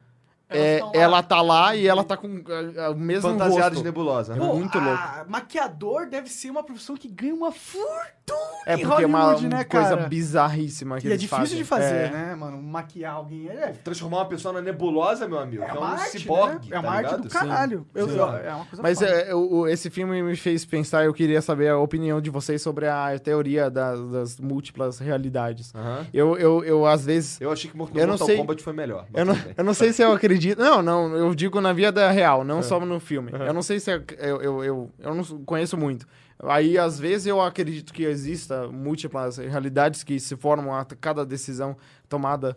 é, 0.50 0.80
lá. 0.82 0.90
ela 0.94 1.22
tá 1.22 1.40
lá 1.42 1.74
e 1.76 1.86
ela 1.86 2.02
tá 2.04 2.16
com 2.16 2.42
ah, 2.48 2.86
ah, 2.86 2.90
o 2.90 2.96
mesmo 2.96 3.30
Fantasiado 3.30 3.60
rosto. 3.60 3.76
de 3.76 3.84
nebulosa. 3.84 4.34
É 4.34 4.38
Pô, 4.38 4.54
muito 4.54 4.78
a- 4.78 5.24
Maquiador 5.28 6.08
deve 6.08 6.28
ser 6.28 6.50
uma 6.50 6.62
profissão 6.62 6.96
que 6.96 7.08
ganha 7.08 7.34
uma 7.34 7.52
fortuna 7.52 8.17
É 8.66 8.76
porque 8.76 9.02
é 9.02 9.06
uma, 9.06 9.32
né, 9.40 9.64
coisa 9.64 9.96
cara? 9.96 10.08
bizarríssima 10.08 10.98
que 11.00 11.06
E 11.06 11.08
é 11.08 11.12
eles 11.12 11.22
difícil 11.22 11.38
fazem. 11.40 11.56
de 11.58 11.64
fazer, 11.64 11.94
É. 11.94 12.10
né, 12.10 12.34
mano? 12.34 12.62
Maquiar 12.62 13.14
alguém. 13.14 13.48
É, 13.48 13.68
Transformar 13.82 14.18
uma 14.18 14.24
pessoa 14.26 14.52
na 14.52 14.60
nebulosa, 14.60 15.26
meu 15.26 15.38
amigo. 15.38 15.62
é 15.62 15.68
É, 15.68 15.72
uma 15.72 15.80
um 15.80 15.84
arte, 15.84 16.18
ciborgue, 16.20 16.68
né? 16.68 16.76
É 16.76 16.78
uma 16.78 16.88
tá 16.88 16.94
arte 16.94 17.04
ligado? 17.06 17.22
do 17.22 17.28
caralho. 17.30 17.86
Eu- 17.94 18.08
Sim. 18.10 18.16
eu- 18.18 18.28
é 18.36 18.54
uma 18.54 18.64
coisa 18.66 18.82
Mas 18.82 19.00
é, 19.00 19.34
o- 19.34 19.66
esse 19.66 19.88
filme 19.88 20.22
me 20.22 20.36
fez 20.36 20.66
pensar, 20.66 21.04
eu 21.06 21.14
queria 21.14 21.40
saber 21.40 21.68
a 21.70 21.78
opinião 21.78 22.20
de 22.20 22.28
vocês 22.28 22.60
sobre 22.60 22.86
a 22.86 23.18
teoria 23.18 23.70
das, 23.70 23.98
das 24.10 24.38
múltiplas 24.40 24.98
realidades. 24.98 25.72
Eu, 26.12 26.36
eu, 26.36 26.62
eu, 26.62 26.84
às 26.86 27.06
vezes, 27.06 27.40
Eu 27.40 27.50
achei 27.50 27.70
que 27.70 27.76
Mortal 27.76 27.96
Eu 27.98 28.02
não 28.06 28.12
Mortal 28.12 28.26
sei- 28.26 28.36
Kombat 28.36 28.62
foi 28.62 28.72
melhor. 28.74 29.06
Eu 29.14 29.24
não, 29.24 29.36
eu 29.56 29.64
não 29.64 29.72
sei 29.72 29.92
se 29.94 30.02
eu 30.02 30.12
acredito. 30.12 30.58
Não, 30.58 30.82
não, 30.82 31.14
eu 31.16 31.34
digo 31.34 31.58
na 31.60 31.72
vida 31.72 32.10
real, 32.10 32.44
não 32.44 32.62
só 32.62 32.78
no 32.78 33.00
filme. 33.00 33.32
Eu 33.32 33.54
não 33.54 33.62
sei 33.62 33.80
se 33.80 33.90
eu, 33.90 34.02
eu, 34.18 34.42
eu, 34.42 34.64
eu, 34.64 34.90
eu 34.98 35.14
não 35.14 35.24
conheço 35.46 35.76
muito. 35.76 36.06
Aí, 36.40 36.78
às 36.78 36.98
vezes, 36.98 37.26
eu 37.26 37.40
acredito 37.40 37.92
que 37.92 38.04
exista 38.04 38.68
múltiplas 38.68 39.38
realidades 39.38 40.04
que 40.04 40.20
se 40.20 40.36
formam 40.36 40.74
a 40.74 40.84
cada 40.84 41.26
decisão 41.26 41.76
tomada 42.08 42.56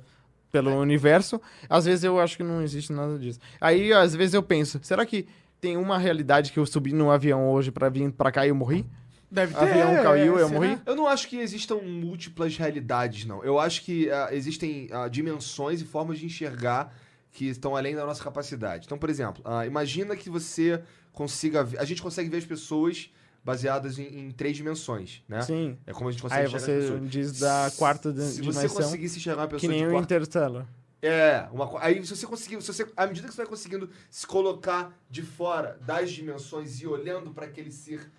pelo 0.52 0.76
universo. 0.80 1.42
Às 1.70 1.86
vezes 1.86 2.04
eu 2.04 2.20
acho 2.20 2.38
que 2.38 2.44
não 2.44 2.62
existe 2.62 2.92
nada 2.94 3.18
disso. 3.18 3.40
Aí, 3.60 3.92
às 3.94 4.14
vezes, 4.16 4.34
eu 4.34 4.44
penso, 4.44 4.80
será 4.84 5.06
que 5.06 5.26
tem 5.60 5.78
uma 5.78 5.98
realidade 5.98 6.52
que 6.52 6.60
eu 6.60 6.66
subi 6.66 6.94
no 6.94 7.10
avião 7.10 7.50
hoje 7.50 7.72
pra 7.72 7.88
vir 7.90 8.12
pra 8.12 8.32
cá 8.32 8.46
e 8.46 8.50
eu 8.50 8.56
morri? 8.56 8.86
Deve 9.30 9.54
O 9.56 9.58
avião 9.60 9.92
é, 9.98 10.04
caiu, 10.04 10.38
eu 10.38 10.48
será? 10.48 10.60
morri? 10.60 10.78
Eu 10.86 10.96
não 10.96 11.08
acho 11.08 11.28
que 11.30 11.38
existam 11.38 11.76
múltiplas 11.78 12.58
realidades, 12.58 13.26
não. 13.26 13.42
Eu 13.44 13.58
acho 13.60 13.82
que 13.84 14.12
ah, 14.12 14.28
existem 14.32 14.90
ah, 14.92 15.08
dimensões 15.08 15.82
e 15.82 15.86
formas 15.86 16.20
de 16.20 16.26
enxergar 16.26 16.94
que 17.32 17.48
estão 17.48 17.76
além 17.78 17.96
da 17.96 18.06
nossa 18.06 18.22
capacidade. 18.22 18.86
Então, 18.86 18.98
por 18.98 19.10
exemplo, 19.10 19.42
ah, 19.46 19.66
imagina 19.66 20.18
que 20.18 20.30
você 20.30 20.82
consiga... 21.14 21.64
ver- 21.64 21.80
A 21.80 21.86
gente 21.86 22.02
consegue 22.02 22.30
ver 22.30 22.38
as 22.38 22.46
pessoas 22.46 23.10
baseadas 23.44 23.98
em, 23.98 24.04
em 24.28 24.32
três 24.32 24.56
dimensões, 24.56 25.24
né? 25.28 25.42
Sim. 25.42 25.78
É 25.86 25.94
como 25.94 26.10
a 26.10 26.12
gente 26.12 26.22
consegue 26.22 26.42
Aí 26.42 26.48
enxergar 26.48 26.66
você 27.00 27.00
diz 27.08 27.40
da 27.40 27.72
quarta 27.78 28.14
di- 28.14 28.22
Se 28.22 28.42
você 28.42 28.60
dimensão, 28.60 28.82
conseguisse 28.84 29.18
enxergar 29.18 29.42
uma 29.44 29.48
que 29.48 29.54
pessoa 29.56 29.72
nem 29.72 29.82
de 29.82 29.88
o 29.88 29.92
quarta... 29.92 30.06
Interstellar. 30.14 30.68
É, 31.02 31.48
uma, 31.52 31.84
aí 31.84 32.06
se 32.06 32.16
você 32.16 32.28
conseguir, 32.28 32.62
se 32.62 32.68
você, 32.72 32.88
à 32.96 33.08
medida 33.08 33.28
que 33.28 33.34
você 33.34 33.42
vai 33.42 33.48
conseguindo 33.50 33.90
se 34.10 34.28
colocar 34.28 34.96
de 35.10 35.24
fora 35.24 35.80
das 35.82 36.12
dimensões 36.12 36.80
e 36.80 36.86
olhando 36.86 37.32
para 37.32 37.48
aquele 37.48 37.72
ser 37.72 38.12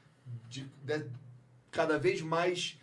de, 0.48 0.66
de- 0.84 1.06
cada 1.70 1.96
vez 1.98 2.20
mais 2.20 2.76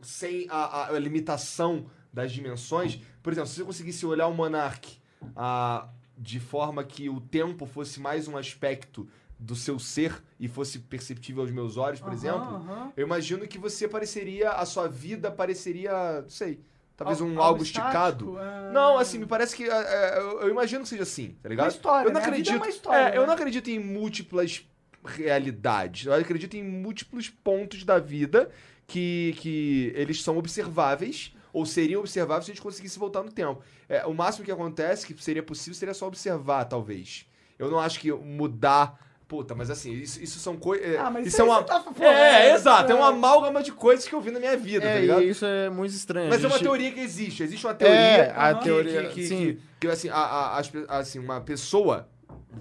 sem 0.00 0.46
a, 0.48 0.56
a- 0.56 0.88
a 0.96 0.98
limitação 0.98 1.84
das 2.10 2.32
dimensões, 2.32 2.98
por 3.22 3.32
exemplo, 3.32 3.48
se 3.50 3.56
você 3.56 3.64
conseguisse 3.64 4.06
olhar 4.06 4.26
o 4.26 4.34
Monark 4.34 4.98
ah, 5.36 5.86
de 6.16 6.40
forma 6.40 6.82
que 6.82 7.08
o 7.10 7.20
tempo 7.20 7.66
fosse 7.66 8.00
mais 8.00 8.26
um 8.28 8.36
aspecto 8.38 9.06
do 9.42 9.56
seu 9.56 9.78
ser 9.78 10.22
e 10.38 10.46
fosse 10.48 10.78
perceptível 10.78 11.42
aos 11.42 11.50
meus 11.50 11.76
olhos, 11.76 12.00
por 12.00 12.08
Aham, 12.08 12.16
exemplo, 12.16 12.54
aham. 12.56 12.92
eu 12.96 13.04
imagino 13.06 13.46
que 13.48 13.58
você 13.58 13.88
pareceria, 13.88 14.50
a 14.50 14.64
sua 14.64 14.86
vida 14.88 15.30
pareceria, 15.30 16.22
não 16.22 16.28
sei, 16.30 16.60
talvez 16.96 17.20
Al- 17.20 17.26
um 17.26 17.30
algo 17.30 17.42
algo 17.42 17.62
esticado. 17.62 18.36
ah. 18.38 18.70
Não, 18.72 18.98
assim, 18.98 19.18
me 19.18 19.26
parece 19.26 19.54
que. 19.56 19.64
é, 19.64 19.68
é, 19.68 20.18
eu, 20.18 20.40
eu 20.42 20.48
imagino 20.50 20.82
que 20.82 20.88
seja 20.88 21.02
assim, 21.02 21.36
tá 21.42 21.48
ligado? 21.48 21.66
Uma 21.66 21.72
história, 21.72 22.08
eu 22.08 22.12
não 22.12 22.20
né? 22.20 22.26
É 22.26 22.28
acredito. 22.28 22.56
uma 22.56 22.68
história, 22.68 23.08
é, 23.10 23.16
eu 23.16 23.20
né? 23.22 23.26
não 23.26 23.34
acredito 23.34 23.68
em 23.70 23.78
múltiplas 23.78 24.64
realidades. 25.04 26.06
Eu 26.06 26.14
acredito 26.14 26.56
em 26.56 26.62
múltiplos 26.62 27.28
pontos 27.28 27.84
da 27.84 27.98
vida 27.98 28.50
que, 28.86 29.34
que 29.38 29.92
eles 29.96 30.22
são 30.22 30.38
observáveis. 30.38 31.34
Ou 31.52 31.66
seriam 31.66 32.00
observáveis 32.00 32.46
se 32.46 32.50
a 32.50 32.54
gente 32.54 32.62
conseguisse 32.62 32.98
voltar 32.98 33.22
no 33.22 33.30
tempo. 33.30 33.60
É, 33.86 34.06
o 34.06 34.14
máximo 34.14 34.42
que 34.42 34.50
acontece, 34.50 35.06
que 35.06 35.22
seria 35.22 35.42
possível, 35.42 35.74
seria 35.74 35.92
só 35.92 36.06
observar, 36.06 36.64
talvez. 36.64 37.26
Eu 37.58 37.70
não 37.70 37.78
acho 37.78 38.00
que 38.00 38.10
mudar. 38.10 38.98
Puta, 39.32 39.54
mas 39.54 39.70
assim, 39.70 39.92
isso, 39.92 40.22
isso 40.22 40.38
são 40.38 40.58
coisas. 40.58 40.94
Ah, 40.98 41.10
mas 41.10 41.26
isso 41.26 41.36
isso 41.36 41.40
é 41.40 41.44
uma. 41.46 41.62
tá 41.62 41.80
falando, 41.80 42.02
é, 42.02 42.50
é, 42.50 42.54
exato. 42.54 42.92
É 42.92 42.94
é. 42.94 42.98
uma 42.98 43.08
amálgama 43.08 43.62
de 43.62 43.72
coisas 43.72 44.06
que 44.06 44.14
eu 44.14 44.20
vi 44.20 44.30
na 44.30 44.38
minha 44.38 44.54
vida, 44.58 44.82
tá 44.84 44.88
É, 44.92 45.00
ligado? 45.00 45.22
e 45.22 45.30
isso 45.30 45.46
é 45.46 45.70
muito 45.70 45.90
estranho. 45.94 46.28
Mas 46.28 46.40
a 46.40 46.44
é 46.44 46.46
uma 46.50 46.58
gente- 46.58 46.64
teoria 46.66 46.92
que 46.92 47.00
existe. 47.00 47.42
Existe 47.42 47.66
uma 47.66 47.72
teoria. 47.72 47.96
É, 47.96 48.34
a 48.36 48.52
que- 48.54 48.64
teoria, 48.64 49.04
Que, 49.04 49.14
que, 49.14 49.26
sim. 49.26 49.36
que- 49.54 49.58
que, 49.80 49.88
assim, 49.88 50.10
a, 50.10 50.58
a- 50.58 50.62
pe- 50.70 50.84
assim, 50.86 51.18
uma 51.18 51.40
pessoa, 51.40 52.06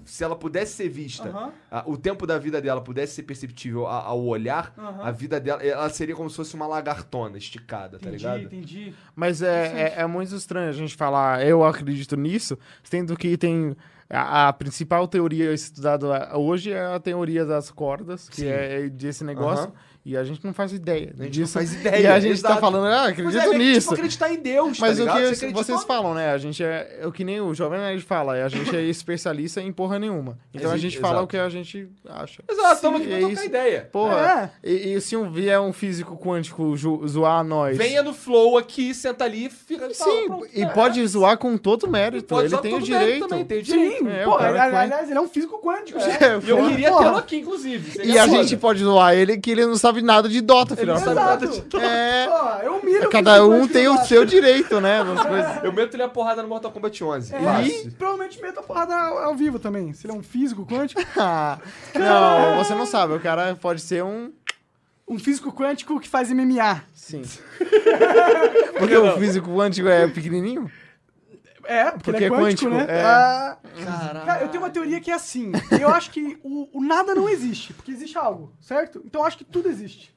se 0.06 0.23
ela 0.23 0.34
pudesse 0.34 0.76
ser 0.76 0.88
vista, 0.88 1.52
a- 1.69 1.84
o 1.85 1.98
tempo 1.98 2.26
da 2.26 2.38
vida 2.39 2.61
dela 2.61 2.80
pudesse 2.80 3.15
ser 3.15 3.23
perceptível 3.23 3.85
a- 3.85 4.03
ao 4.06 4.23
olhar, 4.26 4.73
a 5.03 5.11
vida 5.11 5.41
dela, 5.41 5.61
ela 5.61 5.89
seria 5.89 6.15
como 6.15 6.30
se 6.30 6.38
fosse 6.38 6.56
uma 6.56 6.68
lagartona 6.68 7.38
esticada, 7.38 7.99
tá 7.99 8.07
Entendi, 8.07 8.18
ligado? 8.23 8.43
entendi. 8.43 8.93
Mas 9.14 9.41
é, 9.41 9.93
é, 9.98 10.02
é 10.03 10.07
muito 10.07 10.34
estranho 10.34 10.69
a 10.69 10.73
gente 10.73 10.95
falar, 10.95 11.45
eu 11.45 11.65
acredito 11.65 12.15
nisso, 12.15 12.57
sendo 12.81 13.18
que 13.18 13.35
tem 13.35 13.76
A, 14.11 14.49
a 14.49 14.53
principal 14.53 15.07
teoria 15.07 15.53
estudada 15.53 16.38
hoje 16.38 16.71
é 16.71 16.85
a 16.85 16.99
teoria 16.99 17.45
das 17.45 17.71
cordas, 17.71 18.27
que 18.27 18.41
Sim. 18.41 18.47
é 18.47 18.89
desse 18.89 19.23
negócio. 19.23 19.65
Aham. 19.65 19.73
E 20.03 20.18
a 20.18 20.23
gente 20.23 20.44
não 20.44 20.52
faz 20.52 20.73
ideia. 20.73 21.14
A 21.18 21.23
gente 21.23 21.32
disso. 21.32 21.57
não 21.57 21.65
faz 21.65 21.73
ideia. 21.73 22.02
E 22.02 22.07
a 22.07 22.19
gente 22.19 22.41
tá 22.41 22.49
exato. 22.49 22.61
falando, 22.61 22.88
ah, 22.88 23.07
acredito 23.07 23.38
é 23.38 23.49
que, 23.49 23.57
nisso. 23.57 23.82
Tipo, 23.82 23.94
acreditar 23.94 24.34
em 24.34 24.38
Deus, 24.38 24.80
Mas 24.80 24.98
tá 24.98 25.03
o 25.03 25.15
que 25.15 25.36
Você 25.36 25.52
vocês 25.52 25.84
falam, 25.84 26.15
né? 26.15 26.32
A 26.32 26.38
gente 26.40 26.64
é, 26.64 26.99
é 27.02 27.07
o 27.07 27.11
que 27.11 27.23
nem 27.23 27.40
o 27.40 27.53
Jovem 27.53 27.80
Nerd 27.80 28.02
fala, 28.02 28.36
é 28.36 28.44
a 28.44 28.49
gente 28.49 28.76
é 28.76 28.82
especialista 28.82 29.61
em 29.61 29.72
porra 29.72 29.99
nenhuma. 29.99 30.40
Então 30.53 30.72
a 30.72 30.78
gente 30.78 30.98
fala 30.98 31.14
exato. 31.14 31.26
o 31.26 31.28
que 31.28 31.38
a 31.38 31.49
gente 31.49 31.88
acha. 32.10 32.44
Exato, 32.49 32.76
estamos 32.76 33.02
aqui 33.02 33.10
é 33.10 33.11
pra 33.11 33.19
trocar 33.19 33.34
isso. 33.34 33.45
ideia. 33.45 33.90
Porra, 33.91 34.53
e, 34.64 34.94
e 34.94 35.02
se 35.02 35.15
um 35.15 35.32
vier 35.32 35.60
um 35.60 35.72
físico 35.72 36.18
quântico 36.18 36.76
zoar 36.76 37.44
nós? 37.44 37.78
Venha 37.78 38.02
no 38.02 38.14
flow 38.14 38.57
aqui, 38.57 38.95
senta 38.95 39.26
ali 39.26 39.45
e 39.45 39.49
fica... 39.49 39.88
Sim, 39.94 40.03
fala, 40.03 40.26
pronto, 40.26 40.48
e 40.52 40.64
é. 40.64 40.68
pode 40.68 41.06
zoar 41.06 41.38
com 41.38 41.57
todo 41.57 41.88
mérito. 41.88 42.28
Pode 42.28 42.48
ele 42.48 42.56
usar 42.56 42.61
tem 42.61 42.73
o 42.73 42.82
direito. 42.82 43.28
Também, 43.28 43.45
tem 43.45 43.60
o 43.60 43.64
direito. 43.64 43.98
Sim, 43.99 44.10
É, 44.10 44.60
aliás, 44.60 45.10
ele 45.10 45.18
é 45.19 45.22
um 45.22 45.28
físico 45.28 45.60
quântico. 45.60 45.99
É, 45.99 46.36
eu 46.48 46.69
queria 46.69 46.98
tê-lo 46.98 47.18
aqui, 47.18 47.38
inclusive. 47.38 48.02
E 48.03 48.18
a 48.18 48.28
gente 48.28 48.57
pode 48.57 48.84
zoar 48.84 49.14
ele 49.14 49.38
que 49.38 49.52
ele 49.52 49.65
não 49.65 49.76
sabe 49.76 49.90
nada 49.99 50.30
de 50.30 50.39
Dota, 50.39 50.76
filho. 50.76 50.93
não 50.93 50.99
sabe 50.99 51.15
nada 51.15 51.47
de 51.47 51.53
Exato. 51.53 51.77
É, 51.77 52.27
Pô, 52.27 52.65
eu 52.65 52.84
miro 52.84 53.09
cada 53.09 53.43
um 53.45 53.68
tem 53.68 53.88
o 53.88 53.97
seu 54.05 54.23
direito, 54.23 54.80
né? 54.80 54.99
coisas. 55.27 55.63
Eu 55.63 55.73
meto 55.73 55.95
ele 55.95 56.03
a 56.03 56.07
porrada 56.07 56.41
no 56.43 56.47
Mortal 56.47 56.72
Kombat 56.72 57.03
11. 57.03 57.34
É, 57.35 57.68
e 57.68 57.91
provavelmente 57.91 58.41
meto 58.41 58.59
a 58.59 58.63
porrada 58.63 58.95
ao, 58.95 59.18
ao 59.18 59.35
vivo 59.35 59.57
também. 59.59 59.91
Se 59.93 60.05
ele 60.05 60.13
é 60.13 60.15
um 60.15 60.23
físico 60.23 60.65
quântico. 60.65 61.01
Não, 61.97 62.63
você 62.63 62.76
não 62.76 62.85
sabe. 62.85 63.13
O 63.13 63.19
cara 63.19 63.55
pode 63.59 63.81
ser 63.81 64.03
um. 64.03 64.31
Um 65.07 65.19
físico 65.19 65.51
quântico 65.51 65.99
que 65.99 66.07
faz 66.07 66.31
MMA. 66.31 66.84
Sim. 66.93 67.23
Porque 68.80 68.95
o 68.95 69.18
físico 69.18 69.53
quântico 69.53 69.89
é 69.89 70.07
pequenininho? 70.07 70.72
É, 71.72 71.91
porque, 71.91 72.11
Porque 72.11 72.18
ele 72.18 72.26
é 72.26 72.27
é 72.27 72.30
quântico, 72.31 72.72
quântico, 72.72 72.91
né? 72.91 72.99
é. 72.99 73.03
Ah, 73.03 73.57
cara, 74.26 74.41
eu 74.41 74.49
tenho 74.49 74.64
uma 74.64 74.69
teoria 74.69 74.99
que 74.99 75.10
é 75.11 75.14
assim. 75.14 75.52
Eu 75.80 75.89
acho 75.89 76.11
que 76.11 76.39
o, 76.43 76.80
o 76.80 76.84
nada 76.84 77.15
não 77.15 77.30
existe, 77.30 77.73
porque 77.73 77.91
existe 77.91 78.18
algo, 78.18 78.53
certo? 78.60 79.02
Então 79.06 79.22
eu 79.22 79.26
acho 79.27 79.38
que 79.38 79.43
tudo 79.45 79.69
existe. 79.69 80.14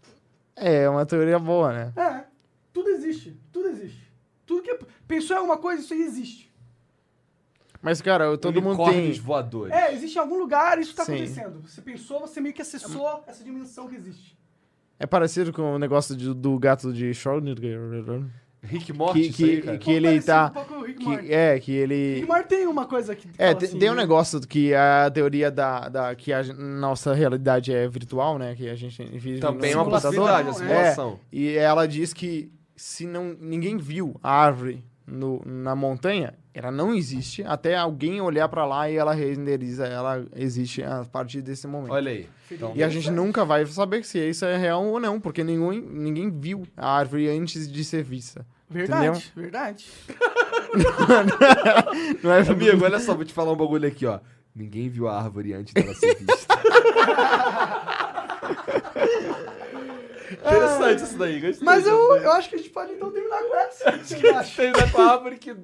É, 0.57 0.89
uma 0.89 1.05
teoria 1.07 1.39
boa, 1.39 1.73
né? 1.73 1.93
É, 1.97 2.25
tudo 2.73 2.89
existe. 2.91 3.37
Tudo 3.53 3.69
existe. 3.69 4.13
Tudo 4.47 4.63
que 4.63 4.79
pensou 5.07 5.37
em 5.37 5.39
alguma 5.39 5.57
coisa, 5.59 5.81
isso 5.83 5.93
aí 5.95 6.03
existe. 6.03 6.53
Mas, 7.81 8.01
cara, 8.01 8.37
todo 8.39 8.63
mundo 8.63 8.83
tem. 8.85 9.13
voadores. 9.13 9.73
É, 9.75 9.93
existe 9.93 10.17
em 10.17 10.19
algum 10.21 10.39
lugar, 10.39 10.79
isso 10.79 10.95
tá 10.95 11.05
Sim. 11.05 11.13
acontecendo. 11.15 11.61
Você 11.69 11.83
pensou, 11.83 12.21
você 12.21 12.41
meio 12.41 12.55
que 12.55 12.63
acessou 12.63 13.23
essa 13.27 13.45
dimensão 13.45 13.87
que 13.89 13.95
existe. 13.97 14.39
É 14.99 15.07
parecido 15.07 15.53
com 15.53 15.75
o 15.75 15.79
negócio 15.79 16.17
de- 16.17 16.33
do 16.33 16.59
gato 16.59 16.93
de 16.93 17.11
Schrödinger. 17.11 18.25
Rick 18.65 18.93
Morty, 18.93 19.21
Que, 19.21 19.27
isso 19.29 19.45
aí, 19.45 19.57
que, 19.57 19.63
cara. 19.63 19.79
que 19.79 19.91
ele 19.93 20.21
tá. 20.23 20.47
um 20.47 20.51
pouco 20.51 20.75
com 20.75 20.81
o 20.81 20.85
Rick 20.85 21.05
Morty. 21.05 21.27
Que, 21.27 21.33
é, 21.35 21.59
que 21.61 21.73
ele. 21.73 22.15
Rick 22.17 22.27
Morty 22.27 22.49
tem 22.49 22.67
uma 22.67 22.87
coisa 22.87 23.15
que 23.15 23.29
É, 23.39 23.47
fala 23.49 23.59
tem, 23.59 23.69
assim, 23.69 23.79
tem 23.79 23.91
um 23.91 23.95
né? 23.95 24.01
negócio 24.03 24.41
que 24.41 24.75
a 24.75 25.11
teoria 25.13 25.51
da, 25.51 25.89
da 25.89 26.15
que 26.15 26.33
a 26.33 26.43
nossa 26.55 27.13
realidade 27.15 27.73
é 27.73 27.87
virtual, 27.89 28.39
né? 28.39 28.55
Que 28.55 28.69
a 28.69 28.75
gente 28.75 29.03
vive 29.05 29.39
Também 29.41 29.73
é 29.73 29.75
no 29.75 29.83
uma 29.83 29.91
possibilidade, 29.91 30.49
a 30.49 30.51
É. 30.51 30.55
simulação. 30.55 31.21
E 31.33 31.51
ela 31.57 31.87
diz 31.87 32.13
que 32.13 32.51
se 32.77 33.07
não 33.07 33.37
ninguém 33.41 33.77
viu 33.77 34.17
a 34.23 34.31
árvore 34.33 34.85
no, 35.07 35.43
na 35.45 35.77
montanha, 35.77 36.35
ela 36.55 36.71
não 36.71 36.95
existe 36.95 37.43
até 37.45 37.77
alguém 37.77 38.21
olhar 38.21 38.49
pra 38.49 38.65
lá 38.65 38.89
e 38.91 38.97
ela 38.97 39.13
renderiza, 39.13 39.87
ela 39.87 40.25
existe 40.35 40.83
a 40.83 41.05
partir 41.05 41.43
desse 41.43 41.67
momento. 41.67 41.93
Olha 41.93 42.11
aí. 42.11 42.27
Então, 42.51 42.73
E 42.75 42.83
a 42.83 42.89
gente 42.89 43.11
nunca 43.11 43.45
vai 43.45 43.65
saber 43.67 44.05
se 44.05 44.19
isso 44.19 44.45
é 44.45 44.57
real 44.57 44.85
ou 44.85 45.01
não, 45.01 45.21
porque 45.21 45.43
nenhum, 45.45 45.73
ninguém 45.73 46.31
viu 46.31 46.63
a 46.77 46.97
árvore 46.97 47.29
antes 47.29 47.71
de 47.71 47.85
ser 47.85 48.03
vista. 48.03 48.47
Verdade, 48.69 49.07
Entendeu? 49.07 49.23
verdade. 49.37 49.87
Não 52.23 52.33
é 52.33 52.41
Amigo, 52.41 52.85
olha 52.85 52.99
só, 52.99 53.15
vou 53.15 53.25
te 53.25 53.33
falar 53.33 53.53
um 53.53 53.57
bagulho 53.57 53.87
aqui, 53.87 54.07
ó. 54.07 54.19
Ninguém 54.55 54.89
viu 54.89 55.09
a 55.09 55.21
árvore 55.21 55.53
antes 55.53 55.75
dela 55.75 55.95
ser 55.95 56.15
vista. 56.17 56.55
Interessante 60.33 61.05
isso 61.05 61.19
daí, 61.19 61.41
gostei. 61.41 61.65
Mas 61.65 61.87
eu, 61.87 62.17
eu 62.17 62.33
acho 62.33 62.49
que 62.49 62.55
a 62.55 62.59
gente 62.59 62.71
pode 62.71 62.93
então 62.93 63.11
terminar 63.11 63.43
com 63.43 63.55
essa. 63.57 63.91
O 63.91 63.99
que 63.99 64.05
você 64.21 64.29
acha? 64.29 64.63
Tem 64.63 64.73
com 64.91 65.03
a 65.03 65.13
árvore 65.13 65.37
que 65.37 65.55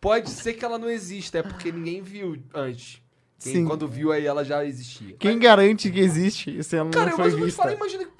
pode 0.00 0.30
ser 0.30 0.54
que 0.54 0.64
ela 0.64 0.78
não 0.78 0.90
exista, 0.90 1.38
é 1.38 1.42
porque 1.42 1.72
ninguém 1.72 2.02
viu 2.02 2.36
antes. 2.54 3.00
Quem, 3.42 3.52
Sim. 3.54 3.64
quando 3.64 3.88
viu 3.88 4.12
aí 4.12 4.26
ela 4.26 4.44
já 4.44 4.64
existia. 4.64 5.16
Quem 5.18 5.38
garante 5.38 5.90
que 5.90 5.98
existe 5.98 6.62
se 6.62 6.76
ela 6.76 6.90
Cara, 6.90 7.06
não 7.06 7.12
eu, 7.12 7.16
foi 7.16 7.24
mas 7.24 7.32
eu 7.32 7.38
vou 7.38 7.46
te 7.46 7.50
vista? 7.50 7.62
falar, 7.62 7.74
imagina 7.74 8.04
que 8.04 8.10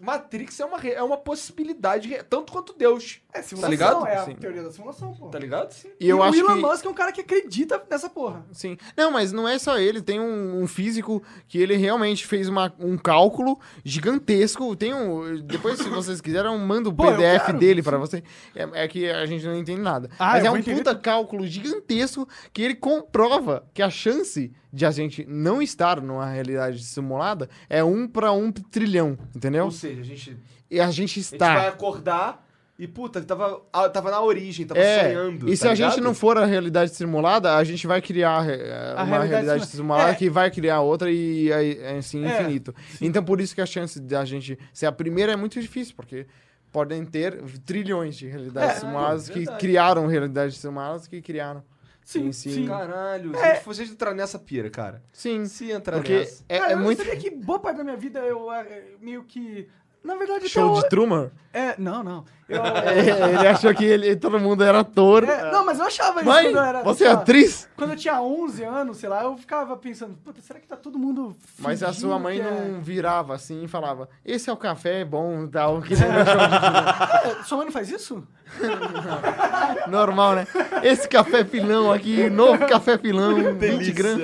Matrix 0.00 0.58
é 0.60 0.64
uma, 0.64 0.78
é 0.86 1.02
uma 1.02 1.16
possibilidade, 1.16 2.08
tanto 2.28 2.52
quanto 2.52 2.72
Deus. 2.76 3.20
É 3.32 3.38
Tá 3.38 3.42
simulação, 3.42 3.70
ligado? 3.70 4.06
é 4.06 4.16
a 4.16 4.24
Sim. 4.24 4.34
teoria 4.34 4.62
da 4.62 4.70
simulação, 4.72 5.14
pô. 5.14 5.28
Tá 5.28 5.38
ligado? 5.38 5.70
Sim. 5.72 5.88
E 6.00 6.08
eu 6.08 6.18
o 6.18 6.22
acho 6.22 6.38
Elon 6.38 6.54
que... 6.56 6.60
Musk 6.62 6.84
é 6.84 6.88
um 6.88 6.94
cara 6.94 7.12
que 7.12 7.20
acredita 7.20 7.82
nessa 7.90 8.08
porra. 8.10 8.44
Sim. 8.52 8.76
Não, 8.96 9.10
mas 9.10 9.32
não 9.32 9.46
é 9.48 9.58
só 9.58 9.78
ele. 9.78 10.00
Tem 10.02 10.18
um, 10.20 10.62
um 10.62 10.66
físico 10.66 11.22
que 11.46 11.58
ele 11.58 11.76
realmente 11.76 12.26
fez 12.26 12.48
uma- 12.48 12.72
um 12.78 12.96
cálculo 12.96 13.58
gigantesco. 13.84 14.74
Tem 14.76 14.94
um. 14.94 15.40
Depois, 15.42 15.78
se 15.78 15.88
vocês 15.88 16.20
quiserem, 16.20 16.50
eu 16.52 16.58
mando 16.58 16.90
o 16.90 16.94
Pô, 16.94 17.04
PDF 17.04 17.46
quero. 17.46 17.58
dele 17.58 17.82
pra 17.82 17.98
você. 17.98 18.22
É, 18.54 18.84
é 18.84 18.88
que 18.88 19.08
a 19.10 19.26
gente 19.26 19.44
não 19.44 19.56
entende 19.56 19.80
nada. 19.80 20.08
Ah, 20.18 20.32
mas 20.32 20.44
é 20.44 20.50
um 20.50 20.56
entender 20.56 20.78
puta 20.78 20.94
cálculo 20.94 21.46
gigantesco 21.46 22.28
que 22.52 22.62
ele 22.62 22.74
comprova 22.74 23.66
que 23.74 23.82
a 23.82 23.90
chance 23.90 24.52
de 24.70 24.84
a 24.84 24.90
gente 24.90 25.24
não 25.26 25.62
estar 25.62 25.98
numa 26.02 26.26
realidade 26.26 26.84
simulada 26.84 27.48
é 27.70 27.82
um 27.82 28.06
pra 28.06 28.32
um 28.32 28.52
trilhão, 28.52 29.16
entendeu? 29.34 29.64
Ou 29.64 29.70
seja, 29.70 29.87
a 29.98 30.02
gente, 30.02 30.36
E 30.70 30.80
a 30.80 30.84
gente 30.90 30.90
a 30.90 30.92
gente 30.92 31.20
está. 31.20 31.54
vai 31.54 31.68
acordar 31.68 32.46
e, 32.78 32.86
puta, 32.86 33.20
tava, 33.20 33.60
ah, 33.72 33.88
tava 33.88 34.10
na 34.10 34.20
origem, 34.20 34.64
tava 34.64 34.78
É, 34.80 35.04
sonhando. 35.04 35.48
e 35.48 35.56
se 35.56 35.64
tá 35.64 35.70
a 35.72 35.74
gente 35.74 36.00
não 36.00 36.14
for 36.14 36.38
a 36.38 36.44
realidade 36.46 36.94
simulada, 36.94 37.56
a 37.56 37.64
gente 37.64 37.86
vai 37.88 38.00
criar 38.00 38.48
eh, 38.48 38.94
uma 38.94 39.04
realidade 39.04 39.30
realidade, 39.30 39.60
simu- 39.66 39.76
simulada 39.82 40.10
É. 40.12 40.14
que 40.14 40.30
vai 40.30 40.48
criar 40.50 40.80
outra 40.80 41.10
e 41.10 41.52
aí, 41.52 41.78
é, 41.80 41.98
assim, 41.98 42.24
É, 42.24 42.40
infinito. 42.40 42.72
Então 43.00 43.22
por 43.24 43.40
isso 43.40 43.54
que 43.54 43.60
a 43.60 43.66
chance 43.66 43.98
da 43.98 44.24
gente 44.24 44.56
ser 44.72 44.86
a 44.86 44.92
primeira 44.92 45.32
é 45.32 45.36
muito 45.36 45.60
difícil, 45.60 45.94
porque 45.96 46.26
podem 46.70 47.04
ter 47.04 47.42
trilhões 47.66 48.14
de 48.16 48.28
realidades 48.28 48.76
É, 48.76 48.80
simuladas 48.80 49.28
é 49.30 49.32
que 49.32 49.46
criaram 49.58 50.06
realidades 50.06 50.56
simuladas 50.58 51.06
que 51.08 51.20
criaram. 51.20 51.64
Sim, 52.08 52.32
sim. 52.32 52.50
sim. 52.50 52.66
Caralho, 52.66 53.34
se 53.36 53.42
É. 53.44 53.54
gente 53.56 53.64
fosse 53.64 53.82
entrar 53.82 54.14
nessa 54.14 54.38
pira, 54.38 54.70
cara. 54.70 55.02
Sim, 55.12 55.44
Se 55.44 55.70
entrar 55.70 55.96
porque 55.96 56.20
nessa. 56.20 56.42
é, 56.48 56.58
Cara, 56.58 56.70
é 56.70 56.74
eu 56.74 56.78
muito 56.78 57.04
sabia 57.04 57.18
que 57.20 57.28
boa 57.28 57.58
parte 57.58 57.76
da 57.76 57.84
minha 57.84 57.98
vida 57.98 58.20
eu 58.20 58.50
é, 58.50 58.92
meio 58.98 59.24
que... 59.24 59.68
Na 60.04 60.14
verdade, 60.16 60.48
show 60.48 60.74
eu- 60.76 60.82
de 60.82 60.88
Truman. 60.88 61.30
É, 61.52 61.74
não, 61.78 62.02
não. 62.04 62.24
Eu, 62.48 62.60
É, 62.64 62.98
ele 63.34 63.46
achou 63.48 63.74
que 63.74 63.84
ele, 63.84 64.14
todo 64.16 64.38
mundo 64.38 64.62
era 64.62 64.80
ator. 64.80 65.24
é, 65.24 65.50
não, 65.50 65.64
mas 65.66 65.78
eu 65.78 65.84
achava 65.86 66.20
isso 66.20 66.28
Mãe, 66.28 66.44
quando 66.46 66.56
eu 66.56 66.62
era... 66.62 66.82
você 66.82 67.04
é 67.04 67.08
lá, 67.08 67.14
atriz? 67.14 67.68
Quando 67.76 67.90
eu 67.90 67.96
tinha 67.96 68.20
11 68.22 68.64
anos, 68.64 68.96
sei 68.98 69.08
lá, 69.08 69.22
eu 69.24 69.36
ficava 69.36 69.76
pensando, 69.76 70.14
puta, 70.24 70.40
será 70.40 70.58
que 70.60 70.66
tá 70.66 70.76
todo 70.76 70.98
mundo 70.98 71.34
Mas 71.58 71.82
a 71.82 71.92
sua 71.92 72.18
mãe 72.18 72.36
que 72.40 72.46
é- 72.46 72.50
não 72.50 72.80
virava 72.80 73.34
assim 73.34 73.64
e 73.64 73.68
falava: 73.68 74.08
Esse 74.24 74.48
é 74.48 74.52
o 74.52 74.56
café, 74.56 75.00
é 75.00 75.04
bom 75.04 75.44
e 75.44 75.48
tal. 75.48 75.82
Que 75.82 75.94
de 75.94 76.02
Truman. 76.04 77.40
É, 77.40 77.42
Sua 77.44 77.56
mãe 77.58 77.66
não 77.66 77.72
faz 77.72 77.90
isso? 77.90 78.22
Normal, 79.88 80.34
né? 80.36 80.46
Esse 80.82 81.08
café 81.08 81.44
filão 81.44 81.92
aqui, 81.92 82.28
novo 82.30 82.66
café 82.66 82.96
filão, 82.98 83.34
20 83.58 83.92
gramas. 83.92 84.22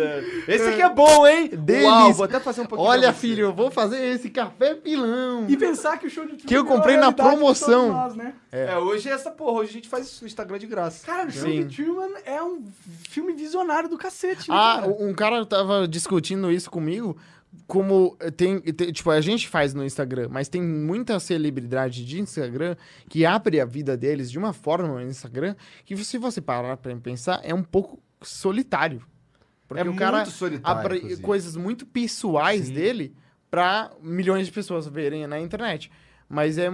Esse 0.48 0.68
aqui 0.68 0.82
é 0.82 0.88
bom, 0.88 1.26
hein? 1.26 1.50
Delícia. 1.52 1.90
Uau, 1.90 2.12
vou 2.14 2.24
até 2.24 2.40
fazer 2.40 2.62
um 2.62 2.66
pouquinho 2.66 2.88
Olha, 2.90 3.12
filho, 3.12 3.46
eu 3.46 3.52
vou 3.52 3.70
fazer 3.70 4.02
esse 4.14 4.30
café 4.30 4.74
filão. 4.76 5.44
E 5.48 5.56
pensar 5.76 5.98
que 5.98 6.06
o 6.06 6.10
show 6.10 6.26
de 6.26 6.36
Que 6.36 6.54
eu 6.56 6.62
a 6.62 6.66
comprei 6.66 6.96
na 6.96 7.10
de 7.10 7.16
todos 7.16 7.32
promoção. 7.32 7.88
nós, 7.92 8.14
né? 8.14 8.34
É, 8.52 8.76
hoje 8.78 9.08
é 9.08 9.12
essa 9.12 9.30
porra, 9.30 9.60
hoje 9.60 9.70
a 9.70 9.72
gente 9.74 9.88
faz 9.88 10.20
no 10.20 10.26
Instagram 10.26 10.58
de 10.58 10.66
graça. 10.66 11.04
Cara, 11.06 11.28
o 11.28 11.32
show 11.32 11.42
Sim. 11.48 11.66
de 11.66 11.76
Truman 11.84 12.10
é 12.24 12.42
um 12.42 12.62
filme 13.08 13.32
visionário 13.32 13.88
do 13.88 13.98
cacete, 13.98 14.48
né, 14.50 14.56
Ah, 14.56 14.78
cara? 14.80 14.92
um 14.98 15.12
cara 15.14 15.44
tava 15.46 15.86
discutindo 15.88 16.50
isso 16.50 16.70
comigo. 16.70 17.16
Como 17.68 18.16
tem, 18.36 18.58
tem- 18.60 18.90
Tipo, 18.92 19.10
a 19.10 19.20
gente 19.20 19.48
faz 19.48 19.72
no 19.74 19.84
Instagram, 19.84 20.28
mas 20.28 20.48
tem 20.48 20.60
muita 20.60 21.20
celebridade 21.20 22.04
de 22.04 22.20
Instagram 22.20 22.74
que 23.08 23.24
abre 23.24 23.60
a 23.60 23.64
vida 23.64 23.96
deles 23.96 24.28
de 24.30 24.38
uma 24.38 24.52
forma 24.52 24.88
no 24.88 25.00
Instagram 25.08 25.54
que, 25.84 25.96
se 26.04 26.18
você 26.18 26.40
parar 26.40 26.76
pra 26.76 26.94
pensar, 26.96 27.40
é 27.44 27.54
um 27.54 27.62
pouco 27.62 28.00
solitário. 28.20 29.02
Porque 29.68 29.82
É 29.86 29.88
o 29.88 29.94
cara 29.94 30.18
muito 30.18 30.30
solitário, 30.32 30.80
abre 30.80 30.96
inclusive. 30.96 31.22
coisas 31.22 31.56
muito 31.56 31.86
pessoais 31.86 32.68
dele 32.70 33.14
pra 33.54 33.90
milhões 34.02 34.46
de 34.46 34.52
pessoas 34.52 34.86
verem 34.88 35.26
na 35.26 35.38
internet. 35.40 35.90
Mas 36.28 36.56
é. 36.58 36.68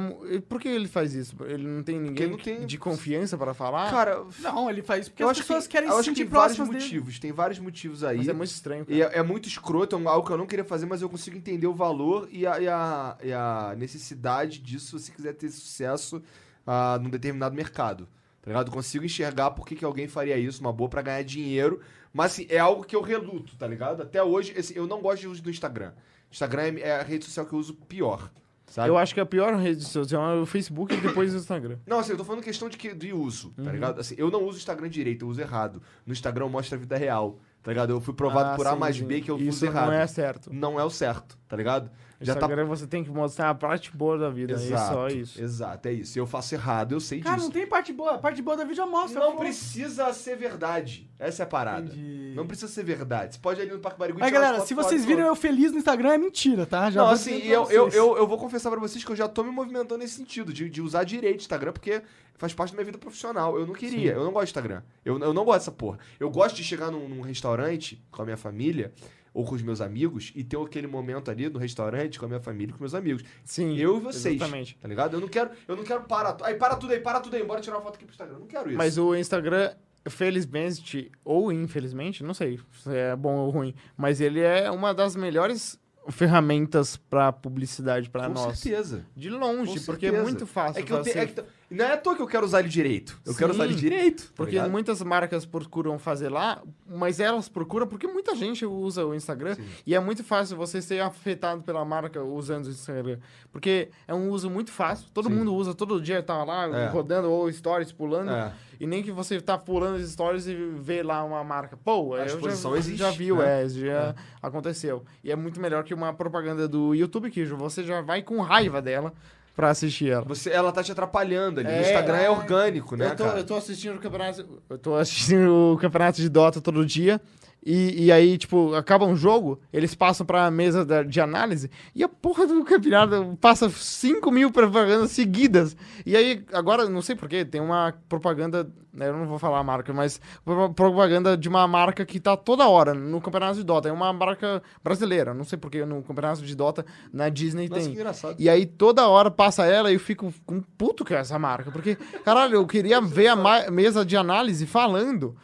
Por 0.49 0.61
que 0.61 0.69
ele 0.69 0.87
faz 0.89 1.13
isso? 1.13 1.35
Ele 1.45 1.67
não 1.67 1.83
tem 1.83 1.99
ninguém 1.99 2.29
não 2.31 2.39
tem- 2.39 2.65
de 2.65 2.79
confiança 2.79 3.37
pra 3.37 3.53
falar? 3.53 3.91
Cara, 3.91 4.25
Não, 4.39 4.71
ele 4.71 4.81
faz 4.81 5.03
isso 5.03 5.11
porque 5.11 5.23
eu 5.25 5.29
as 5.29 5.33
acho 5.37 5.41
pessoas 5.47 5.67
que, 5.67 5.73
querem 5.73 5.89
eu 5.89 5.95
se 5.95 6.01
acho 6.01 6.11
que 6.11 6.17
sentir 6.17 6.31
tem 6.31 6.39
vários 6.39 6.57
próximas 6.57 6.69
dele. 6.83 6.85
motivos. 6.85 7.19
Tem 7.19 7.33
vários 7.33 7.59
motivos 7.59 8.05
aí. 8.05 8.17
mas 8.19 8.29
é 8.29 8.33
muito 8.33 8.51
estranho. 8.51 8.87
Cara. 8.87 8.97
E 8.97 9.03
é, 9.03 9.19
é 9.19 9.23
muito 9.23 9.49
escroto, 9.49 9.97
é 9.97 10.07
algo 10.07 10.27
que 10.27 10.33
eu 10.33 10.39
não 10.39 10.47
queria 10.47 10.65
fazer, 10.65 10.87
mas 10.87 11.03
eu 11.03 11.09
consigo 11.11 11.37
entender 11.37 11.67
o 11.67 11.75
valor 11.75 12.29
e 12.31 12.47
a, 12.47 12.61
e 12.61 12.69
a, 12.69 13.17
e 13.25 13.33
a 13.33 13.75
necessidade 13.77 14.61
disso 14.61 14.99
se 14.99 15.07
você 15.07 15.13
quiser 15.13 15.35
ter 15.35 15.51
sucesso 15.51 16.23
ah, 16.67 16.99
num 17.03 17.11
determinado 17.11 17.55
mercado. 17.55 18.09
Tá 18.41 18.51
ligado? 18.53 18.69
Eu 18.69 18.73
consigo 18.73 19.05
enxergar 19.05 19.51
por 19.51 19.67
que, 19.67 19.75
que 19.75 19.85
alguém 19.85 20.07
faria 20.09 20.39
isso, 20.39 20.61
uma 20.61 20.73
boa 20.73 20.89
pra 20.89 21.03
ganhar 21.03 21.23
dinheiro. 21.25 21.81
Mas 22.13 22.33
assim, 22.33 22.47
é 22.49 22.59
algo 22.59 22.85
que 22.85 22.95
eu 22.97 23.03
reluto, 23.03 23.57
tá 23.57 23.67
ligado? 23.67 24.01
Até 24.03 24.23
hoje, 24.23 24.55
assim, 24.57 24.75
eu 24.77 24.87
não 24.87 25.01
gosto 25.03 25.21
de 25.23 25.29
uso 25.29 25.43
do 25.43 25.51
Instagram. 25.51 25.93
Instagram 26.31 26.79
é- 26.79 27.01
a 27.01 27.03
rede 27.03 27.25
social 27.25 27.47
que 27.47 27.53
eu 27.53 27.59
uso 27.59 27.75
pior. 27.75 28.31
Sabe? 28.67 28.89
Eu 28.89 28.97
acho 28.97 29.13
que 29.13 29.19
a 29.21 29.27
pior 29.27 29.53
rede 29.57 29.83
social 29.85 30.31
é 30.31 30.41
o 30.41 30.47
Facebook 30.47 30.95
e 30.95 31.01
depois 31.01 31.35
o 31.35 31.39
Instagram. 31.39 31.77
Não, 31.85 31.99
assim, 31.99 32.13
eu 32.13 32.17
tô 32.17 32.25
falando 32.25 32.41
questão 32.43 32.69
de, 32.69 32.77
que, 32.77 32.95
de 32.95 33.13
uso, 33.13 33.53
Uhum. 33.59 33.65
tá 33.65 33.73
ligado? 33.73 34.01
Assim, 34.01 34.15
eu 34.17 34.31
não 34.31 34.45
uso 34.45 34.59
o 34.59 34.61
Instagram 34.61 34.89
direito, 34.89 35.25
eu 35.25 35.29
uso 35.29 35.41
errado. 35.41 35.83
No 36.07 36.13
Instagram 36.13 36.45
eu 36.45 36.49
mostro 36.51 36.77
a 36.77 36.79
vida 36.79 36.97
real, 36.97 37.39
Tá 37.63 37.71
ligado? 37.73 37.91
Eu 37.91 38.01
fui 38.01 38.15
provado 38.15 38.51
Ah, 38.53 38.57
por 38.57 38.67
A 38.67 38.73
sim, 38.73 38.79
mais 38.79 38.97
sim. 38.97 39.05
B 39.05 39.21
que 39.21 39.31
eu 39.31 39.37
Isso 39.37 39.59
fiz 39.61 39.63
errado. 39.65 39.89
não 39.89 39.93
é 39.93 40.07
certo. 40.07 40.51
Não 40.51 40.81
é 40.81 40.85
o 40.85 40.89
certo, 40.89 41.37
tá 41.47 41.55
ligado? 41.55 41.91
Já 42.21 42.35
tá. 42.35 42.41
Instagram 42.41 42.67
você 42.67 42.87
tem 42.87 43.03
que 43.03 43.11
mostrar 43.11 43.49
a 43.49 43.55
parte 43.55 43.97
boa 43.97 44.19
da 44.19 44.29
vida. 44.29 44.53
É 44.53 44.57
Exato, 44.57 44.95
só 44.95 45.09
isso. 45.09 45.43
Exato, 45.43 45.89
é 45.89 45.93
isso. 45.95 46.13
Se 46.13 46.19
eu 46.19 46.27
faço 46.27 46.55
errado, 46.55 46.93
eu 46.93 47.01
sei 47.01 47.21
Cara, 47.21 47.37
disso. 47.37 47.47
não 47.47 47.53
tem 47.53 47.67
parte 47.67 47.93
boa. 47.93 48.17
A 48.17 48.19
parte 48.19 48.43
boa 48.43 48.57
da 48.57 48.65
vídeo 48.65 48.87
mostra. 48.87 49.21
Não 49.21 49.37
precisa 49.37 50.13
ser 50.13 50.37
verdade. 50.37 51.09
Essa 51.19 51.43
é 51.43 51.45
a 51.45 51.47
parada. 51.47 51.87
Entendi. 51.87 52.33
Não 52.35 52.47
precisa 52.47 52.71
ser 52.71 52.85
verdade. 52.85 53.35
Você 53.35 53.41
pode 53.41 53.61
ir 53.61 53.63
ali 53.63 53.73
no 53.73 53.79
Parque 53.79 53.99
Barigui 53.99 54.19
e 54.19 54.23
uma 54.23 54.31
galera, 54.31 54.61
se 54.61 54.75
vocês 54.75 55.05
viram 55.05 55.27
eu 55.27 55.35
feliz 55.35 55.73
no 55.73 55.79
Instagram, 55.79 56.13
é 56.13 56.19
mentira, 56.19 56.67
tá? 56.67 56.91
Já 56.91 57.03
Não, 57.03 57.11
assim, 57.11 57.39
eu, 57.47 57.71
eu, 57.71 57.89
eu, 57.89 58.17
eu 58.19 58.27
vou 58.27 58.39
confessar 58.39 58.71
pra 58.71 58.81
vocês 58.81 59.03
que 59.03 59.11
eu 59.11 59.17
já 59.17 59.27
tô 59.27 59.43
me 59.43 59.51
movimentando 59.51 59.99
nesse 59.99 60.15
sentido, 60.15 60.53
de, 60.53 60.69
de 60.69 60.83
usar 60.83 61.05
direito 61.05 61.39
o 61.39 61.43
Instagram, 61.43 61.73
porque 61.73 62.03
faz 62.37 62.55
parte 62.55 62.71
da 62.71 62.77
minha 62.77 62.87
vida 62.87 62.99
profissional. 62.99 63.59
Eu 63.59 63.67
não 63.67 63.75
queria, 63.75 64.13
eu 64.13 64.25
não 64.25 64.33
gosto 64.33 64.47
de 64.47 64.51
Instagram. 64.51 64.83
Eu, 65.05 65.19
eu 65.19 65.33
não 65.35 65.45
gosto 65.45 65.59
dessa 65.61 65.73
porra. 65.73 65.99
Eu 66.19 66.31
gosto 66.31 66.57
de 66.57 66.65
chegar 66.65 66.91
num, 66.91 67.09
num 67.09 67.21
restaurante 67.21 68.03
com 68.11 68.23
a 68.23 68.25
minha 68.25 68.37
família 68.37 68.93
ou 69.33 69.45
com 69.45 69.55
os 69.55 69.63
meus 69.63 69.81
amigos 69.81 70.33
e 70.35 70.43
ter 70.43 70.57
aquele 70.59 70.87
momento 70.87 71.31
ali 71.31 71.49
no 71.49 71.59
restaurante 71.59 72.19
com 72.19 72.25
a 72.25 72.29
minha 72.29 72.41
família 72.41 72.71
e 72.71 72.75
com 72.75 72.81
meus 72.81 72.95
amigos. 72.95 73.23
Sim. 73.45 73.77
Eu 73.77 73.99
e 73.99 74.01
vocês. 74.01 74.35
Exatamente. 74.37 74.77
Tá 74.81 74.89
ligado? 74.89 75.15
Eu 75.15 75.21
não 75.21 75.29
quero, 75.29 75.51
eu 75.69 75.77
não 75.77 75.85
quero 75.85 76.03
parar. 76.03 76.37
Aí 76.43 76.55
para 76.55 76.77
tudo 76.77 76.93
aí, 76.93 77.01
para 77.01 77.21
tudo 77.21 77.37
aí, 77.37 77.45
bora 77.45 77.61
tirar 77.61 77.77
uma 77.77 77.83
foto 77.83 77.95
aqui 77.97 78.05
pro 78.05 78.13
Instagram. 78.13 78.35
Eu 78.37 78.41
não 78.41 78.47
quero 78.47 78.69
isso. 78.69 78.79
Mas 78.79 78.99
o 78.99 79.15
Instagram, 79.15 79.73
felizmente 80.09 81.11
ou 81.25 81.53
infelizmente, 81.53 82.23
não 82.23 82.35
sei 82.35 82.59
se 82.83 82.95
é 82.95 83.15
bom 83.17 83.37
ou 83.37 83.51
ruim, 83.51 83.75
mas 83.97 84.21
ele 84.21 84.41
é 84.41 84.71
uma 84.71 84.93
das 84.95 85.15
melhores 85.17 85.79
ferramentas 86.09 86.97
para 86.97 87.33
publicidade 87.33 88.09
para 88.11 88.27
com 88.27 88.35
nós. 88.35 88.59
certeza. 88.59 89.05
De 89.15 89.29
longe, 89.31 89.79
Com 89.79 89.85
porque 89.87 90.07
é 90.07 90.11
certeza. 90.11 90.23
muito 90.23 90.47
fácil. 90.47 90.81
É 90.81 90.83
que 90.83 90.93
eu 90.93 91.03
tenho. 91.03 91.19
é 91.19 91.27
que 91.27 91.43
t- 91.71 91.75
não 91.75 91.85
é 91.85 91.93
à 91.93 91.97
toa 91.97 92.17
que 92.17 92.23
eu 92.23 92.27
quero 92.27 92.45
usar 92.45 92.61
ele 92.61 92.69
direito. 92.69 93.19
Eu 93.25 93.35
quero 93.35 93.53
Sim. 93.53 93.59
usar 93.61 93.65
ele 93.67 93.75
direito. 93.75 94.25
tá 94.27 94.33
Porque 94.37 94.53
ligado? 94.53 94.71
muitas 94.71 95.01
marcas 95.03 95.47
procuram 95.47 95.99
fazer 95.99 96.29
lá, 96.29 96.63
mas 96.89 97.21
elas 97.21 97.49
procuram 97.49 97.87
porque 97.87 98.07
muita 98.07 98.35
gente 98.35 98.67
usa 98.67 99.07
o 99.07 99.15
Instagram 99.15 99.57
e 99.87 99.95
é 99.95 100.01
muito 100.01 100.23
fácil 100.25 100.57
você 100.57 100.83
ser 100.83 101.01
afetado 101.01 101.63
pela 101.63 101.85
marca 101.85 102.23
usando 102.23 102.67
o 102.67 102.71
Instagram. 102.71 103.19
Porque 103.53 103.89
é 104.07 104.15
um 104.15 104.31
uso 104.31 104.51
muito 104.51 104.71
fácil, 104.71 105.07
todo 105.15 105.29
Sim. 105.29 105.35
mundo 105.37 105.55
usa, 105.55 105.73
todo 105.75 106.01
dia 106.01 106.23
tá 106.23 106.43
lá 106.45 106.67
É. 106.67 106.89
rodando 106.89 107.31
ou 107.31 107.51
stories 107.53 107.93
pulando. 107.93 108.31
É. 108.31 108.53
E 108.81 108.87
nem 108.87 109.03
que 109.03 109.13
você 109.13 109.39
tá 109.41 109.59
pulando 109.59 109.97
as 109.97 110.09
stories 110.11 110.47
e 110.47 110.55
vê 110.55 111.03
lá 111.03 111.23
uma 111.23 111.45
marca. 111.45 111.77
Pô, 111.77 112.15
A 112.15 112.25
exposição 112.25 112.73
já, 112.73 112.79
existe, 112.79 112.99
já 112.99 113.11
viu, 113.11 113.37
né? 113.37 113.65
é, 113.65 113.69
já 113.69 114.15
aconteceu. 114.43 115.05
E 115.23 115.31
é 115.31 115.37
muito 115.37 115.61
melhor 115.61 115.85
que 115.85 115.93
uma 115.93 116.13
propaganda 116.15 116.67
do 116.67 116.95
YouTube, 116.95 117.31
que 117.31 117.45
você 117.45 117.85
já 117.85 118.01
vai 118.01 118.23
com 118.23 118.41
raiva 118.41 118.81
dela 118.81 119.13
pra 119.61 119.71
assistir 119.71 120.11
ela. 120.11 120.25
Você, 120.27 120.51
ela 120.51 120.73
tá 120.73 120.83
te 120.83 120.91
atrapalhando 120.91 121.61
ali. 121.61 121.69
o 121.69 121.73
É, 121.73 121.81
Instagram 121.83 122.17
é 122.17 122.25
é. 122.25 122.31
orgânico, 122.31 122.97
né, 122.97 123.07
eu, 123.09 123.17
tô, 123.17 123.25
cara? 123.25 123.39
eu 123.39 123.45
tô 123.45 123.57
assistindo 123.57 123.97
o 123.97 124.01
campeonato. 124.01 124.63
Eu 124.71 124.79
tô 124.79 124.97
assistindo 124.97 125.75
o 125.75 125.77
campeonato 125.79 126.21
de 126.21 126.29
Dota 126.29 126.61
todo 126.61 126.85
dia. 126.87 127.21
E, 127.65 128.07
e 128.07 128.13
aí, 128.13 128.39
tipo, 128.39 128.75
acaba 128.75 129.05
um 129.05 129.15
jogo, 129.15 129.61
eles 129.71 129.95
passam 129.95 130.25
pra 130.25 130.51
mesa 130.51 130.83
da- 130.83 131.03
de 131.03 131.21
análise 131.21 131.71
e 131.95 132.03
a 132.03 132.09
porra 132.09 132.47
do 132.47 132.65
campeonato 132.65 133.37
passa 133.39 133.69
5 133.69 134.31
mil 134.31 134.51
propagandas 134.51 135.11
seguidas. 135.11 135.77
E 136.07 136.17
aí, 136.17 136.43
agora, 136.55 136.89
não 136.89 137.03
sei 137.03 137.15
porquê, 137.15 137.45
tem 137.45 137.61
uma 137.61 137.93
propaganda, 138.09 138.67
né, 138.95 139.09
eu 139.09 139.13
não 139.17 139.27
vou 139.27 139.39
falar 139.39 139.59
a 139.59 139.63
marca, 139.63 139.93
mas 139.93 140.19
pro- 140.43 140.73
propaganda 140.73 141.37
de 141.37 141.51
uma 141.51 141.69
marca 141.69 142.07
que 142.07 142.19
tá 142.19 142.35
toda 142.35 142.67
hora 142.67 142.95
no 142.95 143.21
campeonato 143.21 143.57
de 143.59 143.65
Dota. 143.65 143.91
É 143.91 143.93
uma 143.93 144.11
marca 144.11 144.63
brasileira, 144.83 145.35
não 145.35 145.45
sei 145.45 145.59
porquê, 145.59 145.85
no 145.85 146.03
campeonato 146.03 146.41
de 146.43 146.55
Dota 146.55 146.87
na 147.13 147.29
Disney 147.29 147.69
Nossa, 147.69 147.81
que 147.83 147.87
tem. 147.89 147.95
engraçado. 147.95 148.37
E 148.39 148.49
aí 148.49 148.65
toda 148.65 149.07
hora 149.07 149.31
passa 149.31 149.67
ela 149.67 149.91
e 149.91 149.95
eu 149.97 150.01
fico 150.01 150.33
com 150.47 150.63
puto 150.79 151.05
com 151.05 151.13
essa 151.15 151.39
marca. 151.39 151.71
Porque, 151.71 151.95
caralho, 152.25 152.55
eu 152.55 152.67
queria 152.67 153.01
ver 153.05 153.29
a 153.29 153.71
mesa 153.71 154.03
de 154.03 154.17
análise 154.17 154.65
falando. 154.65 155.37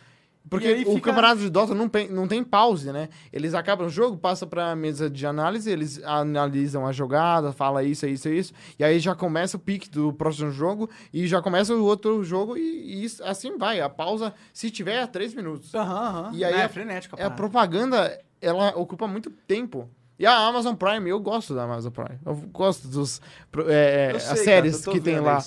Porque 0.48 0.72
o 0.86 0.94
fica- 0.94 1.00
campeonato 1.10 1.40
de 1.40 1.50
Dota 1.50 1.74
não, 1.74 1.88
tem- 1.88 2.08
não 2.08 2.28
tem 2.28 2.44
pause, 2.44 2.92
né? 2.92 3.08
Eles 3.32 3.52
acabam 3.52 3.86
o 3.86 3.90
jogo, 3.90 4.16
passa 4.16 4.46
pra 4.46 4.76
mesa 4.76 5.10
de 5.10 5.26
análise, 5.26 5.68
eles 5.70 6.00
analisam 6.04 6.86
a 6.86 6.92
jogada, 6.92 7.52
fala 7.52 7.82
isso, 7.82 8.06
isso, 8.06 8.28
isso. 8.28 8.52
E 8.78 8.84
aí 8.84 8.98
já 9.00 9.14
começa 9.14 9.56
o 9.56 9.60
pique 9.60 9.90
do 9.90 10.12
próximo 10.12 10.50
jogo 10.52 10.88
e 11.12 11.26
já 11.26 11.42
começa 11.42 11.74
o 11.74 11.84
outro 11.84 12.22
jogo 12.22 12.56
e, 12.56 12.60
e 12.60 13.04
isso- 13.04 13.24
assim 13.24 13.58
vai. 13.58 13.80
A 13.80 13.88
pausa, 13.88 14.32
se 14.52 14.70
tiver, 14.70 15.02
é 15.02 15.06
três 15.06 15.34
minutos. 15.34 15.74
Aham, 15.74 15.94
aham. 16.08 16.30
E 16.34 16.44
aí 16.44 16.54
é, 16.54 16.62
a- 16.64 16.68
frenético. 16.68 17.16
a 17.16 17.20
É, 17.20 17.24
a 17.24 17.30
propaganda, 17.30 18.16
ela 18.40 18.68
ocupa 18.76 19.08
muito 19.08 19.30
tempo. 19.48 19.88
E 20.18 20.24
a 20.24 20.34
Amazon 20.34 20.74
Prime, 20.74 21.10
eu 21.10 21.20
gosto 21.20 21.54
da 21.54 21.64
Amazon 21.64 21.92
Prime. 21.92 22.18
Eu 22.24 22.34
gosto 22.50 22.88
dos 22.88 23.20
é, 23.68 24.12
Eu 24.12 24.16
as 24.16 24.22
sei, 24.22 24.32
cara, 24.32 24.44
séries 24.44 24.80
tô 24.80 24.90
que 24.92 24.98
tem 25.00 25.20
lá. 25.20 25.38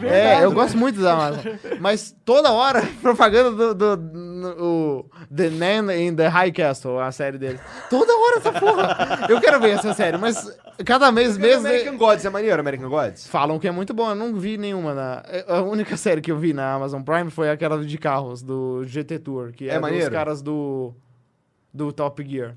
mano. 0.00 0.08
É, 0.14 0.44
eu 0.44 0.52
gosto 0.52 0.78
muito 0.78 1.00
da 1.00 1.12
Amazon. 1.12 1.44
Mas 1.80 2.14
toda 2.24 2.52
hora, 2.52 2.82
propaganda 3.02 3.50
do, 3.50 3.74
do, 3.74 3.96
no- 3.96 4.64
o 4.64 5.10
The 5.34 5.50
Man 5.50 5.92
in 5.96 6.14
the 6.14 6.28
High 6.28 6.52
Castle, 6.52 7.00
a 7.00 7.10
série 7.10 7.36
deles. 7.36 7.60
Toda 7.90 8.12
hora 8.16 8.38
essa 8.38 8.52
porra. 8.52 9.26
Eu 9.28 9.40
quero 9.40 9.58
ver 9.60 9.70
essa 9.70 9.92
série, 9.92 10.16
mas 10.16 10.56
cada 10.84 11.10
mês 11.10 11.36
mesmo. 11.36 11.66
American 11.66 11.96
Gods 11.96 12.24
é 12.24 12.30
maneiro, 12.30 12.60
American 12.60 12.88
Gods? 12.88 13.26
Falam 13.26 13.58
que 13.58 13.66
é 13.66 13.72
muito 13.72 13.92
bom, 13.92 14.08
eu 14.08 14.14
não 14.14 14.34
vi 14.36 14.56
nenhuma 14.56 14.94
na. 14.94 15.22
A 15.48 15.62
única 15.62 15.96
série 15.96 16.20
que 16.20 16.30
eu 16.30 16.38
vi 16.38 16.52
na 16.52 16.74
Amazon 16.74 17.02
Prime 17.02 17.28
foi 17.28 17.50
aquela 17.50 17.84
de 17.84 17.98
carros, 17.98 18.40
do 18.40 18.84
GT 18.84 19.18
Tour, 19.18 19.50
que 19.52 19.68
É 19.68 19.74
é, 19.74 19.80
dos 19.80 20.08
caras 20.10 20.40
do. 20.40 20.94
do 21.74 21.92
Top 21.92 22.24
Gear. 22.24 22.54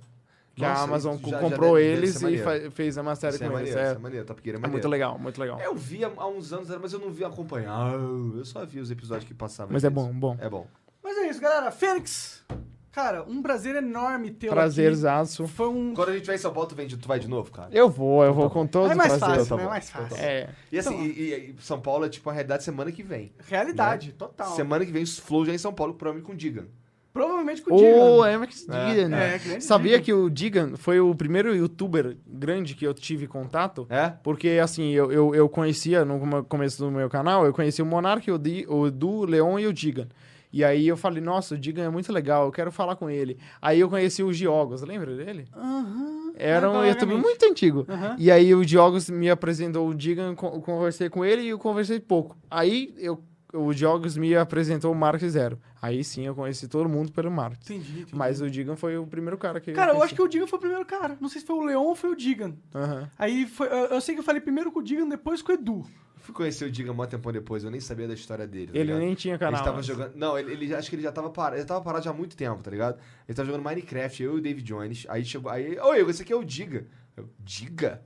Que 0.55 0.61
Nossa, 0.61 0.79
a 0.79 0.83
Amazon 0.85 1.17
já- 1.17 1.27
já 1.31 1.39
comprou 1.39 1.75
deve- 1.75 1.89
deve 1.89 1.97
eles 1.97 2.15
ser 2.15 2.31
e 2.31 2.37
fa- 2.41 2.71
fez 2.71 2.95
uma 2.95 3.13
série 3.15 3.35
Isso 3.35 3.43
é 3.43 3.49
com 3.49 3.59
eles. 3.59 3.69
maneiro, 3.73 3.89
É, 3.89 3.93
é 3.93 3.99
maneiro, 3.99 4.25
Top 4.25 4.41
Gear 4.41 4.55
é 4.55 4.65
é 4.65 4.69
muito 4.69 4.87
legal, 4.87 5.19
muito 5.19 5.37
legal. 5.41 5.59
Eu 5.59 5.75
vi 5.75 6.05
há, 6.05 6.11
há 6.15 6.27
uns 6.27 6.53
anos, 6.53 6.69
mas 6.81 6.93
eu 6.93 6.99
não 6.99 7.09
vi 7.11 7.25
acompanhar. 7.25 7.93
Eu 7.93 8.45
só 8.45 8.65
vi 8.65 8.79
os 8.79 8.89
episódios 8.89 9.27
que 9.27 9.33
passavam. 9.33 9.73
Mas 9.73 9.83
é 9.83 9.89
bom, 9.89 10.13
bom. 10.13 10.37
É 10.39 10.49
bom. 10.49 10.65
Mas 11.03 11.17
é 11.17 11.27
isso, 11.29 11.41
galera. 11.41 11.69
Fênix, 11.71 12.41
cara, 12.89 13.23
um 13.27 13.41
prazer 13.41 13.75
enorme 13.75 14.31
tê-lo 14.31 14.53
Prazerzaço. 14.53 15.43
aqui. 15.43 15.51
Foi 15.51 15.67
um... 15.67 15.93
Quando 15.93 16.09
a 16.09 16.13
gente 16.13 16.25
vai 16.25 16.35
em 16.35 16.39
São 16.39 16.53
Paulo, 16.53 16.69
tu, 16.69 16.75
vem 16.75 16.87
de- 16.87 16.95
tu 16.97 17.07
vai 17.07 17.19
de 17.19 17.27
novo, 17.27 17.51
cara? 17.51 17.69
Eu 17.73 17.89
vou, 17.89 18.23
eu 18.23 18.33
vou 18.33 18.49
com 18.49 18.65
todo 18.65 18.89
É 18.91 18.95
mais 18.95 19.17
prazer. 19.17 19.37
fácil, 19.39 19.49
tá 19.49 19.57
né? 19.57 19.63
É 19.63 19.67
mais 19.67 19.89
fácil. 19.89 20.17
É. 20.17 20.49
E 20.71 20.79
assim, 20.79 20.93
Então- 20.93 21.05
e, 21.05 21.09
e- 21.33 21.55
e 21.59 21.61
São 21.61 21.81
Paulo 21.81 22.05
é 22.05 22.09
tipo 22.09 22.29
a 22.29 22.33
realidade 22.33 22.63
semana 22.63 22.91
que 22.93 23.03
vem. 23.03 23.33
Realidade, 23.45 24.13
total. 24.13 24.55
Semana 24.55 24.85
que 24.85 24.91
vem, 24.93 25.03
os 25.03 25.19
Flow 25.19 25.45
já 25.45 25.53
em 25.53 25.57
São 25.57 25.73
Paulo, 25.73 25.95
provavelmente 25.95 26.25
com 26.25 26.31
o 26.31 26.35
Digan. 26.37 26.67
Provavelmente 27.15 27.61
com 27.61 27.73
o 27.73 27.77
Digan. 27.77 28.03
Ô, 28.03 28.25
é 28.25 28.37
Max 28.37 28.59
Digan. 28.67 29.15
É, 29.15 29.37
grande 29.39 29.63
Sabia 29.63 29.91
Digan. 29.93 30.03
que 30.03 30.13
o 30.13 30.29
Digan 30.29 30.75
foi 30.75 30.99
o 30.99 31.15
primeiro 31.15 31.55
youtuber 31.55 32.17
grande 32.27 32.75
que 32.75 32.85
eu 32.85 32.93
tive 32.93 33.25
contato? 33.25 33.87
É? 33.89 34.09
Porque, 34.21 34.59
assim, 34.61 34.91
eu, 34.91 35.09
eu, 35.13 35.33
eu 35.33 35.47
conhecia, 35.47 36.03
no 36.03 36.19
come- 36.19 36.43
começo 36.43 36.83
do 36.83 36.91
meu 36.91 37.09
canal, 37.09 37.45
eu 37.45 37.53
conhecia 37.53 37.85
o 37.85 37.87
Monark, 37.87 38.29
o, 38.29 38.37
Di, 38.37 38.65
o 38.67 38.87
Edu, 38.87 39.09
o 39.09 39.25
Leon 39.25 39.57
e 39.59 39.65
o 39.65 39.71
Digan. 39.71 40.09
E 40.51 40.61
aí 40.63 40.87
eu 40.87 40.95
falei, 40.97 41.21
nossa, 41.23 41.55
o 41.55 41.57
Digan 41.57 41.83
é 41.83 41.89
muito 41.89 42.11
legal, 42.13 42.45
eu 42.47 42.51
quero 42.51 42.71
falar 42.71 42.95
com 42.97 43.09
ele. 43.09 43.37
Aí 43.61 43.79
eu 43.79 43.89
conheci 43.89 44.21
o 44.21 44.31
Giogos, 44.33 44.81
lembra 44.81 45.15
dele? 45.15 45.47
Aham. 45.55 46.33
Era 46.37 46.69
um 46.69 46.83
youtuber 46.85 47.17
muito 47.17 47.45
antigo. 47.45 47.85
Aham. 47.89 48.15
E 48.19 48.29
aí 48.29 48.53
o 48.53 48.65
Diogos 48.65 49.09
me 49.09 49.29
apresentou 49.29 49.87
o 49.87 49.95
Digan, 49.95 50.35
co- 50.35 50.59
conversei 50.61 51.09
com 51.09 51.23
ele 51.23 51.43
e 51.43 51.47
eu 51.49 51.57
conversei 51.59 51.97
pouco. 51.99 52.37
Aí 52.51 52.93
eu, 52.97 53.21
o 53.53 53.73
Diogos 53.73 54.17
me 54.17 54.35
apresentou 54.35 54.91
o 54.91 54.95
Mark 54.95 55.21
Zero. 55.23 55.59
Aí 55.81 56.03
sim 56.03 56.25
eu 56.25 56.35
conheci 56.35 56.67
todo 56.67 56.89
mundo 56.89 57.11
pelo 57.11 57.31
Mark. 57.31 57.57
Entendi, 57.63 57.91
entendi. 58.01 58.15
Mas 58.15 58.41
o 58.41 58.49
Digan 58.49 58.75
foi 58.75 58.97
o 58.97 59.05
primeiro 59.07 59.37
cara 59.37 59.59
que 59.61 59.71
Cara, 59.71 59.91
eu 59.91 59.95
conheci. 59.95 60.05
acho 60.07 60.15
que 60.15 60.21
o 60.21 60.27
Digan 60.27 60.47
foi 60.47 60.57
o 60.57 60.59
primeiro 60.61 60.85
cara. 60.85 61.17
Não 61.21 61.29
sei 61.29 61.41
se 61.41 61.47
foi 61.47 61.55
o 61.55 61.61
Leon 61.63 61.83
ou 61.83 61.95
foi 61.95 62.09
o 62.11 62.15
Digan. 62.15 62.55
Aham. 62.73 63.09
Aí 63.17 63.45
foi, 63.45 63.67
eu, 63.67 63.85
eu 63.87 64.01
sei 64.01 64.15
que 64.15 64.19
eu 64.19 64.25
falei 64.25 64.41
primeiro 64.41 64.71
com 64.71 64.79
o 64.79 64.83
Digan, 64.83 65.07
depois 65.07 65.41
com 65.41 65.51
o 65.51 65.55
Edu. 65.55 65.85
Fui 66.17 66.33
conhecer 66.33 66.65
o 66.65 66.71
Digan 66.71 66.91
um 66.93 67.05
tempão 67.05 67.31
depois, 67.31 67.63
eu 67.63 67.69
nem 67.69 67.79
sabia 67.79 68.07
da 68.07 68.15
história 68.15 68.47
dele. 68.47 68.67
tá 68.67 68.73
Ele 68.73 68.85
ligado? 68.85 68.99
nem 68.99 69.13
tinha 69.13 69.37
canal. 69.37 69.53
Ele 69.59 69.63
tava 69.63 69.77
mas- 69.77 69.85
jogando. 69.85 70.15
Não, 70.15 70.37
ele, 70.39 70.53
ele- 70.53 70.73
acho 70.75 70.89
que 70.89 70.95
ele 70.95 71.03
já 71.03 71.11
tava 71.11 71.29
parado. 71.29 71.57
Ele 71.57 71.65
tava 71.65 71.81
parado 71.83 72.03
já 72.03 72.09
há 72.09 72.13
muito 72.13 72.35
tempo, 72.35 72.63
tá 72.63 72.71
ligado? 72.71 72.97
Ele 73.27 73.35
tava 73.35 73.45
jogando 73.45 73.63
Minecraft, 73.63 74.23
eu 74.23 74.35
e 74.35 74.39
o 74.39 74.41
David 74.41 74.65
Jones. 74.65 75.05
Aí 75.07 75.23
chegou. 75.23 75.51
Aí. 75.51 75.77
Oi, 75.79 76.09
esse 76.09 76.23
aqui 76.23 76.33
é 76.33 76.35
o 76.35 76.43
Diga. 76.43 76.87
Eu, 77.15 77.29
Diga? 77.39 78.01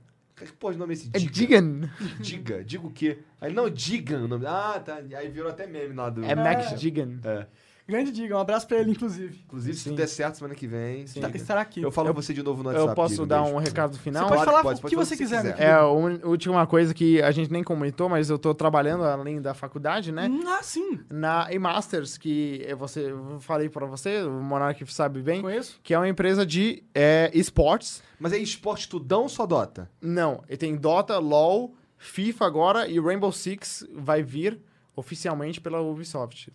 Que 0.46 0.52
porra 0.52 0.72
de 0.72 0.78
nome 0.78 0.92
é 0.92 0.96
esse 0.96 1.10
É 1.12 1.18
Diga? 1.18 1.30
Digan. 1.30 1.90
Diga, 2.20 2.64
diga 2.64 2.86
o 2.86 2.90
quê? 2.90 3.18
Aí, 3.40 3.52
não, 3.52 3.68
Digan 3.68 4.24
o 4.24 4.28
nome. 4.28 4.46
Ah, 4.46 4.80
tá. 4.84 4.96
Aí 4.96 5.28
virou 5.28 5.50
até 5.50 5.66
meme 5.66 5.94
lá 5.94 6.08
do. 6.08 6.24
É 6.24 6.34
Max 6.34 6.78
Digan. 6.80 7.20
É. 7.24 7.46
Grande 7.90 8.12
Digan, 8.12 8.36
um 8.36 8.40
abraço 8.40 8.66
pra 8.66 8.78
ele, 8.78 8.92
inclusive. 8.92 9.40
Inclusive, 9.44 9.76
se 9.76 9.82
Sim. 9.82 9.90
tudo 9.90 9.98
der 9.98 10.06
certo 10.06 10.36
semana 10.36 10.54
que 10.54 10.66
vem. 10.66 11.04
Tá- 11.04 11.26
Diga. 11.26 11.36
estará 11.36 11.60
aqui. 11.60 11.82
Eu 11.82 11.90
falo 11.90 12.08
Eu- 12.08 12.14
com 12.14 12.22
você 12.22 12.32
de 12.32 12.42
novo 12.42 12.62
no 12.62 12.68
WhatsApp. 12.68 12.88
Eu 12.88 12.94
posso 12.94 13.14
Diga, 13.14 13.26
dar 13.26 13.42
beijo. 13.42 13.56
um 13.56 13.58
recado 13.58 13.98
final? 13.98 14.22
Você 14.22 14.28
pode 14.28 14.36
Claro 14.44 14.50
falar 14.50 14.62
pode, 14.62 14.78
o 14.78 14.82
pode 14.82 14.94
que 14.94 14.96
você 15.04 15.16
quiser, 15.16 15.42
quiser. 15.52 15.60
É, 15.60 15.72
a 15.72 15.86
última 15.86 16.66
coisa 16.66 16.94
que 16.94 17.20
a 17.20 17.30
gente 17.30 17.50
nem 17.52 17.62
comentou, 17.64 18.08
mas 18.08 18.30
eu 18.30 18.38
tô 18.38 18.54
trabalhando 18.54 19.04
além 19.04 19.40
da 19.42 19.52
faculdade, 19.54 20.12
né? 20.12 20.28
Hum, 20.28 20.42
Ah, 20.46 20.62
sim. 20.62 21.00
Na 21.10 21.48
E-Masters, 21.52 22.16
que 22.16 22.66
você, 22.78 23.10
eu 23.10 23.40
falei 23.40 23.68
pra 23.68 23.86
você, 23.86 24.22
o 24.22 24.30
Monark 24.30 24.84
sabe 24.92 25.20
bem, 25.20 25.40
Conheço. 25.42 25.78
que 25.82 25.92
é 25.92 25.98
uma 25.98 26.08
empresa 26.08 26.46
de 26.46 26.82
é, 26.94 27.30
esportes. 27.34 28.02
Mas 28.18 28.32
é 28.32 28.38
esporte 28.38 28.88
tudão 28.88 29.22
ou 29.22 29.28
só 29.28 29.46
Dota? 29.46 29.90
Não, 30.00 30.42
e 30.48 30.56
tem 30.56 30.76
Dota, 30.76 31.18
LoL, 31.18 31.74
FIFA 31.98 32.46
agora 32.46 32.88
e 32.88 32.98
Rainbow 33.00 33.32
Six 33.32 33.86
vai 33.94 34.22
vir 34.22 34.60
oficialmente 34.96 35.60
pela 35.60 35.80
Ubisoft. 35.80 36.52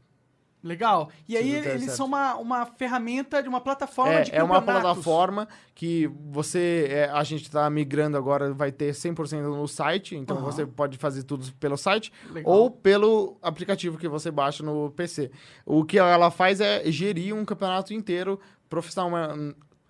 Legal. 0.65 1.09
E 1.27 1.37
aí 1.37 1.51
tudo 1.53 1.61
der 1.63 1.69
eles 1.75 1.83
certo. 1.85 1.97
são 1.97 2.07
uma, 2.07 2.35
uma 2.37 2.65
ferramenta 2.65 3.41
de 3.43 3.47
uma 3.47 3.61
plataforma 3.61 4.13
É, 4.15 4.21
de 4.23 4.35
é 4.35 4.43
uma 4.43 4.59
plataforma 4.63 5.47
que 5.75 6.07
você. 6.31 6.87
é, 6.89 7.05
a 7.05 7.23
gente 7.23 7.51
tá 7.51 7.69
migrando 7.69 8.17
agora, 8.17 8.51
vai 8.51 8.71
ter 8.71 8.91
100% 8.91 9.41
no 9.43 9.67
site, 9.67 10.15
então 10.15 10.37
Aham. 10.37 10.45
você 10.45 10.65
pode 10.65 10.97
fazer 10.97 11.21
tudo 11.21 11.45
pelo 11.59 11.77
site 11.77 12.11
Legal. 12.31 12.51
ou 12.51 12.71
pelo 12.71 13.37
aplicativo 13.43 13.95
que 13.99 14.07
você 14.07 14.31
baixa 14.31 14.63
no 14.63 14.89
PC. 14.89 15.29
O 15.63 15.85
que 15.85 15.99
ela 15.99 16.31
faz 16.31 16.59
é 16.59 16.81
gerir 16.91 17.35
um 17.35 17.45
campeonato 17.45 17.93
inteiro 17.93 18.39
profissional, 18.67 19.37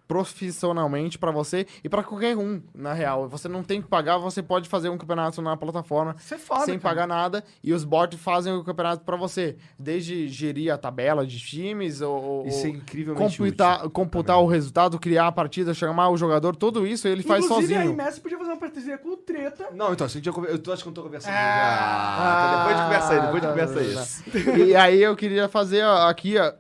profissionalmente 0.08 1.18
para 1.18 1.32
você 1.32 1.66
e 1.84 1.90
para 1.90 2.04
qualquer 2.04 2.38
um, 2.38 2.62
na 2.74 2.94
real. 2.94 3.28
Você 3.30 3.48
não 3.48 3.64
tem 3.64 3.82
que 3.82 3.88
pagar, 3.88 4.18
você 4.18 4.42
pode 4.44 4.68
fazer 4.70 4.90
um 4.90 4.98
campeonato 4.98 5.42
na 5.42 5.56
plataforma 5.58 6.16
é 6.32 6.38
foda, 6.38 6.66
sem 6.66 6.78
cara. 6.80 6.96
pagar 6.96 7.08
nada 7.08 7.44
e 7.64 7.74
os 7.74 7.84
bots 7.84 8.20
fazem 8.20 8.54
o 8.54 8.64
campeonato 8.64 9.04
para 9.04 9.16
você, 9.16 9.56
desde 9.80 10.28
gerir 10.28 10.74
a 10.74 10.78
tabela 10.78 11.26
de 11.26 11.40
times 11.40 12.02
ou, 12.02 12.22
ou- 12.24 12.48
Isso 12.48 12.66
é 12.66 12.70
incrivelmente 12.70 13.38
computar, 13.38 13.78
útil 13.80 13.90
computar 13.92 14.36
também. 14.36 14.48
o 14.48 14.52
resultado, 14.52 15.00
criar 15.00 15.28
a 15.28 15.32
partida, 15.32 15.74
chamar 15.74 16.10
o 16.10 16.18
jogador, 16.18 16.56
tudo 16.56 16.86
isso 16.86 17.08
ele 17.08 17.24
faz 17.24 17.46
Inclusive, 17.46 17.74
a 17.74 17.78
sozinho. 17.78 17.94
Imess 17.94 18.20
podia 18.20 18.38
fazer 18.38 18.52
uma 18.52 18.58
parceria 18.58 18.98
com 18.98 19.10
o 19.10 19.18
Treta. 19.18 19.68
Não, 19.74 19.94
então, 19.94 20.08
se 20.08 20.18
a 20.18 20.20
gente 20.20 20.26
já 20.26 20.32
conver- 20.34 20.52
eu 20.52 20.60
tô, 20.60 20.72
acho 20.72 20.84
que 20.84 20.88
eu 20.88 20.92
não 20.92 20.96
tô 20.96 21.04
conversando. 21.04 21.34
Ah, 21.34 22.16
Ah, 22.18 22.58
depois 22.58 22.76
de 22.78 22.84
conversa 22.84 23.14
aí, 23.14 23.22
depois 23.22 23.42
de 23.42 23.48
tá, 23.48 23.50
conversa 23.50 23.74
tá, 23.76 23.82
isso. 23.82 24.24
tá. 24.24 24.58
E 24.58 24.76
aí 24.76 25.02
eu 25.02 25.16
queria 25.16 25.48
fazer 25.50 25.84
aqui, 25.84 26.38
ó, 26.38 26.52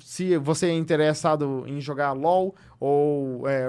se 0.00 0.36
você 0.36 0.66
é 0.66 0.74
interessado 0.74 1.64
em 1.66 1.80
jogar 1.80 2.12
LoL, 2.12 2.54
ou 2.78 3.48
é, 3.48 3.66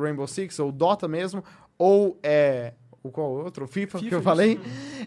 Rainbow, 0.00 0.26
Six, 0.26 0.58
ou 0.58 0.72
Dota 0.72 1.06
mesmo, 1.06 1.44
ou 1.78 2.18
é, 2.22 2.72
o 3.02 3.10
qual 3.10 3.30
outro? 3.30 3.66
FIFA, 3.66 3.98
que 3.98 4.04
FIFA, 4.04 4.16
eu 4.16 4.22
falei. 4.22 4.58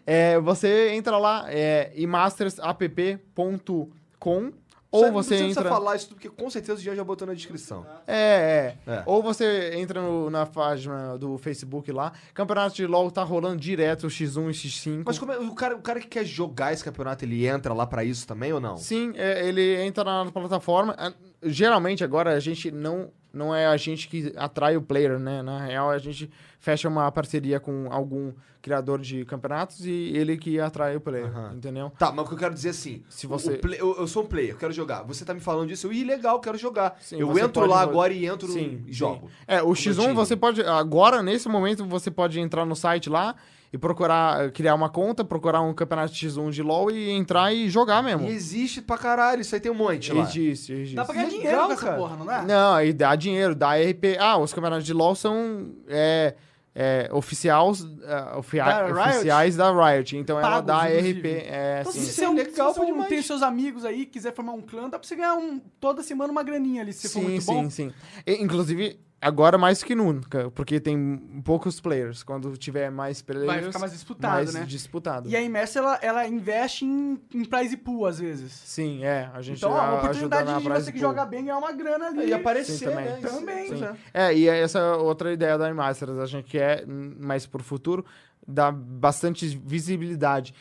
É, 0.06 0.40
você 0.40 0.92
entra 0.94 1.18
lá, 1.18 1.46
é 1.48 1.92
imastersapp.com, 1.96 4.52
ou 4.92 5.12
você 5.12 5.36
não 5.40 5.50
entra... 5.50 5.62
precisa 5.62 5.64
falar 5.70 5.96
isso 5.96 6.08
tudo, 6.08 6.16
porque 6.16 6.30
com 6.30 6.50
certeza 6.50 6.80
o 6.80 6.82
Jean 6.82 6.96
já 6.96 7.04
botou 7.04 7.28
na 7.28 7.34
descrição. 7.34 7.86
É, 8.08 8.76
é, 8.88 8.92
É. 8.92 9.04
Ou 9.06 9.22
você 9.22 9.72
entra 9.76 10.02
no- 10.02 10.30
na 10.30 10.46
página 10.46 11.18
do 11.18 11.38
Facebook 11.38 11.92
lá. 11.92 12.12
Campeonato 12.34 12.76
de 12.76 12.88
LoL 12.88 13.12
tá 13.12 13.24
rolando 13.24 13.58
direto, 13.58 14.08
X1 14.08 14.50
e 14.50 14.54
X5. 14.54 15.04
Mas 15.06 15.20
como 15.20 15.32
é- 15.32 15.38
o, 15.40 15.54
cara, 15.54 15.76
o 15.76 15.82
cara 15.82 16.00
que 16.00 16.08
quer 16.08 16.26
jogar 16.26 16.74
esse 16.74 16.84
campeonato, 16.84 17.24
ele 17.24 17.46
entra 17.46 17.74
lá 17.74 17.86
pra 17.86 18.04
isso 18.04 18.26
também 18.28 18.52
ou 18.52 18.60
não? 18.60 18.78
Sim, 18.78 19.14
é, 19.16 19.48
ele 19.48 19.76
entra 19.84 20.04
na 20.04 20.32
plataforma. 20.32 20.96
Geralmente 21.42 22.04
agora 22.04 22.34
a 22.34 22.40
gente 22.40 22.70
não 22.72 23.12
não 23.32 23.54
é 23.54 23.68
a 23.68 23.78
gente 23.78 24.08
que 24.08 24.34
atrai 24.36 24.76
o 24.76 24.82
player, 24.82 25.20
né? 25.20 25.44
Na 25.44 25.64
real, 25.64 25.92
a 25.92 26.00
gente 26.00 26.28
fecha 26.60 26.90
uma 26.90 27.12
parceria 27.12 27.60
com 27.60 27.88
algum 27.92 28.34
criador 28.60 29.00
de 29.00 29.24
campeonatos 29.24 29.86
e 29.86 29.92
ele 30.18 30.36
que 30.36 30.60
atrai 30.60 30.96
o 30.96 31.00
player, 31.00 31.28
Aham. 31.28 31.54
entendeu? 31.56 31.92
Tá, 32.00 32.12
mas 32.12 32.26
o 32.26 32.28
que 32.28 32.34
eu 32.34 32.38
quero 32.40 32.56
dizer 32.56 32.70
é 32.70 32.72
assim, 32.72 33.04
Se 33.08 33.28
você- 33.28 33.56
play- 33.60 33.80
eu, 33.80 33.96
eu 34.00 34.08
sou 34.08 34.24
um 34.24 34.26
player, 34.26 34.50
eu 34.50 34.58
quero 34.58 34.74
jogar. 34.74 35.04
Você 35.04 35.24
tá 35.24 35.32
me 35.36 35.40
falando 35.40 35.68
disso, 35.68 35.86
eu, 35.86 35.94
ih, 35.94 36.04
legal, 36.04 36.40
quero 36.40 36.58
jogar. 36.58 36.98
Sim, 37.00 37.18
eu 37.20 37.38
entro 37.38 37.68
lá 37.68 37.84
jo- 37.86 37.90
agora 37.92 38.12
e 38.12 38.26
entro 38.26 38.48
Sim, 38.52 38.82
e 38.82 38.88
sim. 38.88 38.94
jogo. 38.94 39.30
É, 39.48 39.62
o 39.62 39.68
meu 39.68 39.76
X1 39.76 40.02
time. 40.02 40.14
você 40.14 40.36
pode. 40.36 40.62
Agora, 40.64 41.22
nesse 41.22 41.48
momento, 41.48 41.86
você 41.86 42.10
pode 42.10 42.40
entrar 42.40 42.66
no 42.66 42.76
site 42.76 43.12
lá 43.12 43.36
e 43.72 43.78
procurar, 43.78 44.52
criar 44.52 44.74
uma 44.76 44.90
conta, 44.90 45.24
procurar 45.24 45.62
um 45.62 45.74
campeonato 45.74 46.12
X1 46.14 46.50
de 46.52 46.64
LoL 46.64 46.90
e 46.92 47.10
entrar 47.12 47.54
e 47.54 47.70
jogar 47.70 48.02
mesmo. 48.04 48.28
E 48.28 48.32
existe 48.32 48.82
pra 48.82 48.98
caralho, 48.98 49.42
isso 49.42 49.54
aí 49.54 49.62
tem 49.62 49.72
um 49.72 49.76
monte 49.76 50.12
lá. 50.12 50.24
Existe, 50.24 50.74
existe. 50.74 50.96
Dá 50.96 51.06
pra 51.06 51.14
ganhar 51.16 51.28
Legal, 51.28 51.40
dinheiro 51.42 51.66
com 51.68 51.72
essa 51.74 51.86
cara. 51.86 51.98
porra, 51.98 52.16
não 52.18 52.26
dá? 52.26 52.42
Não, 52.44 52.74
aí 52.74 52.92
dá 52.94 53.16
dinheiro, 53.16 53.54
dá 53.54 53.76
RP. 53.76 54.18
Ah, 54.20 54.38
os 54.38 54.52
campeonatos 54.54 54.86
de 54.86 54.94
LoL 54.94 55.14
são 55.14 55.72
é, 55.88 56.34
é, 56.74 57.10
oficiais, 57.14 57.86
é, 58.04 58.38
ofia- 58.38 58.64
Da 58.66 58.86
Riot? 58.88 59.00
oficiais 59.10 59.56
da 59.56 59.72
Riot. 59.72 60.18
Então 60.18 60.40
ela 60.40 60.50
Pagos, 60.50 60.66
dá 60.68 60.90
inclusive. 60.90 61.20
RP. 61.20 61.26
É, 61.48 61.78
Então, 61.82 61.92
sim. 61.92 62.00
se 62.00 62.14
você, 62.14 62.24
é 62.26 62.30
um, 62.30 62.34
legal 62.34 62.74
se 62.74 62.80
você 62.80 62.90
é 62.90 62.94
um- 62.94 63.04
tem 63.04 63.22
seus 63.22 63.44
amigos 63.44 63.86
aí, 63.86 64.06
quiser 64.08 64.34
formar 64.34 64.54
um 64.54 64.62
clã, 64.62 64.90
dá 64.90 64.98
pra 64.98 65.08
você 65.08 65.16
ganhar 65.16 65.36
um, 65.36 65.60
toda 65.80 66.02
semana 66.02 66.32
uma 66.32 66.42
graninha 66.42 66.82
ali, 66.82 66.92
se 66.92 67.08
for 67.08 67.20
sim, 67.20 67.24
muito 67.24 67.42
sim, 67.44 67.54
bom. 67.54 67.70
sim. 67.70 67.92
E, 68.26 68.34
inclusive, 68.42 69.00
agora 69.22 69.58
mais 69.58 69.84
que 69.84 69.94
nunca, 69.96 70.50
porque 70.52 70.80
tem 70.80 71.18
poucos 71.44 71.80
players. 71.80 72.24
Quando 72.24 72.56
tiver 72.58 72.90
mais 72.90 73.22
players, 73.22 73.46
Vai 73.48 73.62
ficar 73.64 73.80
mais 73.80 73.92
disputado, 73.92 74.34
mais 74.36 74.54
né? 74.54 74.64
disputado. 74.66 75.30
E 75.30 75.36
a 75.36 75.42
Immerse, 75.42 75.78
ela, 75.78 76.00
ela 76.02 76.28
investe 76.28 76.86
em, 76.86 77.20
em 77.34 77.44
prize 77.46 77.76
pool, 77.78 78.06
às 78.06 78.20
vezes. 78.20 78.52
Sim, 78.52 79.04
é. 79.04 79.30
A 79.34 79.42
gente 79.42 79.58
Então, 79.58 79.72
uma 79.72 79.82
ajuda 79.82 79.98
oportunidade 80.38 80.64
de 80.64 80.70
você 80.70 80.92
que 80.92 81.00
pool. 81.00 81.10
joga 81.10 81.26
bem 81.26 81.44
ganhar 81.46 81.58
uma 81.58 81.72
grana 81.72 82.08
ali. 82.08 82.28
E 82.28 82.34
aparecer, 82.34 82.74
Sim, 82.78 82.86
também. 82.86 83.06
né? 83.06 83.20
Também. 83.22 83.68
Pois 83.68 83.82
é. 83.82 83.96
É, 84.14 84.34
e 84.36 84.48
essa 84.48 84.80
é 84.80 84.94
outra 84.94 85.34
ideia 85.34 85.58
da 85.58 85.74
Masters, 85.74 86.18
a 86.18 86.26
gente 86.26 86.50
quer, 86.50 86.86
mais 86.88 87.46
pro 87.46 87.64
futuro, 87.64 88.06
dar 88.48 88.72
bastante 88.72 89.46
visibilidade. 89.64 90.54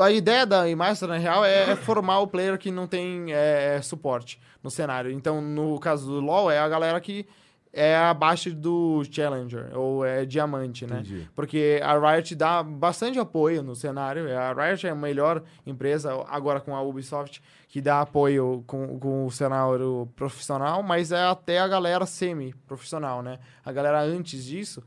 A 0.00 0.10
ideia 0.10 0.46
da 0.46 0.64
Masters, 0.76 1.10
na 1.10 1.18
real, 1.18 1.44
é, 1.44 1.70
é 1.70 1.76
formar 1.76 2.20
o 2.20 2.26
player 2.26 2.56
que 2.58 2.70
não 2.70 2.86
tem 2.86 3.32
é, 3.32 3.80
suporte 3.82 4.40
no 4.62 4.70
cenário. 4.70 5.10
Então, 5.10 5.40
no 5.40 5.78
caso 5.78 6.06
do 6.06 6.20
LoL, 6.20 6.50
é 6.50 6.58
a 6.58 6.68
galera 6.68 7.00
que 7.00 7.26
é 7.76 7.94
abaixo 7.94 8.54
do 8.54 9.02
Challenger, 9.10 9.70
ou 9.76 10.02
é 10.02 10.24
diamante, 10.24 10.86
né? 10.86 11.00
Entendi. 11.00 11.28
Porque 11.36 11.78
a 11.82 11.98
Riot 11.98 12.34
dá 12.34 12.62
bastante 12.62 13.18
apoio 13.18 13.62
no 13.62 13.76
cenário. 13.76 14.26
A 14.34 14.54
Riot 14.54 14.86
é 14.86 14.90
a 14.90 14.94
melhor 14.94 15.42
empresa, 15.66 16.24
agora 16.26 16.58
com 16.58 16.74
a 16.74 16.80
Ubisoft, 16.80 17.42
que 17.68 17.82
dá 17.82 18.00
apoio 18.00 18.64
com, 18.66 18.98
com 18.98 19.26
o 19.26 19.30
cenário 19.30 20.08
profissional, 20.16 20.82
mas 20.82 21.12
é 21.12 21.22
até 21.22 21.58
a 21.58 21.68
galera 21.68 22.06
semi-profissional, 22.06 23.22
né? 23.22 23.38
A 23.62 23.70
galera 23.70 24.00
antes 24.02 24.42
disso 24.42 24.82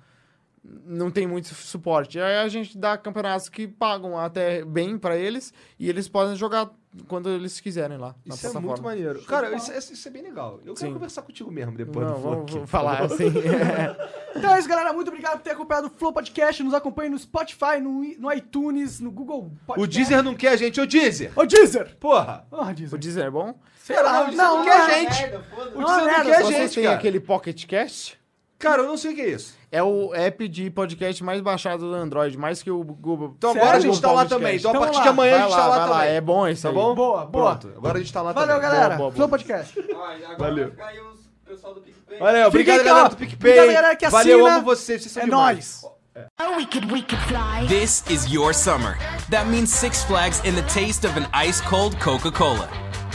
não 0.64 1.12
tem 1.12 1.28
muito 1.28 1.48
suporte. 1.54 2.20
Aí 2.20 2.38
a 2.38 2.48
gente 2.48 2.78
dá 2.78 2.98
campeonatos 2.98 3.50
que 3.50 3.68
pagam 3.68 4.18
até 4.18 4.66
bem 4.66 4.98
pra 4.98 5.16
eles 5.16 5.54
e 5.78 5.88
eles 5.88 6.10
podem 6.10 6.36
jogar 6.36 6.70
quando 7.08 7.30
eles 7.30 7.60
quiserem 7.60 7.98
lá 7.98 8.16
na 8.26 8.34
Isso 8.36 8.48
é 8.48 8.60
muito 8.60 8.82
maneiro. 8.82 9.22
Cara, 9.24 9.56
isso, 9.56 9.72
é- 9.72 9.78
isso 9.78 10.08
é 10.08 10.12
bem 10.12 10.24
legal. 10.24 10.60
Eu 10.66 10.74
quero 10.74 10.88
Sim. 10.88 10.94
conversar 10.94 11.22
contigo 11.22 11.52
mesmo 11.52 11.78
depois 11.78 12.06
Não, 12.08 12.16
do 12.16 12.22
vamos, 12.22 12.24
Flow 12.24 12.46
vamos 12.46 12.56
aqui. 12.58 12.68
falar 12.68 13.02
assim. 13.04 13.26
Então 14.36 14.54
é 14.56 14.60
isso, 14.60 14.68
galera. 14.70 14.94
Muito 14.94 15.08
obrigado 15.08 15.38
por 15.38 15.44
ter 15.44 15.52
acompanhado 15.52 15.88
o 15.88 15.90
Flow 15.90 16.14
Podcast. 16.14 16.62
Nos 16.64 16.74
acompanhe 16.74 17.10
no 17.10 17.18
Spotify, 17.18 17.80
no, 17.82 18.02
no 18.20 18.32
iTunes, 18.32 19.00
no 19.00 19.12
Google 19.12 19.52
Podcast. 19.66 19.82
O 19.82 19.88
Deezer 19.88 20.24
não 20.24 20.36
quer 20.36 20.50
a 20.50 20.56
gente, 20.56 20.80
ô 20.80 20.86
Deezer! 20.86 21.32
Ô, 21.36 21.46
Deezer! 21.46 21.96
Porra! 21.98 22.46
Ô, 22.52 22.62
o 22.64 22.74
Deezer. 22.74 23.00
Deezer 23.00 23.26
é 23.26 23.30
bom? 23.32 23.60
Sei 23.84 24.02
lá, 24.02 24.24
Deezer 24.24 24.38
não, 24.38 24.58
não 24.58 24.58
não, 24.58 24.64
quer 24.66 24.82
a 24.82 24.92
é. 24.92 25.00
gente! 25.02 25.22
Merda. 25.22 25.46
O 25.76 25.82
Não, 25.82 25.88
Deezer 25.88 25.98
não 25.98 26.06
merda, 26.06 26.24
quer 26.26 26.36
a 26.36 26.42
Vocês 26.42 26.58
gente, 26.58 26.74
têm 26.76 26.84
cara. 26.84 26.96
aquele 26.96 27.20
Pocket 27.20 27.66
Cast? 27.66 28.20
Cara, 28.60 28.82
eu 28.84 28.88
não 28.88 28.98
sei 28.98 29.12
o 29.14 29.16
que 29.16 29.22
é 29.22 29.30
isso. 29.30 29.58
É 29.72 29.84
o 29.84 30.12
app 30.16 30.48
de 30.48 30.70
podcast 30.72 31.24
mais 31.24 31.42
baixado 31.42 31.88
do 31.88 31.94
Android, 31.94 32.36
mais 32.38 32.64
que 32.64 32.72
o 32.72 32.84
Google. 32.84 33.36
Então 33.38 33.52
Sério? 33.54 33.62
agora 33.68 33.78
a 33.78 33.82
gente 33.82 34.02
tá 34.02 34.12
lá 34.12 34.26
também. 34.26 34.56
Então 34.58 34.72
a 34.72 34.74
Então 34.74 34.82
partir 34.82 34.98
lá, 34.98 35.04
de 35.04 35.10
amanhã 35.10 35.32
Vai 35.34 35.40
a 35.40 35.44
gente 35.44 35.52
lá, 35.52 35.58
tá 35.58 35.68
lá 35.68 35.78
vai 35.80 35.90
lá, 35.90 35.98
também. 36.00 36.16
É 36.16 36.22
bom 36.22 36.48
esse 36.48 36.62
Tá 36.64 36.70
aí. 36.70 36.74
bom? 36.76 36.96
Boa, 36.96 37.26
boa. 37.26 37.56
Pronto, 37.56 37.78
agora 37.78 37.98
a 37.98 38.02
gente 38.02 38.12
tá 38.14 38.22
lá 38.24 38.32
Valeu, 38.32 38.56
também. 38.56 38.62
galera. 38.72 38.88
boa, 38.96 38.98
boa. 38.98 39.12
Flow 39.12 39.30
Podcast. 39.30 39.80
Agora 39.80 40.36
Valeu. 40.38 40.74
os 41.14 41.30
pessoal 41.48 41.74
do 41.76 41.82
PicPay. 41.82 42.20
Valeu, 42.20 42.48
obrigado 42.48 42.84
galera 42.84 43.10
do 43.10 43.16
PicPay. 43.16 43.52
Obrigado, 43.60 43.74
galera 43.76 43.96
que 43.96 44.10
Valeu, 44.10 44.40
assina. 44.40 44.56
amo 44.58 44.66
vocês, 44.66 45.02
vocês 45.04 45.12
são 45.14 45.22
É 45.24 45.26
demais. 45.26 45.82
nóis. 45.84 46.00
Oh, 46.42 46.58
we 46.58 46.66
could, 46.66 46.92
we 46.92 47.02
could 47.04 47.22
fly. 47.28 47.66
This 47.68 48.04
is 48.10 48.26
your 48.34 48.54
summer. 48.54 48.98
That 49.30 49.46
means 49.48 49.70
Six 49.72 50.04
Flags 50.04 50.42
and 50.46 50.56
the 50.56 50.64
taste 50.64 51.06
of 51.08 51.16
an 51.16 51.28
ice 51.32 51.62
cold 51.62 51.98
Coca 52.00 52.32
Cola. 52.32 52.68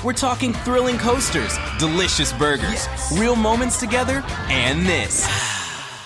We're 0.04 0.14
talking 0.14 0.52
thrilling 0.64 0.98
coasters, 0.98 1.58
delicious 1.78 2.32
burgers, 2.32 2.86
real 3.18 3.34
moments 3.36 3.78
together, 3.78 4.22
and 4.48 4.86
this. 4.86 5.26